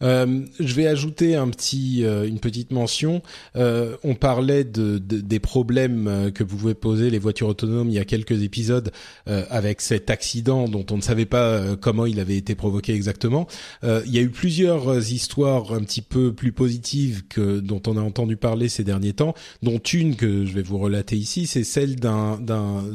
Euh, 0.01 0.41
je 0.59 0.73
vais 0.73 0.87
ajouter 0.87 1.35
un 1.35 1.47
petit, 1.49 2.03
euh, 2.03 2.27
une 2.27 2.39
petite 2.39 2.71
mention. 2.71 3.21
Euh, 3.55 3.95
on 4.03 4.15
parlait 4.15 4.63
de, 4.63 4.97
de- 4.97 5.21
des 5.21 5.39
problèmes 5.39 6.07
euh, 6.07 6.31
que 6.31 6.43
pouvaient 6.43 6.73
poser 6.73 7.09
les 7.09 7.19
voitures 7.19 7.47
autonomes 7.47 7.89
il 7.89 7.93
y 7.95 7.99
a 7.99 8.05
quelques 8.05 8.41
épisodes 8.43 8.91
avec 9.25 9.81
cet 9.81 10.09
accident 10.09 10.67
dont 10.67 10.85
on 10.91 10.97
ne 10.97 11.01
savait 11.01 11.25
pas 11.25 11.75
comment 11.75 12.05
il 12.05 12.19
avait 12.19 12.35
été 12.37 12.55
provoqué 12.55 12.93
exactement. 12.93 13.47
Il 13.83 14.11
y 14.11 14.17
a 14.17 14.21
eu 14.21 14.29
plusieurs 14.29 15.11
histoires 15.11 15.73
un 15.73 15.81
petit 15.83 16.01
peu 16.01 16.33
plus 16.33 16.51
positives 16.51 17.23
que 17.27 17.59
dont 17.59 17.81
on 17.87 17.97
a 17.97 18.01
entendu 18.01 18.35
parler 18.37 18.69
ces 18.69 18.83
derniers 18.83 19.13
temps, 19.13 19.33
dont 19.61 19.77
une 19.79 20.15
que 20.15 20.45
je 20.45 20.53
vais 20.53 20.61
vous 20.61 20.77
relater 20.77 21.15
ici, 21.15 21.47
c'est 21.47 21.63
celle 21.63 21.95
d'un 21.97 22.39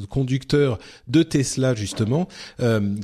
conducteur 0.09 0.79
de 1.09 1.23
Tesla 1.23 1.75
justement 1.75 2.29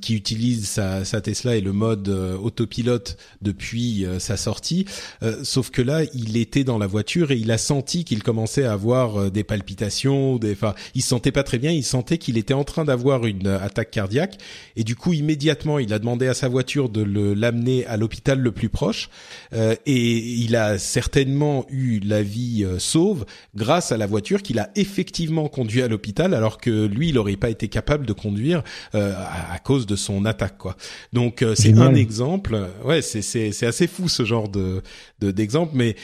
qui 0.03 0.15
utilise 0.15 0.67
sa, 0.67 1.05
sa 1.05 1.21
Tesla 1.21 1.57
et 1.57 1.61
le 1.61 1.73
mode 1.73 2.09
autopilote 2.09 3.17
depuis 3.43 3.94
euh, 4.03 4.19
sa 4.19 4.37
sortie. 4.37 4.85
Euh, 5.23 5.45
sauf 5.45 5.71
que 5.71 5.83
là, 5.83 6.03
il 6.15 6.37
était 6.37 6.65
dans 6.65 6.79
la 6.79 6.87
voiture 6.87 7.31
et 7.31 7.37
il 7.37 7.51
a 7.51 7.59
senti 7.59 8.05
qu'il 8.05 8.23
commençait 8.23 8.65
à 8.65 8.73
avoir 8.73 9.17
euh, 9.17 9.31
des 9.31 9.45
palpitations, 9.45 10.39
des, 10.39 10.53
enfin, 10.53 10.75
il 10.95 11.03
se 11.03 11.09
sentait 11.09 11.33
pas 11.33 11.45
très 11.45 11.59
bien. 11.59 11.71
Il 11.71 11.85
sentait 11.85 12.19
qu'il 12.19 12.37
était 12.39 12.55
en 12.55 12.65
train 12.65 12.85
d'avoir 12.85 13.27
une 13.27 13.47
attaque 13.47 13.91
cardiaque 13.91 14.39
et 14.77 14.85
du 14.85 14.97
coup, 14.97 15.13
immédiatement, 15.13 15.79
il 15.79 15.93
a 15.93 15.99
demandé 15.99 16.27
à 16.27 16.35
sa 16.35 16.49
voiture 16.49 16.89
de 16.89 17.03
l'amener 17.35 17.87
à 17.87 17.97
l'hôpital 17.97 18.39
le 18.41 18.53
plus 18.53 18.69
proche 18.69 19.09
Euh, 19.53 19.77
et 19.87 20.19
il 20.45 20.57
a 20.57 20.79
certainement 20.79 21.67
eu 21.69 22.01
la 22.01 22.23
vie 22.23 22.65
euh, 22.65 22.79
sauve 22.79 23.25
grâce 23.55 23.93
à 23.93 23.97
la 23.97 24.07
voiture 24.07 24.43
qu'il 24.43 24.59
a 24.59 24.71
effectivement 24.75 25.49
conduit 25.49 25.83
à 25.83 25.89
l'hôpital 25.89 26.35
alors 26.35 26.59
que 26.59 26.87
lui, 26.87 27.11
il 27.11 27.19
aurait 27.19 27.37
pas 27.37 27.51
été 27.51 27.69
capable 27.69 28.07
de 28.07 28.13
conduire 28.13 28.63
euh, 28.95 29.13
à, 29.17 29.55
à 29.55 29.59
cause 29.59 29.87
de 29.87 29.97
son 29.97 30.25
attaque, 30.25 30.59
quoi. 30.59 30.77
Donc 31.13 31.43
euh, 31.43 31.55
c'est 31.55 31.77
un 31.79 31.95
exemple. 31.95 32.69
Ouais, 32.85 33.03
c'est 33.03 33.23
c'est 33.23 33.53
c'est 33.53 33.67
assez 33.75 33.87
fou 33.89 34.09
ce 34.09 34.25
genre 34.25 34.49
de 34.49 34.83
de- 35.21 35.31
d'exemple, 35.33 35.73
mais 35.75 35.97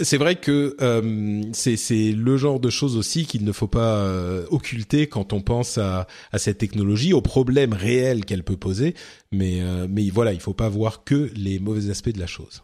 c'est 0.00 0.16
vrai 0.16 0.36
que 0.36 0.76
euh, 0.80 1.42
c'est 1.52 2.12
le 2.12 2.36
genre 2.36 2.58
de 2.60 2.70
choses 2.70 2.96
aussi 2.96 3.24
qu'il 3.26 3.44
ne 3.44 3.52
faut 3.52 3.68
pas 3.68 3.98
euh, 3.98 4.46
occulter 4.50 5.06
quand 5.08 5.32
on 5.32 5.40
pense 5.42 5.78
à 5.78 6.06
cette 6.36 6.58
technologie, 6.58 7.12
aux 7.12 7.20
problèmes 7.22 7.72
réels 7.72 8.24
qu'elle 8.24 8.42
peut 8.42 8.56
poser. 8.56 8.94
Mais 9.30 9.60
euh, 9.62 9.86
voilà, 10.12 10.32
il 10.32 10.40
faut 10.40 10.54
pas 10.54 10.68
voir 10.68 11.04
que 11.04 11.30
les 11.36 11.58
mauvais 11.60 11.90
aspects 11.90 12.10
de 12.12 12.18
la 12.20 12.26
chose. 12.26 12.62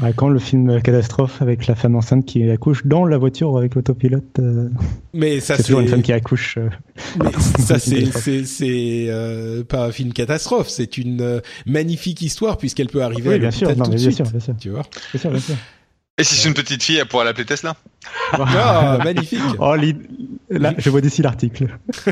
Ouais, 0.00 0.14
quand 0.14 0.28
le 0.28 0.38
film 0.38 0.80
Catastrophe 0.80 1.42
avec 1.42 1.66
la 1.66 1.74
femme 1.74 1.96
enceinte 1.96 2.24
qui 2.24 2.48
accouche 2.48 2.86
dans 2.86 3.04
la 3.04 3.18
voiture 3.18 3.58
avec 3.58 3.74
l'autopilote, 3.74 4.38
euh, 4.38 4.70
Mais 5.12 5.40
ça 5.40 5.58
c'est 5.58 5.62
c'est 5.62 5.62
toujours 5.64 5.80
une 5.80 5.88
femme 5.88 6.02
qui 6.02 6.12
accouche. 6.14 6.56
euh, 6.56 6.70
mais 7.16 7.32
ça 7.58 7.78
c'est 7.78 8.06
Catastrophe. 8.06 8.22
c'est 8.22 8.44
c'est 8.46 9.06
euh, 9.08 9.64
pas 9.64 9.84
un 9.86 9.92
film 9.92 10.12
catastrophe, 10.14 10.68
c'est 10.70 10.96
une 10.96 11.42
magnifique 11.66 12.22
histoire 12.22 12.56
puisqu'elle 12.56 12.88
peut 12.88 13.02
arriver 13.02 13.28
Oui, 13.30 13.34
à 13.34 13.38
bien 13.38 13.50
sûr, 13.50 13.74
non, 13.76 13.84
tout 13.84 13.90
de 13.90 13.96
mais 13.96 14.00
bien 14.00 14.12
suite. 14.12 14.16
sûr, 14.16 14.30
bien 14.30 14.40
sûr, 14.40 14.54
Tu 14.58 14.70
vois 14.70 14.84
bien 15.12 15.20
sûr, 15.20 15.30
bien 15.30 15.40
sûr. 15.40 15.56
Et 16.18 16.24
si 16.24 16.36
c'est 16.36 16.48
une 16.48 16.54
petite 16.54 16.82
fille, 16.82 16.96
elle 16.96 17.06
pourra 17.08 17.24
l'appeler 17.24 17.44
Tesla? 17.46 17.76
Ah, 18.32 18.98
magnifique. 19.04 19.40
Oh, 19.58 19.74
là, 20.50 20.74
je 20.78 20.90
vois 20.90 21.00
d'ici 21.00 21.22
l'article. 21.22 21.78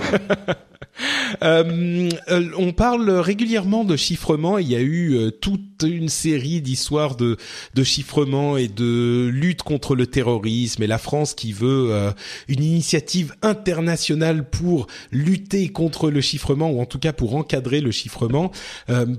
Euh, 1.42 2.10
euh, 2.28 2.50
on 2.58 2.72
parle 2.72 3.10
régulièrement 3.10 3.84
de 3.84 3.96
chiffrement. 3.96 4.58
Il 4.58 4.68
y 4.68 4.76
a 4.76 4.80
eu 4.80 5.14
euh, 5.14 5.30
toute 5.30 5.82
une 5.82 6.08
série 6.08 6.60
d'histoires 6.60 7.16
de, 7.16 7.36
de 7.74 7.84
chiffrement 7.84 8.56
et 8.56 8.68
de 8.68 9.30
lutte 9.32 9.62
contre 9.62 9.94
le 9.94 10.06
terrorisme 10.06 10.82
et 10.82 10.86
la 10.86 10.98
France 10.98 11.34
qui 11.34 11.52
veut 11.52 11.88
euh, 11.90 12.10
une 12.48 12.62
initiative 12.62 13.34
internationale 13.42 14.48
pour 14.48 14.86
lutter 15.10 15.68
contre 15.68 16.10
le 16.10 16.20
chiffrement 16.20 16.70
ou 16.70 16.80
en 16.80 16.86
tout 16.86 16.98
cas 16.98 17.12
pour 17.12 17.36
encadrer 17.36 17.80
le 17.80 17.90
chiffrement, 17.90 18.50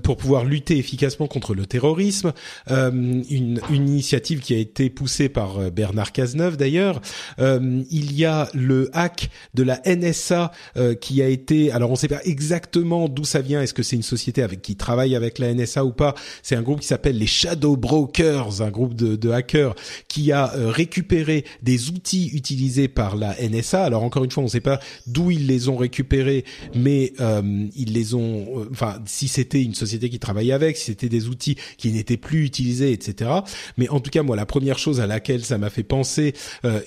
pour 0.02 0.16
pouvoir 0.16 0.44
lutter 0.44 0.78
efficacement 0.78 1.26
contre 1.26 1.54
le 1.54 1.66
terrorisme. 1.66 2.32
Une, 2.68 3.60
une 3.70 3.88
initiative 3.88 4.40
qui 4.40 4.54
a 4.54 4.58
été 4.58 4.90
poussée 4.90 5.28
par 5.28 5.70
Bernard 5.70 6.12
Cazeneuve 6.12 6.56
d'ailleurs. 6.62 7.00
Euh, 7.40 7.82
il 7.90 8.16
y 8.16 8.24
a 8.24 8.48
le 8.54 8.88
hack 8.92 9.30
de 9.54 9.64
la 9.64 9.80
NSA 9.84 10.52
euh, 10.76 10.94
qui 10.94 11.20
a 11.22 11.28
été, 11.28 11.72
alors 11.72 11.90
on 11.90 11.96
sait 11.96 12.08
pas 12.08 12.22
exactement 12.24 13.08
d'où 13.08 13.24
ça 13.24 13.40
vient. 13.40 13.60
Est-ce 13.62 13.74
que 13.74 13.82
c'est 13.82 13.96
une 13.96 14.02
société 14.02 14.42
avec 14.42 14.62
qui 14.62 14.76
travaille 14.76 15.16
avec 15.16 15.38
la 15.40 15.52
NSA 15.52 15.84
ou 15.84 15.92
pas 15.92 16.14
C'est 16.42 16.54
un 16.54 16.62
groupe 16.62 16.80
qui 16.80 16.86
s'appelle 16.86 17.18
les 17.18 17.26
Shadow 17.26 17.76
Brokers, 17.76 18.62
un 18.62 18.70
groupe 18.70 18.94
de, 18.94 19.16
de 19.16 19.30
hackers 19.30 19.74
qui 20.06 20.30
a 20.30 20.54
euh, 20.54 20.70
récupéré 20.70 21.44
des 21.62 21.90
outils 21.90 22.30
utilisés 22.32 22.86
par 22.88 23.16
la 23.16 23.34
NSA. 23.42 23.82
Alors 23.84 24.04
encore 24.04 24.22
une 24.24 24.30
fois, 24.30 24.42
on 24.42 24.46
ne 24.46 24.50
sait 24.50 24.60
pas 24.60 24.78
d'où 25.08 25.30
ils 25.32 25.46
les 25.48 25.68
ont 25.68 25.76
récupérés, 25.76 26.44
mais 26.74 27.12
euh, 27.20 27.66
ils 27.76 27.92
les 27.92 28.14
ont. 28.14 28.60
euh, 28.60 28.68
Enfin, 28.70 29.00
si 29.06 29.26
c'était 29.28 29.62
une 29.62 29.74
société 29.74 30.08
qui 30.08 30.18
travaillait 30.18 30.52
avec, 30.52 30.76
si 30.76 30.84
c'était 30.86 31.08
des 31.08 31.26
outils 31.28 31.56
qui 31.76 31.90
n'étaient 31.92 32.16
plus 32.16 32.44
utilisés, 32.44 32.92
etc. 32.92 33.30
Mais 33.76 33.88
en 33.88 34.00
tout 34.00 34.10
cas, 34.10 34.22
moi, 34.22 34.36
la 34.36 34.46
première 34.46 34.78
chose 34.78 35.00
à 35.00 35.06
laquelle 35.06 35.44
ça 35.44 35.58
m'a 35.58 35.70
fait 35.70 35.82
penser, 35.82 36.34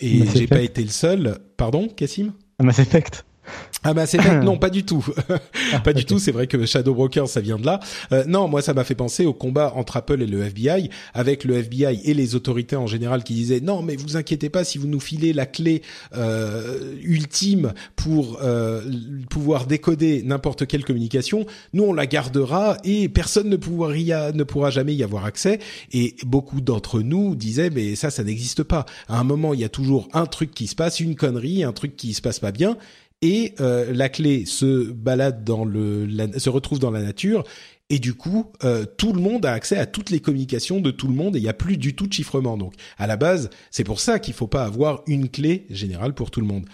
et 0.01 0.20
Mass 0.20 0.38
j'ai 0.38 0.47
pas 0.47 0.61
été 0.61 0.82
le 0.84 0.89
seul. 0.89 1.39
Pardon, 1.57 1.88
Cassim? 1.88 2.34
Mass 2.61 2.80
Effect. 2.80 3.26
Ah 3.83 3.93
bah 3.93 4.05
c'est 4.05 4.21
fait. 4.21 4.39
non 4.43 4.57
pas 4.57 4.69
du 4.69 4.83
tout, 4.83 5.05
pas 5.83 5.93
du 5.93 6.05
tout. 6.05 6.19
C'est 6.19 6.31
vrai 6.31 6.47
que 6.47 6.65
Shadow 6.65 6.93
Broker 6.93 7.27
ça 7.27 7.41
vient 7.41 7.57
de 7.57 7.65
là. 7.65 7.79
Euh, 8.11 8.23
non, 8.27 8.47
moi 8.47 8.61
ça 8.61 8.73
m'a 8.73 8.83
fait 8.83 8.95
penser 8.95 9.25
au 9.25 9.33
combat 9.33 9.73
entre 9.75 9.97
Apple 9.97 10.21
et 10.21 10.27
le 10.27 10.41
FBI, 10.43 10.89
avec 11.13 11.43
le 11.43 11.55
FBI 11.55 12.01
et 12.03 12.13
les 12.13 12.35
autorités 12.35 12.75
en 12.75 12.87
général 12.87 13.23
qui 13.23 13.33
disaient 13.33 13.59
non 13.61 13.81
mais 13.81 13.95
vous 13.95 14.17
inquiétez 14.17 14.49
pas 14.49 14.63
si 14.63 14.77
vous 14.77 14.87
nous 14.87 14.99
filez 14.99 15.33
la 15.33 15.45
clé 15.45 15.81
euh, 16.15 16.95
ultime 17.03 17.73
pour 17.95 18.39
euh, 18.41 18.81
pouvoir 19.29 19.65
décoder 19.67 20.23
n'importe 20.23 20.65
quelle 20.67 20.83
communication, 20.83 21.45
nous 21.73 21.83
on 21.83 21.93
la 21.93 22.05
gardera 22.07 22.77
et 22.83 23.09
personne 23.09 23.49
ne 23.49 23.57
pourra, 23.57 23.95
y 23.97 24.11
a- 24.13 24.31
ne 24.31 24.43
pourra 24.43 24.69
jamais 24.69 24.95
y 24.95 25.03
avoir 25.03 25.25
accès. 25.25 25.59
Et 25.91 26.15
beaucoup 26.25 26.61
d'entre 26.61 27.01
nous 27.01 27.35
disaient 27.35 27.69
mais 27.69 27.95
ça 27.95 28.09
ça 28.09 28.23
n'existe 28.23 28.63
pas. 28.63 28.85
À 29.07 29.19
un 29.19 29.23
moment 29.23 29.53
il 29.53 29.59
y 29.59 29.63
a 29.65 29.69
toujours 29.69 30.07
un 30.13 30.25
truc 30.25 30.51
qui 30.53 30.67
se 30.67 30.75
passe, 30.75 30.99
une 30.99 31.15
connerie, 31.15 31.63
un 31.63 31.73
truc 31.73 31.95
qui 31.95 32.13
se 32.13 32.21
passe 32.21 32.39
pas 32.39 32.51
bien 32.51 32.77
et 33.22 33.55
euh, 33.59 33.91
la 33.93 34.09
clé 34.09 34.45
se 34.45 34.91
balade 34.91 35.43
dans 35.43 35.66
le, 35.66 36.07
se 36.38 36.49
retrouve 36.49 36.80
dans 36.80 36.91
la 36.91 37.01
nature. 37.01 37.43
Et 37.91 37.99
du 37.99 38.15
coup, 38.15 38.51
euh, 38.63 38.86
tout 38.97 39.13
le 39.13 39.21
monde 39.21 39.45
a 39.45 39.51
accès 39.51 39.77
à 39.77 39.86
toutes 39.86 40.09
les 40.09 40.19
communications 40.19 40.81
de 40.81 40.89
tout 40.89 41.07
le 41.07 41.13
monde 41.13 41.36
et 41.36 41.39
il 41.39 41.43
n'y 41.43 41.49
a 41.49 41.53
plus 41.53 41.77
du 41.77 41.95
tout 41.95 42.07
de 42.07 42.13
chiffrement. 42.13 42.57
Donc, 42.57 42.73
à 42.97 43.05
la 43.05 43.15
base, 43.15 43.51
c'est 43.69 43.83
pour 43.83 43.99
ça 43.99 44.17
qu'il 44.17 44.33
faut 44.33 44.47
pas 44.47 44.63
avoir 44.63 45.03
une 45.05 45.29
clé 45.29 45.67
générale 45.69 46.15
pour 46.15 46.31
tout 46.31 46.41
le 46.41 46.47
monde. 46.47 46.65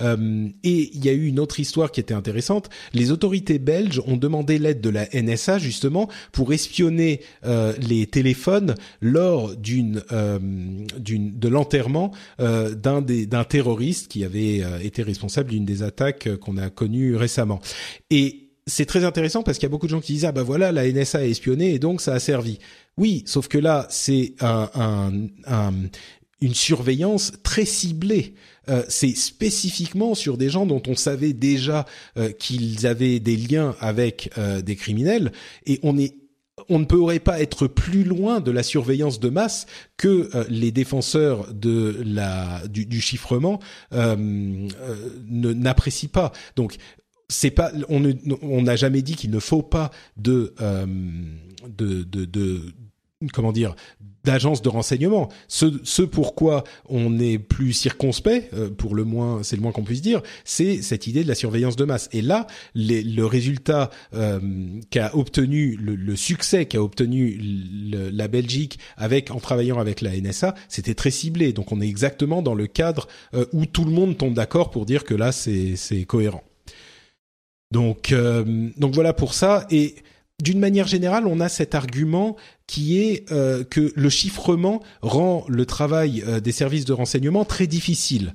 Euh, 0.00 0.48
et 0.62 0.90
il 0.94 1.04
y 1.04 1.08
a 1.08 1.12
eu 1.12 1.26
une 1.26 1.40
autre 1.40 1.58
histoire 1.58 1.90
qui 1.90 1.98
était 1.98 2.14
intéressante. 2.14 2.70
Les 2.92 3.10
autorités 3.10 3.58
belges 3.58 4.00
ont 4.06 4.16
demandé 4.16 4.58
l'aide 4.58 4.80
de 4.80 4.90
la 4.90 5.08
NSA 5.12 5.58
justement 5.58 6.08
pour 6.30 6.52
espionner 6.52 7.20
euh, 7.44 7.72
les 7.80 8.06
téléphones 8.06 8.76
lors 9.00 9.56
d'une 9.56 10.02
euh, 10.12 10.38
de 10.40 11.48
l'enterrement 11.48 12.12
euh, 12.40 12.74
d'un 12.74 13.02
des 13.02 13.26
d'un 13.26 13.44
terroriste 13.44 14.08
qui 14.08 14.24
avait 14.24 14.62
euh, 14.62 14.78
été 14.78 15.02
responsable 15.02 15.50
d'une 15.50 15.64
des 15.64 15.82
attaques 15.82 16.36
qu'on 16.36 16.56
a 16.56 16.70
connues 16.70 17.16
récemment. 17.16 17.60
Et 18.10 18.39
c'est 18.66 18.86
très 18.86 19.04
intéressant 19.04 19.42
parce 19.42 19.58
qu'il 19.58 19.64
y 19.64 19.70
a 19.70 19.70
beaucoup 19.70 19.86
de 19.86 19.90
gens 19.90 20.00
qui 20.00 20.12
disent 20.12 20.24
ah 20.24 20.32
bah 20.32 20.42
voilà 20.42 20.70
la 20.72 20.90
NSA 20.90 21.18
a 21.18 21.22
espionné 21.24 21.74
et 21.74 21.78
donc 21.78 22.00
ça 22.00 22.14
a 22.14 22.20
servi. 22.20 22.58
Oui, 22.96 23.22
sauf 23.26 23.48
que 23.48 23.58
là 23.58 23.86
c'est 23.90 24.34
un, 24.40 24.70
un, 24.74 25.12
un- 25.46 25.74
une 26.42 26.54
surveillance 26.54 27.32
très 27.42 27.64
ciblée. 27.66 28.34
Euh, 28.68 28.82
c'est 28.88 29.14
spécifiquement 29.16 30.14
sur 30.14 30.38
des 30.38 30.48
gens 30.48 30.64
dont 30.64 30.82
on 30.86 30.94
savait 30.94 31.32
déjà 31.32 31.84
euh, 32.16 32.30
qu'ils 32.30 32.86
avaient 32.86 33.18
des 33.20 33.36
liens 33.36 33.74
avec 33.80 34.30
euh, 34.38 34.62
des 34.62 34.76
criminels 34.76 35.32
et 35.66 35.80
on 35.82 35.98
est 35.98 36.14
on 36.68 36.78
ne 36.78 36.84
pourrait 36.84 37.20
pas 37.20 37.40
être 37.40 37.66
plus 37.66 38.04
loin 38.04 38.40
de 38.40 38.50
la 38.50 38.62
surveillance 38.62 39.18
de 39.18 39.30
masse 39.30 39.64
que 39.96 40.28
les 40.50 40.70
défenseurs 40.70 41.52
de 41.54 42.00
la 42.04 42.60
du, 42.68 42.84
du 42.84 43.00
chiffrement 43.00 43.60
n'apprécient 45.28 46.10
pas. 46.10 46.32
Donc 46.56 46.76
c'est 47.30 47.50
pas 47.50 47.72
on 47.88 48.02
on 48.42 48.62
n'a 48.62 48.76
jamais 48.76 49.02
dit 49.02 49.14
qu'il 49.14 49.30
ne 49.30 49.38
faut 49.38 49.62
pas 49.62 49.90
de, 50.16 50.54
de, 51.66 52.02
de, 52.02 52.24
de 52.24 52.60
comment 53.32 53.52
dire 53.52 53.74
d'agences 54.24 54.62
de 54.62 54.68
renseignement. 54.68 55.28
Ce, 55.48 55.66
ce 55.82 56.02
pourquoi 56.02 56.64
on 56.86 57.18
est 57.18 57.38
plus 57.38 57.72
circonspect, 57.72 58.52
euh, 58.52 58.68
pour 58.68 58.94
le 58.94 59.04
moins, 59.04 59.42
c'est 59.42 59.56
le 59.56 59.62
moins 59.62 59.72
qu'on 59.72 59.82
puisse 59.82 60.02
dire, 60.02 60.20
c'est 60.44 60.82
cette 60.82 61.06
idée 61.06 61.22
de 61.22 61.28
la 61.28 61.34
surveillance 61.34 61.76
de 61.76 61.84
masse. 61.84 62.08
Et 62.12 62.22
là, 62.22 62.46
les, 62.74 63.02
le 63.02 63.24
résultat 63.24 63.90
euh, 64.14 64.38
qu'a 64.90 65.16
obtenu, 65.16 65.76
le, 65.76 66.16
succès 66.16 66.66
qu'a 66.66 66.82
obtenu 66.82 67.38
la 67.90 68.28
Belgique 68.28 68.78
avec 68.96 69.30
en 69.30 69.38
travaillant 69.38 69.78
avec 69.78 70.02
la 70.02 70.10
NSA, 70.20 70.54
c'était 70.68 70.94
très 70.94 71.10
ciblé. 71.10 71.52
Donc 71.52 71.72
on 71.72 71.80
est 71.80 71.88
exactement 71.88 72.42
dans 72.42 72.54
le 72.54 72.66
cadre 72.66 73.08
euh, 73.34 73.46
où 73.52 73.64
tout 73.64 73.84
le 73.84 73.90
monde 73.90 74.18
tombe 74.18 74.34
d'accord 74.34 74.70
pour 74.70 74.84
dire 74.84 75.04
que 75.04 75.14
là 75.14 75.32
c'est 75.32 76.04
cohérent. 76.06 76.42
Donc 77.70 78.14
donc 78.76 78.94
voilà 78.94 79.12
pour 79.12 79.34
ça 79.34 79.66
et 79.70 79.94
d'une 80.40 80.58
manière 80.58 80.86
générale, 80.86 81.26
on 81.26 81.40
a 81.40 81.48
cet 81.48 81.74
argument 81.74 82.36
qui 82.66 82.98
est 82.98 83.30
euh, 83.30 83.64
que 83.64 83.92
le 83.94 84.08
chiffrement 84.08 84.82
rend 85.02 85.44
le 85.48 85.66
travail 85.66 86.22
euh, 86.26 86.40
des 86.40 86.52
services 86.52 86.84
de 86.84 86.92
renseignement 86.92 87.44
très 87.44 87.66
difficile. 87.66 88.34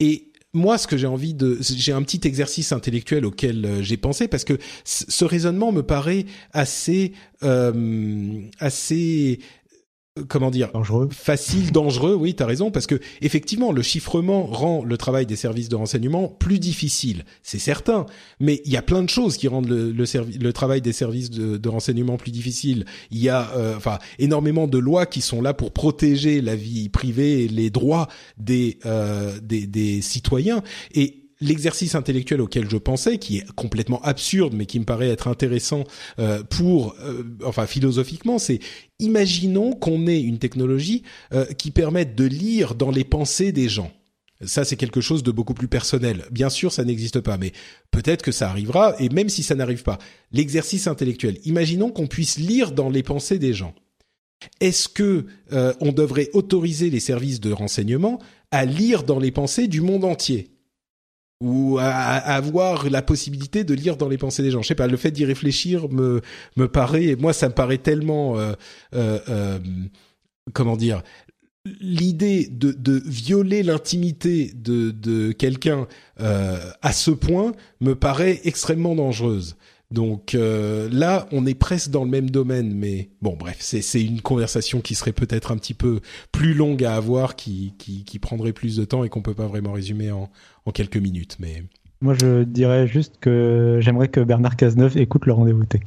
Et 0.00 0.32
moi, 0.54 0.78
ce 0.78 0.86
que 0.86 0.96
j'ai 0.96 1.06
envie 1.06 1.34
de, 1.34 1.58
j'ai 1.60 1.92
un 1.92 2.02
petit 2.02 2.26
exercice 2.26 2.72
intellectuel 2.72 3.26
auquel 3.26 3.64
euh, 3.64 3.82
j'ai 3.82 3.96
pensé 3.96 4.26
parce 4.26 4.44
que 4.44 4.58
ce 4.84 5.24
raisonnement 5.24 5.70
me 5.70 5.82
paraît 5.82 6.24
assez, 6.52 7.12
assez 8.58 9.40
comment 10.28 10.50
dire 10.50 10.70
dangereux. 10.72 11.08
facile 11.10 11.72
dangereux 11.72 12.14
oui 12.14 12.34
tu 12.34 12.42
as 12.42 12.46
raison 12.46 12.70
parce 12.70 12.86
que 12.86 13.00
effectivement 13.20 13.72
le 13.72 13.82
chiffrement 13.82 14.44
rend 14.44 14.84
le 14.84 14.96
travail 14.96 15.26
des 15.26 15.36
services 15.36 15.68
de 15.68 15.76
renseignement 15.76 16.28
plus 16.28 16.58
difficile 16.58 17.24
c'est 17.42 17.58
certain 17.58 18.06
mais 18.40 18.60
il 18.64 18.72
y 18.72 18.76
a 18.76 18.82
plein 18.82 19.02
de 19.02 19.08
choses 19.08 19.36
qui 19.36 19.48
rendent 19.48 19.68
le, 19.68 19.92
le, 19.92 20.04
le 20.40 20.52
travail 20.52 20.80
des 20.80 20.92
services 20.92 21.30
de, 21.30 21.56
de, 21.56 21.68
renseignement 21.68 22.16
plus 22.16 22.30
difficile. 22.30 22.84
Il 23.10 23.18
y 23.18 23.28
a 23.28 23.50
euh, 23.56 23.76
enfin 23.76 23.98
énormément 24.18 24.66
de 24.66 24.78
lois 24.78 25.06
qui 25.06 25.20
sont 25.20 25.42
là 25.42 25.54
pour 25.54 25.72
protéger 25.72 26.40
la 26.40 26.56
vie 26.56 26.88
privée 26.88 27.44
et 27.44 27.48
les 27.48 27.70
droits 27.70 28.08
des 28.38 28.78
euh, 28.86 29.38
des, 29.42 29.66
des 29.66 30.02
citoyens 30.02 30.62
et 30.94 31.27
l'exercice 31.40 31.94
intellectuel 31.94 32.40
auquel 32.40 32.68
je 32.68 32.76
pensais, 32.76 33.18
qui 33.18 33.38
est 33.38 33.50
complètement 33.52 34.00
absurde, 34.02 34.54
mais 34.54 34.66
qui 34.66 34.80
me 34.80 34.84
paraît 34.84 35.08
être 35.08 35.28
intéressant 35.28 35.84
euh, 36.18 36.42
pour, 36.42 36.96
euh, 37.00 37.24
enfin 37.44 37.66
philosophiquement, 37.66 38.38
c'est 38.38 38.60
imaginons 38.98 39.72
qu'on 39.72 40.06
ait 40.06 40.20
une 40.20 40.38
technologie 40.38 41.02
euh, 41.32 41.44
qui 41.44 41.70
permette 41.70 42.14
de 42.14 42.24
lire 42.24 42.74
dans 42.74 42.90
les 42.90 43.04
pensées 43.04 43.52
des 43.52 43.68
gens. 43.68 43.92
Ça, 44.44 44.64
c'est 44.64 44.76
quelque 44.76 45.00
chose 45.00 45.24
de 45.24 45.32
beaucoup 45.32 45.54
plus 45.54 45.66
personnel. 45.66 46.24
Bien 46.30 46.48
sûr, 46.48 46.72
ça 46.72 46.84
n'existe 46.84 47.20
pas, 47.20 47.38
mais 47.38 47.52
peut-être 47.90 48.22
que 48.22 48.30
ça 48.30 48.48
arrivera, 48.48 48.94
et 49.00 49.08
même 49.08 49.28
si 49.28 49.42
ça 49.42 49.56
n'arrive 49.56 49.82
pas, 49.82 49.98
l'exercice 50.30 50.86
intellectuel, 50.86 51.38
imaginons 51.44 51.90
qu'on 51.90 52.06
puisse 52.06 52.38
lire 52.38 52.70
dans 52.70 52.88
les 52.88 53.02
pensées 53.02 53.40
des 53.40 53.52
gens. 53.52 53.74
Est-ce 54.60 54.88
que 54.88 55.26
on 55.80 55.90
devrait 55.90 56.30
autoriser 56.34 56.88
les 56.88 57.00
services 57.00 57.40
de 57.40 57.50
renseignement 57.50 58.20
à 58.52 58.64
lire 58.64 59.02
dans 59.02 59.18
les 59.18 59.32
pensées 59.32 59.66
du 59.66 59.80
monde 59.80 60.04
entier? 60.04 60.57
Ou 61.40 61.78
à, 61.78 61.84
avoir 61.84 62.90
la 62.90 63.02
possibilité 63.02 63.64
de 63.64 63.74
lire 63.74 63.96
dans 63.96 64.08
les 64.08 64.18
pensées 64.18 64.42
des 64.42 64.50
gens. 64.50 64.62
Je 64.62 64.68
sais 64.68 64.74
pas, 64.74 64.86
le 64.86 64.96
fait 64.96 65.10
d'y 65.10 65.24
réfléchir 65.24 65.88
me 65.88 66.20
me 66.56 66.66
paraît, 66.68 67.16
moi 67.18 67.32
ça 67.32 67.48
me 67.48 67.54
paraît 67.54 67.78
tellement, 67.78 68.38
euh, 68.38 68.52
euh, 68.94 69.18
euh 69.28 69.58
comment 70.52 70.76
dire, 70.76 71.02
l'idée 71.80 72.48
de, 72.50 72.72
de 72.72 73.02
violer 73.04 73.62
l'intimité 73.62 74.50
de, 74.54 74.90
de 74.90 75.32
quelqu'un 75.32 75.86
à 76.18 76.92
ce 76.92 77.10
point 77.10 77.52
me 77.80 77.94
paraît 77.94 78.40
extrêmement 78.44 78.94
dangereuse. 78.94 79.56
Donc 79.90 80.34
euh, 80.34 80.88
là, 80.92 81.26
on 81.32 81.46
est 81.46 81.54
presque 81.54 81.90
dans 81.90 82.04
le 82.04 82.10
même 82.10 82.28
domaine, 82.28 82.74
mais 82.74 83.08
bon, 83.22 83.36
bref, 83.36 83.56
c'est 83.60 84.02
une 84.02 84.20
conversation 84.20 84.80
qui 84.80 84.94
serait 84.94 85.12
peut-être 85.12 85.50
un 85.50 85.56
petit 85.56 85.74
peu 85.74 86.00
plus 86.30 86.52
longue 86.52 86.84
à 86.84 86.94
avoir, 86.94 87.36
qui, 87.36 87.74
qui, 87.78 88.04
qui 88.04 88.18
prendrait 88.18 88.52
plus 88.52 88.76
de 88.76 88.84
temps 88.84 89.02
et 89.04 89.08
qu'on 89.08 89.22
peut 89.22 89.34
pas 89.34 89.46
vraiment 89.46 89.72
résumer 89.72 90.10
en, 90.10 90.30
en 90.66 90.70
quelques 90.72 90.98
minutes. 90.98 91.36
Mais 91.40 91.64
moi, 92.00 92.14
je 92.14 92.44
dirais 92.44 92.86
juste 92.86 93.14
que 93.20 93.78
j'aimerais 93.80 94.08
que 94.08 94.20
Bernard 94.20 94.56
Cazeneuve 94.56 94.98
écoute 94.98 95.26
le 95.26 95.32
rendez-vous 95.32 95.64
tech. 95.64 95.82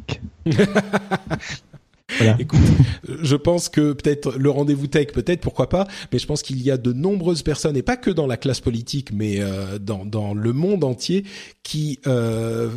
Écoute, 2.40 2.60
je 3.08 3.36
pense 3.36 3.70
que 3.70 3.94
peut-être 3.94 4.38
le 4.38 4.50
rendez-vous 4.50 4.88
tech, 4.88 5.08
peut-être, 5.08 5.42
pourquoi 5.42 5.70
pas, 5.70 5.88
mais 6.12 6.20
je 6.20 6.28
pense 6.28 6.42
qu'il 6.42 6.62
y 6.62 6.72
a 6.72 6.78
de 6.78 6.94
nombreuses 6.94 7.44
personnes, 7.44 7.78
et 7.78 7.82
pas 7.82 7.98
que 7.98 8.12
dans 8.12 8.28
la 8.28 8.38
classe 8.38 8.60
politique, 8.60 9.12
mais 9.14 9.40
euh, 9.40 9.80
dans, 9.80 10.06
dans 10.06 10.34
le 10.34 10.54
monde 10.54 10.84
entier, 10.84 11.24
qui, 11.64 12.00
euh, 12.08 12.70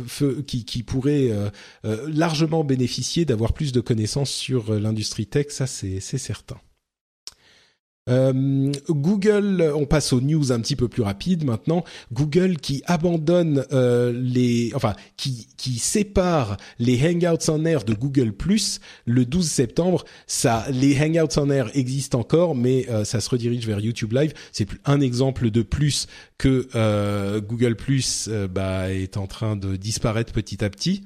qui, 0.47 0.65
qui 0.65 0.83
pourraient 0.83 1.31
euh, 1.31 1.49
euh, 1.85 2.07
largement 2.07 2.63
bénéficier 2.63 3.25
d'avoir 3.25 3.53
plus 3.53 3.71
de 3.71 3.81
connaissances 3.81 4.31
sur 4.31 4.73
l'industrie 4.73 5.27
tech, 5.27 5.47
ça 5.49 5.67
c'est 5.67 5.99
certain. 5.99 6.57
Euh, 8.07 8.71
Google, 8.87 9.71
on 9.75 9.85
passe 9.85 10.13
aux 10.13 10.21
news 10.21 10.51
un 10.51 10.59
petit 10.59 10.75
peu 10.75 10.87
plus 10.87 11.01
rapides 11.01 11.43
maintenant. 11.43 11.83
Google 12.13 12.57
qui 12.57 12.83
abandonne 12.85 13.65
euh, 13.71 14.13
les, 14.15 14.71
enfin 14.75 14.93
qui 15.17 15.79
sépare 15.79 16.57
les 16.77 17.01
Hangouts 17.01 17.49
en 17.49 17.65
Air 17.65 17.83
de 17.83 17.95
Google 17.95 18.31
Plus 18.31 18.79
le 19.05 19.25
12 19.25 19.49
septembre. 19.49 20.05
Ça, 20.27 20.65
les 20.69 20.95
Hangouts 21.01 21.39
en 21.39 21.49
Air 21.49 21.71
existent 21.73 22.19
encore, 22.19 22.53
mais 22.53 22.87
euh, 22.89 23.05
ça 23.05 23.21
se 23.21 23.29
redirige 23.29 23.65
vers 23.65 23.79
YouTube 23.79 24.13
Live. 24.13 24.33
C'est 24.51 24.67
un 24.85 25.01
exemple 25.01 25.49
de 25.49 25.63
plus 25.63 26.07
que 26.37 26.67
euh, 26.75 27.41
Google 27.41 27.75
Plus 27.75 28.29
bah, 28.51 28.93
est 28.93 29.17
en 29.17 29.25
train 29.25 29.55
de 29.55 29.75
disparaître 29.77 30.31
petit 30.31 30.63
à 30.63 30.69
petit. 30.69 31.03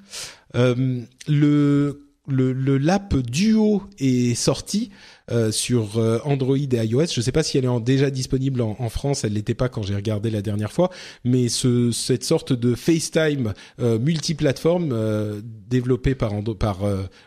le 0.53 2.09
le, 2.29 2.53
le 2.53 2.77
lap 2.77 3.15
Duo 3.15 3.83
est 3.97 4.35
sorti. 4.35 4.91
Euh, 5.31 5.51
sur 5.51 5.99
euh, 5.99 6.19
Android 6.23 6.57
et 6.57 6.85
iOS. 6.85 7.05
Je 7.07 7.19
ne 7.19 7.23
sais 7.23 7.31
pas 7.31 7.43
si 7.43 7.57
elle 7.57 7.65
est 7.65 7.81
déjà 7.81 8.09
disponible 8.09 8.61
en, 8.61 8.89
France. 8.89 9.23
Elle 9.23 9.33
l'était 9.33 9.53
pas 9.53 9.69
quand 9.69 9.83
j'ai 9.83 9.95
regardé 9.95 10.31
la 10.31 10.41
dernière 10.41 10.71
fois. 10.71 10.89
Mais 11.23 11.49
ce, 11.49 11.91
cette 11.91 12.23
sorte 12.23 12.51
de 12.51 12.73
FaceTime 12.73 13.53
euh, 13.79 13.99
multiplateforme 13.99 14.89
euh, 14.91 15.41
développé 15.43 16.15
par, 16.15 16.33
par 16.57 16.79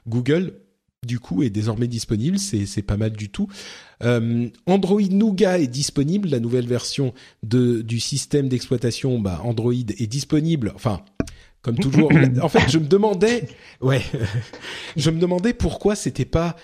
Google 0.08 0.52
du 1.06 1.18
coup 1.18 1.42
est 1.42 1.50
désormais 1.50 1.88
disponible, 1.88 2.38
c'est 2.38 2.64
c'est 2.64 2.82
pas 2.82 2.96
mal 2.96 3.12
du 3.12 3.28
tout. 3.28 3.48
Euh, 4.04 4.48
Android 4.66 5.00
Nougat 5.00 5.58
est 5.58 5.66
disponible, 5.66 6.28
la 6.28 6.38
nouvelle 6.40 6.66
version 6.66 7.12
de 7.42 7.82
du 7.82 7.98
système 7.98 8.48
d'exploitation 8.48 9.18
bah, 9.18 9.40
Android 9.44 9.72
est 9.72 10.06
disponible. 10.06 10.72
Enfin, 10.74 11.02
comme 11.60 11.76
toujours. 11.76 12.12
en 12.42 12.48
fait, 12.48 12.70
je 12.70 12.78
me 12.78 12.86
demandais, 12.86 13.48
ouais, 13.80 14.02
je 14.96 15.10
me 15.10 15.18
demandais 15.18 15.54
pourquoi 15.54 15.96
c'était 15.96 16.24
pas 16.24 16.56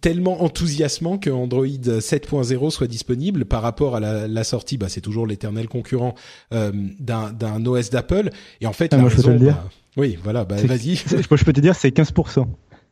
tellement 0.00 0.42
enthousiasmant 0.42 1.18
que 1.18 1.30
Android 1.30 1.66
7.0 1.66 2.70
soit 2.70 2.86
disponible 2.86 3.44
par 3.44 3.62
rapport 3.62 3.96
à 3.96 4.00
la, 4.00 4.28
la 4.28 4.44
sortie. 4.44 4.78
Bah, 4.78 4.88
c'est 4.88 5.00
toujours 5.00 5.26
l'éternel 5.26 5.68
concurrent 5.68 6.14
euh, 6.52 6.72
d'un, 6.98 7.32
d'un 7.32 7.64
OS 7.64 7.90
d'Apple. 7.90 8.30
Et 8.60 8.66
en 8.66 8.72
fait, 8.72 8.92
ah, 8.94 8.98
moi, 8.98 9.10
je 9.10 9.16
peux 9.16 9.22
te 9.22 9.30
le 9.30 9.38
dire. 9.38 9.54
Bah, 9.54 9.68
oui, 9.96 10.18
voilà. 10.22 10.44
Bah, 10.44 10.56
vas-y. 10.56 10.96
Je 10.96 11.44
peux 11.44 11.52
te 11.52 11.60
dire, 11.60 11.74
c'est 11.74 11.90
15%. 11.90 12.46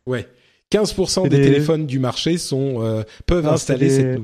Ouais. 0.07 0.28
15% 0.73 1.28
des, 1.28 1.43
téléphones 1.43 1.87
du 1.87 1.99
marché 1.99 2.39
sont 2.39 2.83
euh, 2.83 3.03
peuvent 3.27 3.47
installer 3.47 3.91
cette. 3.91 4.20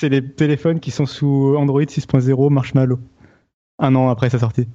C'est 0.00 0.08
les 0.08 0.24
téléphones 0.24 0.78
qui 0.78 0.92
sont 0.92 1.06
sous 1.06 1.56
Android 1.58 1.82
6.0 1.82 2.52
Marshmallow. 2.52 3.00
Un 3.80 3.96
an 3.96 4.10
après 4.10 4.30
sa 4.30 4.38
sortie. 4.38 4.68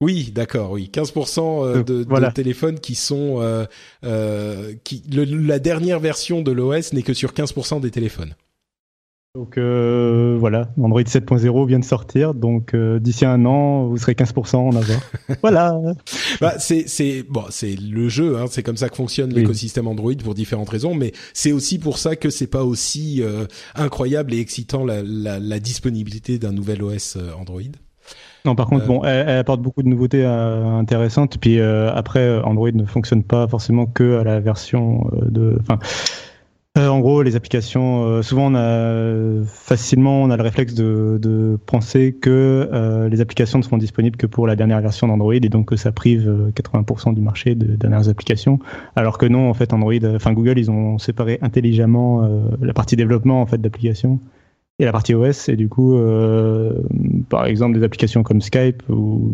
Oui, 0.00 0.30
d'accord, 0.32 0.70
oui. 0.70 0.90
15% 0.92 1.66
euh, 1.66 1.82
de, 1.82 2.04
de, 2.04 2.32
téléphones 2.32 2.78
qui 2.78 2.94
sont... 2.94 3.40
Euh, 3.40 3.64
euh, 4.04 4.74
qui, 4.84 5.02
la 5.10 5.58
dernière 5.58 5.98
version 5.98 6.40
de 6.40 6.52
l'OS 6.52 6.92
n'est 6.92 7.02
que 7.02 7.14
sur 7.14 7.32
15% 7.32 7.80
des 7.80 7.90
téléphones. 7.90 8.34
Donc 9.34 9.58
euh, 9.58 10.36
voilà, 10.38 10.72
Android 10.80 11.02
7.0 11.02 11.68
vient 11.68 11.78
de 11.78 11.84
sortir, 11.84 12.34
donc 12.34 12.74
euh, 12.74 12.98
d'ici 12.98 13.24
un 13.24 13.44
an, 13.44 13.86
vous 13.86 13.98
serez 13.98 14.14
15% 14.14 14.56
en 14.56 14.74
avoir. 14.74 15.00
voilà. 15.42 15.78
Bah, 16.40 16.58
c'est 16.58 16.88
c'est 16.88 17.22
bon, 17.28 17.44
c'est 17.50 17.76
le 17.76 18.08
jeu, 18.08 18.38
hein, 18.38 18.46
c'est 18.50 18.62
comme 18.62 18.78
ça 18.78 18.88
que 18.88 18.96
fonctionne 18.96 19.32
l'écosystème 19.32 19.86
Android 19.86 20.14
pour 20.24 20.34
différentes 20.34 20.70
raisons, 20.70 20.94
mais 20.94 21.12
c'est 21.34 21.52
aussi 21.52 21.78
pour 21.78 21.98
ça 21.98 22.16
que 22.16 22.30
c'est 22.30 22.46
pas 22.48 22.64
aussi 22.64 23.22
incroyable 23.74 24.32
et 24.32 24.40
excitant 24.40 24.84
la, 24.84 25.02
la, 25.04 25.38
la 25.38 25.60
disponibilité 25.60 26.38
d'un 26.38 26.52
nouvel 26.52 26.82
OS 26.82 27.18
Android. 27.38 27.60
Non, 28.44 28.54
par 28.54 28.66
contre, 28.66 28.84
euh, 28.84 28.88
bon, 28.88 29.04
elle, 29.04 29.38
apporte 29.38 29.60
beaucoup 29.60 29.82
de 29.82 29.88
nouveautés 29.88 30.24
euh, 30.24 30.64
intéressantes. 30.78 31.38
Puis 31.38 31.58
euh, 31.58 31.92
après, 31.92 32.40
Android 32.42 32.70
ne 32.72 32.84
fonctionne 32.84 33.22
pas 33.22 33.46
forcément 33.48 33.86
que 33.86 34.18
à 34.18 34.24
la 34.24 34.40
version 34.40 35.10
de, 35.12 35.58
enfin, 35.60 35.78
en 36.76 37.00
gros, 37.00 37.22
les 37.22 37.34
applications, 37.34 38.22
souvent 38.22 38.52
on 38.52 38.54
a 38.54 39.44
facilement 39.46 40.22
on 40.22 40.30
a 40.30 40.36
le 40.36 40.44
réflexe 40.44 40.74
de, 40.74 41.18
de 41.20 41.58
penser 41.66 42.12
que 42.12 43.08
les 43.10 43.20
applications 43.20 43.58
ne 43.58 43.64
seront 43.64 43.78
disponibles 43.78 44.16
que 44.16 44.28
pour 44.28 44.46
la 44.46 44.54
dernière 44.54 44.80
version 44.80 45.08
d'Android 45.08 45.34
et 45.34 45.40
donc 45.48 45.70
que 45.70 45.76
ça 45.76 45.90
prive 45.90 46.52
80% 46.54 47.14
du 47.14 47.20
marché 47.20 47.56
de 47.56 47.74
dernières 47.74 48.08
applications. 48.08 48.60
Alors 48.94 49.18
que 49.18 49.26
non, 49.26 49.50
en 49.50 49.54
fait, 49.54 49.72
Android, 49.72 49.92
enfin 50.14 50.32
Google, 50.32 50.56
ils 50.56 50.70
ont 50.70 50.98
séparé 50.98 51.40
intelligemment 51.42 52.30
la 52.62 52.72
partie 52.74 52.94
développement 52.94 53.42
en 53.42 53.46
fait 53.46 53.58
d'applications 53.58 54.20
et 54.78 54.84
la 54.84 54.92
partie 54.92 55.14
OS 55.14 55.48
et 55.48 55.56
du 55.56 55.68
coup, 55.68 55.98
par 57.28 57.46
exemple, 57.46 57.78
des 57.78 57.84
applications 57.84 58.22
comme 58.22 58.40
Skype 58.40 58.82
ou 58.88 59.32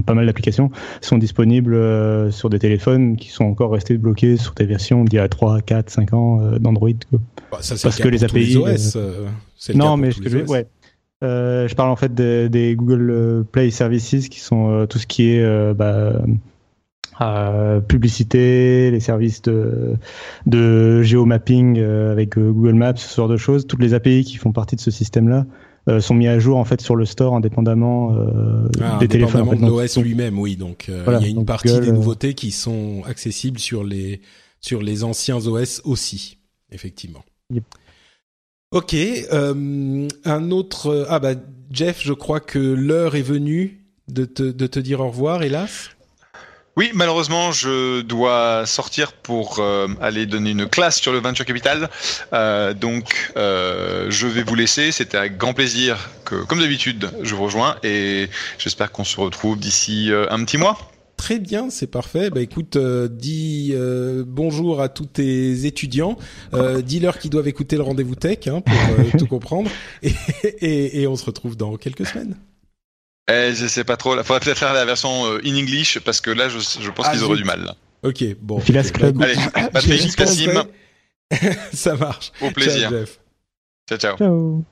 pas 0.00 0.14
mal 0.14 0.26
d'applications 0.26 0.70
sont 1.00 1.18
disponibles 1.18 1.74
euh, 1.74 2.30
sur 2.30 2.48
des 2.48 2.58
téléphones 2.58 3.16
qui 3.16 3.28
sont 3.28 3.44
encore 3.44 3.72
restés 3.72 3.98
bloqués 3.98 4.36
sur 4.36 4.54
des 4.54 4.64
versions 4.64 5.04
d'il 5.04 5.16
y 5.16 5.18
a 5.18 5.28
3, 5.28 5.60
4, 5.60 5.90
5 5.90 6.14
ans 6.14 6.40
euh, 6.40 6.58
d'Android. 6.58 6.90
Bah, 7.10 7.20
Parce 7.50 7.98
que 7.98 8.08
les 8.08 8.24
API. 8.24 8.56
OS, 8.56 8.96
euh, 8.96 9.26
non, 9.74 9.96
mais 9.96 10.10
je, 10.10 10.44
ouais. 10.46 10.66
je 11.20 11.74
parle 11.74 11.90
en 11.90 11.96
fait 11.96 12.14
des, 12.14 12.74
Google 12.76 13.44
Play 13.52 13.70
Services 13.70 14.28
qui 14.28 14.40
sont 14.40 14.86
tout 14.88 14.98
ce 14.98 15.06
qui 15.06 15.30
est 15.30 15.74
bah, 15.74 16.14
publicité, 17.88 18.90
les 18.90 19.00
services 19.00 19.42
de, 19.42 19.96
de 20.46 21.02
géomapping 21.02 21.80
avec 21.80 22.38
Google 22.38 22.74
Maps, 22.74 22.96
ce 22.96 23.16
genre 23.16 23.28
de 23.28 23.36
choses, 23.36 23.66
toutes 23.66 23.80
les 23.80 23.94
API 23.94 24.24
qui 24.24 24.36
font 24.36 24.52
partie 24.52 24.76
de 24.76 24.80
ce 24.80 24.90
système-là 24.90 25.46
euh, 25.88 26.00
sont 26.00 26.14
mis 26.14 26.28
à 26.28 26.38
jour 26.38 26.58
en 26.58 26.64
fait 26.64 26.80
sur 26.80 26.94
le 26.94 27.04
store 27.04 27.34
indépendamment 27.34 28.14
euh, 28.14 28.68
ah, 28.80 28.98
des 29.00 29.08
téléphones. 29.08 29.48
de 29.58 29.66
l'OS 29.66 29.98
lui-même, 29.98 30.38
oui. 30.38 30.54
Donc 30.54 30.86
euh, 30.88 31.04
il 31.20 31.22
y 31.22 31.24
a 31.24 31.28
une 31.28 31.44
partie 31.44 31.80
des 31.80 31.90
nouveautés 31.90 32.34
qui 32.34 32.52
sont 32.52 33.02
accessibles 33.04 33.58
sur 33.58 33.82
les 33.82 34.20
sur 34.60 34.80
les 34.80 35.02
anciens 35.02 35.44
OS 35.44 35.82
aussi, 35.84 36.38
effectivement. 36.70 37.24
Ok, 38.70 38.94
un 39.32 40.50
autre. 40.52 41.04
Ah 41.08 41.18
bah 41.18 41.34
Jeff, 41.72 42.00
je 42.00 42.12
crois 42.12 42.38
que 42.38 42.60
l'heure 42.60 43.16
est 43.16 43.22
venue 43.22 43.84
de 44.06 44.24
te 44.24 44.44
de 44.44 44.66
te 44.68 44.78
dire 44.78 45.00
au 45.00 45.08
revoir, 45.08 45.42
hélas. 45.42 45.90
Oui, 46.74 46.90
malheureusement, 46.94 47.52
je 47.52 48.00
dois 48.00 48.64
sortir 48.64 49.12
pour 49.12 49.58
euh, 49.58 49.88
aller 50.00 50.24
donner 50.24 50.52
une 50.52 50.66
classe 50.66 50.98
sur 50.98 51.12
le 51.12 51.18
Venture 51.18 51.44
Capital. 51.44 51.90
Euh, 52.32 52.72
donc, 52.72 53.32
euh, 53.36 54.06
je 54.08 54.26
vais 54.26 54.42
vous 54.42 54.54
laisser. 54.54 54.90
C'était 54.90 55.18
avec 55.18 55.36
grand 55.36 55.52
plaisir 55.52 56.08
que, 56.24 56.36
comme 56.44 56.60
d'habitude, 56.60 57.10
je 57.22 57.34
vous 57.34 57.44
rejoins 57.44 57.76
et 57.82 58.30
j'espère 58.58 58.90
qu'on 58.90 59.04
se 59.04 59.20
retrouve 59.20 59.58
d'ici 59.58 60.10
un 60.30 60.42
petit 60.44 60.56
mois. 60.56 60.78
Très 61.18 61.38
bien, 61.38 61.68
c'est 61.68 61.86
parfait. 61.86 62.30
Bah 62.30 62.40
écoute, 62.40 62.76
dis 62.78 63.74
bonjour 64.26 64.80
à 64.80 64.88
tous 64.88 65.06
tes 65.06 65.66
étudiants. 65.66 66.16
Dis-leur 66.84 67.18
qu'ils 67.18 67.30
doivent 67.30 67.48
écouter 67.48 67.76
le 67.76 67.82
rendez-vous 67.82 68.14
tech 68.14 68.48
hein, 68.48 68.62
pour 68.62 69.20
tout 69.20 69.26
comprendre. 69.26 69.70
et 70.02 71.06
on 71.06 71.16
se 71.16 71.24
retrouve 71.24 71.56
dans 71.56 71.76
quelques 71.76 72.06
semaines. 72.06 72.36
Eh, 73.32 73.54
je 73.54 73.66
sais 73.66 73.84
pas 73.84 73.96
trop. 73.96 74.16
Il 74.16 74.24
faudrait 74.24 74.40
peut-être 74.40 74.58
faire 74.58 74.72
la 74.72 74.84
version 74.84 75.26
euh, 75.26 75.40
in 75.44 75.56
English 75.56 75.98
parce 76.00 76.20
que 76.20 76.30
là, 76.30 76.48
je, 76.48 76.58
je 76.58 76.90
pense 76.90 77.08
qu'ils 77.08 77.20
ah, 77.20 77.24
auraient 77.24 77.36
du 77.36 77.44
mal. 77.44 77.64
Là. 77.64 77.76
Ok, 78.02 78.24
bon. 78.40 78.60
Club. 78.60 79.22
Allez, 79.22 79.34
Patrick, 79.72 80.16
Cassim. 80.16 80.64
Ça 81.72 81.96
marche. 81.96 82.32
Au 82.40 82.50
plaisir. 82.50 82.90
Ciao, 82.90 82.98
Jeff. 82.98 83.18
ciao. 83.88 83.98
ciao. 83.98 84.16
ciao. 84.16 84.64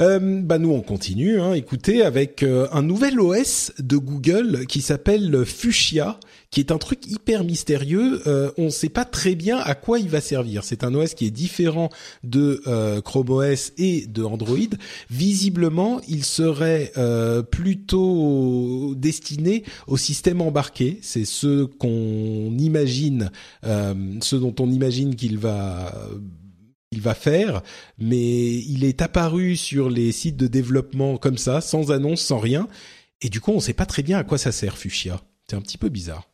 Euh, 0.00 0.40
bah 0.42 0.58
nous 0.58 0.70
on 0.70 0.80
continue, 0.80 1.40
hein, 1.40 1.52
écoutez, 1.52 2.02
avec 2.02 2.42
euh, 2.42 2.66
un 2.72 2.80
nouvel 2.82 3.20
OS 3.20 3.72
de 3.78 3.98
Google 3.98 4.64
qui 4.66 4.80
s'appelle 4.80 5.44
Fuchsia, 5.44 6.18
qui 6.50 6.60
est 6.60 6.72
un 6.72 6.78
truc 6.78 7.06
hyper 7.06 7.44
mystérieux. 7.44 8.22
Euh, 8.26 8.50
on 8.56 8.64
ne 8.64 8.70
sait 8.70 8.88
pas 8.88 9.04
très 9.04 9.34
bien 9.34 9.58
à 9.58 9.74
quoi 9.74 9.98
il 9.98 10.08
va 10.08 10.22
servir. 10.22 10.64
C'est 10.64 10.84
un 10.84 10.94
OS 10.94 11.12
qui 11.12 11.26
est 11.26 11.30
différent 11.30 11.90
de 12.24 12.62
euh, 12.66 13.02
Chrome 13.02 13.28
OS 13.28 13.72
et 13.76 14.06
de 14.06 14.24
Android. 14.24 14.56
Visiblement, 15.10 16.00
il 16.08 16.24
serait 16.24 16.92
plutôt 17.50 18.94
destiné 18.96 19.64
au 19.86 19.96
système 19.96 20.40
embarqué. 20.40 20.98
C'est 21.02 21.26
ce 21.26 21.64
qu'on 21.64 22.56
imagine, 22.58 23.30
ce 23.62 24.36
dont 24.36 24.54
on 24.60 24.70
imagine 24.70 25.14
qu'il 25.14 25.38
va 25.38 25.92
il 26.92 27.00
va 27.00 27.14
faire, 27.14 27.62
mais 27.98 28.54
il 28.54 28.84
est 28.84 29.00
apparu 29.00 29.56
sur 29.56 29.88
les 29.90 30.10
sites 30.12 30.36
de 30.36 30.48
développement 30.48 31.16
comme 31.18 31.38
ça, 31.38 31.60
sans 31.60 31.92
annonce, 31.92 32.20
sans 32.20 32.38
rien. 32.38 32.66
Et 33.22 33.28
du 33.28 33.40
coup, 33.40 33.52
on 33.52 33.56
ne 33.56 33.60
sait 33.60 33.74
pas 33.74 33.86
très 33.86 34.02
bien 34.02 34.18
à 34.18 34.24
quoi 34.24 34.38
ça 34.38 34.50
sert, 34.50 34.76
Fuchsia. 34.76 35.20
C'est 35.48 35.56
un 35.56 35.60
petit 35.60 35.78
peu 35.78 35.88
bizarre. 35.88 36.30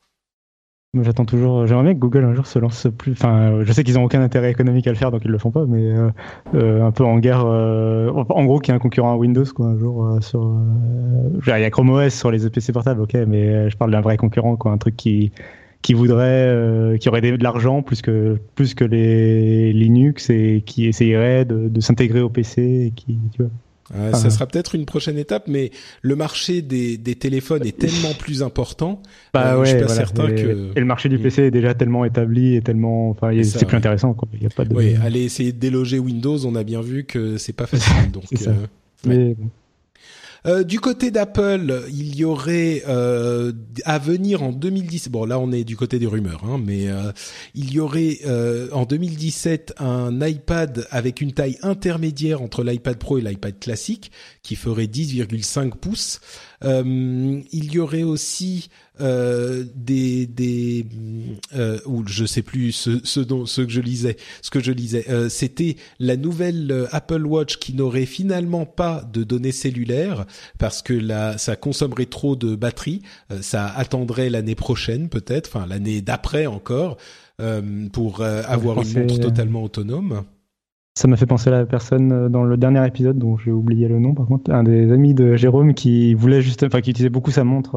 J'attends 1.03 1.25
toujours. 1.27 1.67
J'aimerais 1.67 1.85
bien 1.85 1.95
que 1.95 1.99
Google 1.99 2.25
un 2.25 2.35
jour 2.35 2.47
se 2.47 2.59
lance 2.59 2.87
plus. 2.97 3.13
Enfin, 3.13 3.63
je 3.65 3.73
sais 3.73 3.85
qu'ils 3.85 3.95
n'ont 3.95 4.05
aucun 4.05 4.23
intérêt 4.23 4.51
économique 4.51 4.87
à 4.87 4.91
le 4.91 4.97
faire, 4.97 5.11
donc 5.11 5.23
ils 5.25 5.31
le 5.31 5.39
font 5.39 5.51
pas. 5.51 5.67
Mais 5.67 5.83
euh, 5.83 6.09
euh, 6.55 6.83
un 6.83 6.91
peu 6.91 7.05
en 7.05 7.19
guerre. 7.19 7.45
Euh, 7.45 8.11
en 8.11 8.45
gros, 8.45 8.59
qu'il 8.59 8.73
y 8.73 8.75
ait 8.75 8.77
un 8.77 8.81
concurrent 8.81 9.13
à 9.13 9.17
Windows, 9.17 9.45
quoi, 9.55 9.67
un 9.67 9.79
jour 9.79 10.19
sur. 10.23 10.59
il 11.47 11.49
y 11.49 11.65
a 11.65 11.71
Chrome 11.71 11.91
OS 11.91 12.15
sur 12.15 12.31
les 12.31 12.49
PC 12.49 12.73
portables, 12.73 13.03
ok, 13.03 13.15
mais 13.27 13.69
je 13.69 13.77
parle 13.77 13.91
d'un 13.91 14.01
vrai 14.01 14.17
concurrent, 14.17 14.57
quoi, 14.57 14.73
un 14.73 14.79
truc 14.79 14.97
qui 14.97 15.33
qui 15.87 15.95
voudrait, 15.95 16.49
euh, 16.49 16.97
qui 16.97 17.09
aurait 17.09 17.21
de 17.21 17.41
l'argent 17.45 17.81
plus 17.81 18.03
que 18.03 18.39
plus 18.57 18.75
que 18.75 18.83
les 18.83 19.73
Linux 19.73 20.31
et 20.31 20.65
qui 20.67 20.87
essayerait 20.87 21.45
de, 21.45 21.69
de 21.69 21.81
s'intégrer 21.81 22.21
au 22.23 22.29
PC 22.29 22.87
et 22.87 22.91
qui, 22.91 23.17
tu 23.33 23.45
vois. 23.45 24.13
ça 24.13 24.31
sera 24.31 24.49
peut-être 24.49 24.75
une 24.75 24.85
prochaine 24.85 25.17
étape, 25.17 25.45
mais 25.47 25.71
le 26.03 26.17
marché 26.17 26.61
des, 26.61 26.99
des 26.99 27.15
téléphones 27.15 27.65
est 27.65 27.79
tellement 27.79 28.15
plus 28.19 28.43
important. 28.43 29.01
Bah 29.33 29.55
euh, 29.55 29.61
ouais, 29.61 29.67
je 29.67 29.77
suis 29.77 29.81
pas 29.81 29.87
certain 29.87 30.27
que. 30.27 30.73
Et 30.75 30.81
le 30.81 30.87
marché 30.87 31.09
du 31.09 31.21
PC 31.21 31.43
est 31.43 31.51
déjà 31.53 31.73
tellement 31.75 32.05
établi 32.05 32.57
et 32.57 32.63
tellement, 32.63 33.11
enfin, 33.11 33.31
c'est 33.45 33.65
plus 33.65 33.77
intéressant. 33.77 34.13
Quoi. 34.13 34.27
Il 34.35 34.43
y 34.43 34.47
a 34.47 34.51
pas 34.51 34.65
de. 34.65 34.75
Oui, 34.75 34.97
aller 35.05 35.23
essayer 35.23 35.53
de 35.53 35.61
déloger 35.61 36.01
Windows, 36.01 36.45
on 36.47 36.57
a 36.57 36.65
bien 36.65 36.81
vu 36.81 37.05
que 37.05 37.39
c'est 37.39 37.53
pas 37.53 37.67
facile. 37.67 38.11
Donc. 38.13 38.25
Euh, 38.33 38.55
mais 39.07 39.35
bon. 39.35 39.51
Euh, 40.47 40.63
du 40.63 40.79
côté 40.79 41.11
d'Apple, 41.11 41.85
il 41.89 42.15
y 42.15 42.25
aurait 42.25 42.83
euh, 42.87 43.53
à 43.85 43.99
venir 43.99 44.43
en 44.43 44.53
2010. 44.53 45.09
Bon, 45.09 45.25
là 45.25 45.41
on 45.41 45.51
est 45.51 45.65
du 45.65 45.77
côté 45.77 45.99
des 45.99 46.07
rumeurs, 46.07 46.45
hein, 46.45 46.61
mais 46.65 46.89
euh, 46.89 47.11
il 47.55 47.73
y 47.73 47.81
aurait 47.81 48.21
en 48.73 48.85
2017 48.85 49.75
un 49.79 50.21
iPad 50.25 50.87
avec 50.91 51.21
une 51.21 51.33
taille 51.33 51.59
intermédiaire 51.63 52.43
entre 52.43 52.63
l'iPad 52.63 52.97
Pro 52.97 53.19
et 53.19 53.21
l'iPad 53.21 53.59
classique 53.59 54.13
qui 54.43 54.57
ferait 54.57 54.87
10,5 54.87 55.71
pouces. 55.71 56.21
Euh, 56.65 57.41
il 57.53 57.73
y 57.73 57.79
aurait 57.79 58.03
aussi 58.03 58.69
euh, 58.99 59.65
des 59.75 60.27
des 60.27 60.87
euh, 61.55 61.79
ou 61.85 62.03
je 62.07 62.25
sais 62.25 62.41
plus 62.41 62.73
ce, 62.73 62.99
ce 63.05 63.21
dont 63.21 63.45
ce 63.45 63.61
que 63.61 63.71
je 63.71 63.83
lisais 63.83 64.17
ce 64.41 64.51
que 64.51 64.59
je 64.59 64.73
lisais. 64.73 65.05
Euh, 65.11 65.29
c'était 65.29 65.77
la 65.99 66.17
nouvelle 66.17 66.89
Apple 66.93 67.27
Watch 67.27 67.59
qui 67.59 67.75
n'aurait 67.75 68.07
finalement 68.07 68.65
pas 68.65 69.05
de 69.13 69.23
données 69.23 69.53
cellulaires 69.53 70.25
parce 70.59 70.81
que 70.81 70.95
là 70.95 71.37
ça 71.37 71.57
consommerait 71.57 72.07
trop 72.07 72.37
de 72.37 72.57
batterie 72.57 73.03
ça 73.43 73.67
attendrait 73.67 74.31
l'année 74.31 74.55
prochaine 74.55 75.11
peut-être 75.11 75.49
enfin 75.49 75.67
l'année 75.67 76.01
d'après 76.01 76.47
encore 76.47 76.97
pour 77.93 78.23
avoir 78.23 78.81
une 78.81 79.01
montre 79.01 79.21
totalement 79.21 79.63
autonome 79.63 80.25
ça 80.97 81.07
m'a 81.09 81.17
fait 81.17 81.27
penser 81.27 81.49
à 81.49 81.53
la 81.53 81.67
personne 81.67 82.11
euh, 82.11 82.29
dans 82.29 82.43
le 82.43 82.57
dernier 82.57 82.85
épisode 82.87 83.19
dont 83.19 83.37
j'ai 83.37 83.53
oublié 83.53 83.87
le 83.87 84.01
nom 84.01 84.15
par 84.15 84.27
contre, 84.27 84.51
un 84.51 84.65
des 84.65 84.91
amis 84.91 85.15
de 85.15 85.37
Jérôme 85.37 85.75
qui 85.75 86.15
voulait 86.15 86.43
juste, 86.43 86.65
enfin 86.65 86.81
qui 86.81 86.91
utilisait 86.91 87.11
beaucoup 87.11 87.31
sa 87.31 87.45
montre 87.45 87.77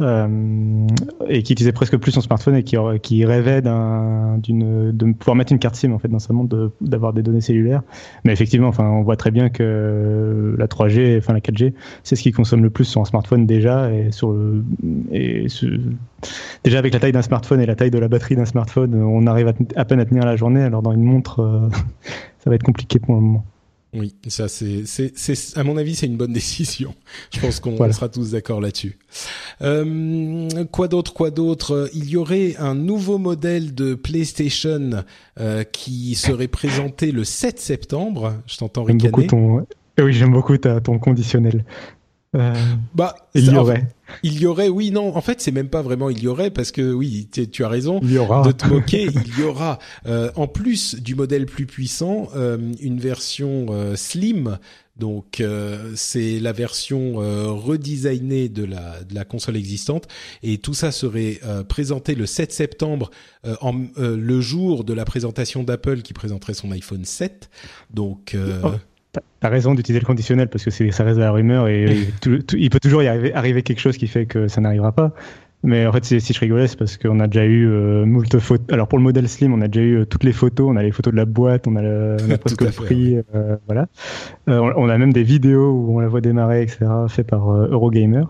euh, 0.00 0.86
et 1.28 1.42
qui 1.42 1.52
utilisait 1.52 1.72
presque 1.72 1.96
plus 1.96 2.12
son 2.12 2.20
smartphone 2.20 2.56
et 2.56 2.62
qui, 2.62 2.76
qui 3.02 3.24
rêvait 3.24 3.62
d'une, 3.62 4.92
de 4.92 5.12
pouvoir 5.12 5.36
mettre 5.36 5.52
une 5.52 5.58
carte 5.58 5.76
SIM 5.76 5.92
en 5.92 5.98
fait 5.98 6.08
dans 6.08 6.18
sa 6.18 6.32
montre, 6.32 6.72
d'avoir 6.80 7.12
des 7.12 7.22
données 7.22 7.40
cellulaires. 7.40 7.82
Mais 8.24 8.32
effectivement, 8.32 8.68
enfin, 8.68 8.84
on 8.84 9.02
voit 9.02 9.16
très 9.16 9.30
bien 9.30 9.48
que 9.48 10.54
la 10.58 10.66
3G, 10.66 11.18
enfin 11.18 11.32
la 11.32 11.40
4G, 11.40 11.72
c'est 12.02 12.16
ce 12.16 12.22
qui 12.22 12.32
consomme 12.32 12.62
le 12.62 12.70
plus 12.70 12.84
sur 12.84 13.00
un 13.00 13.04
smartphone 13.04 13.46
déjà 13.46 13.92
et 13.92 14.10
sur 14.12 14.34
et 15.12 15.46
déjà 16.64 16.78
avec 16.78 16.92
la 16.92 17.00
taille 17.00 17.12
d'un 17.12 17.22
smartphone 17.22 17.60
et 17.60 17.66
la 17.66 17.74
taille 17.74 17.90
de 17.90 17.98
la 17.98 18.08
batterie 18.08 18.36
d'un 18.36 18.44
smartphone, 18.44 18.94
on 18.94 19.26
arrive 19.26 19.48
à, 19.48 19.52
à, 19.76 19.84
peine 19.84 20.00
à 20.00 20.04
tenir 20.04 20.24
la 20.24 20.36
journée. 20.36 20.62
Alors 20.62 20.82
dans 20.82 20.92
une 20.92 21.04
montre, 21.04 21.40
euh, 21.40 21.68
ça 22.38 22.50
va 22.50 22.56
être 22.56 22.62
compliqué 22.62 22.98
pour 22.98 23.14
le 23.14 23.20
moment. 23.20 23.44
Oui, 23.92 24.14
ça 24.28 24.46
c'est, 24.46 24.84
c'est, 24.86 25.12
c'est, 25.16 25.58
à 25.58 25.64
mon 25.64 25.76
avis, 25.76 25.96
c'est 25.96 26.06
une 26.06 26.16
bonne 26.16 26.32
décision. 26.34 26.94
Je 27.32 27.40
pense 27.40 27.60
qu'on 27.60 27.92
sera 27.92 28.08
tous 28.08 28.32
d'accord 28.32 28.60
là-dessus. 28.60 28.98
Euh, 29.62 30.48
quoi 30.70 30.86
d'autre, 30.88 31.12
quoi 31.12 31.30
d'autre? 31.30 31.90
Il 31.92 32.08
y 32.08 32.16
aurait 32.16 32.56
un 32.58 32.74
nouveau 32.74 33.18
modèle 33.18 33.74
de 33.74 33.94
PlayStation 33.94 35.04
euh, 35.40 35.64
qui 35.64 36.14
serait 36.14 36.48
présenté 36.48 37.10
le 37.10 37.24
7 37.24 37.58
septembre. 37.58 38.34
Je 38.46 38.58
t'entends 38.58 38.84
ricaner. 38.84 39.10
Beaucoup 39.10 39.22
ton... 39.24 39.66
Oui, 39.98 40.12
j'aime 40.12 40.32
beaucoup 40.32 40.56
ta, 40.56 40.80
ton 40.80 40.98
conditionnel. 40.98 41.64
Euh, 42.36 42.54
bah, 42.94 43.16
il 43.34 43.46
y 43.46 43.56
aurait. 43.56 43.88
Il 44.22 44.40
y 44.40 44.46
aurait, 44.46 44.68
oui, 44.68 44.90
non. 44.90 45.16
En 45.16 45.20
fait, 45.20 45.40
c'est 45.40 45.50
même 45.50 45.68
pas 45.68 45.82
vraiment 45.82 46.10
il 46.10 46.22
y 46.22 46.28
aurait 46.28 46.50
parce 46.50 46.70
que 46.70 46.92
oui, 46.92 47.28
tu 47.30 47.64
as 47.64 47.68
raison 47.68 48.00
il 48.02 48.12
y 48.12 48.18
aura. 48.18 48.42
de 48.42 48.52
te 48.52 48.66
moquer. 48.66 49.08
il 49.26 49.38
y 49.38 49.42
aura, 49.42 49.78
euh, 50.06 50.30
en 50.36 50.46
plus 50.46 50.94
du 50.96 51.14
modèle 51.14 51.46
plus 51.46 51.66
puissant, 51.66 52.28
euh, 52.36 52.58
une 52.80 52.98
version 52.98 53.66
euh, 53.70 53.96
slim. 53.96 54.58
Donc 54.96 55.40
euh, 55.40 55.92
c'est 55.96 56.38
la 56.40 56.52
version 56.52 57.14
redesignée 57.14 58.50
de 58.50 58.64
la 58.64 59.02
de 59.02 59.14
la 59.14 59.24
console 59.24 59.56
existante 59.56 60.06
et 60.42 60.58
tout 60.58 60.74
ça 60.74 60.92
serait 60.92 61.40
présenté 61.70 62.14
le 62.14 62.26
7 62.26 62.52
septembre 62.52 63.10
en 63.62 63.72
le 63.96 64.40
jour 64.42 64.84
de 64.84 64.92
la 64.92 65.06
présentation 65.06 65.62
d'Apple 65.62 66.02
qui 66.02 66.12
présenterait 66.12 66.52
son 66.52 66.70
iPhone 66.70 67.06
7. 67.06 67.48
Donc 67.94 68.36
oh. 68.36 68.72
T'as 69.12 69.48
raison 69.48 69.74
d'utiliser 69.74 70.00
le 70.00 70.06
conditionnel 70.06 70.48
parce 70.48 70.64
que 70.64 70.70
ça 70.70 71.04
reste 71.04 71.16
de 71.16 71.22
la 71.22 71.32
rumeur 71.32 71.66
et 71.68 72.06
il 72.52 72.70
peut 72.70 72.80
toujours 72.80 73.02
y 73.02 73.08
arriver, 73.08 73.32
arriver, 73.34 73.62
quelque 73.62 73.80
chose 73.80 73.96
qui 73.96 74.06
fait 74.06 74.26
que 74.26 74.48
ça 74.48 74.60
n'arrivera 74.60 74.92
pas. 74.92 75.14
Mais 75.62 75.86
en 75.86 75.92
fait, 75.92 76.04
si, 76.04 76.20
je 76.20 76.40
rigolais, 76.40 76.68
c'est 76.68 76.78
parce 76.78 76.96
qu'on 76.96 77.20
a 77.20 77.26
déjà 77.26 77.44
eu 77.44 77.68
euh, 77.68 78.06
moult 78.06 78.38
photos. 78.38 78.66
Alors 78.72 78.88
pour 78.88 78.98
le 78.98 79.04
modèle 79.04 79.28
Slim, 79.28 79.52
on 79.52 79.60
a 79.60 79.68
déjà 79.68 79.84
eu 79.84 79.98
euh, 79.98 80.04
toutes 80.06 80.24
les 80.24 80.32
photos. 80.32 80.68
On 80.70 80.76
a 80.76 80.82
les 80.82 80.90
photos 80.90 81.12
de 81.12 81.18
la 81.18 81.26
boîte, 81.26 81.66
on 81.66 81.76
a, 81.76 81.82
le, 81.82 82.16
on 82.26 82.30
a 82.30 82.38
presque 82.38 82.62
le 82.62 82.70
prix. 82.70 83.18
Euh, 83.34 83.56
voilà. 83.66 83.86
Euh, 84.48 84.72
on, 84.76 84.88
a 84.88 84.96
même 84.96 85.12
des 85.12 85.22
vidéos 85.22 85.70
où 85.70 85.96
on 85.96 86.00
la 86.00 86.08
voit 86.08 86.22
démarrer, 86.22 86.62
etc., 86.62 86.86
fait 87.08 87.24
par 87.24 87.50
Eurogamer. 87.50 88.24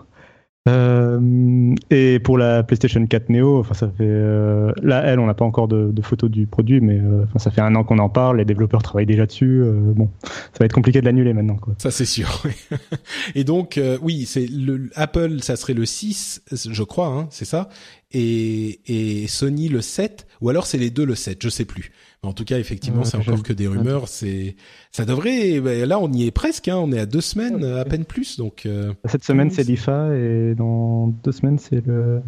Euh, 0.69 1.73
et 1.89 2.19
pour 2.19 2.37
la 2.37 2.61
PlayStation 2.61 3.03
4 3.03 3.29
Neo, 3.29 3.59
enfin 3.59 3.73
ça 3.73 3.87
fait 3.87 4.03
euh, 4.03 4.71
là 4.83 5.01
elle 5.03 5.19
on 5.19 5.25
n'a 5.25 5.33
pas 5.33 5.43
encore 5.43 5.67
de, 5.67 5.91
de, 5.91 6.01
photos 6.03 6.29
du 6.29 6.45
produit, 6.45 6.81
mais 6.81 6.99
euh, 6.99 7.25
ça 7.37 7.49
fait 7.49 7.61
un 7.61 7.73
an 7.73 7.83
qu'on 7.83 7.97
en 7.97 8.09
parle, 8.09 8.37
les 8.37 8.45
développeurs 8.45 8.83
travaillent 8.83 9.07
déjà 9.07 9.25
dessus. 9.25 9.63
Euh, 9.63 9.73
bon, 9.95 10.11
ça 10.23 10.59
va 10.59 10.65
être 10.65 10.73
compliqué 10.73 11.01
de 11.01 11.05
l'annuler 11.05 11.33
maintenant 11.33 11.55
quoi. 11.55 11.73
Ça 11.79 11.89
c'est 11.89 12.05
sûr. 12.05 12.43
et 13.35 13.43
donc 13.43 13.79
euh, 13.79 13.97
oui, 14.03 14.25
c'est 14.27 14.45
le 14.45 14.91
Apple, 14.93 15.39
ça 15.41 15.55
serait 15.55 15.73
le 15.73 15.85
6, 15.85 16.43
je 16.51 16.83
crois, 16.83 17.07
hein, 17.07 17.27
c'est 17.31 17.45
ça, 17.45 17.67
et, 18.13 18.79
et 18.87 19.27
Sony 19.27 19.69
le 19.69 19.81
7, 19.81 20.27
ou 20.41 20.49
alors 20.49 20.65
c'est 20.65 20.77
les 20.77 20.89
deux 20.89 21.05
le 21.05 21.15
7, 21.15 21.41
je 21.41 21.49
sais 21.49 21.65
plus. 21.65 21.91
En 22.23 22.33
tout 22.33 22.45
cas, 22.45 22.59
effectivement, 22.59 23.03
c'est 23.03 23.17
encore 23.17 23.41
que 23.41 23.51
des 23.51 23.67
rumeurs. 23.67 24.07
C'est, 24.07 24.55
ça 24.91 25.05
devrait. 25.05 25.59
Ben, 25.59 25.87
là, 25.87 25.97
on 25.97 26.11
y 26.11 26.27
est 26.27 26.31
presque. 26.31 26.67
Hein, 26.67 26.77
on 26.77 26.91
est 26.91 26.99
à 26.99 27.07
deux 27.07 27.21
semaines, 27.21 27.63
à 27.63 27.83
peine 27.83 28.05
plus. 28.05 28.37
Donc 28.37 28.67
euh, 28.67 28.93
cette 29.05 29.23
semaine, 29.23 29.49
c'est 29.49 29.63
l'IFA 29.63 30.15
et 30.15 30.53
dans 30.55 31.07
deux 31.07 31.31
semaines, 31.31 31.57
c'est 31.57 31.83
le, 31.85 32.21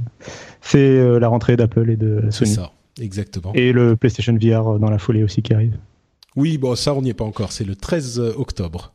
c'est 0.61 0.79
euh, 0.79 1.19
la 1.19 1.27
rentrée 1.27 1.57
d'Apple 1.57 1.91
et 1.91 1.95
de 1.95 2.21
Sony. 2.31 2.31
C'est 2.31 2.45
ça, 2.45 2.71
exactement. 2.99 3.53
Et 3.53 3.71
le 3.71 3.95
PlayStation 3.95 4.33
VR 4.33 4.79
dans 4.79 4.89
la 4.89 4.97
foulée 4.97 5.23
aussi 5.23 5.43
qui 5.43 5.53
arrive. 5.53 5.77
Oui, 6.35 6.57
bon, 6.57 6.75
ça, 6.75 6.95
on 6.95 7.03
n'y 7.03 7.11
est 7.11 7.13
pas 7.13 7.25
encore. 7.25 7.51
C'est 7.51 7.63
le 7.63 7.75
13 7.75 8.19
octobre. 8.35 8.92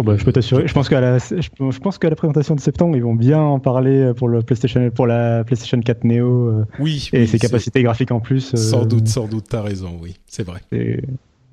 Oh 0.00 0.02
bah, 0.02 0.16
je 0.16 0.24
peux 0.24 0.32
t'assurer. 0.32 0.66
Je 0.66 0.72
pense 0.72 0.88
qu'à 0.88 0.98
la, 1.02 1.18
je 1.18 1.78
pense 1.78 1.98
qu'à 1.98 2.08
la 2.08 2.16
présentation 2.16 2.54
de 2.54 2.60
septembre, 2.60 2.96
ils 2.96 3.02
vont 3.02 3.14
bien 3.14 3.38
en 3.38 3.58
parler 3.60 4.12
pour 4.16 4.28
le 4.28 4.40
PlayStation, 4.40 4.90
pour 4.90 5.06
la 5.06 5.44
PlayStation 5.44 5.78
4 5.78 6.04
Neo. 6.04 6.48
Euh, 6.48 6.64
oui. 6.78 7.10
Et 7.12 7.26
ses 7.26 7.38
capacités 7.38 7.82
graphiques 7.82 8.10
en 8.10 8.20
plus. 8.20 8.56
Sans 8.56 8.86
doute, 8.86 9.08
sans 9.08 9.28
doute. 9.28 9.44
T'as 9.50 9.60
raison. 9.60 9.98
Oui, 10.00 10.16
c'est 10.26 10.42
vrai. 10.42 10.62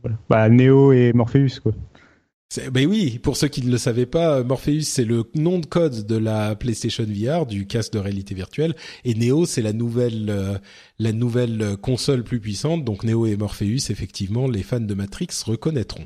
Voilà. 0.01 0.17
Bah, 0.29 0.47
Neo 0.47 0.93
et 0.93 1.11
Morpheus, 1.11 1.59
quoi. 1.61 1.73
Ben 2.71 2.87
oui, 2.87 3.19
pour 3.21 3.35
ceux 3.35 3.49
qui 3.49 3.65
ne 3.65 3.69
le 3.69 3.77
savaient 3.77 4.05
pas, 4.05 4.41
Morpheus 4.41 4.83
c'est 4.83 5.03
le 5.03 5.25
nom 5.35 5.59
de 5.59 5.65
code 5.65 6.07
de 6.07 6.15
la 6.15 6.55
PlayStation 6.55 7.03
VR, 7.03 7.45
du 7.45 7.67
casque 7.67 7.91
de 7.91 7.99
réalité 7.99 8.33
virtuelle, 8.33 8.73
et 9.03 9.15
Neo 9.15 9.45
c'est 9.45 9.61
la 9.61 9.73
nouvelle 9.73 10.29
euh, 10.29 10.57
la 10.97 11.11
nouvelle 11.11 11.75
console 11.81 12.23
plus 12.23 12.39
puissante. 12.39 12.85
Donc 12.85 13.03
Neo 13.03 13.25
et 13.25 13.35
Morpheus, 13.35 13.91
effectivement, 13.91 14.47
les 14.47 14.63
fans 14.63 14.79
de 14.79 14.93
Matrix 14.93 15.27
reconnaîtront. 15.45 16.05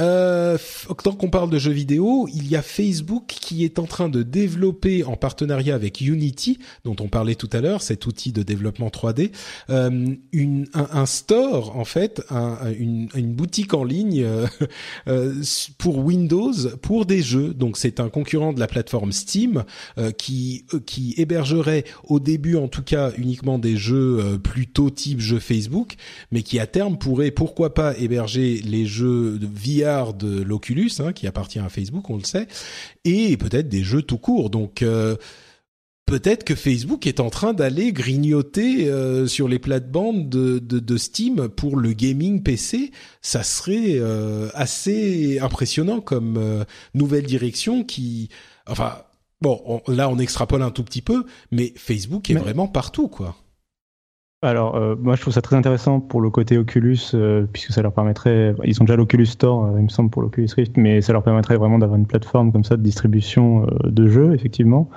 Euh, 0.00 0.58
tant 1.02 1.12
qu'on 1.12 1.30
parle 1.30 1.50
de 1.50 1.58
jeux 1.58 1.72
vidéo, 1.72 2.28
il 2.32 2.48
y 2.48 2.56
a 2.56 2.62
Facebook 2.62 3.24
qui 3.26 3.64
est 3.64 3.78
en 3.78 3.86
train 3.86 4.08
de 4.08 4.22
développer 4.22 5.04
en 5.04 5.16
partenariat 5.16 5.74
avec 5.74 6.00
Unity, 6.00 6.58
dont 6.84 6.96
on 7.00 7.08
parlait 7.08 7.34
tout 7.34 7.48
à 7.52 7.60
l'heure, 7.60 7.82
cet 7.82 8.06
outil 8.06 8.32
de 8.32 8.42
développement 8.42 8.88
3D, 8.88 9.30
euh, 9.70 10.14
une, 10.32 10.66
un, 10.74 11.06
store 11.06 11.76
en 11.76 11.84
fait, 11.84 12.22
un, 12.30 12.58
une, 12.78 13.08
boutique 13.34 13.74
en 13.74 13.84
ligne 13.84 14.22
euh, 14.22 14.46
euh, 15.08 15.34
pour 15.78 15.98
Windows 15.98 16.52
pour 16.82 17.06
des 17.06 17.22
jeux. 17.22 17.54
Donc 17.54 17.76
c'est 17.76 18.00
un 18.00 18.08
concurrent 18.08 18.52
de 18.52 18.60
la 18.60 18.66
plateforme 18.66 19.12
Steam 19.12 19.64
qui 20.16 20.64
qui 20.86 21.14
hébergerait 21.16 21.84
au 22.04 22.20
début 22.20 22.56
en 22.56 22.68
tout 22.68 22.82
cas 22.82 23.12
uniquement 23.16 23.58
des 23.58 23.76
jeux 23.76 24.38
plutôt 24.42 24.90
type 24.90 25.20
jeux 25.20 25.38
Facebook, 25.38 25.94
mais 26.30 26.42
qui 26.42 26.58
à 26.58 26.66
terme 26.66 26.98
pourrait 26.98 27.30
pourquoi 27.30 27.74
pas 27.74 27.96
héberger 27.96 28.60
les 28.64 28.86
jeux 28.86 29.38
via 29.40 29.87
de 30.14 30.42
l'Oculus, 30.42 30.90
hein, 31.00 31.12
qui 31.12 31.26
appartient 31.26 31.58
à 31.58 31.68
Facebook, 31.68 32.08
on 32.10 32.16
le 32.16 32.24
sait, 32.24 32.46
et 33.04 33.36
peut-être 33.36 33.68
des 33.68 33.82
jeux 33.82 34.02
tout 34.02 34.18
court. 34.18 34.50
Donc 34.50 34.82
euh, 34.82 35.16
peut-être 36.06 36.44
que 36.44 36.54
Facebook 36.54 37.06
est 37.06 37.20
en 37.20 37.30
train 37.30 37.52
d'aller 37.52 37.92
grignoter 37.92 38.88
euh, 38.88 39.26
sur 39.26 39.48
les 39.48 39.58
plates-bandes 39.58 40.28
de, 40.28 40.58
de, 40.58 40.96
Steam 40.96 41.48
pour 41.48 41.76
le 41.76 41.92
gaming 41.92 42.42
PC. 42.42 42.92
Ça 43.22 43.42
serait 43.42 43.98
euh, 43.98 44.48
assez 44.54 45.38
impressionnant 45.40 46.00
comme 46.00 46.64
nouvelle 46.94 47.26
direction 47.26 47.84
qui, 47.84 48.28
enfin, 48.66 49.02
bon, 49.40 49.82
là 49.88 50.08
on 50.08 50.18
extrapole 50.18 50.62
un 50.62 50.70
tout 50.70 50.84
petit 50.84 51.02
peu, 51.02 51.24
mais 51.50 51.72
Facebook 51.76 52.30
est 52.30 52.34
vraiment 52.34 52.68
partout, 52.68 53.08
quoi. 53.08 53.36
Alors, 54.40 54.76
euh, 54.76 54.94
moi, 54.96 55.16
je 55.16 55.20
trouve 55.20 55.34
ça 55.34 55.42
très 55.42 55.56
intéressant 55.56 55.98
pour 56.00 56.20
le 56.20 56.30
côté 56.30 56.58
Oculus, 56.58 56.98
euh, 57.14 57.46
puisque 57.52 57.72
ça 57.72 57.82
leur 57.82 57.92
permettrait. 57.92 58.54
Ils 58.62 58.80
ont 58.80 58.84
déjà 58.84 58.94
l'Oculus 58.94 59.26
Store, 59.26 59.64
euh, 59.64 59.78
il 59.78 59.82
me 59.82 59.88
semble, 59.88 60.10
pour 60.10 60.22
l'Oculus 60.22 60.48
Rift, 60.56 60.76
mais 60.76 61.00
ça 61.00 61.12
leur 61.12 61.24
permettrait 61.24 61.56
vraiment 61.56 61.78
d'avoir 61.78 61.98
une 61.98 62.06
plateforme 62.06 62.52
comme 62.52 62.62
ça 62.62 62.76
de 62.76 62.82
distribution 62.82 63.66
de 63.84 64.06
jeux, 64.08 64.34
effectivement. 64.34 64.90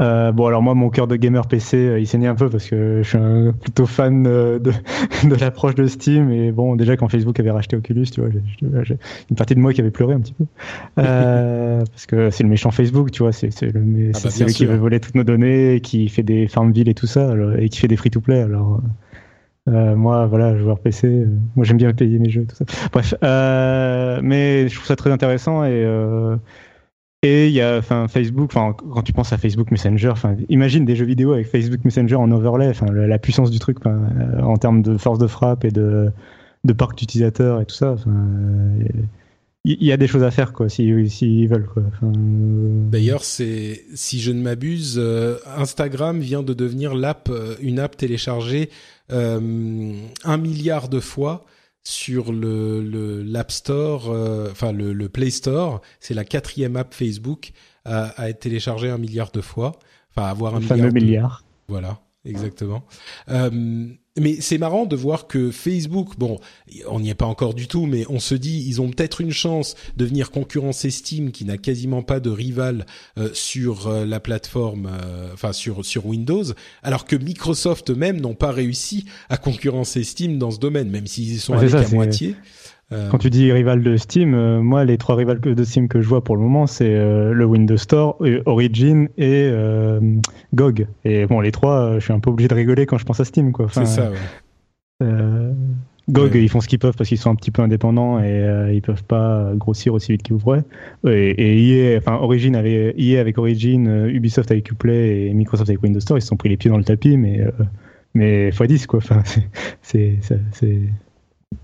Euh, 0.00 0.32
bon, 0.32 0.46
alors 0.46 0.62
moi, 0.62 0.74
mon 0.74 0.90
cœur 0.90 1.06
de 1.06 1.16
gamer 1.16 1.46
PC, 1.46 1.76
euh, 1.76 2.00
il 2.00 2.06
saignait 2.06 2.28
un 2.28 2.34
peu 2.34 2.48
parce 2.48 2.68
que 2.68 3.00
je 3.02 3.08
suis 3.08 3.18
un, 3.18 3.52
plutôt 3.52 3.86
fan 3.86 4.26
euh, 4.26 4.58
de, 4.58 4.72
de 5.28 5.34
l'approche 5.34 5.74
de 5.74 5.86
Steam. 5.86 6.30
Et 6.30 6.52
bon, 6.52 6.76
déjà 6.76 6.96
quand 6.96 7.08
Facebook 7.08 7.38
avait 7.40 7.50
racheté 7.50 7.76
Oculus, 7.76 8.06
tu 8.06 8.20
vois, 8.20 8.30
j'ai 8.84 8.96
une 9.30 9.36
partie 9.36 9.54
de 9.54 9.60
moi 9.60 9.72
qui 9.72 9.80
avait 9.80 9.90
pleuré 9.90 10.14
un 10.14 10.20
petit 10.20 10.34
peu. 10.34 10.44
Euh, 10.98 11.82
parce 11.90 12.06
que 12.06 12.30
c'est 12.30 12.44
le 12.44 12.48
méchant 12.48 12.70
Facebook, 12.70 13.10
tu 13.10 13.22
vois, 13.22 13.32
c'est 13.32 13.50
le, 13.62 14.10
ah 14.14 14.18
bah, 14.22 14.30
celui 14.30 14.52
qui 14.52 14.66
veut 14.66 14.76
voler 14.76 15.00
toutes 15.00 15.14
nos 15.14 15.24
données, 15.24 15.74
et 15.74 15.80
qui 15.80 16.08
fait 16.08 16.22
des 16.22 16.46
Farmville 16.46 16.88
et 16.88 16.94
tout 16.94 17.06
ça, 17.06 17.34
et 17.58 17.68
qui 17.68 17.80
fait 17.80 17.88
des 17.88 17.96
free-to-play. 17.96 18.42
Alors, 18.42 18.80
euh, 19.68 19.96
moi, 19.96 20.26
voilà, 20.26 20.56
joueur 20.56 20.78
PC, 20.78 21.26
moi 21.56 21.64
j'aime 21.64 21.76
bien 21.76 21.92
payer 21.92 22.18
mes 22.18 22.30
jeux, 22.30 22.46
tout 22.46 22.56
ça. 22.56 22.64
Bref, 22.92 23.14
mais 24.22 24.68
je 24.68 24.74
trouve 24.74 24.86
ça 24.86 24.96
très 24.96 25.10
intéressant 25.10 25.64
et 25.64 25.84
et 27.22 27.48
il 27.48 27.52
y 27.52 27.60
a, 27.60 27.78
enfin, 27.78 28.06
Facebook, 28.06 28.50
enfin, 28.54 28.72
quand 28.72 29.02
tu 29.02 29.12
penses 29.12 29.32
à 29.32 29.38
Facebook 29.38 29.72
Messenger, 29.72 30.10
enfin, 30.10 30.36
imagine 30.48 30.84
des 30.84 30.94
jeux 30.94 31.04
vidéo 31.04 31.32
avec 31.32 31.48
Facebook 31.48 31.84
Messenger 31.84 32.14
en 32.14 32.30
overlay, 32.30 32.72
la, 32.92 33.18
puissance 33.18 33.50
du 33.50 33.58
truc, 33.58 33.78
euh, 33.86 34.40
en 34.40 34.56
termes 34.56 34.82
de 34.82 34.96
force 34.96 35.18
de 35.18 35.26
frappe 35.26 35.64
et 35.64 35.72
de, 35.72 36.12
de 36.64 36.72
parc 36.72 36.96
d'utilisateurs 36.96 37.60
et 37.60 37.66
tout 37.66 37.74
ça. 37.74 37.96
il 39.64 39.84
y, 39.84 39.90
a 39.90 39.96
des 39.96 40.06
choses 40.06 40.22
à 40.22 40.30
faire, 40.30 40.52
quoi, 40.52 40.68
s'ils 40.68 41.10
si, 41.10 41.48
veulent, 41.48 41.66
quoi. 41.66 41.82
Euh, 42.04 42.88
D'ailleurs, 42.88 43.24
c'est, 43.24 43.82
si 43.96 44.20
je 44.20 44.30
ne 44.30 44.40
m'abuse, 44.40 44.94
euh, 44.98 45.38
Instagram 45.56 46.20
vient 46.20 46.44
de 46.44 46.54
devenir 46.54 46.92
une 47.60 47.80
app 47.80 47.96
téléchargée 47.96 48.70
un 49.10 50.36
milliard 50.36 50.88
de 50.88 51.00
fois 51.00 51.44
sur 51.84 52.32
le 52.32 53.22
l'App 53.22 53.50
Store, 53.50 54.10
euh, 54.10 54.50
enfin 54.50 54.72
le, 54.72 54.92
le, 54.92 55.08
Play 55.08 55.30
Store. 55.30 55.80
C'est 56.00 56.14
la 56.14 56.24
quatrième 56.24 56.76
app 56.76 56.94
Facebook 56.94 57.52
à, 57.84 58.08
à, 58.20 58.28
être 58.28 58.40
téléchargée 58.40 58.90
un 58.90 58.98
milliard 58.98 59.30
de 59.30 59.40
fois. 59.40 59.78
Enfin, 60.10 60.28
avoir 60.28 60.54
un 60.54 60.60
milliard. 60.60 60.92
milliard. 60.92 61.44
Voilà, 61.68 62.00
exactement. 62.24 62.84
Euh, 63.28 63.88
mais 64.20 64.40
c'est 64.40 64.58
marrant 64.58 64.86
de 64.86 64.96
voir 64.96 65.26
que 65.26 65.50
Facebook, 65.50 66.18
bon, 66.18 66.38
on 66.86 67.00
n'y 67.00 67.10
est 67.10 67.14
pas 67.14 67.26
encore 67.26 67.54
du 67.54 67.68
tout, 67.68 67.86
mais 67.86 68.04
on 68.08 68.18
se 68.18 68.34
dit, 68.34 68.64
ils 68.66 68.80
ont 68.80 68.90
peut-être 68.90 69.20
une 69.20 69.30
chance 69.30 69.74
de 69.96 70.04
venir 70.04 70.30
concurrencer 70.30 70.90
Steam, 70.90 71.30
qui 71.30 71.44
n'a 71.44 71.58
quasiment 71.58 72.02
pas 72.02 72.20
de 72.20 72.30
rival 72.30 72.86
euh, 73.18 73.30
sur 73.32 73.88
euh, 73.88 74.04
la 74.04 74.20
plateforme, 74.20 74.88
euh, 74.90 75.32
enfin 75.32 75.52
sur 75.52 75.84
sur 75.84 76.06
Windows, 76.06 76.44
alors 76.82 77.04
que 77.04 77.16
Microsoft 77.16 77.90
eux-mêmes 77.90 78.20
n'ont 78.20 78.34
pas 78.34 78.52
réussi 78.52 79.06
à 79.28 79.36
concurrencer 79.36 80.04
Steam 80.04 80.38
dans 80.38 80.50
ce 80.50 80.58
domaine, 80.58 80.90
même 80.90 81.06
s'ils 81.06 81.32
y 81.32 81.38
sont 81.38 81.54
allés 81.54 81.70
qu'à 81.70 81.88
moitié. 81.88 82.34
Euh, 82.90 83.10
Quand 83.10 83.18
tu 83.18 83.28
dis 83.28 83.52
rival 83.52 83.82
de 83.82 83.96
Steam, 83.98 84.34
euh, 84.34 84.62
moi 84.62 84.84
les 84.84 84.96
trois 84.96 85.14
rivales 85.14 85.40
de 85.40 85.64
Steam 85.64 85.88
que 85.88 86.00
je 86.00 86.08
vois 86.08 86.24
pour 86.24 86.36
le 86.36 86.42
moment 86.42 86.66
c'est 86.66 86.94
euh, 86.94 87.34
le 87.34 87.44
Windows 87.44 87.76
Store, 87.76 88.16
Origin 88.46 89.08
et 89.18 89.50
GOG. 90.54 90.86
Et 91.04 91.26
bon 91.26 91.40
les 91.40 91.52
trois, 91.52 91.98
je 91.98 92.04
suis 92.04 92.12
un 92.12 92.20
peu 92.20 92.30
obligé 92.30 92.48
de 92.48 92.54
rigoler 92.54 92.86
quand 92.86 92.98
je 92.98 93.04
pense 93.04 93.20
à 93.20 93.24
Steam 93.24 93.52
quoi. 93.52 93.66
c'est 93.70 93.84
ça. 93.84 94.10
Ouais. 95.00 95.52
GOG 96.08 96.36
ils 96.36 96.48
font 96.48 96.62
ce 96.62 96.68
qu'ils 96.68 96.78
peuvent 96.78 96.96
parce 96.96 97.08
qu'ils 97.08 97.18
sont 97.18 97.30
un 97.30 97.34
petit 97.34 97.50
peu 97.50 97.60
indépendants 97.60 98.22
et 98.22 98.70
ils 98.72 98.80
peuvent 98.80 99.04
pas 99.04 99.52
grossir 99.54 99.92
aussi 99.92 100.12
vite 100.12 100.22
qu'ils 100.22 100.36
voudraient. 100.36 100.64
Et, 101.06 101.92
et 101.92 101.98
enfin 101.98 102.14
Origin 102.14 102.56
avait 102.56 102.94
EA 102.96 103.20
avec 103.20 103.36
Origin, 103.36 104.06
Ubisoft 104.08 104.50
avec 104.50 104.70
Uplay 104.70 105.26
et 105.26 105.34
Microsoft 105.34 105.68
avec 105.68 105.82
Windows 105.82 106.00
Store, 106.00 106.16
ils 106.16 106.22
se 106.22 106.28
sont 106.28 106.36
pris 106.38 106.48
les 106.48 106.56
pieds 106.56 106.70
dans 106.70 106.78
le 106.78 106.84
tapis 106.84 107.18
mais 107.18 107.44
mais 108.14 108.48
x10 108.48 108.86
quoi. 108.86 109.00
Enfin 109.00 109.22
c'est 109.82 110.18
c'est 110.22 110.80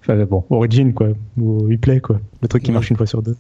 Enfin 0.01 0.23
bon, 0.24 0.44
Origin 0.51 0.93
quoi, 0.93 1.09
ou 1.39 1.69
Uplay 1.69 2.01
quoi, 2.01 2.20
le 2.43 2.48
truc 2.48 2.62
qui 2.62 2.73
marche 2.73 2.90
une 2.90 2.97
fois 2.97 3.06
sur 3.06 3.23
deux. 3.23 3.36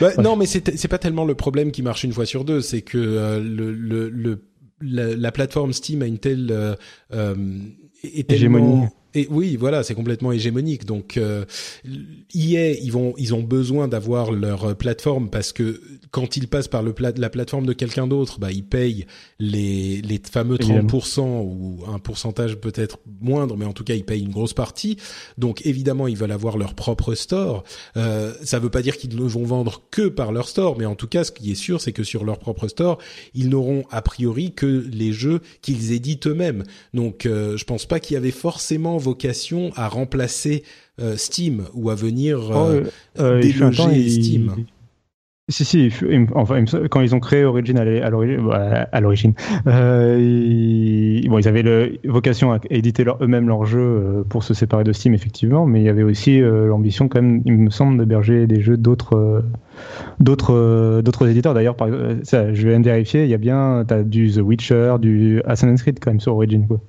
Bah, 0.00 0.10
Non, 0.18 0.36
mais 0.36 0.46
c'est 0.46 0.88
pas 0.88 0.98
tellement 0.98 1.24
le 1.24 1.34
problème 1.34 1.70
qui 1.70 1.82
marche 1.82 2.04
une 2.04 2.12
fois 2.12 2.26
sur 2.26 2.44
deux, 2.44 2.60
c'est 2.60 2.82
que 2.82 2.98
euh, 2.98 3.40
le, 3.40 3.72
le, 3.72 4.08
le 4.08 4.44
la, 4.80 5.14
la, 5.14 5.32
plateforme 5.32 5.72
Steam 5.72 6.02
a 6.02 6.06
une 6.06 6.18
telle 6.18 6.48
euh, 6.50 6.74
euh 7.12 7.34
est 8.02 8.28
tellement, 8.28 8.90
et 9.14 9.26
oui, 9.30 9.56
voilà, 9.56 9.82
c'est 9.82 9.94
complètement 9.94 10.32
hégémonique. 10.32 10.84
Donc, 10.84 11.16
euh, 11.16 11.44
EA, 12.34 12.72
ils 12.72 12.92
vont, 12.92 13.14
ils 13.18 13.34
ont 13.34 13.42
besoin 13.42 13.88
d'avoir 13.88 14.32
leur 14.32 14.76
plateforme 14.76 15.28
parce 15.28 15.52
que 15.52 15.80
quand 16.10 16.36
ils 16.36 16.48
passent 16.48 16.68
par 16.68 16.82
le 16.82 16.92
plat, 16.92 17.12
la 17.16 17.30
plateforme 17.30 17.66
de 17.66 17.72
quelqu'un 17.72 18.06
d'autre, 18.06 18.38
bah, 18.38 18.52
ils 18.52 18.64
payent 18.64 19.06
les, 19.38 20.00
les 20.02 20.20
fameux 20.30 20.56
30% 20.56 21.20
ou 21.20 21.80
un 21.88 21.98
pourcentage 21.98 22.56
peut-être 22.56 22.98
moindre, 23.20 23.56
mais 23.56 23.64
en 23.64 23.72
tout 23.72 23.84
cas, 23.84 23.94
ils 23.94 24.04
payent 24.04 24.22
une 24.22 24.32
grosse 24.32 24.54
partie. 24.54 24.96
Donc, 25.38 25.64
évidemment, 25.66 26.06
ils 26.06 26.16
veulent 26.16 26.32
avoir 26.32 26.56
leur 26.56 26.74
propre 26.74 27.14
store. 27.14 27.64
Euh, 27.96 28.32
ça 28.42 28.58
veut 28.58 28.70
pas 28.70 28.82
dire 28.82 28.96
qu'ils 28.96 29.14
ne 29.14 29.22
vont 29.22 29.44
vendre 29.44 29.82
que 29.90 30.08
par 30.08 30.32
leur 30.32 30.48
store, 30.48 30.78
mais 30.78 30.86
en 30.86 30.94
tout 30.94 31.08
cas, 31.08 31.24
ce 31.24 31.32
qui 31.32 31.50
est 31.50 31.56
sûr, 31.56 31.80
c'est 31.80 31.92
que 31.92 32.04
sur 32.04 32.24
leur 32.24 32.38
propre 32.38 32.68
store, 32.68 32.98
ils 33.34 33.48
n'auront 33.48 33.84
a 33.90 34.02
priori 34.02 34.52
que 34.52 34.86
les 34.90 35.12
jeux 35.12 35.40
qu'ils 35.60 35.92
éditent 35.92 36.26
eux-mêmes. 36.26 36.64
Donc, 36.94 37.26
euh, 37.26 37.56
je 37.56 37.64
pense 37.64 37.86
pas 37.86 38.00
qu'il 38.00 38.14
y 38.14 38.16
avait 38.16 38.30
forcément 38.30 38.98
vocation 39.02 39.70
à 39.76 39.88
remplacer 39.88 40.62
euh, 41.00 41.16
Steam 41.16 41.64
ou 41.74 41.90
à 41.90 41.94
venir 41.94 42.50
euh, 42.50 42.82
oh, 42.84 43.20
euh, 43.20 43.40
déloger 43.40 44.08
Steam. 44.08 44.54
Si, 45.48 45.64
si, 45.64 45.90
enfin, 46.34 46.64
quand 46.88 47.00
ils 47.00 47.14
ont 47.14 47.20
créé 47.20 47.44
Origin 47.44 47.76
à 47.76 49.00
l'origine, 49.00 49.34
euh, 49.66 50.16
ils, 50.18 51.28
bon, 51.28 51.38
ils 51.38 51.48
avaient 51.48 51.62
le, 51.62 51.98
vocation 52.04 52.52
à 52.52 52.60
éditer 52.70 53.04
eux-mêmes 53.20 53.48
leurs 53.48 53.66
jeux 53.66 54.24
pour 54.30 54.44
se 54.44 54.54
séparer 54.54 54.84
de 54.84 54.92
Steam, 54.92 55.14
effectivement, 55.14 55.66
mais 55.66 55.80
il 55.80 55.84
y 55.84 55.88
avait 55.88 56.04
aussi 56.04 56.40
l'ambition, 56.40 57.08
quand 57.08 57.20
même, 57.20 57.42
il 57.44 57.58
me 57.58 57.70
semble, 57.70 57.98
d'héberger 57.98 58.46
des 58.46 58.62
jeux 58.62 58.76
d'autres 58.76 59.44
d'autres 60.20 61.02
d'autres 61.04 61.28
éditeurs. 61.28 61.54
D'ailleurs, 61.54 61.76
je 61.80 62.68
viens 62.68 62.80
de 62.80 62.84
vérifier, 62.84 63.24
il 63.24 63.28
y 63.28 63.34
a 63.34 63.38
bien, 63.38 63.84
as 63.90 64.04
du 64.04 64.30
The 64.30 64.40
Witcher, 64.40 64.94
du 65.00 65.42
Assassin's 65.44 65.82
Creed, 65.82 65.98
quand 66.00 66.12
même, 66.12 66.20
sur 66.20 66.34
Origin, 66.34 66.66
quoi. 66.66 66.80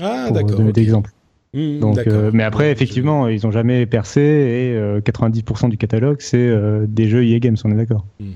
Ah, 0.00 0.30
d'accord. 0.30 0.58
Donner 0.58 0.72
des 0.72 0.82
exemples. 0.82 1.10
Mmh, 1.54 1.78
Donc, 1.80 1.98
euh, 2.06 2.30
mais 2.32 2.42
après, 2.42 2.70
effectivement, 2.70 3.28
ils 3.28 3.46
ont 3.46 3.50
jamais 3.50 3.86
percé 3.86 4.20
et 4.20 5.00
90% 5.00 5.66
euh, 5.66 5.68
du 5.68 5.76
catalogue, 5.78 6.18
c'est 6.20 6.36
euh, 6.36 6.86
des 6.86 7.08
jeux 7.08 7.24
EA 7.24 7.38
Games, 7.38 7.56
on 7.64 7.70
est 7.70 7.76
d'accord. 7.76 8.06
Mmh. 8.20 8.26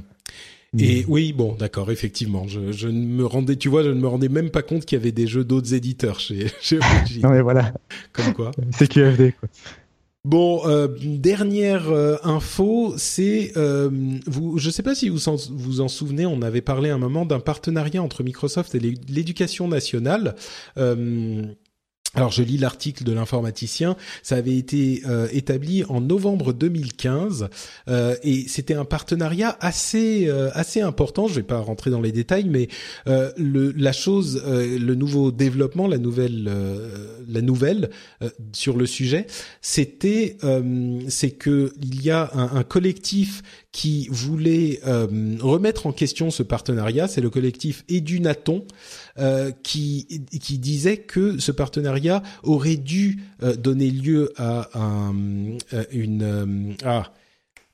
Et 0.79 1.05
oui, 1.09 1.33
bon, 1.33 1.57
d'accord, 1.59 1.91
effectivement. 1.91 2.47
Je, 2.47 2.71
je, 2.71 2.87
ne 2.87 3.05
me 3.05 3.27
rendais, 3.27 3.57
tu 3.57 3.69
vois, 3.69 3.83
je 3.83 3.89
ne 3.89 4.01
me 4.01 4.07
rendais 4.07 4.29
même 4.29 4.51
pas 4.51 4.63
compte 4.63 4.85
qu'il 4.85 4.97
y 4.97 5.01
avait 5.01 5.11
des 5.11 5.27
jeux 5.27 5.43
d'autres 5.43 5.75
éditeurs 5.75 6.21
chez, 6.21 6.47
chez 6.61 6.79
non 7.23 7.31
mais 7.31 7.43
voilà. 7.43 7.73
Comme 8.13 8.33
quoi. 8.33 8.53
C'est 8.71 8.87
QFD, 8.87 9.35
quoi. 9.39 9.49
Bon, 10.25 10.61
euh, 10.69 10.87
dernière 11.03 11.91
info, 12.25 12.93
c'est 12.99 13.53
euh, 13.57 13.89
vous. 14.27 14.59
Je 14.59 14.69
sais 14.69 14.83
pas 14.83 14.95
si 14.95 15.09
vous 15.09 15.19
vous 15.53 15.81
en 15.81 15.89
souvenez. 15.89 16.27
On 16.27 16.43
avait 16.43 16.61
parlé 16.61 16.91
un 16.91 16.99
moment 16.99 17.25
d'un 17.25 17.41
partenariat 17.41 18.03
entre 18.03 18.23
Microsoft 18.23 18.75
et 18.75 18.81
l'éducation 19.09 19.67
nationale. 19.67 20.37
Euh, 22.17 22.21
alors 22.21 22.33
je 22.33 22.43
lis 22.43 22.59
l'article 22.59 23.05
de 23.05 23.13
l'informaticien, 23.13 23.97
ça 24.23 24.37
avait 24.37 24.57
été 24.57 25.03
euh, 25.07 25.29
établi 25.33 25.85
en 25.85 26.01
novembre 26.01 26.53
2015 26.53 27.49
euh, 27.89 28.17
et 28.23 28.47
c'était 28.49 28.75
un 28.75 28.85
partenariat 28.85 29.57
assez 29.61 30.29
euh, 30.29 30.51
assez 30.55 30.81
important. 30.81 31.29
Je 31.29 31.35
vais 31.35 31.43
pas 31.43 31.61
rentrer 31.61 31.91
dans 31.91 32.01
les 32.01 32.13
détails, 32.13 32.49
mais 32.49 32.69
le, 33.07 33.73
la 33.77 33.93
chose, 33.93 34.43
le 34.47 34.95
nouveau 34.95 35.31
développement, 35.31 35.87
la 35.87 35.99
nouvelle 35.99 36.51
la 37.29 37.43
nouvelle 37.43 37.91
sur 38.53 38.77
le 38.77 38.87
sujet, 38.87 39.27
c'était 39.61 40.37
c'est 41.09 41.31
que 41.31 41.73
il 41.81 42.03
y 42.03 42.11
a 42.11 42.31
un, 42.35 42.57
un 42.57 42.63
collectif 42.63 43.43
qui 43.73 44.09
voulait 44.11 44.81
remettre 44.85 45.87
en 45.87 45.93
question 45.93 46.31
ce 46.31 46.43
partenariat. 46.43 47.09
C'est 47.09 47.21
le 47.21 47.31
collectif 47.31 47.85
Edunaton 47.89 48.65
euh, 49.19 49.51
qui 49.63 50.07
qui 50.41 50.59
disait 50.59 50.99
que 50.99 51.39
ce 51.39 51.53
partenariat 51.53 52.23
aurait 52.43 52.77
dû 52.77 53.23
euh, 53.43 53.57
donner 53.57 53.91
lieu 53.91 54.33
à 54.37 54.69
un, 54.79 55.15
euh, 55.73 55.85
une 55.91 56.77
ah 56.85 57.13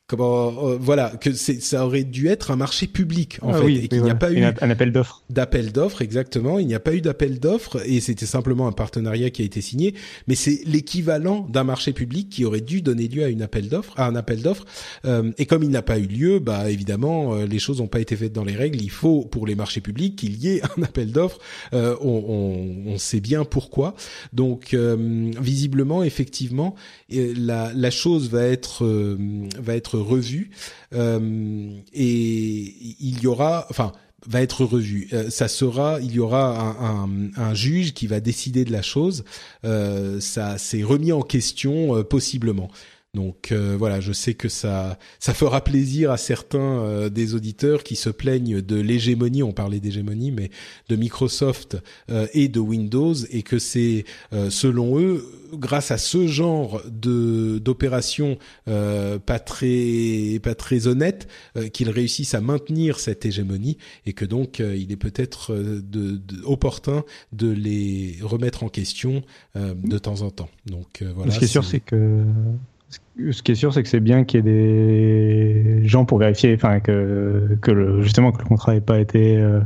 comment 0.07 0.69
euh, 0.69 0.77
voilà 0.81 1.11
que 1.11 1.33
c'est 1.33 1.61
ça 1.61 1.85
aurait 1.85 2.05
dû 2.05 2.29
être 2.29 2.53
un 2.53 2.57
marché 2.57 2.87
public 2.87 3.39
en 3.43 3.53
ah 3.53 3.59
fait 3.61 3.73
et 3.73 3.89
qu'il 3.89 4.03
n'y 4.03 4.11
a 4.11 4.15
pas 4.15 4.31
eu 4.31 4.43
un 4.45 4.71
appel 4.71 4.93
d'offres. 4.93 5.25
d'appel 5.31 5.73
d'offres 5.73 6.03
exactement. 6.03 6.59
Il 6.59 6.67
n'y 6.67 6.75
a 6.75 6.81
pas 6.81 6.95
eu 6.95 7.01
d'appel 7.01 7.41
d'offres 7.41 7.83
et 7.85 8.01
c'était 8.01 8.27
simplement 8.27 8.69
un 8.69 8.73
partenariat 8.73 9.31
qui 9.31 9.43
a 9.43 9.45
été 9.45 9.61
signé. 9.61 9.95
Mais 10.29 10.37
c'est 10.37 10.61
l'équivalent 10.65 11.41
d'un 11.51 11.65
marché 11.65 11.93
public 11.93 12.29
qui 12.29 12.45
aurait 12.45 12.61
dû 12.61 12.83
donner 12.83 13.09
lieu 13.09 13.25
à 13.25 13.29
une 13.29 13.43
appel 13.43 13.69
d'offres 13.69 13.95
à 13.97 14.07
un 14.07 14.15
appel 14.15 14.43
d'offres. 14.43 14.65
Euh, 15.05 15.33
et 15.39 15.47
comme 15.47 15.65
il 15.65 15.71
n'a 15.71 15.83
pas 15.83 15.99
eu 15.99 16.07
lieu 16.07 16.39
bah 16.39 16.71
évidemment 16.71 17.35
euh, 17.35 17.47
les 17.47 17.59
choses 17.59 17.81
n'ont 17.81 17.89
pas 17.89 18.01
été 18.01 18.15
faites 18.17 18.33
dans 18.33 18.45
les 18.45 18.55
règles. 18.55 18.81
Il 18.81 18.91
faut 18.91 19.25
pour 19.25 19.47
les 19.47 19.57
marchés 19.57 19.81
publics 19.81 20.17
qu'il 20.17 20.37
y 20.37 20.51
ait 20.51 20.63
un 20.79 20.83
appel 20.83 21.11
d'offres. 21.11 21.39
On, 21.73 21.89
on, 22.01 22.93
on, 22.93 22.99
sait 22.99 23.21
bien 23.21 23.45
pourquoi. 23.45 23.95
Donc 24.33 24.75
visiblement 24.75 26.05
effectivement 26.05 26.77
la, 27.09 27.73
la 27.73 27.91
chose 27.91 28.31
va 28.31 28.43
être 28.43 28.85
va 29.59 29.77
être 29.77 29.99
revu 29.99 30.51
euh, 30.95 31.71
et 31.93 32.75
il 33.01 33.23
y 33.23 33.27
aura, 33.27 33.67
enfin 33.71 33.93
va 34.27 34.43
être 34.43 34.65
revu. 34.65 35.09
Euh, 35.13 35.31
ça 35.31 35.47
sera, 35.47 36.01
il 36.01 36.13
y 36.13 36.19
aura 36.19 36.77
un, 36.81 37.55
juge 37.55 37.95
qui 37.95 38.09
va 38.09 38.19
décider 38.19 38.65
de 38.65 38.73
la 38.73 38.83
chose. 38.83 39.25
Euh, 39.65 40.19
ça 40.21 40.59
s'est 40.59 40.83
remis 40.83 41.13
en 41.13 41.23
question 41.23 42.03
possiblement. 42.03 42.69
Donc 43.17 43.51
euh, 43.51 43.77
voilà, 43.79 43.99
je 43.99 44.13
sais 44.13 44.35
que 44.35 44.51
ça 44.51 44.99
ça 45.21 45.33
fera 45.33 45.65
plaisir 45.65 46.11
à 46.11 46.19
certains 46.19 46.59
euh, 46.59 47.09
des 47.09 47.35
auditeurs 47.35 47.83
qui 47.83 47.97
se 47.97 48.11
plaignent 48.11 48.61
de 48.61 48.77
l'hégémonie, 48.77 49.43
on 49.43 49.53
parlait 49.53 49.81
d'hégémonie, 49.81 50.33
mais 50.33 50.51
de 50.91 50.97
Microsoft 50.97 51.79
euh, 52.11 52.27
et 52.35 52.49
de 52.49 52.61
Windows, 52.61 53.15
et 53.31 53.43
que 53.43 53.59
c'est 53.59 54.05
selon 54.51 55.01
eux, 55.01 55.25
grâce 55.55 55.91
à 55.91 55.97
ce 55.97 56.27
genre 56.27 56.83
de 56.91 57.59
d'opérations 57.59 58.37
pas 58.67 59.39
très 59.39 60.39
pas 60.43 60.55
très 60.55 60.87
honnêtes, 60.87 61.27
qu'ils 61.73 61.89
réussissent 61.89 62.35
à 62.35 62.43
maintenir 62.43 62.99
cette 62.99 63.25
hégémonie, 63.25 63.79
et 64.05 64.13
que 64.13 64.27
donc 64.27 64.59
il 64.59 64.93
est 64.93 64.97
peut-être 64.97 65.55
de, 65.55 66.21
opportun 66.45 67.03
de 67.33 67.49
les 67.49 68.19
remettre 68.21 68.63
en 68.63 68.69
question 68.69 69.23
de 69.55 69.99
temps 69.99 70.21
en 70.21 70.31
temps. 70.31 70.51
Donc 70.67 71.03
voilà. 71.15 71.33
Ce 71.33 71.39
qui 71.39 71.47
est 71.47 71.49
sûr, 71.49 71.65
c'est 71.65 71.81
que 71.81 72.27
ce 73.31 73.43
qui 73.43 73.53
est 73.53 73.57
sûr, 73.57 73.73
c'est 73.73 73.83
que 73.83 73.89
c'est 73.89 74.01
bien 74.01 74.25
qu'il 74.25 74.45
y 74.45 74.49
ait 74.49 74.53
des 74.53 75.87
gens 75.87 76.05
pour 76.05 76.19
vérifier, 76.19 76.57
que, 76.57 77.57
le, 77.71 78.03
justement 78.03 78.33
que 78.33 78.39
le 78.39 78.45
contrat 78.45 78.75
n'ait 78.75 78.81
pas 78.81 78.99
été 78.99 79.39
euh, 79.39 79.61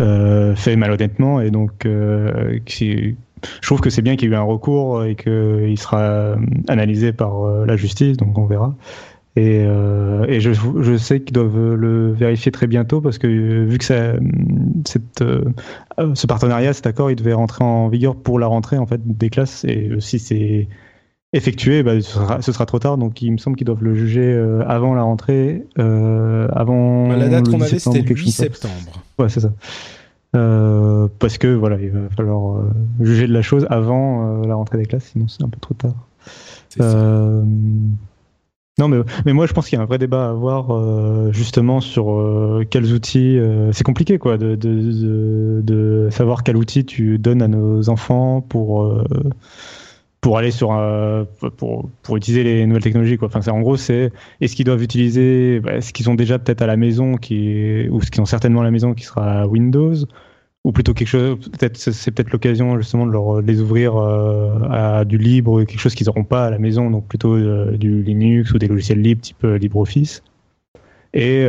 euh, 0.00 0.54
fait 0.54 0.76
malhonnêtement, 0.76 1.40
et 1.40 1.50
donc 1.50 1.84
euh, 1.84 2.58
je 2.68 3.14
trouve 3.62 3.80
que 3.80 3.90
c'est 3.90 4.02
bien 4.02 4.16
qu'il 4.16 4.28
y 4.28 4.32
ait 4.32 4.34
eu 4.34 4.38
un 4.38 4.42
recours 4.42 5.04
et 5.04 5.16
qu'il 5.16 5.78
sera 5.78 6.36
analysé 6.68 7.12
par 7.12 7.44
la 7.66 7.76
justice, 7.76 8.16
donc 8.16 8.38
on 8.38 8.46
verra. 8.46 8.76
Et, 9.36 9.64
je, 10.40 10.96
sais 10.98 11.20
qu'ils 11.20 11.32
doivent 11.32 11.74
le 11.74 12.12
vérifier 12.12 12.52
très 12.52 12.66
bientôt 12.66 13.00
parce 13.00 13.18
que 13.18 13.26
vu 13.26 13.78
que 13.78 13.84
ce 16.14 16.26
partenariat, 16.26 16.72
cet 16.72 16.86
accord, 16.86 17.10
il 17.10 17.16
devait 17.16 17.32
rentrer 17.32 17.64
en 17.64 17.88
vigueur 17.88 18.16
pour 18.16 18.38
la 18.38 18.46
rentrée 18.46 18.76
en 18.76 18.86
fait 18.86 19.00
des 19.04 19.30
classes 19.30 19.64
et 19.64 19.90
si 19.98 20.18
c'est 20.18 20.68
effectué, 21.32 21.82
bah, 21.82 22.00
ce, 22.00 22.10
sera, 22.10 22.42
ce, 22.42 22.52
sera, 22.52 22.66
trop 22.66 22.78
tard. 22.78 22.98
Donc 22.98 23.22
il 23.22 23.32
me 23.32 23.38
semble 23.38 23.56
qu'ils 23.56 23.66
doivent 23.66 23.84
le 23.84 23.94
juger 23.94 24.32
euh, 24.32 24.64
avant 24.66 24.94
la 24.94 25.02
rentrée, 25.02 25.64
euh, 25.78 26.48
avant. 26.52 27.08
Bah, 27.08 27.16
la 27.16 27.28
date 27.28 27.48
qu'on 27.48 27.60
avait, 27.60 27.78
c'était 27.78 28.02
le 28.02 28.14
8 28.14 28.30
septembre. 28.30 29.02
Ouais, 29.18 29.28
c'est 29.28 29.40
ça. 29.40 29.52
Euh, 30.36 31.08
parce 31.18 31.38
que 31.38 31.48
voilà, 31.48 31.76
il 31.80 31.90
va 31.90 32.08
falloir 32.16 32.56
euh, 32.56 32.70
juger 33.00 33.26
de 33.26 33.32
la 33.32 33.42
chose 33.42 33.66
avant 33.68 34.42
euh, 34.42 34.46
la 34.46 34.54
rentrée 34.54 34.78
des 34.78 34.86
classes, 34.86 35.06
sinon 35.12 35.26
c'est 35.26 35.42
un 35.42 35.48
peu 35.48 35.58
trop 35.58 35.74
tard. 35.74 35.94
non, 38.78 38.88
mais, 38.88 39.00
mais 39.26 39.32
moi 39.32 39.46
je 39.46 39.52
pense 39.52 39.68
qu'il 39.68 39.76
y 39.76 39.80
a 39.80 39.82
un 39.82 39.86
vrai 39.86 39.98
débat 39.98 40.26
à 40.26 40.30
avoir 40.30 41.32
justement 41.32 41.80
sur 41.80 42.62
quels 42.70 42.92
outils. 42.92 43.38
c'est 43.72 43.84
compliqué 43.84 44.18
quoi 44.18 44.38
de, 44.38 44.54
de, 44.54 44.92
de, 44.92 45.62
de, 45.64 46.08
savoir 46.10 46.44
quel 46.44 46.56
outil 46.56 46.84
tu 46.84 47.18
donnes 47.18 47.42
à 47.42 47.48
nos 47.48 47.88
enfants 47.90 48.40
pour 48.40 49.02
pour 50.20 50.36
aller 50.36 50.50
sur 50.50 50.72
un, 50.72 51.26
pour, 51.56 51.88
pour 52.02 52.16
utiliser 52.16 52.44
les 52.44 52.66
nouvelles 52.66 52.82
technologies 52.82 53.16
quoi. 53.16 53.28
Enfin 53.28 53.40
c'est 53.40 53.50
en 53.50 53.60
gros 53.60 53.76
c'est 53.76 54.12
est-ce 54.40 54.54
qu'ils 54.54 54.66
doivent 54.66 54.82
utiliser 54.82 55.60
bah, 55.60 55.80
ce 55.80 55.92
qu'ils 55.92 56.10
ont 56.10 56.14
déjà 56.14 56.38
peut-être 56.38 56.62
à 56.62 56.66
la 56.66 56.76
maison 56.76 57.16
qui 57.16 57.88
ou 57.90 58.00
ce 58.02 58.10
qu'ils 58.10 58.20
ont 58.20 58.26
certainement 58.26 58.60
à 58.60 58.64
la 58.64 58.70
maison 58.70 58.94
qui 58.94 59.04
sera 59.04 59.46
Windows 59.46 59.94
ou 60.64 60.72
plutôt 60.72 60.92
quelque 60.92 61.08
chose 61.08 61.38
peut-être 61.50 61.78
c'est 61.78 62.10
peut-être 62.10 62.32
l'occasion 62.32 62.76
justement 62.78 63.06
de 63.06 63.12
leur 63.12 63.40
les 63.40 63.62
ouvrir 63.62 63.96
euh, 63.96 64.58
à 64.70 65.04
du 65.06 65.16
libre 65.16 65.64
quelque 65.64 65.80
chose 65.80 65.94
qu'ils 65.94 66.06
n'auront 66.06 66.24
pas 66.24 66.46
à 66.46 66.50
la 66.50 66.58
maison 66.58 66.90
donc 66.90 67.06
plutôt 67.06 67.34
euh, 67.34 67.76
du 67.78 68.02
Linux 68.02 68.52
ou 68.52 68.58
des 68.58 68.68
logiciels 68.68 69.00
libres 69.00 69.22
type 69.22 69.44
euh, 69.44 69.56
LibreOffice 69.56 70.22
et 71.14 71.44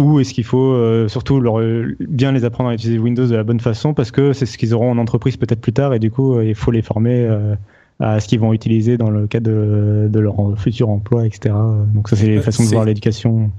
ou 0.00 0.20
est-ce 0.20 0.34
qu'il 0.34 0.44
faut 0.44 0.72
euh, 0.72 1.08
surtout 1.08 1.40
leur, 1.40 1.60
bien 2.00 2.32
les 2.32 2.44
apprendre 2.44 2.70
à 2.70 2.74
utiliser 2.74 2.98
Windows 2.98 3.26
de 3.26 3.36
la 3.36 3.44
bonne 3.44 3.60
façon 3.60 3.94
parce 3.94 4.10
que 4.10 4.32
c'est 4.32 4.46
ce 4.46 4.58
qu'ils 4.58 4.74
auront 4.74 4.90
en 4.90 4.98
entreprise 4.98 5.36
peut-être 5.36 5.60
plus 5.60 5.72
tard 5.72 5.94
et 5.94 5.98
du 5.98 6.10
coup 6.10 6.36
euh, 6.36 6.44
il 6.44 6.54
faut 6.54 6.70
les 6.70 6.82
former 6.82 7.26
euh, 7.26 7.54
à 8.00 8.18
ce 8.20 8.28
qu'ils 8.28 8.40
vont 8.40 8.52
utiliser 8.52 8.96
dans 8.96 9.10
le 9.10 9.26
cadre 9.26 9.50
de, 9.50 10.08
de 10.10 10.20
leur 10.20 10.58
futur 10.58 10.88
emploi, 10.88 11.26
etc. 11.26 11.54
Donc 11.94 12.08
ça, 12.08 12.16
c'est 12.16 12.28
les 12.28 12.40
façons 12.40 12.64
de 12.64 12.68
voir 12.70 12.86
l'éducation. 12.86 13.50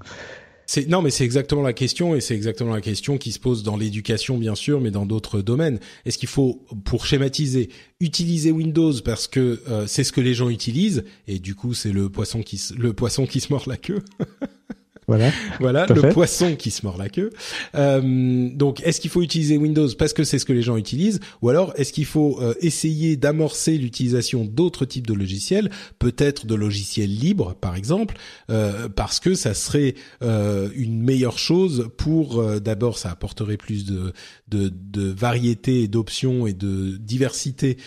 non, 0.87 1.03
mais 1.03 1.11
c'est 1.11 1.23
exactement 1.23 1.61
la 1.61 1.73
question, 1.73 2.15
et 2.15 2.21
c'est 2.21 2.33
exactement 2.33 2.73
la 2.73 2.81
question 2.81 3.19
qui 3.19 3.31
se 3.33 3.39
pose 3.39 3.61
dans 3.61 3.77
l'éducation, 3.77 4.39
bien 4.39 4.55
sûr, 4.55 4.81
mais 4.81 4.89
dans 4.89 5.05
d'autres 5.05 5.41
domaines. 5.41 5.79
Est-ce 6.05 6.17
qu'il 6.17 6.27
faut, 6.27 6.65
pour 6.85 7.05
schématiser, 7.05 7.69
utiliser 7.99 8.51
Windows 8.51 8.93
parce 9.05 9.27
que 9.27 9.61
euh, 9.69 9.85
c'est 9.85 10.03
ce 10.03 10.11
que 10.11 10.21
les 10.21 10.33
gens 10.33 10.49
utilisent, 10.49 11.03
et 11.27 11.37
du 11.37 11.53
coup, 11.53 11.75
c'est 11.75 11.91
le 11.91 12.09
poisson 12.09 12.41
qui 12.41 12.59
le 12.75 12.93
poisson 12.93 13.27
qui 13.27 13.41
se 13.41 13.53
mord 13.53 13.65
la 13.67 13.77
queue? 13.77 14.01
Voilà, 15.07 15.31
voilà 15.59 15.87
le 15.87 16.09
poisson 16.09 16.55
qui 16.55 16.71
se 16.71 16.85
mord 16.85 16.97
la 16.97 17.09
queue. 17.09 17.31
Euh, 17.75 18.49
donc, 18.53 18.81
est-ce 18.81 19.01
qu'il 19.01 19.09
faut 19.09 19.21
utiliser 19.21 19.57
Windows 19.57 19.87
parce 19.97 20.13
que 20.13 20.23
c'est 20.23 20.39
ce 20.39 20.45
que 20.45 20.53
les 20.53 20.61
gens 20.61 20.77
utilisent, 20.77 21.19
ou 21.41 21.49
alors 21.49 21.73
est-ce 21.75 21.91
qu'il 21.91 22.05
faut 22.05 22.39
euh, 22.39 22.53
essayer 22.61 23.17
d'amorcer 23.17 23.77
l'utilisation 23.77 24.45
d'autres 24.45 24.85
types 24.85 25.07
de 25.07 25.13
logiciels, 25.13 25.69
peut-être 25.99 26.45
de 26.45 26.55
logiciels 26.55 27.13
libres, 27.13 27.55
par 27.55 27.75
exemple, 27.75 28.15
euh, 28.49 28.89
parce 28.89 29.19
que 29.19 29.33
ça 29.33 29.53
serait 29.53 29.95
euh, 30.21 30.69
une 30.75 31.01
meilleure 31.01 31.39
chose 31.39 31.89
pour 31.97 32.39
euh, 32.39 32.59
d'abord, 32.59 32.97
ça 32.97 33.09
apporterait 33.09 33.57
plus 33.57 33.85
de 33.85 34.13
de, 34.47 34.69
de 34.69 35.09
variété, 35.09 35.87
d'options 35.87 36.45
et 36.45 36.51
de 36.51 36.97
diversité 36.97 37.77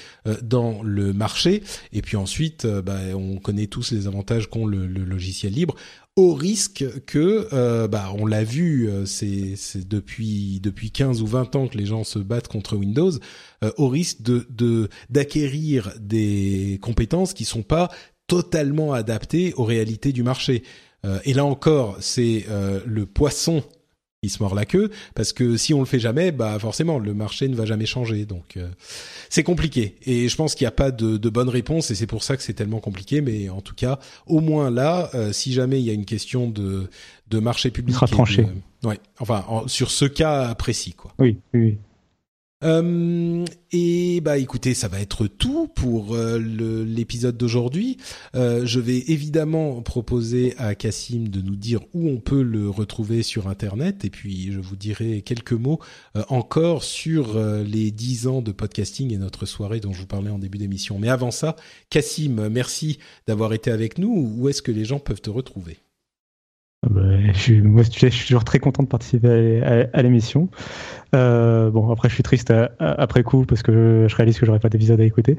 dans 0.43 0.83
le 0.83 1.13
marché, 1.13 1.63
et 1.93 2.01
puis 2.01 2.17
ensuite, 2.17 2.67
bah, 2.67 3.01
on 3.15 3.37
connaît 3.37 3.67
tous 3.67 3.93
les 3.93 4.07
avantages 4.07 4.49
qu'ont 4.49 4.65
le, 4.65 4.87
le 4.87 5.05
logiciel 5.05 5.53
libre 5.53 5.77
au 6.17 6.33
risque 6.33 6.85
que, 7.07 7.49
euh, 7.53 7.89
bah, 7.89 8.13
on 8.17 8.27
l'a 8.27 8.45
vu, 8.45 8.89
euh, 8.89 9.05
c'est 9.05 9.57
depuis 9.89 10.61
depuis 10.63 10.91
15 10.93 11.23
ou 11.23 11.27
20 11.27 11.57
ans 11.57 11.67
que 11.67 11.77
les 11.77 11.87
gens 11.87 12.05
se 12.05 12.21
battent 12.21 12.47
contre 12.47 12.77
Windows, 12.77 13.11
euh, 13.65 13.73
au 13.79 13.89
risque 13.89 14.23
de 14.23 14.89
d'acquérir 15.11 15.93
des 15.99 16.79
compétences 16.83 17.35
qui 17.35 17.45
sont 17.45 17.63
pas 17.63 17.91
totalement 18.29 18.93
adaptées 18.93 19.55
aux 19.57 19.65
réalités 19.65 20.13
du 20.13 20.23
marché. 20.23 20.63
et 21.27 21.35
là 21.35 21.45
encore, 21.45 21.99
c'est 22.01 22.47
le 22.87 23.05
poisson 23.05 23.63
il 24.25 24.31
se 24.31 24.43
mord 24.43 24.55
la 24.55 24.65
queue 24.65 24.91
parce 25.15 25.33
que 25.33 25.57
si 25.57 25.75
on 25.75 25.81
le 25.81 25.85
fait 25.87 25.99
jamais, 25.99 26.33
bah 26.33 26.59
forcément 26.59 26.99
le 26.99 27.15
marché 27.15 27.49
ne 27.49 27.55
va 27.55 27.65
jamais 27.65 27.87
changer. 27.87 28.25
Donc 28.25 28.57
euh, 28.57 28.69
c'est 29.29 29.43
compliqué 29.43 29.97
et 30.05 30.29
je 30.29 30.37
pense 30.37 30.55
qu'il 30.55 30.65
n'y 30.65 30.69
a 30.69 30.73
pas 30.73 30.91
de, 30.91 31.17
de, 31.17 31.29
bonne 31.29 31.49
réponse 31.49 31.91
et 31.91 31.95
c'est 31.95 32.07
pour 32.07 32.23
ça 32.23 32.37
que 32.37 32.43
c'est 32.43 32.55
tellement 32.55 32.81
compliqué. 32.81 33.21
Mais 33.21 33.49
en 33.49 33.61
tout 33.61 33.75
cas, 33.75 33.99
au 34.27 34.41
moins 34.41 34.71
là, 34.71 35.11
euh, 35.15 35.33
si 35.33 35.53
jamais 35.53 35.81
il 35.81 35.85
y 35.85 35.91
a 35.91 35.95
une 35.95 36.07
question 36.07 36.49
de 36.49 36.89
de 37.31 37.39
marché 37.39 37.71
public, 37.71 37.95
sera 37.95 38.07
tranché. 38.07 38.47
ouais, 38.83 38.99
enfin 39.19 39.45
sur 39.67 39.91
ce 39.91 40.05
cas 40.05 40.55
précis 40.55 40.93
quoi. 40.93 41.15
Oui, 41.19 41.39
oui. 41.55 41.79
Euh, 42.65 43.45
et 43.73 44.21
bah 44.21 44.39
écoutez, 44.39 44.73
ça 44.73 44.89
va 44.89 45.01
être 45.01 45.27
tout 45.27 45.69
pour 45.69 46.15
euh, 46.15 46.39
l'épisode 46.39 47.37
d'aujourd'hui. 47.37 47.99
Euh, 48.35 48.65
je 48.65 48.81
vais 48.81 48.99
évidemment 49.09 49.83
proposer 49.83 50.55
à 50.59 50.75
Cassim 50.75 51.29
de 51.29 51.41
nous 51.41 51.57
dire 51.57 51.81
où 51.93 52.09
on 52.09 52.19
peut 52.19 52.43
le 52.43 52.71
retrouver 52.71 53.23
sur 53.23 53.49
Internet, 53.49 54.05
et 54.05 54.11
puis 54.11 54.53
je 54.53 54.61
vous 54.61 54.77
dirai 54.77 55.23
quelques 55.23 55.53
mots 55.53 55.81
euh, 56.17 56.23
encore 56.29 56.85
sur 56.85 57.39
les 57.65 57.91
10 57.91 58.29
ans 58.29 58.43
de 58.43 58.53
podcasting 58.53 59.13
et 59.13 59.19
notre 59.19 59.45
soirée 59.45 59.81
dont 59.81 59.93
je 59.93 60.01
vous 60.01 60.07
parlais 60.07 60.31
en 60.31 60.39
début 60.39 60.59
d'émission. 60.59 60.99
Mais 60.99 61.09
avant 61.09 61.31
ça, 61.31 61.57
Cassim, 61.91 62.49
merci 62.49 62.99
d'avoir 63.27 63.53
été 63.53 63.71
avec 63.71 63.99
nous. 63.99 64.35
Où 64.37 64.49
est-ce 64.49 64.63
que 64.63 64.73
les 64.73 64.85
gens 64.85 64.99
peuvent 64.99 65.21
te 65.21 65.31
retrouver? 65.31 65.84
Je 67.33 67.39
suis, 67.39 67.63
moi, 67.63 67.83
je 67.83 68.09
suis 68.09 68.27
toujours 68.27 68.45
très 68.45 68.59
content 68.59 68.83
de 68.83 68.89
participer 68.89 69.63
à, 69.93 70.03
l'émission. 70.03 70.49
Euh, 71.15 71.71
bon, 71.71 71.91
après, 71.91 72.09
je 72.09 72.15
suis 72.15 72.23
triste 72.23 72.53
après 72.79 73.23
coup 73.23 73.45
parce 73.45 73.63
que 73.63 74.07
je, 74.09 74.17
réalise 74.17 74.39
que 74.39 74.47
j'aurais 74.47 74.59
pas 74.59 74.69
d'épisode 74.69 75.01
à 75.01 75.05
écouter. 75.05 75.39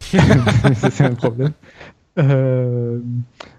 c'est 0.00 1.04
un 1.04 1.14
problème. 1.14 1.52
Euh, 2.18 3.00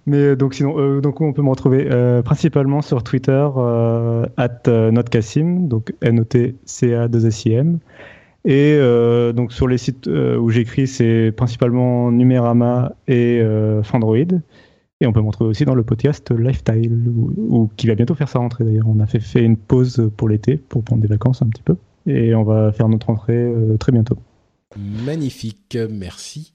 mais 0.05 0.35
donc 0.35 0.53
sinon, 0.53 0.79
euh, 0.79 1.01
donc 1.01 1.21
on 1.21 1.33
peut 1.33 1.41
me 1.41 1.49
retrouver 1.49 1.87
euh, 1.91 2.21
principalement 2.21 2.81
sur 2.81 3.03
Twitter 3.03 3.47
euh, 3.57 4.25
at 4.37 4.67
notcassim, 4.67 5.67
donc 5.67 5.93
N 6.01 6.21
O 6.21 6.23
T 6.23 6.55
C 6.65 6.95
A 6.95 7.07
2 7.07 7.27
S 7.27 7.45
I 7.45 7.53
M. 7.53 7.79
Et 8.45 8.79
donc 9.35 9.51
sur 9.51 9.67
les 9.67 9.77
sites 9.77 10.07
où 10.07 10.49
j'écris, 10.49 10.87
c'est 10.87 11.33
principalement 11.35 12.13
Numérama 12.13 12.93
et 13.09 13.43
Fandroid. 13.83 14.39
Et 14.99 15.05
on 15.05 15.13
peut 15.13 15.21
montrer 15.21 15.45
aussi 15.45 15.63
dans 15.63 15.75
le 15.75 15.83
podcast 15.83 16.31
Lifestyle, 16.31 17.11
ou, 17.37 17.69
qui 17.77 17.87
va 17.87 17.95
bientôt 17.95 18.15
faire 18.15 18.29
sa 18.29 18.39
rentrée 18.39 18.63
d'ailleurs. 18.63 18.87
On 18.87 18.99
a 18.99 19.05
fait, 19.05 19.19
fait 19.19 19.43
une 19.43 19.57
pause 19.57 20.09
pour 20.17 20.27
l'été, 20.27 20.57
pour 20.57 20.83
prendre 20.83 21.01
des 21.01 21.07
vacances 21.07 21.41
un 21.41 21.47
petit 21.47 21.61
peu. 21.61 21.75
Et 22.07 22.33
on 22.33 22.43
va 22.43 22.71
faire 22.71 22.89
notre 22.89 23.07
rentrée 23.07 23.35
euh, 23.35 23.77
très 23.77 23.91
bientôt. 23.91 24.17
Magnifique, 24.75 25.77
merci 25.89 26.53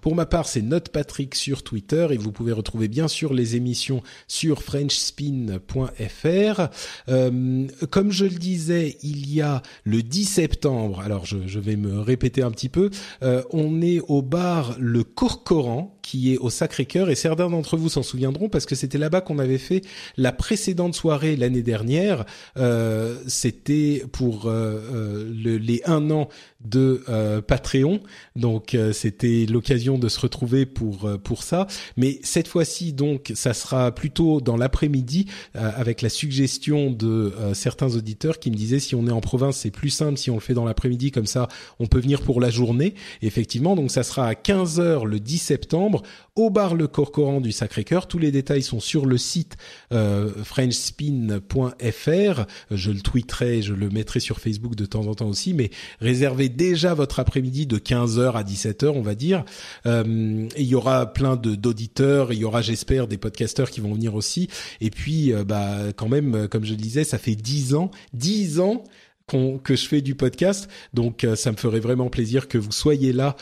Pour 0.00 0.14
ma 0.14 0.26
part, 0.26 0.46
c'est 0.46 0.62
Note 0.62 0.88
Patrick 0.88 1.34
sur 1.34 1.62
Twitter 1.62 2.08
et 2.10 2.16
vous 2.16 2.32
pouvez 2.32 2.52
retrouver 2.52 2.88
bien 2.88 3.08
sûr 3.08 3.32
les 3.32 3.56
émissions 3.56 4.02
sur 4.28 4.62
frenchspin.fr. 4.62 6.68
Euh, 7.08 7.66
comme 7.90 8.10
je 8.10 8.24
le 8.24 8.38
disais, 8.38 8.96
il 9.02 9.32
y 9.32 9.40
a 9.40 9.62
le 9.84 10.02
10 10.02 10.24
septembre, 10.24 11.00
alors 11.00 11.26
je, 11.26 11.58
vais 11.58 11.76
me 11.76 12.00
répéter 12.00 12.42
un 12.42 12.50
petit 12.50 12.68
peu, 12.68 12.90
euh, 13.22 13.42
on 13.50 13.80
est 13.80 14.00
au 14.08 14.22
bar 14.22 14.76
Le 14.78 15.04
Corcoran 15.04 15.96
qui 16.02 16.34
est 16.34 16.38
au 16.38 16.50
Sacré-Cœur 16.50 17.08
et 17.08 17.14
certains 17.14 17.48
d'entre 17.48 17.78
vous 17.78 17.88
s'en 17.88 18.02
souviendront 18.02 18.50
parce 18.50 18.66
que 18.66 18.74
c'était 18.74 18.98
là-bas 18.98 19.22
qu'on 19.22 19.38
avait 19.38 19.58
fait 19.58 19.80
la 20.18 20.32
précédente 20.32 20.94
soirée 20.94 21.34
l'année 21.34 21.62
dernière. 21.62 22.26
Euh, 22.58 23.16
c'était 23.26 24.04
pour 24.12 24.50
le, 24.50 25.56
les 25.56 25.80
un 25.86 26.10
an 26.10 26.28
de 26.62 27.02
Patreon, 27.46 28.00
donc 28.36 28.76
c'était 29.04 29.44
l'occasion 29.44 29.98
de 29.98 30.08
se 30.08 30.18
retrouver 30.18 30.64
pour 30.64 31.04
euh, 31.04 31.18
pour 31.18 31.42
ça. 31.42 31.66
Mais 31.98 32.20
cette 32.22 32.48
fois-ci, 32.48 32.94
donc, 32.94 33.32
ça 33.34 33.52
sera 33.52 33.94
plutôt 33.94 34.40
dans 34.40 34.56
l'après-midi 34.56 35.26
euh, 35.56 35.70
avec 35.76 36.00
la 36.00 36.08
suggestion 36.08 36.90
de 36.90 37.34
euh, 37.38 37.52
certains 37.52 37.94
auditeurs 37.96 38.38
qui 38.38 38.50
me 38.50 38.56
disaient 38.56 38.80
si 38.80 38.94
on 38.94 39.06
est 39.06 39.12
en 39.12 39.20
province, 39.20 39.58
c'est 39.58 39.70
plus 39.70 39.90
simple 39.90 40.16
si 40.16 40.30
on 40.30 40.36
le 40.36 40.40
fait 40.40 40.54
dans 40.54 40.64
l'après-midi 40.64 41.10
comme 41.10 41.26
ça, 41.26 41.48
on 41.78 41.86
peut 41.86 42.00
venir 42.00 42.22
pour 42.22 42.40
la 42.40 42.48
journée. 42.48 42.94
effectivement, 43.20 43.76
donc 43.76 43.90
ça 43.90 44.04
sera 44.04 44.26
à 44.26 44.34
15 44.34 44.80
h 44.80 45.04
le 45.04 45.20
10 45.20 45.36
septembre 45.36 46.02
au 46.34 46.48
bar 46.48 46.74
Le 46.74 46.88
Corcoran 46.88 47.42
du 47.42 47.52
Sacré-Cœur. 47.52 48.08
Tous 48.08 48.18
les 48.18 48.32
détails 48.32 48.62
sont 48.62 48.80
sur 48.80 49.04
le 49.04 49.18
site 49.18 49.58
frenchspin.fr. 49.90 52.46
Je 52.70 52.90
le 52.90 53.00
tweeterai, 53.00 53.60
je 53.60 53.74
le 53.74 53.90
mettrai 53.90 54.20
sur 54.20 54.40
Facebook 54.40 54.74
de 54.74 54.86
temps 54.86 55.06
en 55.06 55.14
temps 55.14 55.28
aussi, 55.28 55.52
mais 55.52 55.68
réservez 56.00 56.48
déjà 56.48 56.94
votre 56.94 57.20
après-midi 57.20 57.66
de 57.66 57.76
15h 57.78 58.32
à 58.32 58.42
17h 58.42 58.93
on 58.94 59.02
va 59.02 59.14
dire. 59.14 59.44
Euh, 59.86 60.48
il 60.56 60.66
y 60.66 60.74
aura 60.74 61.12
plein 61.12 61.36
de 61.36 61.54
d'auditeurs, 61.54 62.32
il 62.32 62.38
y 62.38 62.44
aura, 62.44 62.62
j'espère, 62.62 63.06
des 63.06 63.18
podcasteurs 63.18 63.70
qui 63.70 63.80
vont 63.80 63.94
venir 63.94 64.14
aussi. 64.14 64.48
Et 64.80 64.90
puis, 64.90 65.32
euh, 65.32 65.44
bah, 65.44 65.92
quand 65.96 66.08
même, 66.08 66.34
euh, 66.34 66.48
comme 66.48 66.64
je 66.64 66.70
le 66.70 66.76
disais, 66.76 67.04
ça 67.04 67.18
fait 67.18 67.34
dix 67.34 67.74
ans, 67.74 67.90
dix 68.12 68.60
ans 68.60 68.84
que 69.26 69.74
je 69.74 69.88
fais 69.88 70.02
du 70.02 70.14
podcast. 70.14 70.68
Donc 70.92 71.26
ça 71.34 71.50
me 71.50 71.56
ferait 71.56 71.80
vraiment 71.80 72.10
plaisir 72.10 72.46
que 72.46 72.58
vous 72.58 72.72
soyez 72.72 73.14
là 73.14 73.36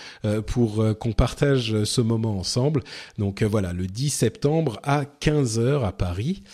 pour 0.47 0.85
qu'on 1.01 1.11
partage 1.11 1.83
ce 1.83 2.01
moment 2.01 2.39
ensemble. 2.39 2.85
Donc 3.19 3.43
voilà, 3.43 3.73
le 3.73 3.89
10 3.89 4.11
septembre 4.11 4.79
à 4.85 5.03
15h 5.21 5.85
à 5.85 5.91
Paris. 5.91 6.45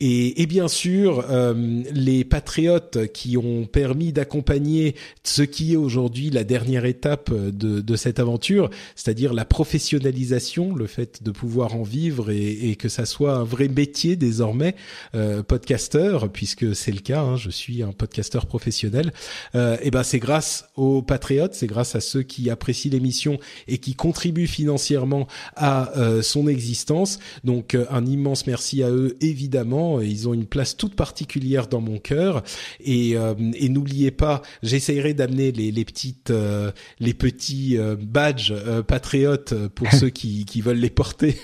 Et, 0.00 0.42
et 0.42 0.46
bien 0.46 0.68
sûr, 0.68 1.24
euh, 1.30 1.82
les 1.92 2.24
patriotes 2.24 3.12
qui 3.12 3.36
ont 3.36 3.66
permis 3.66 4.12
d'accompagner 4.12 4.94
ce 5.24 5.42
qui 5.42 5.72
est 5.74 5.76
aujourd'hui 5.76 6.30
la 6.30 6.44
dernière 6.44 6.84
étape 6.84 7.32
de, 7.32 7.80
de 7.80 7.96
cette 7.96 8.18
aventure, 8.18 8.70
c'est-à-dire 8.96 9.34
la 9.34 9.44
professionnalisation, 9.44 10.74
le 10.74 10.86
fait 10.86 11.22
de 11.22 11.30
pouvoir 11.30 11.76
en 11.76 11.82
vivre 11.82 12.30
et, 12.30 12.70
et 12.70 12.76
que 12.76 12.88
ça 12.88 13.06
soit 13.06 13.34
un 13.34 13.44
vrai 13.44 13.68
métier 13.68 14.16
désormais, 14.16 14.74
euh, 15.14 15.42
podcasteur, 15.42 16.30
puisque 16.30 16.74
c'est 16.74 16.92
le 16.92 17.00
cas, 17.00 17.20
hein, 17.20 17.36
je 17.36 17.50
suis 17.50 17.82
un 17.82 17.92
podcasteur 17.92 18.46
professionnel. 18.46 19.12
Euh, 19.54 19.76
et 19.82 19.90
ben 19.90 20.02
c'est 20.02 20.18
grâce 20.18 20.66
aux 20.76 21.02
patriotes, 21.02 21.54
c'est 21.54 21.66
grâce 21.66 21.94
à 21.94 22.00
ceux 22.00 22.22
qui 22.22 22.50
apprécient 22.50 22.92
l'émission 22.92 23.38
et 23.68 23.78
qui 23.78 23.94
contribuent 23.94 24.46
financièrement 24.46 25.26
à 25.56 25.96
euh, 25.98 26.22
son 26.22 26.48
existence. 26.48 27.18
Donc 27.44 27.74
euh, 27.74 27.86
un 27.90 28.06
immense 28.06 28.46
merci 28.46 28.82
à 28.82 28.90
eux 28.90 29.16
évidemment 29.20 29.71
ils 30.00 30.28
ont 30.28 30.34
une 30.34 30.46
place 30.46 30.76
toute 30.76 30.94
particulière 30.94 31.66
dans 31.66 31.80
mon 31.80 31.98
cœur. 31.98 32.42
Et, 32.80 33.16
euh, 33.16 33.34
et 33.54 33.68
n'oubliez 33.68 34.10
pas, 34.10 34.42
j'essayerai 34.62 35.14
d'amener 35.14 35.52
les, 35.52 35.70
les 35.70 35.84
petites, 35.84 36.30
euh, 36.30 36.70
les 37.00 37.14
petits 37.14 37.76
euh, 37.78 37.96
badges 37.96 38.54
patriotes 38.86 39.54
pour 39.68 39.90
ceux 39.92 40.10
qui, 40.10 40.44
qui 40.44 40.60
veulent 40.60 40.78
les 40.78 40.90
porter 40.90 41.36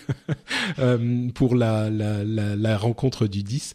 pour 1.34 1.54
la, 1.54 1.90
la, 1.90 2.24
la, 2.24 2.56
la, 2.56 2.78
rencontre 2.78 3.26
du 3.26 3.42
10. 3.42 3.74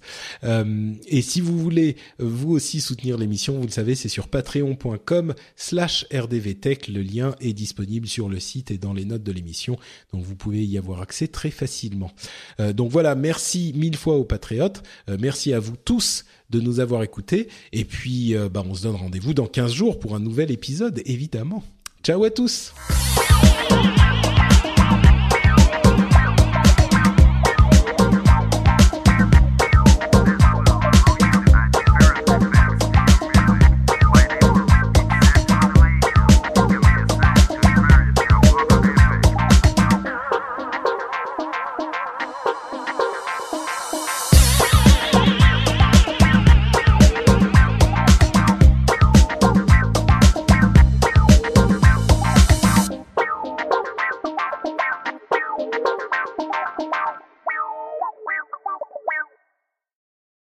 et 1.08 1.22
si 1.22 1.42
vous 1.42 1.58
voulez 1.58 1.98
vous 2.20 2.52
aussi 2.52 2.82
soutenir 2.82 3.18
l'émission, 3.18 3.58
vous 3.58 3.66
le 3.66 3.72
savez, 3.72 3.96
c'est 3.96 4.10
sur 4.10 4.28
patreon.com 4.28 5.34
slash 5.56 6.06
rdvtech. 6.14 6.88
Le 6.88 7.02
lien 7.02 7.36
est 7.42 7.54
disponible 7.54 8.08
sur 8.08 8.30
le 8.30 8.40
site 8.40 8.72
et 8.72 8.78
dans 8.78 8.94
les 8.94 9.06
notes 9.06 9.24
de 9.24 9.32
l'émission. 9.32 9.78
Donc 10.14 10.24
vous 10.24 10.36
pouvez 10.36 10.66
y 10.66 10.78
avoir 10.78 11.02
accès 11.02 11.28
très 11.28 11.52
facilement. 11.52 12.12
donc 12.74 12.92
voilà, 12.92 13.16
merci 13.16 13.74
mille 13.76 13.98
fois 13.98 14.16
aux 14.16 14.24
patriotes. 14.24 14.43
Euh, 14.52 15.18
merci 15.20 15.54
à 15.54 15.60
vous 15.60 15.76
tous 15.76 16.26
de 16.50 16.60
nous 16.60 16.80
avoir 16.80 17.04
écoutés. 17.04 17.48
Et 17.72 17.86
puis, 17.86 18.36
euh, 18.36 18.50
bah, 18.50 18.64
on 18.68 18.74
se 18.74 18.84
donne 18.84 18.96
rendez-vous 18.96 19.34
dans 19.34 19.48
15 19.48 19.74
jours 19.74 20.00
pour 20.00 20.16
un 20.16 20.20
nouvel 20.20 20.52
épisode, 20.52 21.02
évidemment. 21.06 21.64
Ciao 22.04 22.24
à 22.24 22.30
tous. 22.30 22.74